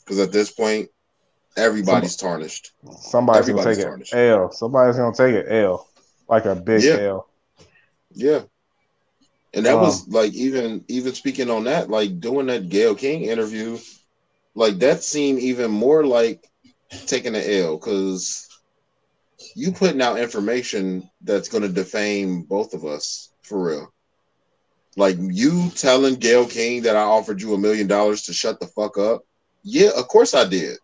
because 0.00 0.18
at 0.20 0.32
this 0.32 0.50
point, 0.50 0.88
everybody's 1.56 2.16
tarnished. 2.16 2.72
Somebody's 3.00 3.48
Everybody's 3.48 3.78
gonna 3.78 3.88
tarnished. 3.90 4.12
take 4.12 4.18
an 4.20 4.26
L. 4.28 4.52
Somebody's 4.52 4.96
gonna 4.96 5.16
take 5.16 5.44
an 5.46 5.52
L, 5.52 5.88
like 6.28 6.44
a 6.44 6.54
big 6.54 6.82
Yeah. 6.84 6.98
L. 6.98 7.28
Yeah. 8.14 8.40
And 9.58 9.66
that 9.66 9.74
Wow. 9.74 9.86
was 9.86 10.06
like 10.06 10.34
even 10.34 10.84
even 10.86 11.14
speaking 11.14 11.50
on 11.50 11.64
that, 11.64 11.90
like 11.90 12.20
doing 12.20 12.46
that 12.46 12.68
Gayle 12.68 12.94
King 12.94 13.22
interview, 13.22 13.76
like 14.54 14.78
that 14.78 15.02
seemed 15.02 15.40
even 15.40 15.72
more 15.72 16.06
like 16.06 16.46
taking 17.06 17.34
an 17.34 17.42
L 17.44 17.76
because 17.76 18.46
you 19.56 19.72
putting 19.72 20.00
out 20.00 20.20
information 20.20 21.10
that's 21.22 21.48
gonna 21.48 21.68
defame 21.68 22.42
both 22.42 22.72
of 22.72 22.84
us 22.84 23.32
for 23.42 23.60
real. 23.60 23.92
Like 24.96 25.16
you 25.18 25.70
telling 25.74 26.14
Gayle 26.14 26.46
King 26.46 26.82
that 26.82 26.94
I 26.94 27.02
offered 27.02 27.42
you 27.42 27.52
a 27.54 27.58
million 27.58 27.88
dollars 27.88 28.22
to 28.26 28.32
shut 28.32 28.60
the 28.60 28.68
fuck 28.68 28.96
up. 28.96 29.22
Yeah, 29.64 29.90
of 29.96 30.06
course 30.06 30.34
I 30.34 30.48
did. 30.48 30.78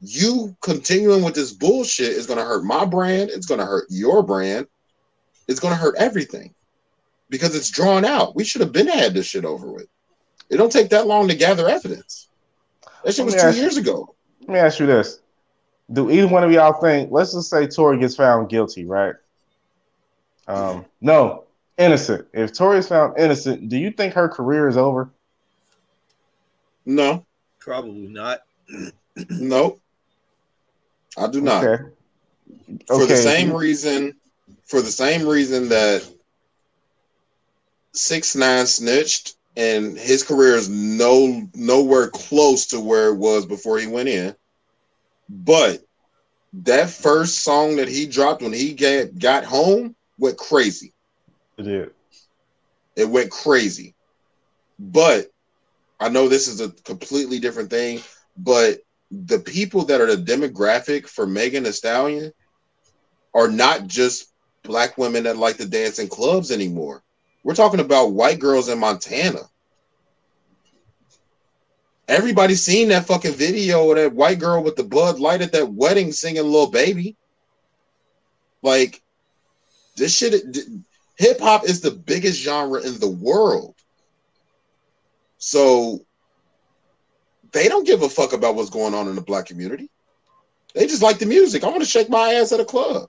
You 0.00 0.54
continuing 0.60 1.24
with 1.24 1.34
this 1.34 1.54
bullshit 1.54 2.10
is 2.10 2.26
gonna 2.26 2.44
hurt 2.44 2.62
my 2.62 2.84
brand, 2.84 3.30
it's 3.30 3.46
gonna 3.46 3.64
hurt 3.64 3.86
your 3.88 4.22
brand, 4.22 4.66
it's 5.48 5.60
gonna 5.60 5.76
hurt 5.76 5.94
everything 5.96 6.54
because 7.28 7.54
it's 7.54 7.70
drawn 7.70 8.04
out. 8.04 8.34
We 8.36 8.44
should 8.44 8.60
have 8.60 8.72
been 8.72 8.86
had 8.88 9.14
this 9.14 9.26
shit 9.26 9.44
over 9.44 9.70
with. 9.70 9.86
It 10.50 10.56
don't 10.56 10.72
take 10.72 10.90
that 10.90 11.06
long 11.06 11.28
to 11.28 11.34
gather 11.34 11.68
evidence. 11.68 12.28
That 13.04 13.14
shit 13.14 13.24
was 13.24 13.34
two 13.34 13.40
ask 13.40 13.56
you- 13.56 13.62
years 13.62 13.76
ago. 13.76 14.14
Let 14.40 14.48
me 14.48 14.58
ask 14.58 14.78
you 14.78 14.86
this: 14.86 15.20
Do 15.92 16.10
either 16.10 16.28
one 16.28 16.44
of 16.44 16.52
y'all 16.52 16.80
think? 16.80 17.10
Let's 17.10 17.32
just 17.32 17.48
say 17.48 17.66
Tory 17.66 17.98
gets 17.98 18.14
found 18.14 18.50
guilty, 18.50 18.84
right? 18.84 19.14
Um, 20.46 20.84
no, 21.00 21.44
innocent. 21.78 22.28
If 22.34 22.52
Tory 22.52 22.78
is 22.78 22.88
found 22.88 23.18
innocent, 23.18 23.70
do 23.70 23.78
you 23.78 23.90
think 23.90 24.12
her 24.14 24.28
career 24.28 24.68
is 24.68 24.76
over? 24.76 25.10
No, 26.84 27.24
Probably 27.64 28.08
not. 28.08 28.42
no, 29.30 29.78
I 31.16 31.26
do 31.28 31.40
not. 31.40 31.64
Okay. 31.64 31.84
For 32.86 33.06
the 33.06 33.16
same 33.16 33.54
reason, 33.54 34.14
for 34.64 34.82
the 34.82 34.90
same 34.90 35.26
reason 35.26 35.70
that 35.70 36.06
six 37.94 38.36
nine 38.36 38.66
snitched 38.66 39.36
and 39.56 39.96
his 39.96 40.22
career 40.22 40.54
is 40.54 40.68
no 40.68 41.48
nowhere 41.54 42.08
close 42.08 42.66
to 42.66 42.80
where 42.80 43.08
it 43.08 43.16
was 43.16 43.46
before 43.46 43.78
he 43.78 43.86
went 43.86 44.08
in. 44.08 44.34
But 45.28 45.80
that 46.54 46.90
first 46.90 47.42
song 47.42 47.76
that 47.76 47.88
he 47.88 48.06
dropped 48.06 48.42
when 48.42 48.52
he 48.52 48.74
get, 48.74 49.18
got 49.18 49.44
home 49.44 49.96
went 50.18 50.36
crazy. 50.36 50.92
It 51.58 51.62
did. 51.62 51.90
It 52.96 53.08
went 53.08 53.30
crazy. 53.30 53.94
But 54.78 55.26
I 56.00 56.08
know 56.08 56.28
this 56.28 56.48
is 56.48 56.60
a 56.60 56.70
completely 56.70 57.38
different 57.38 57.70
thing, 57.70 58.00
but 58.36 58.80
the 59.10 59.38
people 59.38 59.84
that 59.86 60.00
are 60.00 60.14
the 60.14 60.22
demographic 60.22 61.06
for 61.06 61.26
Megan 61.26 61.62
Thee 61.62 61.72
Stallion 61.72 62.32
are 63.34 63.48
not 63.48 63.86
just 63.86 64.32
black 64.64 64.98
women 64.98 65.24
that 65.24 65.36
like 65.36 65.56
to 65.58 65.66
dance 65.66 65.98
in 65.98 66.08
clubs 66.08 66.50
anymore. 66.50 67.02
We're 67.44 67.54
talking 67.54 67.80
about 67.80 68.12
white 68.12 68.40
girls 68.40 68.68
in 68.68 68.78
Montana. 68.78 69.42
Everybody's 72.08 72.62
seen 72.62 72.88
that 72.88 73.06
fucking 73.06 73.34
video 73.34 73.90
of 73.90 73.96
that 73.96 74.12
white 74.12 74.38
girl 74.38 74.62
with 74.62 74.76
the 74.76 74.82
Bud 74.82 75.20
Light 75.20 75.42
at 75.42 75.52
that 75.52 75.72
wedding 75.72 76.10
singing 76.10 76.42
"Little 76.42 76.70
Baby." 76.70 77.16
Like, 78.62 79.02
this 79.96 80.16
shit, 80.16 80.42
hip 81.16 81.40
hop 81.40 81.64
is 81.64 81.80
the 81.80 81.90
biggest 81.90 82.40
genre 82.40 82.80
in 82.80 82.98
the 82.98 83.10
world. 83.10 83.74
So 85.36 86.04
they 87.52 87.68
don't 87.68 87.86
give 87.86 88.02
a 88.02 88.08
fuck 88.08 88.32
about 88.32 88.54
what's 88.54 88.70
going 88.70 88.94
on 88.94 89.08
in 89.08 89.14
the 89.14 89.20
black 89.20 89.46
community. 89.46 89.90
They 90.74 90.86
just 90.86 91.02
like 91.02 91.18
the 91.18 91.26
music. 91.26 91.62
I 91.62 91.68
want 91.68 91.82
to 91.82 91.88
shake 91.88 92.08
my 92.08 92.34
ass 92.34 92.52
at 92.52 92.60
a 92.60 92.64
club. 92.64 93.08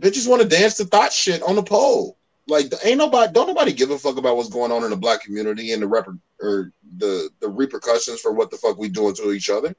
Bitches 0.00 0.28
want 0.28 0.42
to 0.42 0.48
dance 0.48 0.76
to 0.76 0.84
thought 0.84 1.12
shit 1.12 1.42
on 1.42 1.56
the 1.56 1.62
pole. 1.62 2.18
Like 2.48 2.72
ain't 2.84 2.98
nobody 2.98 3.32
don't 3.32 3.48
nobody 3.48 3.72
give 3.72 3.90
a 3.90 3.98
fuck 3.98 4.18
about 4.18 4.36
what's 4.36 4.48
going 4.48 4.70
on 4.70 4.84
in 4.84 4.90
the 4.90 4.96
black 4.96 5.22
community 5.22 5.72
and 5.72 5.82
the 5.82 5.88
rep 5.88 6.06
or 6.40 6.72
the 6.98 7.28
the 7.40 7.48
repercussions 7.48 8.20
for 8.20 8.32
what 8.32 8.50
the 8.50 8.56
fuck 8.56 8.78
we 8.78 8.88
doing 8.88 9.14
to 9.16 9.32
each 9.32 9.50
other. 9.50 9.74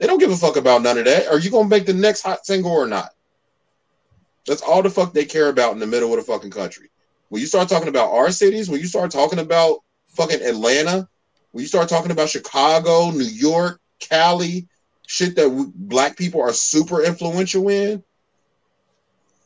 They 0.00 0.06
don't 0.06 0.18
give 0.18 0.30
a 0.30 0.36
fuck 0.36 0.56
about 0.56 0.82
none 0.82 0.98
of 0.98 1.06
that. 1.06 1.26
Are 1.28 1.38
you 1.38 1.50
gonna 1.50 1.68
make 1.68 1.86
the 1.86 1.94
next 1.94 2.22
hot 2.22 2.46
single 2.46 2.70
or 2.70 2.86
not? 2.86 3.10
That's 4.46 4.62
all 4.62 4.82
the 4.82 4.90
fuck 4.90 5.12
they 5.12 5.24
care 5.24 5.48
about 5.48 5.72
in 5.72 5.78
the 5.78 5.86
middle 5.86 6.12
of 6.12 6.18
the 6.18 6.32
fucking 6.32 6.50
country. 6.50 6.90
When 7.30 7.40
you 7.40 7.46
start 7.46 7.68
talking 7.68 7.88
about 7.88 8.12
our 8.12 8.30
cities, 8.30 8.68
when 8.68 8.80
you 8.80 8.86
start 8.86 9.10
talking 9.10 9.38
about 9.38 9.78
fucking 10.08 10.42
Atlanta, 10.42 11.08
when 11.52 11.62
you 11.62 11.68
start 11.68 11.88
talking 11.88 12.10
about 12.10 12.28
Chicago, 12.28 13.10
New 13.10 13.24
York, 13.24 13.80
Cali, 13.98 14.68
shit 15.06 15.36
that 15.36 15.48
we, 15.48 15.66
black 15.74 16.16
people 16.16 16.42
are 16.42 16.52
super 16.52 17.02
influential 17.02 17.68
in, 17.68 18.02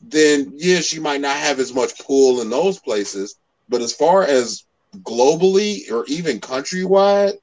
then 0.01 0.51
yeah, 0.55 0.79
she 0.79 0.99
might 0.99 1.21
not 1.21 1.35
have 1.35 1.59
as 1.59 1.73
much 1.73 1.97
pull 1.99 2.41
in 2.41 2.49
those 2.49 2.79
places. 2.79 3.35
But 3.67 3.81
as 3.81 3.93
far 3.93 4.23
as 4.23 4.65
globally 4.97 5.91
or 5.91 6.05
even 6.07 6.39
countrywide, 6.39 7.33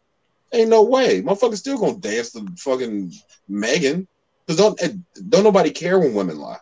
ain't 0.52 0.70
no 0.70 0.82
way. 0.82 1.22
Motherfuckers 1.22 1.58
still 1.58 1.78
gonna 1.78 1.98
dance 1.98 2.32
to 2.32 2.46
fucking 2.58 3.12
Megan. 3.48 4.08
Cause 4.46 4.56
don't 4.56 4.80
eh, 4.82 4.92
don't 5.28 5.44
nobody 5.44 5.70
care 5.70 5.98
when 5.98 6.14
women 6.14 6.38
lie. 6.38 6.58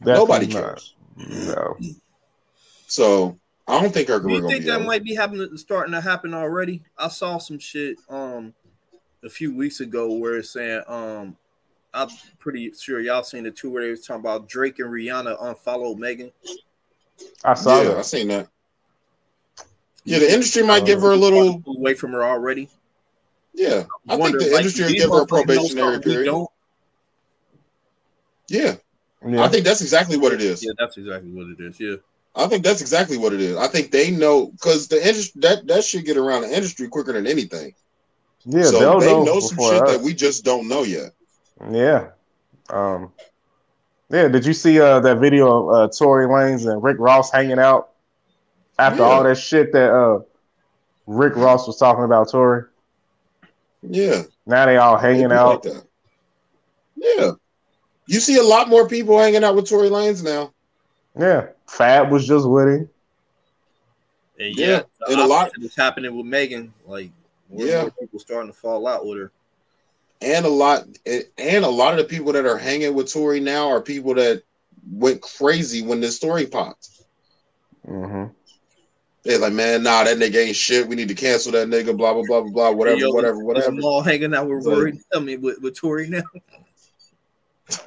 Nobody 0.00 0.46
cares. 0.46 0.94
No. 1.16 1.76
So 2.86 3.38
I 3.68 3.80
don't 3.80 3.94
think 3.94 4.08
her 4.08 4.18
Do 4.18 4.24
career 4.24 4.42
you 4.42 4.48
think 4.48 4.64
be 4.64 4.70
that 4.70 4.76
over. 4.80 4.84
might 4.84 5.04
be 5.04 5.14
happening, 5.14 5.56
starting 5.56 5.92
to 5.92 6.00
happen 6.00 6.34
already? 6.34 6.82
I 6.98 7.08
saw 7.08 7.38
some 7.38 7.58
shit 7.58 7.96
um 8.08 8.52
a 9.24 9.30
few 9.30 9.54
weeks 9.54 9.80
ago 9.80 10.12
where 10.12 10.36
it's 10.36 10.50
saying 10.50 10.82
um 10.88 11.36
I'm 11.94 12.08
pretty 12.38 12.72
sure 12.72 13.00
y'all 13.00 13.22
seen 13.22 13.44
the 13.44 13.50
two 13.50 13.70
where 13.70 13.84
they 13.84 13.90
was 13.90 14.06
talking 14.06 14.20
about 14.20 14.48
Drake 14.48 14.78
and 14.78 14.88
Rihanna 14.88 15.36
unfollowed 15.40 15.98
Megan. 15.98 16.32
I 17.44 17.54
saw 17.54 17.82
yeah, 17.82 17.98
I 17.98 18.02
seen 18.02 18.28
that. 18.28 18.48
Yeah, 20.04 20.18
the 20.18 20.32
industry 20.32 20.62
might 20.62 20.86
give 20.86 21.00
her 21.00 21.10
a 21.10 21.14
um, 21.14 21.20
little. 21.20 21.62
away 21.66 21.94
from 21.94 22.12
her 22.12 22.24
already. 22.24 22.68
Yeah, 23.54 23.84
I 24.08 24.16
think 24.16 24.20
Wonder, 24.20 24.38
the 24.38 24.46
like, 24.46 24.60
industry 24.60 24.86
will 24.86 24.92
give 24.92 25.10
her 25.10 25.22
a 25.22 25.26
probationary 25.26 26.00
period. 26.00 26.24
don't. 26.24 26.50
Yeah, 28.48 28.76
Yeah. 29.24 29.42
I 29.42 29.48
think 29.48 29.64
that's 29.64 29.82
exactly 29.82 30.16
what 30.16 30.32
it 30.32 30.40
is. 30.40 30.64
Yeah, 30.64 30.72
that's 30.78 30.96
exactly 30.96 31.30
what 31.30 31.46
it 31.48 31.60
is. 31.60 31.78
Yeah. 31.78 31.96
I 32.34 32.46
think 32.46 32.64
that's 32.64 32.80
exactly 32.80 33.18
what 33.18 33.32
it 33.34 33.40
is. 33.40 33.56
I 33.56 33.68
think 33.68 33.90
they 33.90 34.10
know 34.10 34.46
because 34.46 34.88
the 34.88 34.96
industry 34.96 35.40
that 35.42 35.66
that 35.66 35.84
should 35.84 36.06
get 36.06 36.16
around 36.16 36.42
the 36.42 36.54
industry 36.54 36.88
quicker 36.88 37.12
than 37.12 37.26
anything. 37.26 37.74
yeah, 38.44 38.64
so 38.64 38.78
they'll 38.78 39.00
know, 39.00 39.24
know, 39.24 39.40
some 39.40 39.58
shit 39.58 39.82
us. 39.82 39.92
that 39.92 40.00
we 40.00 40.14
just 40.14 40.44
don't 40.44 40.66
know 40.66 40.82
yet. 40.82 41.12
Yeah. 41.70 42.08
Um. 42.70 43.12
Yeah. 44.10 44.28
Did 44.28 44.44
you 44.46 44.52
see 44.52 44.80
uh 44.80 45.00
that 45.00 45.18
video 45.18 45.68
of 45.68 45.74
uh, 45.74 45.92
Tory 45.92 46.26
Lanez 46.26 46.70
and 46.70 46.82
Rick 46.82 46.96
Ross 46.98 47.30
hanging 47.30 47.58
out 47.58 47.90
after 48.78 49.00
Yeah. 49.02 49.08
all 49.08 49.22
that 49.24 49.36
shit 49.38 49.72
that 49.72 49.92
uh 49.92 50.20
Rick 51.06 51.36
Ross 51.36 51.66
was 51.66 51.76
talking 51.78 52.04
about 52.04 52.30
Tory? 52.30 52.64
Yeah, 53.82 54.22
Now 54.46 54.66
they 54.66 54.76
all 54.76 54.96
hanging 54.96 55.32
out. 55.32 55.64
like 55.64 55.74
that. 55.74 55.84
Yeah, 56.94 57.30
you 58.06 58.20
see 58.20 58.36
a 58.36 58.42
lot 58.42 58.68
more 58.68 58.86
people 58.88 59.18
hanging 59.18 59.42
out 59.42 59.56
with 59.56 59.68
Tory 59.68 59.88
Lanez 59.88 60.22
now. 60.22 60.52
Yeah. 61.18 61.48
Fab 61.66 62.10
was 62.12 62.26
just 62.26 62.48
with 62.48 62.68
him. 62.68 62.88
And 64.38 64.54
Yeah, 64.56 64.66
yeah, 64.66 64.82
and 65.08 65.20
a 65.20 65.26
lot- 65.26 65.50
is 65.60 65.74
happening 65.74 66.16
with 66.16 66.26
Megan. 66.26 66.72
Like, 66.86 67.10
more 67.50 67.66
Yeah. 67.66 67.74
and 67.74 67.82
more 67.82 67.90
people 68.00 68.20
starting 68.20 68.52
to 68.52 68.56
fall 68.56 68.86
out 68.86 69.04
with 69.04 69.18
her. 69.18 69.32
And 70.22 70.46
a 70.46 70.48
lot 70.48 70.84
and 71.06 71.64
a 71.64 71.68
lot 71.68 71.92
of 71.92 71.98
the 71.98 72.04
people 72.04 72.32
that 72.32 72.46
are 72.46 72.56
hanging 72.58 72.94
with 72.94 73.12
Tory 73.12 73.40
now 73.40 73.68
are 73.68 73.80
people 73.80 74.14
that 74.14 74.42
went 74.92 75.20
crazy 75.20 75.82
when 75.82 76.00
this 76.00 76.16
story 76.16 76.46
popped. 76.46 76.88
hmm 77.84 78.26
They're 79.24 79.38
like, 79.38 79.52
man, 79.52 79.82
nah, 79.82 80.04
that 80.04 80.18
nigga 80.18 80.46
ain't 80.46 80.56
shit. 80.56 80.86
We 80.86 80.94
need 80.96 81.08
to 81.08 81.14
cancel 81.14 81.52
that 81.52 81.68
nigga. 81.68 81.96
Blah 81.96 82.14
blah 82.14 82.22
blah 82.26 82.40
blah 82.42 82.50
blah. 82.50 82.70
Whatever, 82.70 82.98
Yo, 82.98 83.10
whatever, 83.10 83.38
Is 83.38 83.44
whatever. 83.44 83.72
Mal 83.72 84.00
hanging 84.02 84.34
out 84.34 84.48
with 84.48 84.64
Like- 84.64 84.76
Rory? 84.76 85.00
I 85.14 85.18
mean, 85.18 85.40
with, 85.40 85.60
with 85.60 85.76
Tory 85.78 86.08
now. 86.08 86.22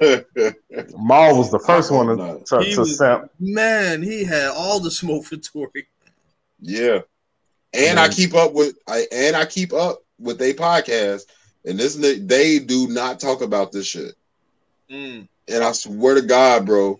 Mal 0.98 1.36
was 1.38 1.50
the 1.50 1.62
first 1.64 1.90
one 1.92 2.06
to, 2.08 2.16
not. 2.16 2.46
to, 2.46 2.58
to 2.72 2.80
was- 2.80 2.98
simp. 2.98 3.30
Man, 3.38 4.02
he 4.02 4.24
had 4.24 4.48
all 4.48 4.80
the 4.80 4.90
smoke 4.90 5.24
for 5.24 5.36
Tory. 5.36 5.86
yeah, 6.60 7.00
and 7.72 7.98
Mhm. 7.98 8.02
I 8.02 8.08
keep 8.08 8.34
up 8.34 8.52
with 8.52 8.76
I 8.88 9.06
and 9.12 9.36
I 9.36 9.44
keep 9.46 9.72
up 9.72 10.02
with 10.18 10.38
they 10.38 10.52
podcast, 10.54 11.22
and 11.66 11.78
this 11.78 11.96
they 11.96 12.58
do 12.60 12.88
not 12.88 13.20
talk 13.20 13.42
about 13.42 13.72
this 13.72 13.86
shit. 13.86 14.14
Mm. 14.90 15.28
And 15.48 15.64
I 15.64 15.72
swear 15.72 16.14
to 16.14 16.22
God, 16.22 16.64
bro. 16.66 16.98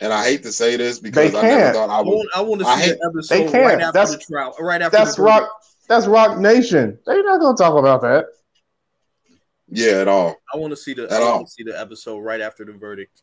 And 0.00 0.12
I 0.12 0.24
hate 0.24 0.42
to 0.44 0.50
say 0.52 0.76
this 0.76 0.98
because 0.98 1.30
They 1.32 1.38
I 1.38 1.42
never 1.42 1.60
can't. 1.62 1.76
thought 1.76 1.90
I 1.90 1.98
I 1.98 2.00
would. 2.00 2.06
want, 2.08 2.28
I 2.34 2.40
want 2.40 2.60
to 2.62 2.66
I 2.66 2.76
see 2.80 2.82
hate- 2.90 2.98
the 3.00 3.06
episode 3.14 3.50
can't. 3.50 3.64
right 3.66 3.80
after 3.80 3.92
That's- 3.92 4.12
the 4.16 4.18
trial, 4.18 4.54
right 4.58 4.82
after 4.82 4.96
That's 4.98 5.14
the 5.16 5.22
verdict. 5.22 5.40
Rock. 5.42 5.50
That's 5.88 6.06
Roc 6.06 6.38
Nation. 6.38 6.98
They're 7.06 7.22
not 7.22 7.40
gonna 7.40 7.56
talk 7.56 7.78
about 7.78 8.00
that. 8.02 8.26
Yeah, 9.68 10.00
at 10.00 10.08
all. 10.08 10.36
I 10.52 10.56
want 10.58 10.72
to 10.72 10.76
see 10.76 10.92
the. 10.94 11.04
At 11.04 11.12
I 11.12 11.24
all. 11.24 11.36
want 11.36 11.46
to 11.48 11.52
see 11.52 11.62
the 11.62 11.78
episode 11.78 12.18
right 12.20 12.40
after 12.40 12.64
the 12.64 12.72
verdict. 12.72 13.22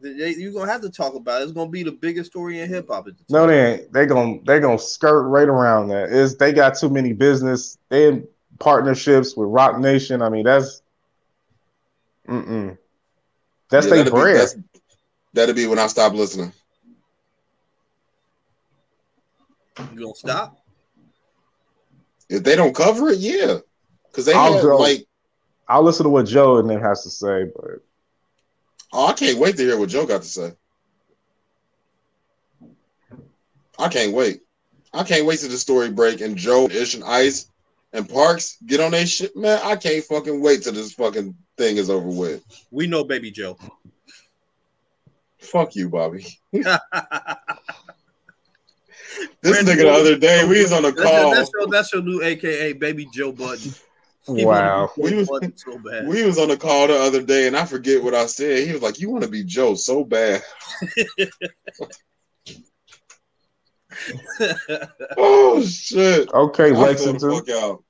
They- 0.00 0.34
You're 0.36 0.52
gonna 0.52 0.70
have 0.70 0.82
to 0.82 0.90
talk 0.90 1.14
about 1.14 1.40
it. 1.40 1.44
It's 1.44 1.52
gonna 1.52 1.70
be 1.70 1.82
the 1.82 1.92
biggest 1.92 2.30
story 2.30 2.60
in 2.60 2.68
hip 2.68 2.88
hop. 2.88 3.08
at 3.08 3.14
the 3.16 3.24
No, 3.30 3.46
they 3.46 3.72
ain't. 3.74 3.92
They 3.92 4.06
gonna 4.06 4.38
they 4.46 4.60
gonna 4.60 4.78
skirt 4.78 5.22
right 5.28 5.48
around 5.48 5.88
that. 5.88 6.10
Is 6.10 6.36
they 6.36 6.52
got 6.52 6.76
too 6.76 6.88
many 6.90 7.12
business. 7.12 7.78
They 7.88 8.08
in 8.08 8.28
partnerships 8.58 9.36
with 9.36 9.48
Roc 9.48 9.78
Nation. 9.78 10.22
I 10.22 10.28
mean, 10.28 10.44
that's 10.44 10.82
mm 12.28 12.76
That's 13.70 13.86
Yeah, 13.86 13.90
they 13.90 13.96
that'll 13.98 14.12
be- 14.12 14.20
bread. 14.20 14.36
that's- 14.36 14.56
That'll 15.34 15.54
be 15.54 15.66
when 15.66 15.78
I 15.78 15.86
stop 15.88 16.14
listening. 16.14 16.52
You 19.92 20.00
gonna 20.00 20.14
stop? 20.14 20.58
If 22.30 22.42
they 22.42 22.56
don't 22.56 22.74
cover 22.74 23.10
it, 23.10 23.18
yeah, 23.18 23.58
because 24.10 24.24
they 24.24 24.32
I'll 24.32 24.54
had 24.54 24.62
go. 24.62 24.78
like, 24.78 25.06
I'll 25.68 25.82
listen 25.82 26.04
to 26.04 26.10
what 26.10 26.26
Joe 26.26 26.56
and 26.58 26.68
them 26.68 26.80
has 26.80 27.02
to 27.04 27.10
say, 27.10 27.44
but 27.54 27.82
oh, 28.92 29.06
I 29.06 29.12
can't 29.12 29.38
wait 29.38 29.56
to 29.58 29.62
hear 29.62 29.78
what 29.78 29.90
Joe 29.90 30.06
got 30.06 30.22
to 30.22 30.28
say. 30.28 30.52
I 33.78 33.88
can't 33.88 34.12
wait. 34.14 34.40
I 34.92 35.04
can't 35.04 35.26
wait 35.26 35.38
to 35.40 35.48
the 35.48 35.58
story 35.58 35.90
break 35.90 36.20
and 36.22 36.36
Joe, 36.36 36.68
Ish, 36.68 36.94
and 36.94 37.04
Ice 37.04 37.50
and 37.92 38.08
Parks 38.08 38.58
get 38.66 38.80
on 38.80 38.92
their 38.92 39.06
shit, 39.06 39.36
man. 39.36 39.60
I 39.64 39.76
can't 39.76 40.04
fucking 40.04 40.40
wait 40.40 40.62
till 40.62 40.72
this 40.72 40.92
fucking 40.94 41.34
thing 41.56 41.76
is 41.76 41.90
over 41.90 42.08
with. 42.08 42.44
We 42.70 42.86
know, 42.86 43.04
Baby 43.04 43.30
Joe. 43.30 43.58
Fuck 45.38 45.76
you, 45.76 45.88
Bobby. 45.88 46.26
This 49.40 49.52
Brandon 49.52 49.76
nigga 49.76 49.82
the 49.82 49.90
other 49.90 50.18
day, 50.18 50.46
we 50.48 50.62
was 50.62 50.72
on 50.72 50.84
a 50.84 50.92
call. 50.92 51.30
that's, 51.30 51.50
your, 51.54 51.68
that's 51.68 51.92
your 51.92 52.02
new 52.02 52.22
AKA 52.22 52.74
Baby 52.74 53.08
Joe 53.12 53.32
Budden. 53.32 53.72
He 54.26 54.44
wow. 54.44 54.90
wanna 54.96 55.10
be 55.10 55.24
Joe 55.24 55.38
We 55.40 55.48
was- 55.48 55.62
so 55.62 55.78
bad. 55.78 56.08
We 56.08 56.24
was 56.24 56.38
on 56.38 56.50
a 56.50 56.56
call 56.56 56.88
the 56.88 56.98
other 56.98 57.22
day, 57.22 57.46
and 57.46 57.56
I 57.56 57.64
forget 57.64 58.02
what 58.02 58.14
I 58.14 58.26
said. 58.26 58.66
He 58.66 58.72
was 58.72 58.82
like, 58.82 58.98
"You 59.00 59.10
want 59.10 59.24
to 59.24 59.30
be 59.30 59.44
Joe 59.44 59.74
so 59.74 60.04
bad." 60.04 60.42
Oh 65.16 65.62
shit! 65.64 66.28
Okay, 66.32 66.66
I 66.72 66.76
Lexington. 66.78 67.30
fuck 67.30 67.48
out. 67.50 67.84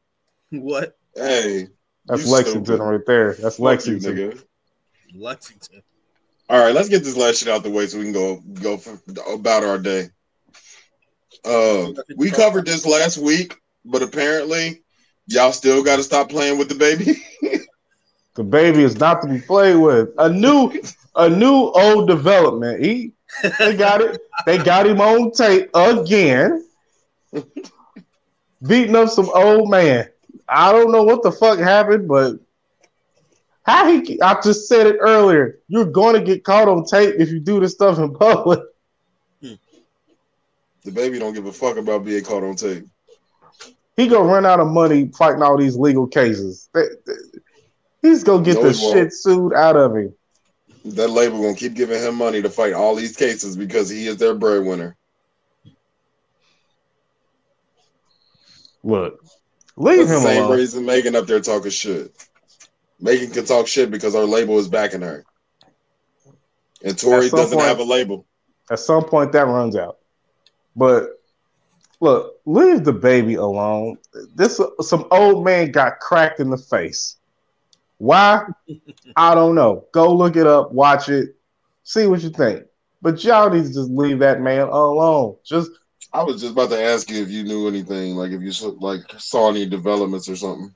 what? 0.51 0.97
Hey, 1.15 1.69
That's 2.07 2.27
Lexington 2.27 2.65
stupid. 2.65 2.83
right 2.83 3.01
there. 3.07 3.35
That's 3.35 3.57
Fuck 3.57 3.61
you, 3.61 3.65
Lexington. 3.65 4.17
nigga. 4.17 4.45
Lexington. 5.15 5.83
All 6.49 6.59
right, 6.63 6.75
let's 6.75 6.89
get 6.89 7.05
this 7.05 7.17
last 7.17 7.39
shit 7.39 7.49
out 7.49 7.63
the 7.63 7.71
way 7.71 7.87
so 7.87 7.99
we 7.99 8.05
can 8.05 8.13
go 8.13 8.41
go 8.63 8.77
for, 8.79 8.99
about 9.33 9.65
our 9.65 9.79
day. 9.79 10.09
Uh, 11.45 11.93
we 12.17 12.31
covered 12.31 12.67
this 12.67 12.87
last 12.87 13.19
week, 13.19 13.57
but 13.85 14.03
apparently 14.03 14.83
y'all 15.27 15.53
still 15.53 15.83
got 15.85 15.97
to 15.97 16.03
stop 16.03 16.29
playing 16.31 16.59
with 16.59 16.69
the 16.69 16.75
baby. 16.75 17.23
The 18.35 18.45
baby 18.45 18.83
is 18.85 18.99
not 19.01 19.21
to 19.23 19.29
be 19.29 19.41
played 19.41 19.77
with. 19.77 20.11
A 20.19 20.29
new, 20.29 20.73
a 21.17 21.29
new 21.29 21.73
old 21.75 22.07
development. 22.07 22.81
He, 22.85 23.13
they 23.59 23.77
got 23.77 24.01
it. 24.01 24.21
They 24.47 24.59
got 24.59 24.87
him 24.87 25.01
on 25.01 25.33
tape 25.33 25.71
again, 25.75 26.67
beating 28.67 28.97
up 28.97 29.09
some 29.09 29.31
old 29.35 29.71
man. 29.71 30.09
I 30.49 30.73
don't 30.73 30.91
know 30.91 31.03
what 31.03 31.23
the 31.23 31.33
fuck 31.33 31.59
happened, 31.59 32.09
but 32.09 32.37
how 33.65 33.91
he? 33.91 34.21
I 34.23 34.41
just 34.41 34.67
said 34.67 34.87
it 34.87 34.97
earlier. 35.01 35.59
You're 35.69 35.85
going 35.85 36.15
to 36.15 36.23
get 36.23 36.45
caught 36.45 36.69
on 36.69 36.87
tape 36.87 37.17
if 37.19 37.31
you 37.31 37.41
do 37.41 37.61
this 37.61 37.73
stuff 37.73 37.99
in 37.99 38.15
public. 38.15 38.61
the 39.41 39.59
baby 40.91 41.19
don't 41.19 41.35
give 41.35 41.47
a 41.47 41.53
fuck 41.53 41.77
about 41.77 42.05
being 42.05 42.25
caught 42.25 42.43
on 42.43 42.57
tape. 42.57 42.87
He 43.97 44.07
gonna 44.07 44.33
run 44.33 44.47
out 44.47 44.61
of 44.61 44.69
money 44.69 45.11
fighting 45.19 45.43
all 45.43 45.59
these 45.59 45.77
legal 45.77 46.07
cases. 46.07 46.71
He's 48.01 48.23
gonna 48.23 48.45
get 48.45 48.55
No, 48.55 48.63
the 48.63 48.73
shit 48.73 49.13
sued 49.13 49.53
out 49.53 49.77
of 49.77 49.97
him. 49.97 50.15
That 50.85 51.09
label 51.09 51.41
gonna 51.43 51.55
keep 51.55 51.75
giving 51.75 52.01
him 52.03 52.15
money 52.15 52.41
to 52.43 52.51
fight 52.51 52.73
all 52.73 52.95
these 52.95 53.17
cases 53.17 53.57
because 53.57 53.89
he 53.89 54.07
is 54.07 54.17
their 54.17 54.35
breadwinner. 54.35 54.97
Look, 58.83 59.23
leave 59.77 59.99
That's 59.99 60.11
the 60.11 60.17
him 60.17 60.23
same 60.23 60.43
alone. 60.45 60.57
reason 60.57 60.87
Megan 60.87 61.17
up 61.17 61.27
there 61.27 61.41
talking 61.41 61.71
shit. 61.71 62.13
Megan 63.01 63.31
can 63.31 63.45
talk 63.45 63.67
shit 63.67 63.91
because 63.91 64.15
her 64.15 64.25
label 64.25 64.59
is 64.59 64.69
backing 64.69 65.03
her. 65.03 65.25
And 66.83 66.97
Tory 66.99 67.29
doesn't 67.29 67.57
point- 67.59 67.69
have 67.69 67.81
a 67.81 67.85
label. 67.85 68.25
At 68.71 68.79
some 68.81 69.05
point, 69.05 69.33
that 69.33 69.47
runs 69.47 69.77
out. 69.77 69.99
But 70.77 71.21
look, 72.01 72.37
leave 72.45 72.85
the 72.85 72.93
baby 72.93 73.35
alone. 73.35 73.99
This 74.35 74.61
some 74.81 75.07
old 75.11 75.45
man 75.45 75.73
got 75.73 75.99
cracked 76.01 76.39
in 76.41 76.51
the 76.51 76.59
face. 76.59 77.17
Why? 77.99 78.45
I 79.17 79.35
don't 79.35 79.55
know. 79.55 79.87
Go 79.93 80.15
look 80.15 80.37
it 80.37 80.47
up, 80.47 80.73
watch 80.73 81.09
it, 81.09 81.37
see 81.83 82.07
what 82.07 82.23
you 82.23 82.31
think. 82.31 82.65
But 83.03 83.23
y'all 83.23 83.51
need 83.51 83.65
to 83.65 83.73
just 83.73 83.91
leave 83.91 84.21
that 84.21 84.41
man 84.41 84.69
alone. 84.69 85.37
Just 85.45 85.71
I 86.13 86.23
was 86.23 86.41
just 86.41 86.53
about 86.53 86.71
to 86.71 86.83
ask 86.83 87.11
you 87.11 87.23
if 87.23 87.29
you 87.29 87.45
knew 87.45 87.69
anything, 87.69 88.15
like 88.15 88.33
if 88.33 88.41
you 88.41 88.53
saw- 88.53 88.77
like 88.81 89.01
saw 89.19 89.51
any 89.51 89.67
developments 89.67 90.29
or 90.29 90.37
something. 90.37 90.75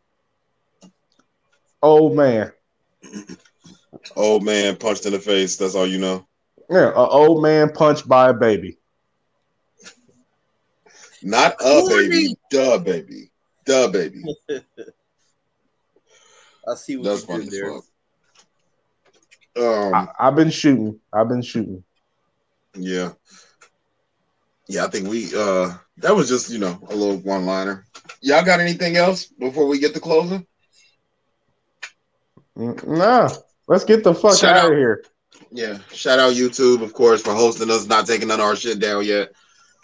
old 1.80 2.14
man. 2.16 2.52
Old 4.16 4.44
man 4.44 4.76
punched 4.76 5.06
in 5.06 5.12
the 5.12 5.18
face. 5.18 5.56
That's 5.56 5.74
all 5.74 5.86
you 5.86 5.98
know. 5.98 6.26
Yeah, 6.70 6.88
an 6.88 6.94
old 6.96 7.42
man 7.42 7.72
punched 7.72 8.08
by 8.08 8.30
a 8.30 8.34
baby. 8.34 8.78
Not 11.22 11.54
a 11.60 11.82
baby, 11.88 12.36
duh 12.50 12.78
baby, 12.78 13.30
duh 13.64 13.88
baby. 13.88 14.22
I 16.68 16.74
see 16.74 16.96
what 16.96 17.04
That's 17.06 17.20
you 17.22 17.26
funny 17.26 17.44
did 17.48 17.52
there. 19.54 19.72
Um, 19.88 19.94
I, 19.94 20.08
I've 20.18 20.36
been 20.36 20.50
shooting. 20.50 20.98
I've 21.12 21.28
been 21.28 21.42
shooting. 21.42 21.84
yeah, 22.74 23.12
yeah. 24.68 24.84
I 24.84 24.88
think 24.88 25.08
we 25.08 25.34
uh 25.36 25.74
that 25.98 26.14
was 26.16 26.28
just 26.28 26.50
you 26.50 26.58
know 26.58 26.78
a 26.88 26.94
little 26.94 27.18
one 27.18 27.44
liner. 27.44 27.84
Y'all 28.20 28.44
got 28.44 28.60
anything 28.60 28.96
else 28.96 29.26
before 29.26 29.66
we 29.66 29.78
get 29.78 29.92
to 29.94 30.00
closing? 30.00 30.46
Mm, 32.56 32.86
Nah, 32.86 33.28
let's 33.68 33.84
get 33.84 34.04
the 34.04 34.14
fuck 34.14 34.36
Shout 34.38 34.56
out 34.56 34.64
out. 34.66 34.72
of 34.72 34.78
here. 34.78 35.04
Yeah, 35.50 35.78
shout 35.92 36.18
out 36.18 36.32
YouTube, 36.34 36.82
of 36.82 36.94
course, 36.94 37.20
for 37.22 37.34
hosting 37.34 37.70
us, 37.70 37.86
not 37.86 38.06
taking 38.06 38.28
none 38.28 38.40
of 38.40 38.46
our 38.46 38.56
shit 38.56 38.78
down 38.78 39.04
yet. 39.04 39.32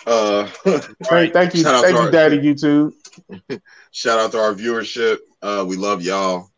Uh, 0.07 0.47
Thank, 1.05 1.33
thank 1.35 1.55
you, 1.55 1.63
Shout 1.63 1.83
thank 1.83 1.95
you, 1.95 2.01
our- 2.03 2.11
Daddy 2.11 2.39
YouTube. 2.39 2.93
shout 3.91 4.19
out 4.19 4.33
to 4.33 4.39
our 4.39 4.55
viewership. 4.55 5.19
Uh, 5.43 5.65
we 5.69 5.77
love 5.77 6.01
y'all. 6.03 6.49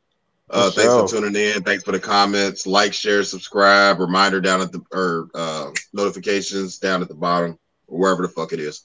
Uh, 0.53 0.71
For 0.71 0.81
thanks 0.81 1.13
for 1.13 1.21
tuning 1.21 1.41
in. 1.41 1.63
Thanks 1.63 1.85
for 1.85 1.93
the 1.93 2.01
comments. 2.01 2.67
Like, 2.67 2.93
share, 2.93 3.23
subscribe. 3.23 4.01
Reminder 4.01 4.41
down 4.41 4.61
at 4.61 4.73
the 4.73 4.83
or 4.93 5.29
uh, 5.35 5.71
notifications 5.93 6.79
down 6.79 7.03
at 7.03 7.09
the 7.09 7.15
bottom 7.15 7.57
or 7.87 7.99
wherever 7.99 8.23
the 8.23 8.29
fuck 8.29 8.53
it 8.53 8.59
is. 8.59 8.83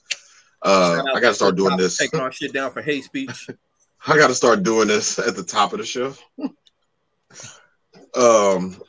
Uh, 0.62 1.02
I 1.14 1.20
gotta 1.20 1.34
start 1.34 1.56
doing 1.56 1.76
this. 1.76 1.96
Taking 1.96 2.20
our 2.20 2.30
shit 2.32 2.52
down 2.52 2.70
for 2.70 2.82
hate 2.82 3.04
speech. 3.04 3.48
I 4.06 4.16
gotta 4.16 4.34
start 4.34 4.62
doing 4.62 4.86
this 4.86 5.18
at 5.18 5.34
the 5.34 5.42
top 5.42 5.72
of 5.72 5.80
the 5.80 5.84
show. 5.84 6.14
um, 8.16 8.80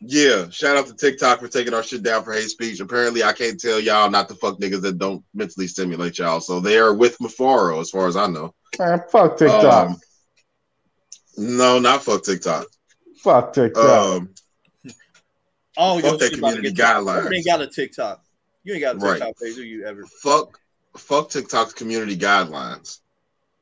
yeah. 0.00 0.48
Shout 0.50 0.76
out 0.76 0.86
to 0.86 0.94
TikTok 0.94 1.40
for 1.40 1.48
taking 1.48 1.74
our 1.74 1.82
shit 1.82 2.04
down 2.04 2.22
for 2.22 2.32
hate 2.32 2.50
speech. 2.50 2.78
Apparently, 2.78 3.24
I 3.24 3.32
can't 3.32 3.58
tell 3.58 3.80
y'all 3.80 4.10
not 4.10 4.28
to 4.28 4.36
fuck 4.36 4.60
niggas 4.60 4.82
that 4.82 4.98
don't 4.98 5.24
mentally 5.34 5.66
stimulate 5.66 6.18
y'all. 6.18 6.40
So 6.40 6.60
they 6.60 6.78
are 6.78 6.94
with 6.94 7.18
Mafaro, 7.18 7.80
as 7.80 7.90
far 7.90 8.06
as 8.06 8.16
I 8.16 8.28
know. 8.28 8.54
Man, 8.78 9.02
fuck 9.10 9.36
TikTok. 9.36 9.90
Um, 9.90 9.96
no, 11.36 11.78
not 11.78 12.02
fuck 12.02 12.22
TikTok. 12.24 12.66
fuck 13.22 13.52
TikTok. 13.52 13.84
Um, 14.16 14.30
Oh, 15.78 16.00
Fuck 16.00 16.18
that 16.20 16.32
community 16.32 16.72
guidelines. 16.72 17.30
You 17.30 17.36
ain't 17.36 17.44
got 17.46 17.60
a 17.60 17.66
TikTok. 17.66 18.24
You 18.64 18.72
ain't 18.72 18.82
got 18.82 18.96
a 18.96 18.98
Right. 18.98 19.18
TikTok 19.18 19.36
page, 19.38 19.56
do 19.56 19.62
you 19.62 19.84
ever? 19.84 20.04
fuck, 20.22 20.58
fuck 20.96 21.28
TikTok's 21.28 21.74
community 21.74 22.16
guidelines, 22.16 23.00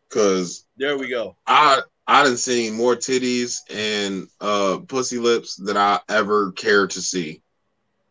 because 0.09 0.65
There 0.77 0.97
we 0.97 1.09
go. 1.09 1.37
I 1.47 1.81
I 2.07 2.23
done 2.23 2.37
seen 2.37 2.75
more 2.75 2.95
titties 2.95 3.63
and 3.69 4.29
uh 4.41 4.79
pussy 4.87 5.19
lips 5.19 5.57
than 5.57 5.77
I 5.77 5.99
ever 6.09 6.53
care 6.53 6.87
to 6.87 7.01
see. 7.03 7.43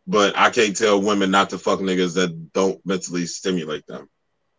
But 0.06 0.36
I 0.36 0.50
can't 0.50 0.76
tell 0.76 1.00
women 1.00 1.30
not 1.30 1.48
to 1.50 1.58
fuck 1.58 1.78
niggas 1.80 2.14
that 2.16 2.52
don't 2.52 2.84
mentally 2.84 3.24
stimulate 3.24 3.86
them. 3.86 4.10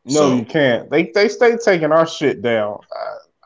no, 0.06 0.11
so- 0.11 0.36
you 0.38 0.45
can't. 0.45 0.90
They 0.90 1.11
they 1.14 1.27
stay 1.30 1.56
taking 1.57 1.91
our 1.91 2.07
shit 2.07 2.41
down. 2.41 2.80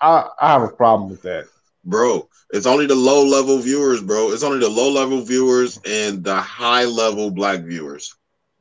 I, 0.01 0.07
I 0.07 0.29
I 0.41 0.51
have 0.53 0.63
a 0.63 0.69
problem 0.69 1.09
with 1.09 1.21
that. 1.23 1.45
Bro, 1.85 2.29
it's 2.51 2.65
only 2.67 2.85
the 2.87 2.95
low 2.95 3.25
level 3.25 3.59
viewers, 3.59 4.01
bro. 4.01 4.31
It's 4.31 4.43
only 4.43 4.59
the 4.59 4.69
low 4.69 4.91
level 4.91 5.21
viewers 5.21 5.79
and 5.85 6.23
the 6.23 6.35
high 6.35 6.85
level 6.85 7.31
black 7.31 7.61
viewers 7.61 8.15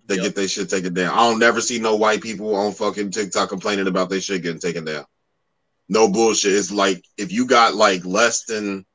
that 0.07 0.17
Yep. 0.17 0.25
get 0.25 0.35
their 0.37 0.49
shit 0.49 0.71
taken 0.71 0.95
down. 0.95 1.13
I 1.13 1.29
don't 1.29 1.39
never 1.39 1.61
see 1.61 1.79
no 1.79 1.97
white 1.97 2.23
people 2.23 2.55
on 2.55 2.73
fucking 2.73 3.11
TikTok 3.11 3.51
complaining 3.51 3.87
about 3.89 4.11
their 4.11 4.21
shit 4.21 4.43
getting 4.43 4.61
taken 4.61 4.85
down. 4.85 5.05
No 5.89 6.09
bullshit. 6.11 6.55
It's 6.55 6.73
like 6.73 7.05
if 7.19 7.33
you 7.33 7.47
got 7.47 7.75
like 7.75 8.05
less 8.07 8.45
than 8.45 8.87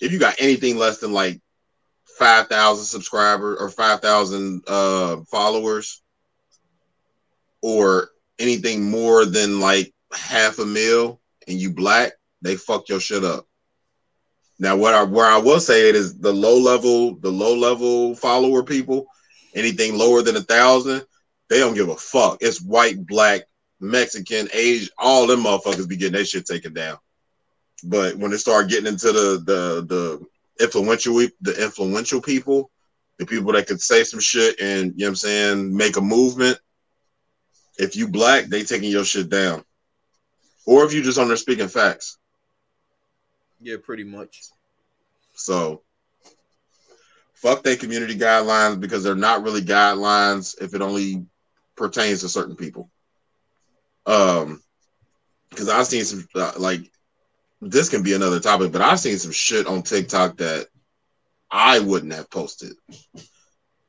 if 0.00 0.12
you 0.12 0.18
got 0.18 0.36
anything 0.38 0.78
less 0.78 0.98
than 0.98 1.12
like 1.12 1.40
five 2.18 2.48
thousand 2.48 2.86
subscribers 2.86 3.58
or 3.60 3.70
five 3.70 4.00
thousand 4.00 4.64
uh 4.68 5.18
followers 5.30 6.02
or 7.62 8.10
anything 8.38 8.90
more 8.90 9.24
than 9.26 9.60
like 9.60 9.92
half 10.12 10.58
a 10.58 10.66
mil 10.66 11.20
and 11.48 11.58
you 11.58 11.72
black, 11.72 12.12
they 12.40 12.56
fuck 12.56 12.88
your 12.88 13.00
shit 13.00 13.24
up. 13.24 13.46
Now, 14.58 14.76
what 14.76 14.94
I 14.94 15.02
where 15.02 15.26
I 15.26 15.38
will 15.38 15.60
say 15.60 15.88
it 15.88 15.96
is 15.96 16.18
the 16.18 16.32
low 16.32 16.58
level, 16.58 17.16
the 17.16 17.30
low 17.30 17.54
level 17.54 18.14
follower 18.14 18.62
people, 18.62 19.06
anything 19.54 19.98
lower 19.98 20.22
than 20.22 20.36
a 20.36 20.42
thousand, 20.42 21.04
they 21.48 21.58
don't 21.58 21.74
give 21.74 21.88
a 21.88 21.96
fuck. 21.96 22.38
It's 22.40 22.62
white, 22.62 23.04
black, 23.06 23.42
Mexican, 23.80 24.48
Asian, 24.52 24.88
all 24.98 25.26
them 25.26 25.42
motherfuckers 25.44 25.88
be 25.88 25.96
getting 25.96 26.14
their 26.14 26.24
shit 26.24 26.46
taken 26.46 26.72
down. 26.72 26.98
But 27.84 28.16
when 28.16 28.30
they 28.30 28.36
start 28.36 28.68
getting 28.68 28.86
into 28.86 29.10
the 29.10 29.42
the 29.44 30.26
the 30.58 30.64
influential 30.64 31.14
the 31.40 31.62
influential 31.62 32.20
people, 32.20 32.70
the 33.18 33.26
people 33.26 33.52
that 33.52 33.66
could 33.66 33.80
say 33.80 34.04
some 34.04 34.20
shit 34.20 34.60
and 34.60 34.92
you 34.92 34.98
know 34.98 35.06
what 35.06 35.08
I'm 35.08 35.16
saying, 35.16 35.76
make 35.76 35.96
a 35.96 36.00
movement. 36.00 36.58
If 37.78 37.96
you 37.96 38.06
black, 38.06 38.46
they 38.46 38.62
taking 38.62 38.90
your 38.90 39.04
shit 39.04 39.28
down. 39.28 39.64
Or 40.66 40.84
if 40.84 40.92
you 40.92 41.02
just 41.02 41.18
on 41.18 41.28
there 41.28 41.36
speaking 41.36 41.68
facts. 41.68 42.18
Yeah, 43.60 43.76
pretty 43.82 44.04
much. 44.04 44.42
So 45.34 45.82
fuck 47.34 47.62
their 47.62 47.76
community 47.76 48.16
guidelines 48.16 48.80
because 48.80 49.02
they're 49.02 49.14
not 49.14 49.42
really 49.42 49.62
guidelines 49.62 50.60
if 50.60 50.74
it 50.74 50.82
only 50.82 51.26
pertains 51.76 52.20
to 52.20 52.28
certain 52.28 52.56
people. 52.56 52.90
Um, 54.06 54.62
because 55.50 55.68
I've 55.68 55.86
seen 55.86 56.04
some 56.04 56.26
uh, 56.34 56.52
like 56.58 56.80
this 57.60 57.88
can 57.88 58.02
be 58.02 58.14
another 58.14 58.40
topic, 58.40 58.72
but 58.72 58.80
I've 58.82 59.00
seen 59.00 59.18
some 59.18 59.32
shit 59.32 59.66
on 59.66 59.82
TikTok 59.82 60.38
that 60.38 60.66
I 61.50 61.78
wouldn't 61.78 62.14
have 62.14 62.30
posted. 62.30 62.72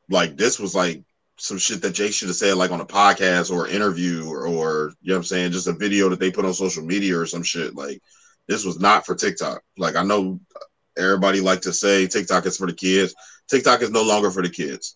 Like 0.09 0.35
this 0.35 0.59
was 0.59 0.75
like 0.75 1.03
some 1.37 1.57
shit 1.57 1.81
that 1.81 1.93
Jay 1.93 2.11
should 2.11 2.27
have 2.29 2.37
said 2.37 2.55
like 2.55 2.71
on 2.71 2.81
a 2.81 2.85
podcast 2.85 3.51
or 3.51 3.67
interview 3.67 4.27
or, 4.29 4.45
or 4.47 4.93
you 5.01 5.09
know 5.09 5.15
what 5.15 5.17
I'm 5.17 5.23
saying, 5.23 5.51
just 5.51 5.67
a 5.67 5.73
video 5.73 6.09
that 6.09 6.19
they 6.19 6.31
put 6.31 6.45
on 6.45 6.53
social 6.53 6.83
media 6.85 7.17
or 7.17 7.25
some 7.25 7.43
shit. 7.43 7.75
Like 7.75 8.01
this 8.47 8.63
was 8.65 8.79
not 8.79 9.05
for 9.05 9.15
TikTok. 9.15 9.61
Like 9.77 9.95
I 9.95 10.03
know 10.03 10.39
everybody 10.97 11.41
like 11.41 11.61
to 11.61 11.73
say 11.73 12.07
TikTok 12.07 12.45
is 12.45 12.57
for 12.57 12.67
the 12.67 12.73
kids. 12.73 13.15
TikTok 13.49 13.81
is 13.81 13.89
no 13.91 14.03
longer 14.03 14.31
for 14.31 14.41
the 14.41 14.49
kids. 14.49 14.95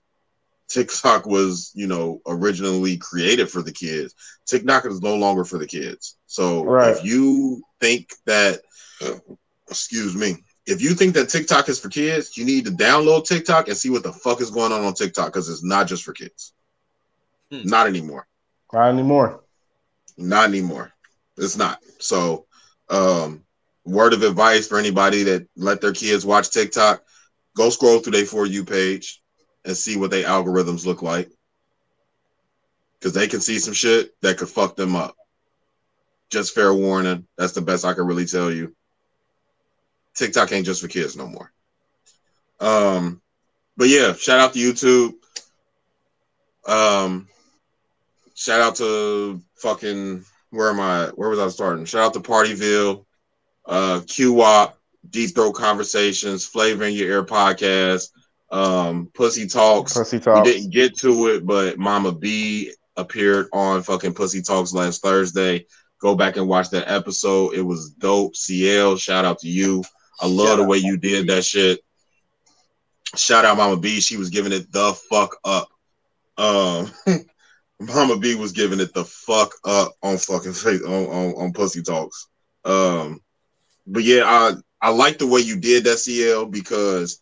TikTok 0.69 1.25
was, 1.25 1.71
you 1.75 1.87
know, 1.87 2.21
originally 2.27 2.97
created 2.97 3.49
for 3.49 3.61
the 3.61 3.71
kids. 3.71 4.13
TikTok 4.45 4.85
is 4.85 5.01
no 5.01 5.15
longer 5.15 5.45
for 5.45 5.57
the 5.57 5.67
kids. 5.67 6.17
So 6.27 6.63
Right. 6.63 6.95
if 6.95 7.05
you 7.05 7.63
think 7.79 8.09
that, 8.25 8.61
excuse 9.69 10.15
me, 10.15 10.35
if 10.67 10.81
you 10.81 10.93
think 10.93 11.13
that 11.15 11.29
TikTok 11.29 11.69
is 11.69 11.79
for 11.79 11.87
kids, 11.87 12.37
you 12.37 12.43
need 12.43 12.65
to 12.65 12.71
download 12.71 13.25
TikTok 13.25 13.69
and 13.69 13.77
see 13.77 13.89
what 13.89 14.03
the 14.03 14.11
fuck 14.11 14.41
is 14.41 14.51
going 14.51 14.73
on 14.73 14.83
on 14.83 14.93
TikTok 14.93 15.27
because 15.27 15.49
it's 15.49 15.63
not 15.63 15.87
just 15.87 16.03
for 16.03 16.11
kids. 16.11 16.53
Hmm. 17.49 17.61
Not 17.63 17.87
anymore. 17.87 18.27
Not 18.73 18.89
anymore. 18.89 19.43
Not 20.17 20.49
anymore. 20.49 20.91
It's 21.37 21.55
not. 21.55 21.79
So, 21.99 22.47
um, 22.89 23.45
word 23.85 24.11
of 24.11 24.23
advice 24.23 24.67
for 24.67 24.77
anybody 24.77 25.23
that 25.23 25.47
let 25.55 25.79
their 25.79 25.93
kids 25.93 26.25
watch 26.25 26.51
TikTok: 26.51 27.01
go 27.55 27.69
scroll 27.69 27.99
through 27.99 28.11
their 28.11 28.25
for 28.25 28.45
you 28.45 28.65
page 28.65 29.21
and 29.63 29.75
see 29.75 29.95
what 29.95 30.11
their 30.11 30.25
algorithms 30.25 30.85
look 30.85 31.01
like, 31.01 31.29
because 32.99 33.13
they 33.13 33.27
can 33.27 33.39
see 33.39 33.57
some 33.59 33.73
shit 33.73 34.11
that 34.21 34.37
could 34.37 34.49
fuck 34.49 34.75
them 34.75 34.97
up. 34.97 35.15
Just 36.29 36.53
fair 36.53 36.73
warning. 36.73 37.25
That's 37.37 37.53
the 37.53 37.61
best 37.61 37.85
I 37.85 37.93
can 37.93 38.05
really 38.05 38.25
tell 38.25 38.51
you. 38.51 38.75
TikTok 40.17 40.51
ain't 40.51 40.65
just 40.65 40.81
for 40.81 40.87
kids 40.87 41.15
no 41.15 41.27
more. 41.27 41.51
Um, 42.59 43.21
but 43.77 43.87
yeah, 43.87 44.13
shout 44.13 44.39
out 44.39 44.53
to 44.53 44.59
YouTube. 44.59 45.13
Um, 46.67 47.27
shout 48.35 48.61
out 48.61 48.75
to 48.77 49.41
fucking 49.55 50.25
where 50.49 50.69
am 50.69 50.79
I? 50.79 51.07
Where 51.15 51.29
was 51.29 51.39
I 51.39 51.47
starting? 51.49 51.85
Shout 51.85 52.05
out 52.05 52.13
to 52.13 52.19
Partyville, 52.19 53.05
uh, 53.65 54.01
QWOP, 54.05 54.73
Deep 55.09 55.35
Throat 55.35 55.53
Conversations, 55.53 56.45
Flavor 56.45 56.85
in 56.85 56.93
Your 56.93 57.09
Ear 57.09 57.23
podcast, 57.23 58.09
um, 58.51 59.09
Pussy 59.13 59.47
Talks. 59.47 59.93
Pussy 59.93 60.19
talk. 60.19 60.45
We 60.45 60.53
didn't 60.53 60.71
get 60.71 60.97
to 60.99 61.27
it, 61.27 61.45
but 61.45 61.77
Mama 61.77 62.11
B 62.11 62.73
appeared 62.95 63.47
on 63.53 63.83
fucking 63.83 64.13
Pussy 64.13 64.41
Talks 64.41 64.73
last 64.73 65.01
Thursday. 65.01 65.65
Go 65.99 66.15
back 66.15 66.37
and 66.37 66.47
watch 66.47 66.69
that 66.71 66.89
episode. 66.89 67.55
It 67.55 67.61
was 67.61 67.91
dope. 67.91 68.35
CL, 68.35 68.97
shout 68.97 69.25
out 69.25 69.39
to 69.39 69.47
you. 69.47 69.83
I 70.19 70.27
love 70.27 70.47
Shout 70.47 70.57
the 70.57 70.63
way 70.63 70.77
you 70.77 70.97
did 70.97 71.27
that 71.27 71.45
shit. 71.45 71.79
Shout 73.15 73.45
out 73.45 73.57
Mama 73.57 73.77
B. 73.77 73.99
She 73.99 74.17
was 74.17 74.29
giving 74.29 74.51
it 74.51 74.71
the 74.71 74.93
fuck 75.09 75.37
up. 75.43 75.69
Um, 76.37 76.91
Mama 77.79 78.17
B 78.17 78.35
was 78.35 78.51
giving 78.51 78.79
it 78.79 78.93
the 78.93 79.05
fuck 79.05 79.53
up 79.65 79.93
on 80.01 80.17
fucking 80.17 80.53
face 80.53 80.83
on, 80.83 81.05
on, 81.05 81.33
on 81.35 81.53
Pussy 81.53 81.81
Talks. 81.81 82.27
Um, 82.65 83.21
but 83.85 84.03
yeah, 84.03 84.23
I 84.25 84.53
I 84.81 84.89
like 84.89 85.17
the 85.17 85.27
way 85.27 85.41
you 85.41 85.59
did 85.59 85.83
that 85.85 85.97
CL 85.97 86.47
because 86.47 87.19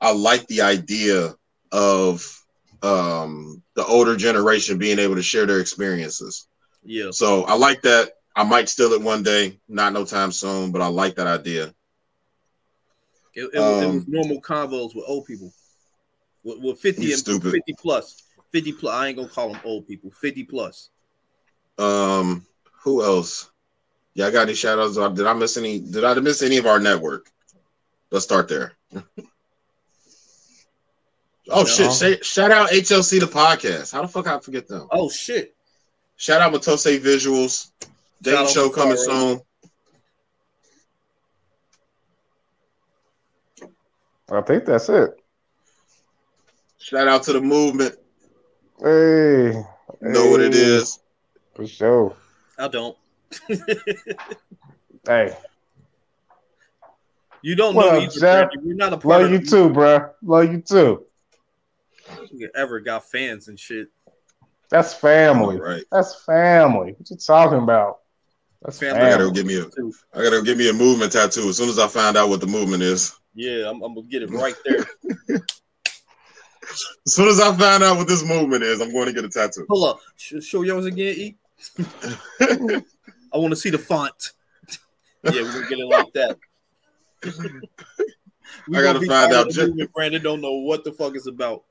I 0.00 0.12
like 0.12 0.46
the 0.46 0.62
idea 0.62 1.34
of 1.72 2.40
um 2.82 3.62
the 3.74 3.84
older 3.84 4.16
generation 4.16 4.78
being 4.78 4.98
able 4.98 5.16
to 5.16 5.22
share 5.22 5.46
their 5.46 5.60
experiences. 5.60 6.46
Yeah. 6.84 7.10
So 7.10 7.44
I 7.44 7.54
like 7.54 7.82
that. 7.82 8.12
I 8.36 8.44
might 8.44 8.68
steal 8.68 8.92
it 8.92 9.00
one 9.00 9.22
day, 9.22 9.58
not 9.68 9.92
no 9.92 10.04
time 10.04 10.32
soon, 10.32 10.70
but 10.70 10.82
I 10.82 10.88
like 10.88 11.16
that 11.16 11.26
idea. 11.26 11.72
It, 13.36 13.50
it, 13.52 13.58
was, 13.58 13.82
it 13.82 13.86
Um, 13.86 13.94
was 13.96 14.08
normal 14.08 14.40
convos 14.40 14.94
with 14.94 15.04
old 15.06 15.24
people. 15.26 15.52
With, 16.44 16.58
with 16.60 16.78
50 16.80 17.10
and 17.10 17.18
stupid. 17.18 17.52
50 17.52 17.74
plus. 17.80 18.22
50 18.52 18.72
plus. 18.72 18.94
I 18.94 19.08
ain't 19.08 19.16
gonna 19.16 19.28
call 19.28 19.52
them 19.52 19.60
old 19.64 19.86
people. 19.88 20.10
50 20.10 20.44
plus. 20.44 20.90
Um, 21.78 22.46
who 22.82 23.02
else? 23.02 23.50
Yeah, 24.14 24.26
I 24.26 24.30
got 24.30 24.42
any 24.42 24.54
shout 24.54 24.78
outs. 24.78 24.94
Did 25.16 25.26
I 25.26 25.32
miss 25.32 25.56
any? 25.56 25.80
Did 25.80 26.04
I 26.04 26.14
miss 26.14 26.42
any 26.42 26.58
of 26.58 26.66
our 26.66 26.78
network? 26.78 27.30
Let's 28.10 28.24
start 28.24 28.46
there. 28.48 28.74
oh 28.94 29.00
No. 31.48 31.64
shit! 31.64 32.24
Sh- 32.24 32.28
shout 32.28 32.50
out 32.52 32.70
HLC 32.70 33.18
the 33.20 33.26
podcast. 33.26 33.92
How 33.92 34.02
the 34.02 34.08
fuck 34.08 34.26
I 34.28 34.38
forget 34.38 34.68
them? 34.68 34.86
Oh 34.92 35.10
shit. 35.10 35.56
Shout 36.16 36.40
out 36.40 36.52
Matose 36.52 36.98
Visuals. 37.00 37.72
Date 38.22 38.48
show 38.48 38.70
coming 38.70 38.96
soon. 38.96 39.40
I 44.30 44.40
think 44.40 44.64
that's 44.64 44.88
it. 44.88 45.10
Shout 46.78 47.08
out 47.08 47.22
to 47.24 47.32
the 47.32 47.40
movement. 47.40 47.96
Hey, 48.80 49.52
You 49.52 49.64
know 50.00 50.30
what 50.30 50.40
it 50.40 50.54
is 50.54 50.98
for 51.54 51.66
sure. 51.66 52.14
I 52.58 52.68
don't. 52.68 52.96
Hey, 55.06 55.36
You 57.42 57.54
don't 57.54 57.74
What 57.74 57.92
know 57.92 58.00
up. 58.04 58.10
Jeff? 58.12 58.48
You're 58.64 58.74
not 58.74 58.94
a 58.94 58.96
part 58.96 59.04
love 59.22 59.22
of 59.24 59.32
you 59.32 59.44
too, 59.46 59.68
bro. 59.68 60.08
Love 60.22 60.50
you 60.50 60.62
too. 60.62 61.04
you 62.32 62.50
ever 62.54 62.80
got 62.80 63.04
fans 63.10 63.48
and 63.48 63.60
shit. 63.60 63.88
That's 64.70 64.94
family. 64.94 65.60
Right. 65.60 65.84
That's 65.92 66.24
family. 66.24 66.94
What 66.96 67.10
you 67.10 67.16
talking 67.18 67.58
about? 67.58 67.98
That's 68.62 68.78
Family. 68.78 69.02
I 69.02 69.10
gotta 69.10 69.24
go 69.24 69.30
get 69.30 69.44
me 69.44 69.58
a. 69.58 69.64
I 70.14 70.22
gotta 70.24 70.30
go 70.38 70.42
get 70.42 70.56
me 70.56 70.70
a 70.70 70.72
movement 70.72 71.12
tattoo 71.12 71.50
as 71.50 71.58
soon 71.58 71.68
as 71.68 71.78
I 71.78 71.86
find 71.86 72.16
out 72.16 72.30
what 72.30 72.40
the 72.40 72.46
movement 72.46 72.82
is. 72.82 73.14
Yeah, 73.34 73.68
I'm, 73.68 73.82
I'm 73.82 73.94
gonna 73.94 74.06
get 74.06 74.22
it 74.22 74.30
right 74.30 74.54
there. 74.64 74.86
As 77.06 77.12
soon 77.12 77.28
as 77.28 77.40
I 77.40 77.54
find 77.56 77.82
out 77.82 77.98
what 77.98 78.08
this 78.08 78.24
movement 78.24 78.62
is, 78.62 78.80
I'm 78.80 78.90
going 78.90 79.06
to 79.06 79.12
get 79.12 79.24
a 79.24 79.28
tattoo. 79.28 79.66
Hold 79.68 79.90
up. 79.90 80.00
Sh- 80.16 80.42
show 80.42 80.62
yours 80.62 80.86
again, 80.86 81.14
E. 81.14 81.36
I 82.40 83.36
want 83.38 83.50
to 83.50 83.56
see 83.56 83.70
the 83.70 83.78
font. 83.78 84.32
yeah, 85.24 85.42
we're 85.42 85.52
gonna 85.52 85.68
get 85.68 85.78
it 85.78 85.86
like 85.86 86.12
that. 86.14 86.38
I 88.74 88.82
gotta 88.82 89.06
find 89.06 89.32
out 89.32 89.50
Jeff- 89.50 89.70
Brandon 89.94 90.22
don't 90.22 90.40
know 90.40 90.54
what 90.54 90.84
the 90.84 90.92
fuck 90.92 91.14
it's 91.14 91.26
about. 91.26 91.64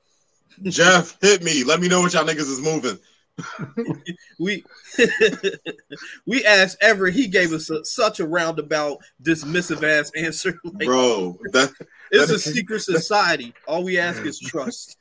Jeff, 0.63 1.17
hit 1.21 1.41
me. 1.41 1.63
Let 1.63 1.79
me 1.79 1.87
know 1.87 2.01
what 2.01 2.13
y'all 2.13 2.25
niggas 2.25 2.39
is 2.41 2.61
moving. 2.61 2.97
We 4.39 4.63
we 6.25 6.45
asked 6.45 6.77
Everett. 6.81 7.13
He 7.13 7.27
gave 7.27 7.53
us 7.53 7.69
a, 7.69 7.83
such 7.85 8.19
a 8.19 8.27
roundabout, 8.27 8.97
dismissive 9.21 9.83
ass 9.83 10.11
answer. 10.15 10.59
Like, 10.63 10.85
Bro, 10.85 11.37
that 11.51 11.71
it's 12.11 12.27
that 12.27 12.31
a 12.31 12.35
is- 12.35 12.43
secret 12.43 12.81
society. 12.81 13.53
All 13.67 13.83
we 13.83 13.97
ask 13.99 14.23
is 14.25 14.39
trust. 14.39 14.97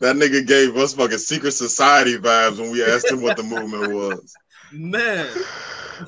that 0.00 0.16
nigga 0.16 0.46
gave 0.46 0.76
us 0.76 0.94
fucking 0.94 1.18
secret 1.18 1.52
society 1.52 2.18
vibes 2.18 2.58
when 2.58 2.70
we 2.70 2.84
asked 2.84 3.10
him 3.10 3.22
what 3.22 3.36
the 3.36 3.42
movement 3.42 3.92
was. 3.92 4.34
Man, 4.72 5.28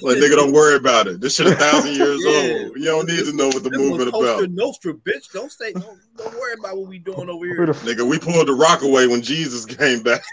Like 0.00 0.16
nigga, 0.16 0.36
don't 0.36 0.52
worry 0.52 0.76
about 0.76 1.06
it. 1.06 1.20
This 1.20 1.34
shit 1.36 1.46
a 1.46 1.54
thousand 1.54 1.94
years 1.96 2.18
Yeah. 2.24 2.64
old. 2.64 2.76
You 2.78 2.84
don't 2.84 3.06
need 3.08 3.24
to 3.26 3.32
know 3.36 3.48
what 3.48 3.62
the 3.62 3.70
movement 3.70 4.10
was 4.12 4.22
about. 4.40 4.50
Nostra, 4.50 4.94
bitch. 4.94 5.30
Don't 5.32 5.52
stay. 5.52 5.72
Don't, 5.72 5.98
don't 6.16 6.34
worry 6.34 6.54
about 6.58 6.78
what 6.78 6.88
we 6.88 6.98
doing 6.98 7.28
over 7.28 7.44
here. 7.44 7.66
Nigga, 7.66 8.08
we 8.08 8.18
pulled 8.18 8.48
the 8.48 8.54
rock 8.54 8.80
away 8.82 9.06
when 9.06 9.20
Jesus 9.22 9.66
came 9.66 10.02
back. 10.02 10.24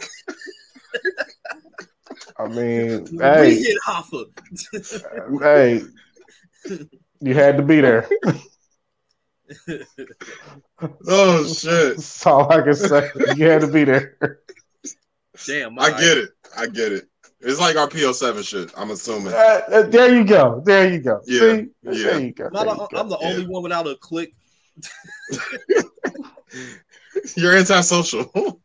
I 2.38 2.48
mean, 2.48 3.08
We 3.12 3.18
hey, 3.20 3.56
hit 3.56 3.78
Hoffa. 3.88 4.26
hey, 5.42 5.82
you 7.22 7.34
had 7.34 7.58
to 7.58 7.64
be 7.64 7.82
there. 7.82 8.08
Oh 11.08 11.46
shit. 11.48 11.98
That's 11.98 12.26
all 12.26 12.52
I 12.52 12.62
can 12.62 12.74
say. 12.74 13.10
You 13.36 13.46
had 13.50 13.62
to 13.62 13.68
be 13.68 13.84
there. 13.84 14.18
Damn, 15.46 15.78
I 15.80 15.90
get 15.92 16.18
it. 16.18 16.30
I 16.58 16.68
get 16.68 16.92
it. 16.94 17.06
It's 17.42 17.60
like 17.60 17.76
our 17.76 17.88
PO7 17.88 18.44
shit, 18.46 18.72
I'm 18.78 18.92
assuming. 18.92 19.34
Uh, 19.34 19.62
uh, 19.72 19.82
there 19.84 20.14
you 20.16 20.24
go. 20.24 20.62
There 20.64 20.92
you 20.92 21.00
go. 21.00 21.22
Yeah, 21.26 21.40
See? 21.40 21.68
yeah. 21.82 21.92
There 21.92 22.20
you 22.22 22.32
go. 22.34 22.46
I'm, 22.46 22.54
There 22.54 22.66
a- 22.68 22.70
you 22.72 22.88
go. 22.92 22.98
I'm 23.00 23.10
the 23.10 23.18
Yeah. 23.20 23.28
only 23.30 23.48
one 23.48 23.64
without 23.64 23.88
a 23.88 23.96
click. 23.96 24.32
You're 27.36 27.58
antisocial. 27.58 28.62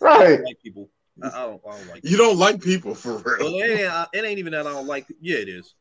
Right. 0.00 0.40
like 0.42 0.58
people. 0.62 0.88
I, 1.22 1.28
I 1.28 1.30
don't. 1.46 1.60
I 1.66 1.70
don't 1.76 1.88
like. 1.88 2.04
you 2.04 2.16
don't 2.16 2.38
like 2.38 2.60
people 2.62 2.94
for 2.94 3.14
Well, 3.14 3.22
real. 3.24 3.46
it 3.54 3.80
ain't, 3.80 4.08
it 4.12 4.24
ain't 4.24 4.38
even 4.38 4.52
that 4.52 4.66
I 4.66 4.70
don't 4.72 4.86
like. 4.86 5.06
Yeah, 5.20 5.38
it 5.38 5.48
is. 5.48 5.74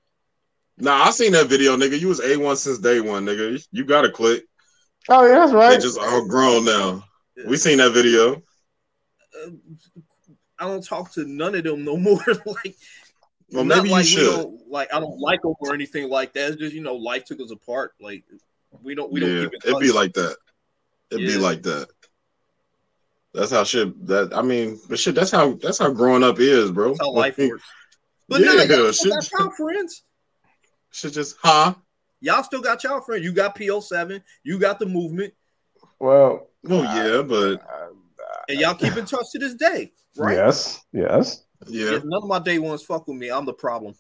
Nah, 0.78 1.03
I 1.03 1.12
seen 1.12 1.32
that 1.34 1.48
video, 1.48 1.78
nigga. 1.78 1.99
You 1.99 2.10
was 2.10 2.20
A1 2.20 2.57
since 2.57 2.80
day 2.80 2.99
one, 2.99 3.26
nigga. 3.26 3.66
You 3.72 3.86
got 3.86 4.02
to 4.02 4.12
click. 4.12 4.44
Oh, 5.07 5.26
yeah, 5.26 5.36
that's 5.36 5.53
right. 5.53 5.70
They 5.70 5.78
just 5.84 5.99
all 5.99 6.28
grown 6.28 6.66
now. 6.66 7.03
We 7.48 7.57
seen 7.57 7.78
that 7.78 7.91
video. 7.91 8.41
Uh, 9.45 9.52
I 10.57 10.68
don't 10.68 10.84
talk 10.84 11.12
to 11.14 11.26
none 11.26 11.56
of 11.56 11.64
them 11.64 11.84
no 11.84 11.98
more. 11.98 12.20
like, 12.45 12.76
Well, 13.52 13.64
not 13.66 13.78
maybe 13.78 13.90
like 13.90 14.06
you 14.10 14.18
we 14.18 14.24
should. 14.26 14.36
don't 14.36 14.62
like. 14.70 14.94
I 14.94 14.99
don't 14.99 15.20
like 15.20 15.41
them 15.41 15.53
or 15.60 15.74
anything 15.74 16.10
like 16.10 16.34
that. 16.34 16.52
It's 16.52 16.57
just 16.62 16.74
you 16.74 16.82
know, 16.82 16.95
life 16.95 17.26
took 17.26 17.40
us 17.40 17.52
apart. 17.52 17.94
Like, 17.99 18.24
we 18.84 18.95
don't. 18.95 19.12
We 19.12 19.22
yeah, 19.22 19.28
don't 19.28 19.44
keep 19.52 19.53
in 19.53 19.70
it'd 19.70 19.80
be 19.82 19.91
like 19.91 20.14
that. 20.14 20.38
It'd 21.12 21.28
be 21.28 21.38
like 21.38 21.62
that. 21.64 21.90
That's 23.36 23.52
how 23.52 23.64
shit. 23.64 24.06
That 24.07 24.32
I 24.36 24.41
mean, 24.41 24.80
but 24.90 24.98
shit. 24.99 25.16
That's 25.16 25.32
how. 25.32 25.53
That's 25.53 25.78
how 25.78 25.91
growing 25.91 26.24
up 26.24 26.40
is, 26.40 26.72
bro. 26.72 26.90
That's 26.90 26.99
how 27.02 27.12
life 27.12 27.38
works. 27.38 27.64
But 28.30 28.40
Yeah, 28.41 28.45
none 28.53 28.60
of 28.62 28.70
y'all 28.70 28.86
shit. 28.91 28.95
still 28.95 29.12
got 29.16 29.32
y'all 29.32 29.52
friends. 29.52 30.03
Shit 30.91 31.14
just, 31.14 31.36
huh? 31.41 31.74
Y'all 32.22 32.44
still 32.44 32.62
got 32.62 32.84
y'all 32.84 33.02
friends. 33.02 33.24
You 33.24 33.34
got 33.34 33.57
PO7. 33.57 34.22
You 34.44 34.57
got 34.57 34.80
the 34.80 34.86
movement, 34.86 35.34
Well, 35.99 36.48
Well, 36.64 36.84
yeah, 36.84 37.22
but 37.22 37.62
and 38.49 38.60
y'all 38.60 38.74
keep 38.76 38.95
in 38.98 39.06
touch 39.06 39.26
to 39.34 39.40
this 39.40 39.53
day, 39.56 39.91
right? 40.18 40.36
yes, 40.36 40.82
yes. 40.94 41.44
yeah, 41.68 41.91
Yeah, 41.91 41.99
none 42.03 42.24
of 42.24 42.28
my 42.30 42.40
day 42.40 42.57
ones 42.60 42.82
fuck 42.84 43.07
with 43.07 43.18
me. 43.18 43.30
I'm 43.30 43.45
the 43.45 43.53
problem. 43.53 43.94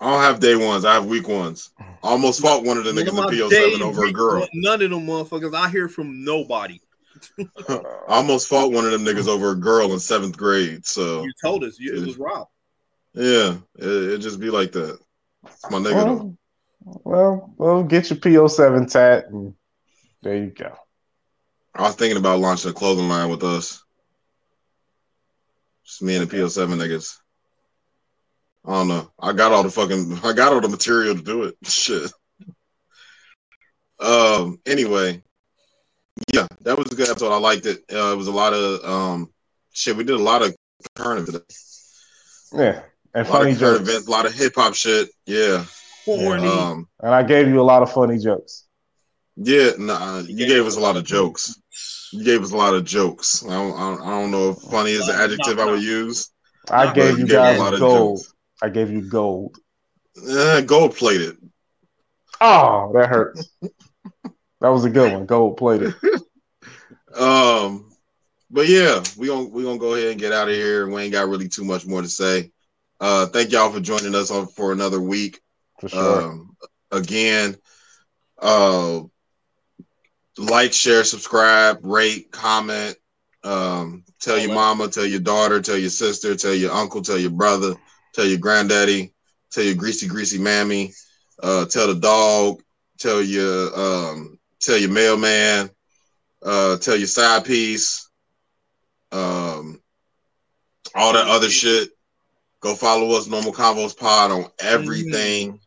I 0.00 0.10
don't 0.10 0.20
have 0.20 0.40
day 0.40 0.54
ones. 0.56 0.84
I 0.84 0.92
have 0.94 1.06
week 1.06 1.26
ones. 1.26 1.70
I 1.80 1.86
almost 2.02 2.40
fought 2.42 2.64
one 2.64 2.76
of 2.76 2.84
the 2.84 2.92
None 2.92 3.06
niggas 3.06 3.14
my 3.14 3.22
in 3.24 3.48
PO7 3.50 3.80
over 3.80 4.04
a 4.04 4.12
girl. 4.12 4.40
one- 4.40 4.48
None 4.52 4.82
of 4.82 4.90
them 4.90 5.06
motherfuckers. 5.06 5.54
I 5.54 5.70
hear 5.70 5.88
from 5.88 6.22
nobody. 6.22 6.80
I 7.68 7.80
almost 8.08 8.48
fought 8.48 8.72
one 8.72 8.84
of 8.84 8.92
them 8.92 9.04
niggas 9.04 9.28
over 9.28 9.50
a 9.52 9.56
girl 9.56 9.92
in 9.92 9.98
seventh 9.98 10.36
grade. 10.36 10.86
So 10.86 11.22
You 11.24 11.32
told 11.42 11.64
us 11.64 11.78
you, 11.78 11.94
it 11.94 12.06
was 12.06 12.16
Rob. 12.18 12.48
yeah, 13.14 13.56
it, 13.76 14.12
it 14.14 14.18
just 14.18 14.40
be 14.40 14.50
like 14.50 14.72
that. 14.72 14.98
It's 15.44 15.70
my 15.70 15.78
nigga 15.78 16.04
though. 16.04 16.36
Well, 16.84 17.04
well, 17.04 17.54
well, 17.56 17.82
get 17.82 18.10
your 18.10 18.18
PO7 18.18 18.90
tat, 18.90 19.26
and 19.28 19.54
there 20.22 20.36
you 20.36 20.50
go. 20.50 20.72
I 21.74 21.82
was 21.82 21.94
thinking 21.94 22.16
about 22.16 22.40
launching 22.40 22.70
a 22.70 22.74
clothing 22.74 23.08
line 23.08 23.28
with 23.28 23.42
us. 23.42 23.82
Just 25.84 26.02
me 26.02 26.16
and 26.16 26.28
the 26.28 26.36
PO7 26.36 26.68
niggas. 26.68 27.18
I 28.64 28.72
don't 28.72 28.88
know. 28.88 29.10
I 29.20 29.32
got 29.32 29.52
all 29.52 29.62
the 29.62 29.70
fucking 29.70 30.18
I 30.24 30.32
got 30.32 30.52
all 30.52 30.60
the 30.60 30.68
material 30.68 31.14
to 31.14 31.22
do 31.22 31.44
it. 31.44 31.56
Shit. 31.64 32.10
Um 34.00 34.58
anyway. 34.66 35.22
Yeah, 36.32 36.46
that 36.62 36.78
was 36.78 36.90
a 36.92 36.94
good 36.94 37.08
episode. 37.08 37.32
I 37.32 37.38
liked 37.38 37.66
it. 37.66 37.78
Uh, 37.92 38.12
it 38.12 38.16
was 38.16 38.26
a 38.28 38.32
lot 38.32 38.52
of 38.54 38.84
um 38.84 39.30
shit. 39.72 39.96
We 39.96 40.04
did 40.04 40.16
a 40.16 40.22
lot 40.22 40.42
of 40.42 40.54
current 40.94 41.28
events. 41.28 42.00
Yeah, 42.52 42.82
and 43.14 43.26
A 43.26 43.30
lot 43.30 43.38
funny 43.40 43.52
of 43.52 43.58
current 43.58 43.78
jokes. 43.78 43.88
events, 43.90 44.08
a 44.08 44.10
lot 44.10 44.26
of 44.26 44.34
hip 44.34 44.52
hop 44.56 44.74
shit. 44.74 45.08
Yeah. 45.26 45.64
Horny. 46.04 46.46
Um 46.48 46.88
And 47.00 47.14
I 47.14 47.22
gave 47.22 47.48
you 47.48 47.60
a 47.60 47.64
lot 47.72 47.82
of 47.82 47.92
funny 47.92 48.18
jokes. 48.18 48.64
yeah, 49.36 49.70
nah, 49.78 50.20
you 50.20 50.46
gave 50.46 50.64
us 50.66 50.76
a 50.76 50.80
lot 50.80 50.96
of 50.96 51.04
jokes. 51.04 51.54
You 52.12 52.24
gave 52.24 52.42
us 52.42 52.52
a 52.52 52.56
lot 52.56 52.74
of 52.74 52.84
jokes. 52.84 53.44
I 53.44 53.48
don't, 53.50 53.74
I 53.74 53.80
don't, 53.90 54.00
I 54.02 54.10
don't 54.20 54.30
know 54.30 54.50
if 54.50 54.58
funny 54.58 54.92
is 54.92 55.06
the 55.06 55.14
adjective 55.14 55.58
I 55.58 55.66
would 55.66 55.82
use. 55.82 56.30
I 56.70 56.92
gave 56.92 57.14
but 57.14 57.18
you 57.20 57.26
gave 57.26 57.36
a 57.36 57.42
guys 57.42 57.58
lot 57.58 57.74
of 57.74 57.80
gold. 57.80 58.18
jokes. 58.20 58.32
I 58.62 58.68
gave 58.70 58.90
you 58.90 59.02
gold. 59.02 59.56
Eh, 60.26 60.60
gold 60.62 60.94
plated. 60.96 61.36
Oh, 62.40 62.92
that 62.94 63.08
hurts. 63.08 63.48
that 64.60 64.68
was 64.68 64.84
a 64.84 64.90
good 64.90 65.12
one. 65.12 65.26
Gold 65.26 65.56
plated. 65.56 65.94
Um, 67.16 67.90
but 68.50 68.68
yeah, 68.68 69.02
we 69.16 69.28
gonna 69.28 69.48
we 69.48 69.62
gonna 69.62 69.78
go 69.78 69.94
ahead 69.94 70.10
and 70.10 70.20
get 70.20 70.32
out 70.32 70.48
of 70.48 70.54
here. 70.54 70.86
We 70.86 71.02
ain't 71.02 71.12
got 71.12 71.28
really 71.28 71.48
too 71.48 71.64
much 71.64 71.86
more 71.86 72.02
to 72.02 72.08
say. 72.08 72.52
Uh, 73.00 73.26
thank 73.26 73.52
y'all 73.52 73.72
for 73.72 73.80
joining 73.80 74.14
us 74.14 74.30
on 74.30 74.46
for 74.46 74.72
another 74.72 75.00
week. 75.00 75.40
For 75.80 75.88
sure. 75.88 76.22
Um, 76.22 76.56
again, 76.90 77.56
uh, 78.40 79.00
like, 80.38 80.72
share, 80.72 81.04
subscribe, 81.04 81.78
rate, 81.82 82.30
comment. 82.30 82.96
Um, 83.44 84.04
tell 84.20 84.38
your 84.38 84.54
mama, 84.54 84.88
tell 84.88 85.06
your 85.06 85.20
daughter, 85.20 85.60
tell 85.60 85.76
your 85.76 85.90
sister, 85.90 86.34
tell 86.34 86.54
your 86.54 86.72
uncle, 86.72 87.02
tell 87.02 87.18
your 87.18 87.30
brother, 87.30 87.74
tell 88.14 88.26
your 88.26 88.38
granddaddy, 88.38 89.12
tell 89.52 89.64
your 89.64 89.74
greasy, 89.74 90.08
greasy 90.08 90.38
mammy. 90.38 90.92
Uh, 91.42 91.66
tell 91.66 91.86
the 91.86 91.94
dog, 91.94 92.62
tell 92.98 93.22
your 93.22 93.78
um, 93.78 94.35
tell 94.60 94.76
your 94.76 94.90
mailman, 94.90 95.70
uh, 96.42 96.76
tell 96.78 96.96
your 96.96 97.06
side 97.06 97.44
piece, 97.44 98.08
um, 99.12 99.80
all 100.94 101.12
that 101.12 101.26
other 101.28 101.50
shit. 101.50 101.90
Go 102.60 102.74
follow 102.74 103.16
us, 103.16 103.26
Normal 103.26 103.52
Convos 103.52 103.96
Pod, 103.96 104.30
on 104.30 104.46
everything. 104.60 105.60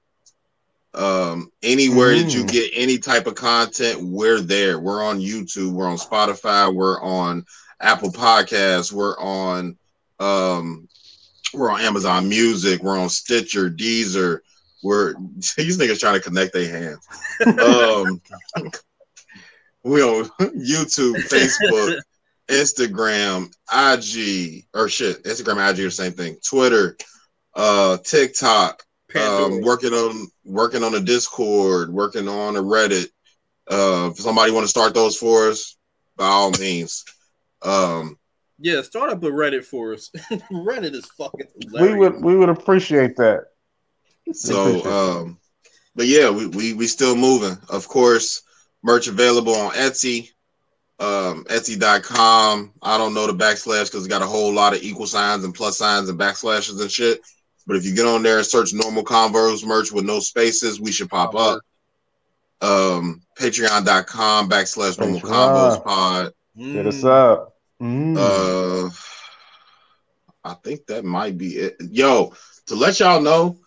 Um, 0.93 1.51
anywhere 1.61 2.15
that 2.15 2.33
you 2.33 2.43
Mm. 2.43 2.51
get 2.51 2.71
any 2.73 2.97
type 2.97 3.27
of 3.27 3.35
content, 3.35 4.01
we're 4.01 4.41
there. 4.41 4.79
We're 4.79 5.03
on 5.03 5.19
YouTube, 5.19 5.71
we're 5.71 5.87
on 5.87 5.99
Spotify, 5.99 6.73
we're 6.73 6.99
on 7.01 7.45
Apple 7.79 8.11
Podcasts, 8.11 8.91
we're 8.91 9.17
on 9.19 9.77
um, 10.19 10.89
we're 11.53 11.71
on 11.71 11.79
Amazon 11.81 12.27
Music, 12.27 12.83
we're 12.83 12.99
on 12.99 13.09
Stitcher, 13.09 13.69
Deezer. 13.69 14.39
We're 14.83 15.13
these 15.57 15.77
niggas 15.77 15.99
trying 15.99 16.15
to 16.15 16.21
connect 16.21 16.53
their 16.53 16.69
hands. 16.69 17.07
um, 17.45 18.21
we 19.83 20.01
on 20.01 20.25
YouTube, 20.39 21.15
Facebook, 21.27 21.99
Instagram, 22.47 23.47
IG, 23.71 24.65
or 24.73 24.89
shit, 24.89 25.23
Instagram, 25.23 25.71
IG, 25.71 25.79
are 25.79 25.83
the 25.83 25.91
same 25.91 26.11
thing. 26.13 26.37
Twitter, 26.47 26.97
uh, 27.55 27.97
TikTok, 28.03 28.83
um, 29.15 29.61
working 29.61 29.93
on 29.93 30.27
working 30.43 30.83
on 30.83 30.95
a 30.95 30.99
Discord, 30.99 31.91
working 31.91 32.27
on 32.27 32.55
a 32.55 32.61
Reddit. 32.61 33.07
Uh, 33.69 34.09
if 34.11 34.17
somebody 34.17 34.51
want 34.51 34.63
to 34.63 34.69
start 34.69 34.93
those 34.93 35.15
for 35.15 35.49
us, 35.49 35.77
by 36.17 36.25
all 36.25 36.51
means. 36.51 37.05
Um, 37.61 38.17
yeah, 38.59 38.81
start 38.81 39.09
up 39.09 39.23
a 39.23 39.27
Reddit 39.27 39.63
for 39.63 39.93
us. 39.93 40.09
Reddit 40.51 40.93
is 40.93 41.05
fucking 41.17 41.47
we 41.73 41.93
would 41.93 42.21
we 42.21 42.35
would 42.35 42.49
appreciate 42.49 43.15
that. 43.17 43.45
So, 44.33 44.85
um, 44.85 45.39
but 45.95 46.07
yeah, 46.07 46.29
we, 46.29 46.47
we 46.47 46.73
we 46.73 46.87
still 46.87 47.15
moving. 47.15 47.57
Of 47.69 47.87
course, 47.87 48.41
merch 48.83 49.07
available 49.07 49.55
on 49.55 49.71
Etsy, 49.71 50.29
um, 50.99 51.45
Etsy.com. 51.45 52.73
I 52.81 52.97
don't 52.97 53.13
know 53.13 53.27
the 53.27 53.33
backslash 53.33 53.85
because 53.85 54.05
it's 54.05 54.07
got 54.07 54.21
a 54.21 54.27
whole 54.27 54.53
lot 54.53 54.73
of 54.73 54.81
equal 54.83 55.07
signs 55.07 55.43
and 55.43 55.53
plus 55.53 55.77
signs 55.77 56.09
and 56.09 56.19
backslashes 56.19 56.79
and 56.81 56.91
shit. 56.91 57.21
But 57.67 57.75
if 57.75 57.85
you 57.85 57.95
get 57.95 58.05
on 58.05 58.23
there 58.23 58.37
and 58.37 58.45
search 58.45 58.73
normal 58.73 59.03
Convos 59.03 59.65
merch 59.65 59.91
with 59.91 60.05
no 60.05 60.19
spaces, 60.19 60.79
we 60.79 60.91
should 60.91 61.09
pop 61.09 61.35
up. 61.35 61.61
Um, 62.61 63.21
Patreon.com 63.37 64.49
backslash 64.49 64.99
normal 64.99 65.19
Patreon. 65.19 65.29
convos 65.29 65.83
pod. 65.83 66.33
Hit 66.57 66.87
us 66.87 67.03
up. 67.03 67.55
Mm. 67.81 68.17
Uh, 68.17 68.89
I 70.43 70.53
think 70.55 70.87
that 70.87 71.05
might 71.05 71.37
be 71.37 71.57
it. 71.57 71.77
Yo, 71.89 72.33
to 72.65 72.75
let 72.75 72.99
y'all 72.99 73.21
know, 73.21 73.57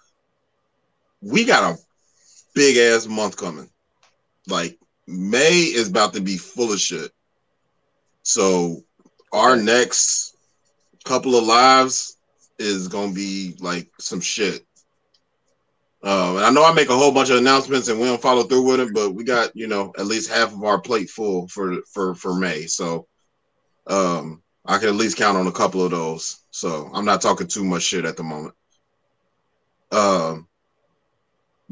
we 1.22 1.44
got 1.44 1.74
a 1.74 1.78
big 2.54 2.76
ass 2.76 3.06
month 3.06 3.36
coming. 3.36 3.70
Like 4.48 4.78
May 5.06 5.60
is 5.60 5.88
about 5.88 6.14
to 6.14 6.20
be 6.20 6.36
full 6.36 6.72
of 6.72 6.80
shit. 6.80 7.10
So 8.24 8.82
our 9.32 9.56
next 9.56 10.36
couple 11.04 11.36
of 11.36 11.44
lives 11.44 12.16
is 12.58 12.88
gonna 12.88 13.12
be 13.12 13.56
like 13.60 13.88
some 13.98 14.20
shit. 14.20 14.66
Um, 16.04 16.36
and 16.36 16.44
I 16.44 16.50
know 16.50 16.64
I 16.64 16.72
make 16.74 16.88
a 16.88 16.96
whole 16.96 17.12
bunch 17.12 17.30
of 17.30 17.38
announcements 17.38 17.86
and 17.86 18.00
we 18.00 18.06
don't 18.06 18.20
follow 18.20 18.42
through 18.42 18.66
with 18.66 18.80
it, 18.80 18.92
but 18.92 19.14
we 19.14 19.22
got 19.22 19.52
you 19.54 19.68
know 19.68 19.92
at 19.96 20.06
least 20.06 20.30
half 20.30 20.52
of 20.52 20.64
our 20.64 20.80
plate 20.80 21.10
full 21.10 21.46
for 21.48 21.78
for 21.92 22.14
for 22.16 22.34
May. 22.34 22.66
So 22.66 23.06
um, 23.86 24.42
I 24.66 24.78
can 24.78 24.88
at 24.88 24.94
least 24.94 25.16
count 25.16 25.36
on 25.36 25.46
a 25.46 25.52
couple 25.52 25.84
of 25.84 25.92
those. 25.92 26.40
So 26.50 26.90
I'm 26.92 27.04
not 27.04 27.20
talking 27.20 27.46
too 27.46 27.64
much 27.64 27.82
shit 27.82 28.04
at 28.04 28.16
the 28.16 28.22
moment. 28.24 28.54
Um, 29.92 30.48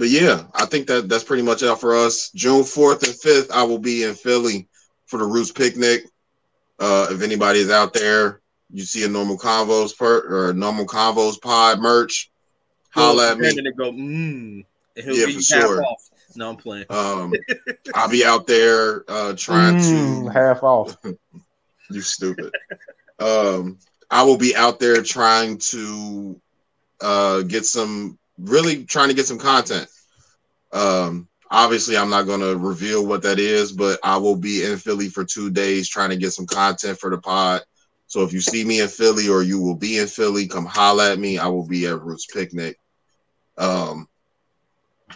but 0.01 0.09
yeah, 0.09 0.44
I 0.55 0.64
think 0.64 0.86
that 0.86 1.10
that's 1.10 1.24
pretty 1.24 1.43
much 1.43 1.62
it 1.62 1.77
for 1.78 1.94
us. 1.94 2.31
June 2.31 2.62
4th 2.62 3.02
and 3.02 3.12
5th, 3.12 3.51
I 3.51 3.64
will 3.64 3.78
be 3.78 4.02
in 4.05 4.14
Philly 4.14 4.66
for 5.06 5.18
the 5.18 5.27
Roots 5.27 5.52
picnic. 5.52 6.05
Uh, 6.78 7.09
if 7.10 7.20
anybody 7.20 7.59
is 7.59 7.70
out 7.70 7.93
there, 7.93 8.40
you 8.72 8.82
see 8.85 9.05
a 9.05 9.09
normal 9.09 9.36
convos 9.36 9.94
per 9.94 10.48
or 10.48 10.55
normal 10.55 10.86
convos 10.86 11.39
pod 11.39 11.81
merch, 11.81 12.31
holla 12.94 13.32
at 13.32 13.39
me. 13.39 13.51
And 13.51 13.77
go, 13.77 13.93
mm. 13.93 13.94
And 13.94 14.64
he'll 14.97 15.14
Yeah, 15.14 15.27
give 15.27 15.44
for 15.44 15.55
half 15.55 15.64
sure. 15.64 15.85
off. 15.85 16.10
No, 16.35 16.48
I'm 16.48 16.56
playing. 16.56 16.86
Um, 16.89 17.35
I'll 17.94 18.09
be 18.09 18.24
out 18.24 18.47
there 18.47 19.05
uh, 19.06 19.35
trying 19.36 19.77
Mm, 19.77 20.24
to 20.24 20.28
half 20.31 20.62
off. 20.62 20.97
You 21.90 22.01
stupid. 22.01 22.52
um, 23.18 23.78
I 24.10 24.22
will 24.22 24.39
be 24.39 24.56
out 24.56 24.78
there 24.78 25.02
trying 25.02 25.59
to 25.59 26.40
uh, 27.02 27.43
get 27.43 27.66
some, 27.66 28.16
really 28.43 28.85
trying 28.85 29.09
to 29.09 29.15
get 29.15 29.27
some 29.27 29.39
content. 29.39 29.89
Um, 30.73 31.29
obviously, 31.51 31.97
I'm 31.97 32.11
not 32.11 32.27
going 32.27 32.41
to 32.41 32.57
reveal 32.57 33.07
what 33.07 33.23
that 33.23 33.39
is, 33.39 33.73
but 33.73 33.99
I 34.03 34.17
will 34.17 34.37
be 34.37 34.65
in 34.65 34.79
Philly 34.79 35.09
for 35.09 35.25
two 35.25 35.51
days 35.51 35.89
trying 35.89 36.11
to 36.11 36.17
get 36.17 36.33
some 36.33 36.47
content 36.47 36.99
for 36.99 37.11
the 37.11 37.19
pod. 37.19 37.62
So 38.07 38.23
if 38.23 38.33
you 38.33 38.41
see 38.41 38.65
me 38.65 38.81
in 38.81 38.89
Philly 38.89 39.29
or 39.29 39.43
you 39.43 39.61
will 39.61 39.77
be 39.77 39.99
in 39.99 40.09
Philly, 40.09 40.49
come 40.49 40.67
holla 40.67 41.12
at 41.12 41.19
me. 41.19 41.39
I 41.39 41.47
will 41.47 41.67
be 41.67 41.87
at 41.87 42.03
Roots 42.03 42.27
Picnic. 42.27 42.77
Um, 43.57 44.09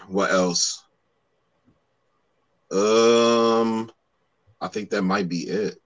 what 0.07 0.31
else? 0.31 0.85
Um, 2.71 3.91
I 4.61 4.69
think 4.69 4.91
that 4.91 5.03
might 5.03 5.29
be 5.29 5.41
it. 5.41 5.77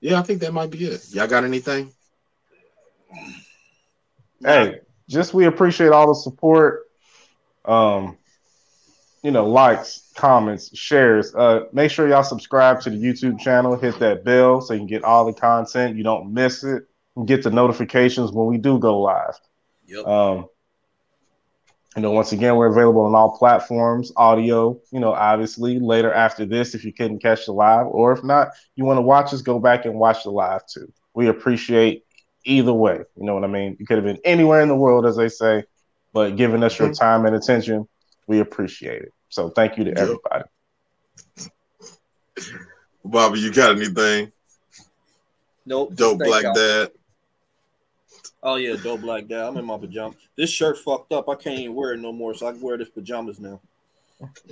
Yeah, 0.00 0.20
I 0.20 0.22
think 0.22 0.40
that 0.40 0.52
might 0.52 0.70
be 0.70 0.84
it. 0.84 1.04
Y'all 1.10 1.26
got 1.26 1.44
anything? 1.44 1.92
Hey, 4.40 4.80
just 5.08 5.34
we 5.34 5.46
appreciate 5.46 5.90
all 5.90 6.08
the 6.08 6.14
support. 6.14 6.84
Um, 7.64 8.16
you 9.22 9.30
know, 9.32 9.48
likes, 9.48 10.12
comments, 10.14 10.76
shares. 10.76 11.34
Uh, 11.34 11.64
make 11.72 11.90
sure 11.90 12.08
y'all 12.08 12.22
subscribe 12.22 12.80
to 12.82 12.90
the 12.90 12.96
YouTube 12.96 13.40
channel, 13.40 13.76
hit 13.76 13.98
that 13.98 14.24
bell 14.24 14.60
so 14.60 14.72
you 14.72 14.80
can 14.80 14.86
get 14.86 15.04
all 15.04 15.24
the 15.24 15.32
content. 15.32 15.96
You 15.96 16.04
don't 16.04 16.32
miss 16.32 16.62
it. 16.62 16.84
And 17.16 17.26
get 17.26 17.42
the 17.42 17.50
notifications 17.50 18.30
when 18.30 18.46
we 18.46 18.58
do 18.58 18.78
go 18.78 19.00
live. 19.00 19.40
Yep. 19.86 20.06
Um, 20.06 20.48
you 21.96 22.02
know, 22.02 22.10
once 22.10 22.32
again, 22.32 22.56
we're 22.56 22.66
available 22.66 23.06
on 23.06 23.14
all 23.14 23.38
platforms, 23.38 24.12
audio, 24.16 24.78
you 24.92 25.00
know, 25.00 25.14
obviously 25.14 25.78
later 25.78 26.12
after 26.12 26.44
this, 26.44 26.74
if 26.74 26.84
you 26.84 26.92
couldn't 26.92 27.20
catch 27.20 27.46
the 27.46 27.52
live, 27.52 27.86
or 27.86 28.12
if 28.12 28.22
not, 28.22 28.48
you 28.74 28.84
want 28.84 28.98
to 28.98 29.02
watch 29.02 29.32
us, 29.32 29.40
go 29.40 29.58
back 29.58 29.86
and 29.86 29.94
watch 29.94 30.24
the 30.24 30.30
live 30.30 30.66
too. 30.66 30.92
We 31.14 31.28
appreciate 31.28 32.04
either 32.46 32.72
way. 32.72 33.00
You 33.16 33.24
know 33.24 33.34
what 33.34 33.44
I 33.44 33.48
mean? 33.48 33.76
You 33.78 33.86
could 33.86 33.96
have 33.96 34.04
been 34.04 34.20
anywhere 34.24 34.62
in 34.62 34.68
the 34.68 34.76
world, 34.76 35.04
as 35.04 35.16
they 35.16 35.28
say, 35.28 35.64
but 36.12 36.36
giving 36.36 36.62
us 36.62 36.78
your 36.78 36.88
mm-hmm. 36.88 37.04
time 37.04 37.26
and 37.26 37.36
attention, 37.36 37.86
we 38.26 38.40
appreciate 38.40 39.02
it. 39.02 39.12
So 39.28 39.50
thank 39.50 39.76
you 39.76 39.84
to 39.84 39.98
everybody. 39.98 40.44
Bobby, 43.04 43.40
you 43.40 43.52
got 43.52 43.76
anything? 43.76 44.32
Nope. 45.64 45.94
Dope 45.94 46.18
Thank 46.18 46.30
Black 46.30 46.42
y'all. 46.44 46.54
Dad. 46.54 46.90
Oh 48.42 48.54
yeah, 48.54 48.76
dope 48.80 49.00
black 49.00 49.26
dad. 49.26 49.48
I'm 49.48 49.56
in 49.56 49.64
my 49.64 49.76
pajamas. 49.76 50.16
This 50.36 50.50
shirt 50.50 50.78
fucked 50.78 51.10
up. 51.10 51.28
I 51.28 51.34
can't 51.34 51.58
even 51.58 51.74
wear 51.74 51.94
it 51.94 51.98
no 51.98 52.12
more, 52.12 52.32
so 52.32 52.46
I 52.46 52.52
can 52.52 52.60
wear 52.60 52.78
this 52.78 52.88
pajamas 52.88 53.40
now. 53.40 53.60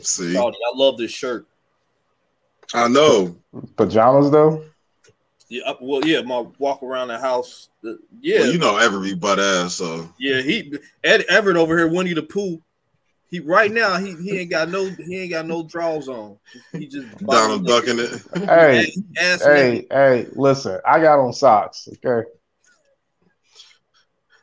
See, 0.02 0.34
Shawty, 0.34 0.54
I 0.54 0.76
love 0.76 0.98
this 0.98 1.12
shirt. 1.12 1.46
I 2.74 2.88
know. 2.88 3.36
Pajamas 3.76 4.30
though? 4.30 4.64
Yeah, 5.54 5.70
up- 5.70 5.78
well, 5.80 6.04
yeah, 6.04 6.20
my 6.22 6.44
walk 6.58 6.82
around 6.82 7.08
the 7.08 7.18
house. 7.18 7.68
uh, 7.86 7.92
yeah, 8.20 8.40
Well, 8.40 8.52
you 8.52 8.58
know 8.58 8.76
every 8.76 9.14
butt 9.14 9.38
ass, 9.38 9.74
so 9.74 10.12
yeah. 10.18 10.42
He 10.42 10.72
Ed 11.04 11.20
Everett 11.28 11.56
over 11.56 11.78
here, 11.78 11.86
Winnie 11.86 12.12
the 12.12 12.24
Pooh. 12.24 12.60
He 13.30 13.38
right 13.38 13.70
now 13.70 13.96
he, 13.96 14.16
he 14.16 14.40
ain't 14.40 14.50
got 14.50 14.68
no 14.68 14.90
he 14.90 15.20
ain't 15.20 15.30
got 15.30 15.46
no 15.46 15.62
draws 15.62 16.08
on. 16.08 16.38
He 16.72 16.88
just 16.88 17.06
Donald 17.26 17.68
ducking 17.68 18.00
it. 18.00 18.20
Hey, 18.34 18.92
Ass 19.16 19.44
hey, 19.44 19.86
hey, 19.92 20.26
listen, 20.32 20.80
I 20.84 20.98
got 20.98 21.20
on 21.20 21.32
socks. 21.32 21.88
Okay. 22.04 22.28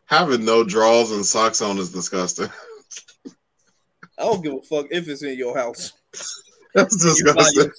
Having 0.06 0.46
no 0.46 0.64
draws 0.64 1.12
and 1.12 1.26
socks 1.26 1.62
on 1.62 1.78
is 1.78 1.92
disgusting. 1.92 2.48
I 4.18 4.24
don't 4.24 4.42
give 4.42 4.54
a 4.54 4.62
fuck 4.62 4.88
if 4.92 5.10
it's 5.10 5.24
in 5.24 5.38
your 5.38 5.58
house. 5.58 5.92
That's 6.74 6.96
disgusting. 6.96 7.70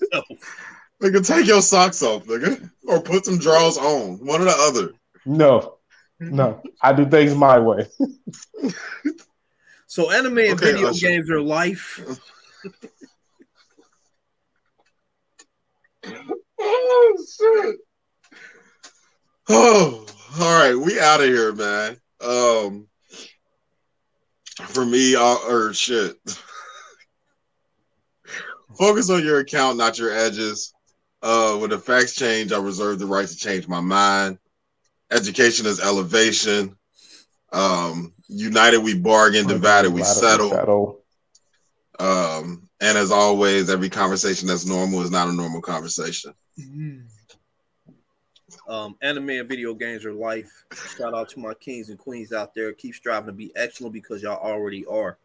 Yourself. 1.03 1.25
Nigga, 1.25 1.27
take 1.27 1.47
your 1.47 1.63
socks 1.63 2.03
off, 2.03 2.25
nigga, 2.27 2.71
or 2.87 3.01
put 3.01 3.25
some 3.25 3.39
drawers 3.39 3.77
on. 3.79 4.25
One 4.25 4.41
or 4.41 4.45
the 4.45 4.57
other. 4.57 4.93
No, 5.25 5.79
no, 6.21 6.63
I 6.81 6.93
do 6.93 7.07
things 7.07 7.35
my 7.35 7.59
way. 7.59 7.87
So 9.87 10.11
anime 10.11 10.39
and 10.39 10.53
Okay, 10.55 10.73
video 10.73 10.89
Usher. 10.89 11.07
games 11.07 11.31
are 11.31 11.41
life. 11.41 12.01
Oh 16.59 17.27
shit. 17.39 17.77
Oh, 19.49 20.07
all 20.41 20.59
right, 20.59 20.75
we 20.75 20.99
out 20.99 21.21
of 21.21 21.27
here, 21.27 21.53
man. 21.53 21.97
Um, 22.21 22.87
for 24.69 24.87
me, 24.87 25.15
uh, 25.15 25.37
or 25.49 25.75
shit. 25.75 26.17
Focus 28.79 29.11
on 29.11 29.23
your 29.23 29.41
account, 29.41 29.77
not 29.77 29.99
your 29.99 30.11
edges. 30.13 30.73
Uh, 31.23 31.57
when 31.57 31.71
the 31.71 31.79
facts 31.79 32.15
change, 32.15 32.53
I 32.53 32.59
reserve 32.59 32.99
the 32.99 33.07
right 33.07 33.27
to 33.29 33.37
change 33.37 33.69
my 33.69 33.81
mind. 33.81 34.39
Education 35.11 35.67
is 35.67 35.81
elevation. 35.81 36.77
Um, 37.53 38.15
united 38.29 38.79
we 38.79 38.99
bargain, 38.99 39.47
divided 39.47 39.93
we 39.93 40.03
settle. 40.03 40.51
Settle. 40.51 41.03
Um, 41.99 42.69
and 42.81 42.99
as 42.99 43.13
always, 43.13 43.71
every 43.71 43.89
conversation 43.89 44.49
that's 44.49 44.67
normal 44.67 45.03
is 45.03 45.11
not 45.11 45.29
a 45.29 45.33
normal 45.33 45.61
conversation. 45.61 46.35
Um, 48.67 48.97
anime 49.03 49.31
and 49.31 49.49
video 49.49 49.75
games 49.75 50.05
are 50.05 50.13
life. 50.13 50.65
Shout 50.97 51.15
out 51.15 51.29
to 51.31 51.39
my 51.39 51.55
kings 51.55 51.91
and 51.91 51.99
queens 51.99 52.33
out 52.33 52.55
there. 52.55 52.73
Keep 52.73 52.95
striving 52.95 53.27
to 53.27 53.33
be 53.33 53.53
excellent 53.55 53.93
because 53.93 54.23
y'all 54.23 54.43
already 54.43 54.85
are. 54.87 55.19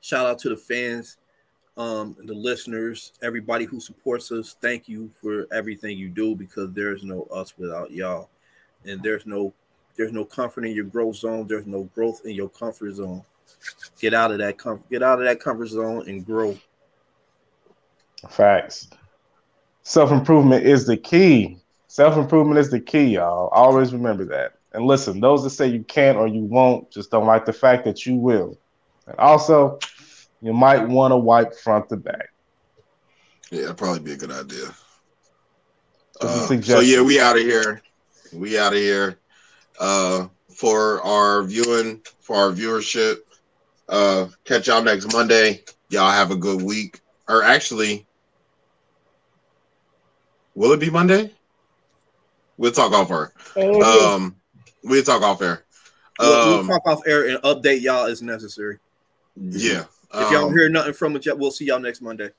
Shout 0.00 0.26
out 0.26 0.38
to 0.40 0.48
the 0.48 0.56
fans, 0.56 1.16
um, 1.76 2.16
the 2.24 2.34
listeners, 2.34 3.12
everybody 3.22 3.64
who 3.64 3.80
supports 3.80 4.30
us. 4.30 4.56
Thank 4.60 4.88
you 4.88 5.10
for 5.20 5.46
everything 5.52 5.98
you 5.98 6.08
do 6.08 6.34
because 6.34 6.72
there's 6.72 7.02
no 7.02 7.22
us 7.32 7.54
without 7.58 7.90
y'all, 7.90 8.30
and 8.84 9.02
there's 9.02 9.26
no 9.26 9.52
there's 9.96 10.12
no 10.12 10.24
comfort 10.24 10.64
in 10.64 10.74
your 10.74 10.84
growth 10.84 11.16
zone. 11.16 11.46
There's 11.46 11.66
no 11.66 11.84
growth 11.94 12.22
in 12.24 12.32
your 12.32 12.48
comfort 12.48 12.94
zone. 12.94 13.22
Get 14.00 14.14
out 14.14 14.30
of 14.30 14.38
that 14.38 14.58
comfort. 14.58 14.88
Get 14.90 15.02
out 15.02 15.20
of 15.20 15.24
that 15.26 15.40
comfort 15.40 15.66
zone 15.66 16.08
and 16.08 16.24
grow. 16.24 16.56
Facts. 18.28 18.88
Self 19.82 20.12
improvement 20.12 20.64
is 20.64 20.86
the 20.86 20.96
key. 20.96 21.58
Self 21.88 22.16
improvement 22.16 22.58
is 22.58 22.70
the 22.70 22.80
key, 22.80 23.04
y'all. 23.04 23.48
Always 23.48 23.92
remember 23.92 24.24
that. 24.26 24.54
And 24.72 24.86
listen, 24.86 25.20
those 25.20 25.44
that 25.44 25.50
say 25.50 25.68
you 25.68 25.84
can't 25.84 26.18
or 26.18 26.26
you 26.26 26.42
won't 26.42 26.90
just 26.90 27.10
don't 27.10 27.26
like 27.26 27.44
the 27.44 27.52
fact 27.52 27.84
that 27.84 28.06
you 28.06 28.16
will. 28.16 28.58
And 29.06 29.16
also, 29.18 29.78
you 30.44 30.52
might 30.52 30.86
want 30.86 31.12
to 31.12 31.16
wipe 31.16 31.54
front 31.54 31.88
to 31.88 31.96
back. 31.96 32.28
Yeah, 33.50 33.62
that'd 33.62 33.78
probably 33.78 34.00
be 34.00 34.12
a 34.12 34.16
good 34.16 34.30
idea. 34.30 34.66
Uh, 36.20 36.60
so 36.60 36.80
yeah, 36.80 37.00
we 37.00 37.18
out 37.18 37.36
of 37.36 37.42
here. 37.42 37.80
We 38.30 38.58
out 38.58 38.74
of 38.74 38.78
here. 38.78 39.18
Uh, 39.80 40.28
for 40.54 41.00
our 41.00 41.42
viewing, 41.44 42.02
for 42.20 42.36
our 42.36 42.50
viewership. 42.52 43.16
Uh, 43.88 44.26
catch 44.44 44.66
y'all 44.68 44.82
next 44.82 45.10
Monday. 45.12 45.64
Y'all 45.88 46.10
have 46.10 46.30
a 46.30 46.36
good 46.36 46.60
week. 46.60 47.00
Or 47.26 47.42
actually, 47.42 48.06
will 50.54 50.72
it 50.72 50.80
be 50.80 50.90
Monday? 50.90 51.32
We'll 52.58 52.70
talk 52.70 52.92
off 52.92 53.10
air. 53.10 53.32
Um, 53.82 54.36
we'll 54.82 55.02
talk 55.02 55.22
off 55.22 55.40
air. 55.40 55.64
We'll, 56.20 56.46
we'll 56.46 56.60
Um, 56.60 56.68
talk 56.68 56.82
off 56.86 57.00
air 57.06 57.28
and 57.28 57.38
update 57.42 57.80
y'all 57.80 58.04
as 58.06 58.20
necessary. 58.20 58.78
yeah. 59.36 59.84
If 60.16 60.30
y'all 60.30 60.46
Um, 60.46 60.52
hear 60.52 60.68
nothing 60.68 60.92
from 60.92 61.16
it, 61.16 61.26
yet, 61.26 61.38
we'll 61.38 61.50
see 61.50 61.64
y'all 61.66 61.80
next 61.80 62.00
Monday. 62.00 62.30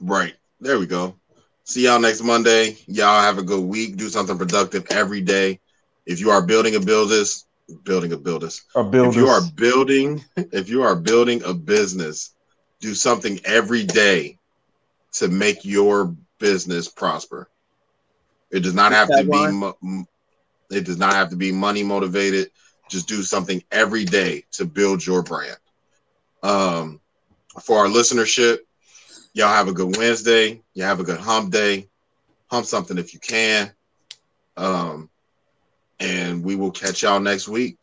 Right. 0.00 0.34
There 0.60 0.78
we 0.78 0.86
go. 0.86 1.18
See 1.64 1.84
y'all 1.84 1.98
next 2.00 2.22
Monday. 2.22 2.76
Y'all 2.86 3.22
have 3.22 3.38
a 3.38 3.42
good 3.42 3.64
week. 3.64 3.96
Do 3.96 4.10
something 4.10 4.36
productive 4.36 4.86
every 4.90 5.20
day. 5.20 5.60
If 6.04 6.20
you 6.20 6.30
are 6.30 6.42
building 6.42 6.74
a 6.74 6.80
business, 6.80 7.46
building 7.84 8.12
a 8.12 8.18
business. 8.18 8.62
Or 8.74 8.90
If 8.92 9.14
you 9.14 9.28
are 9.28 9.40
building, 9.54 10.22
if 10.36 10.68
you 10.68 10.82
are 10.82 10.96
building 10.96 11.42
a 11.44 11.54
business, 11.54 12.34
do 12.80 12.94
something 12.94 13.40
every 13.44 13.84
day 13.84 14.38
to 15.12 15.28
make 15.28 15.64
your 15.64 16.14
business 16.38 16.88
prosper. 16.88 17.48
It 18.50 18.60
does 18.60 18.74
not 18.74 18.92
have 18.92 19.08
to 19.08 19.24
be 19.24 19.30
Tagline? 19.30 19.54
mo- 19.54 19.78
m- 19.82 20.06
it 20.70 20.84
does 20.84 20.98
not 20.98 21.14
have 21.14 21.30
to 21.30 21.36
be 21.36 21.52
money 21.52 21.82
motivated. 21.82 22.50
Just 22.88 23.08
do 23.08 23.22
something 23.22 23.62
every 23.70 24.04
day 24.04 24.44
to 24.52 24.64
build 24.64 25.06
your 25.06 25.22
brand. 25.22 25.56
Um, 26.42 27.00
for 27.62 27.78
our 27.78 27.86
listenership, 27.86 28.58
y'all 29.32 29.48
have 29.48 29.68
a 29.68 29.72
good 29.72 29.96
Wednesday. 29.96 30.62
You 30.74 30.84
have 30.84 31.00
a 31.00 31.04
good 31.04 31.20
hump 31.20 31.52
day. 31.52 31.88
Hump 32.50 32.66
something 32.66 32.98
if 32.98 33.14
you 33.14 33.20
can. 33.20 33.72
Um, 34.56 35.10
and 35.98 36.42
we 36.44 36.56
will 36.56 36.70
catch 36.70 37.02
y'all 37.02 37.20
next 37.20 37.48
week. 37.48 37.78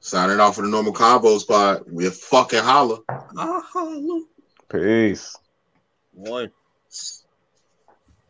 Signing 0.00 0.40
off 0.40 0.56
for 0.56 0.62
the 0.62 0.68
normal 0.68 0.92
combo 0.92 1.38
spot. 1.38 1.82
We're 1.86 2.10
fucking 2.10 2.60
holla. 2.60 3.00
Ah, 3.36 3.62
look. 3.74 4.28
Peace. 4.68 5.36
One. 6.12 6.50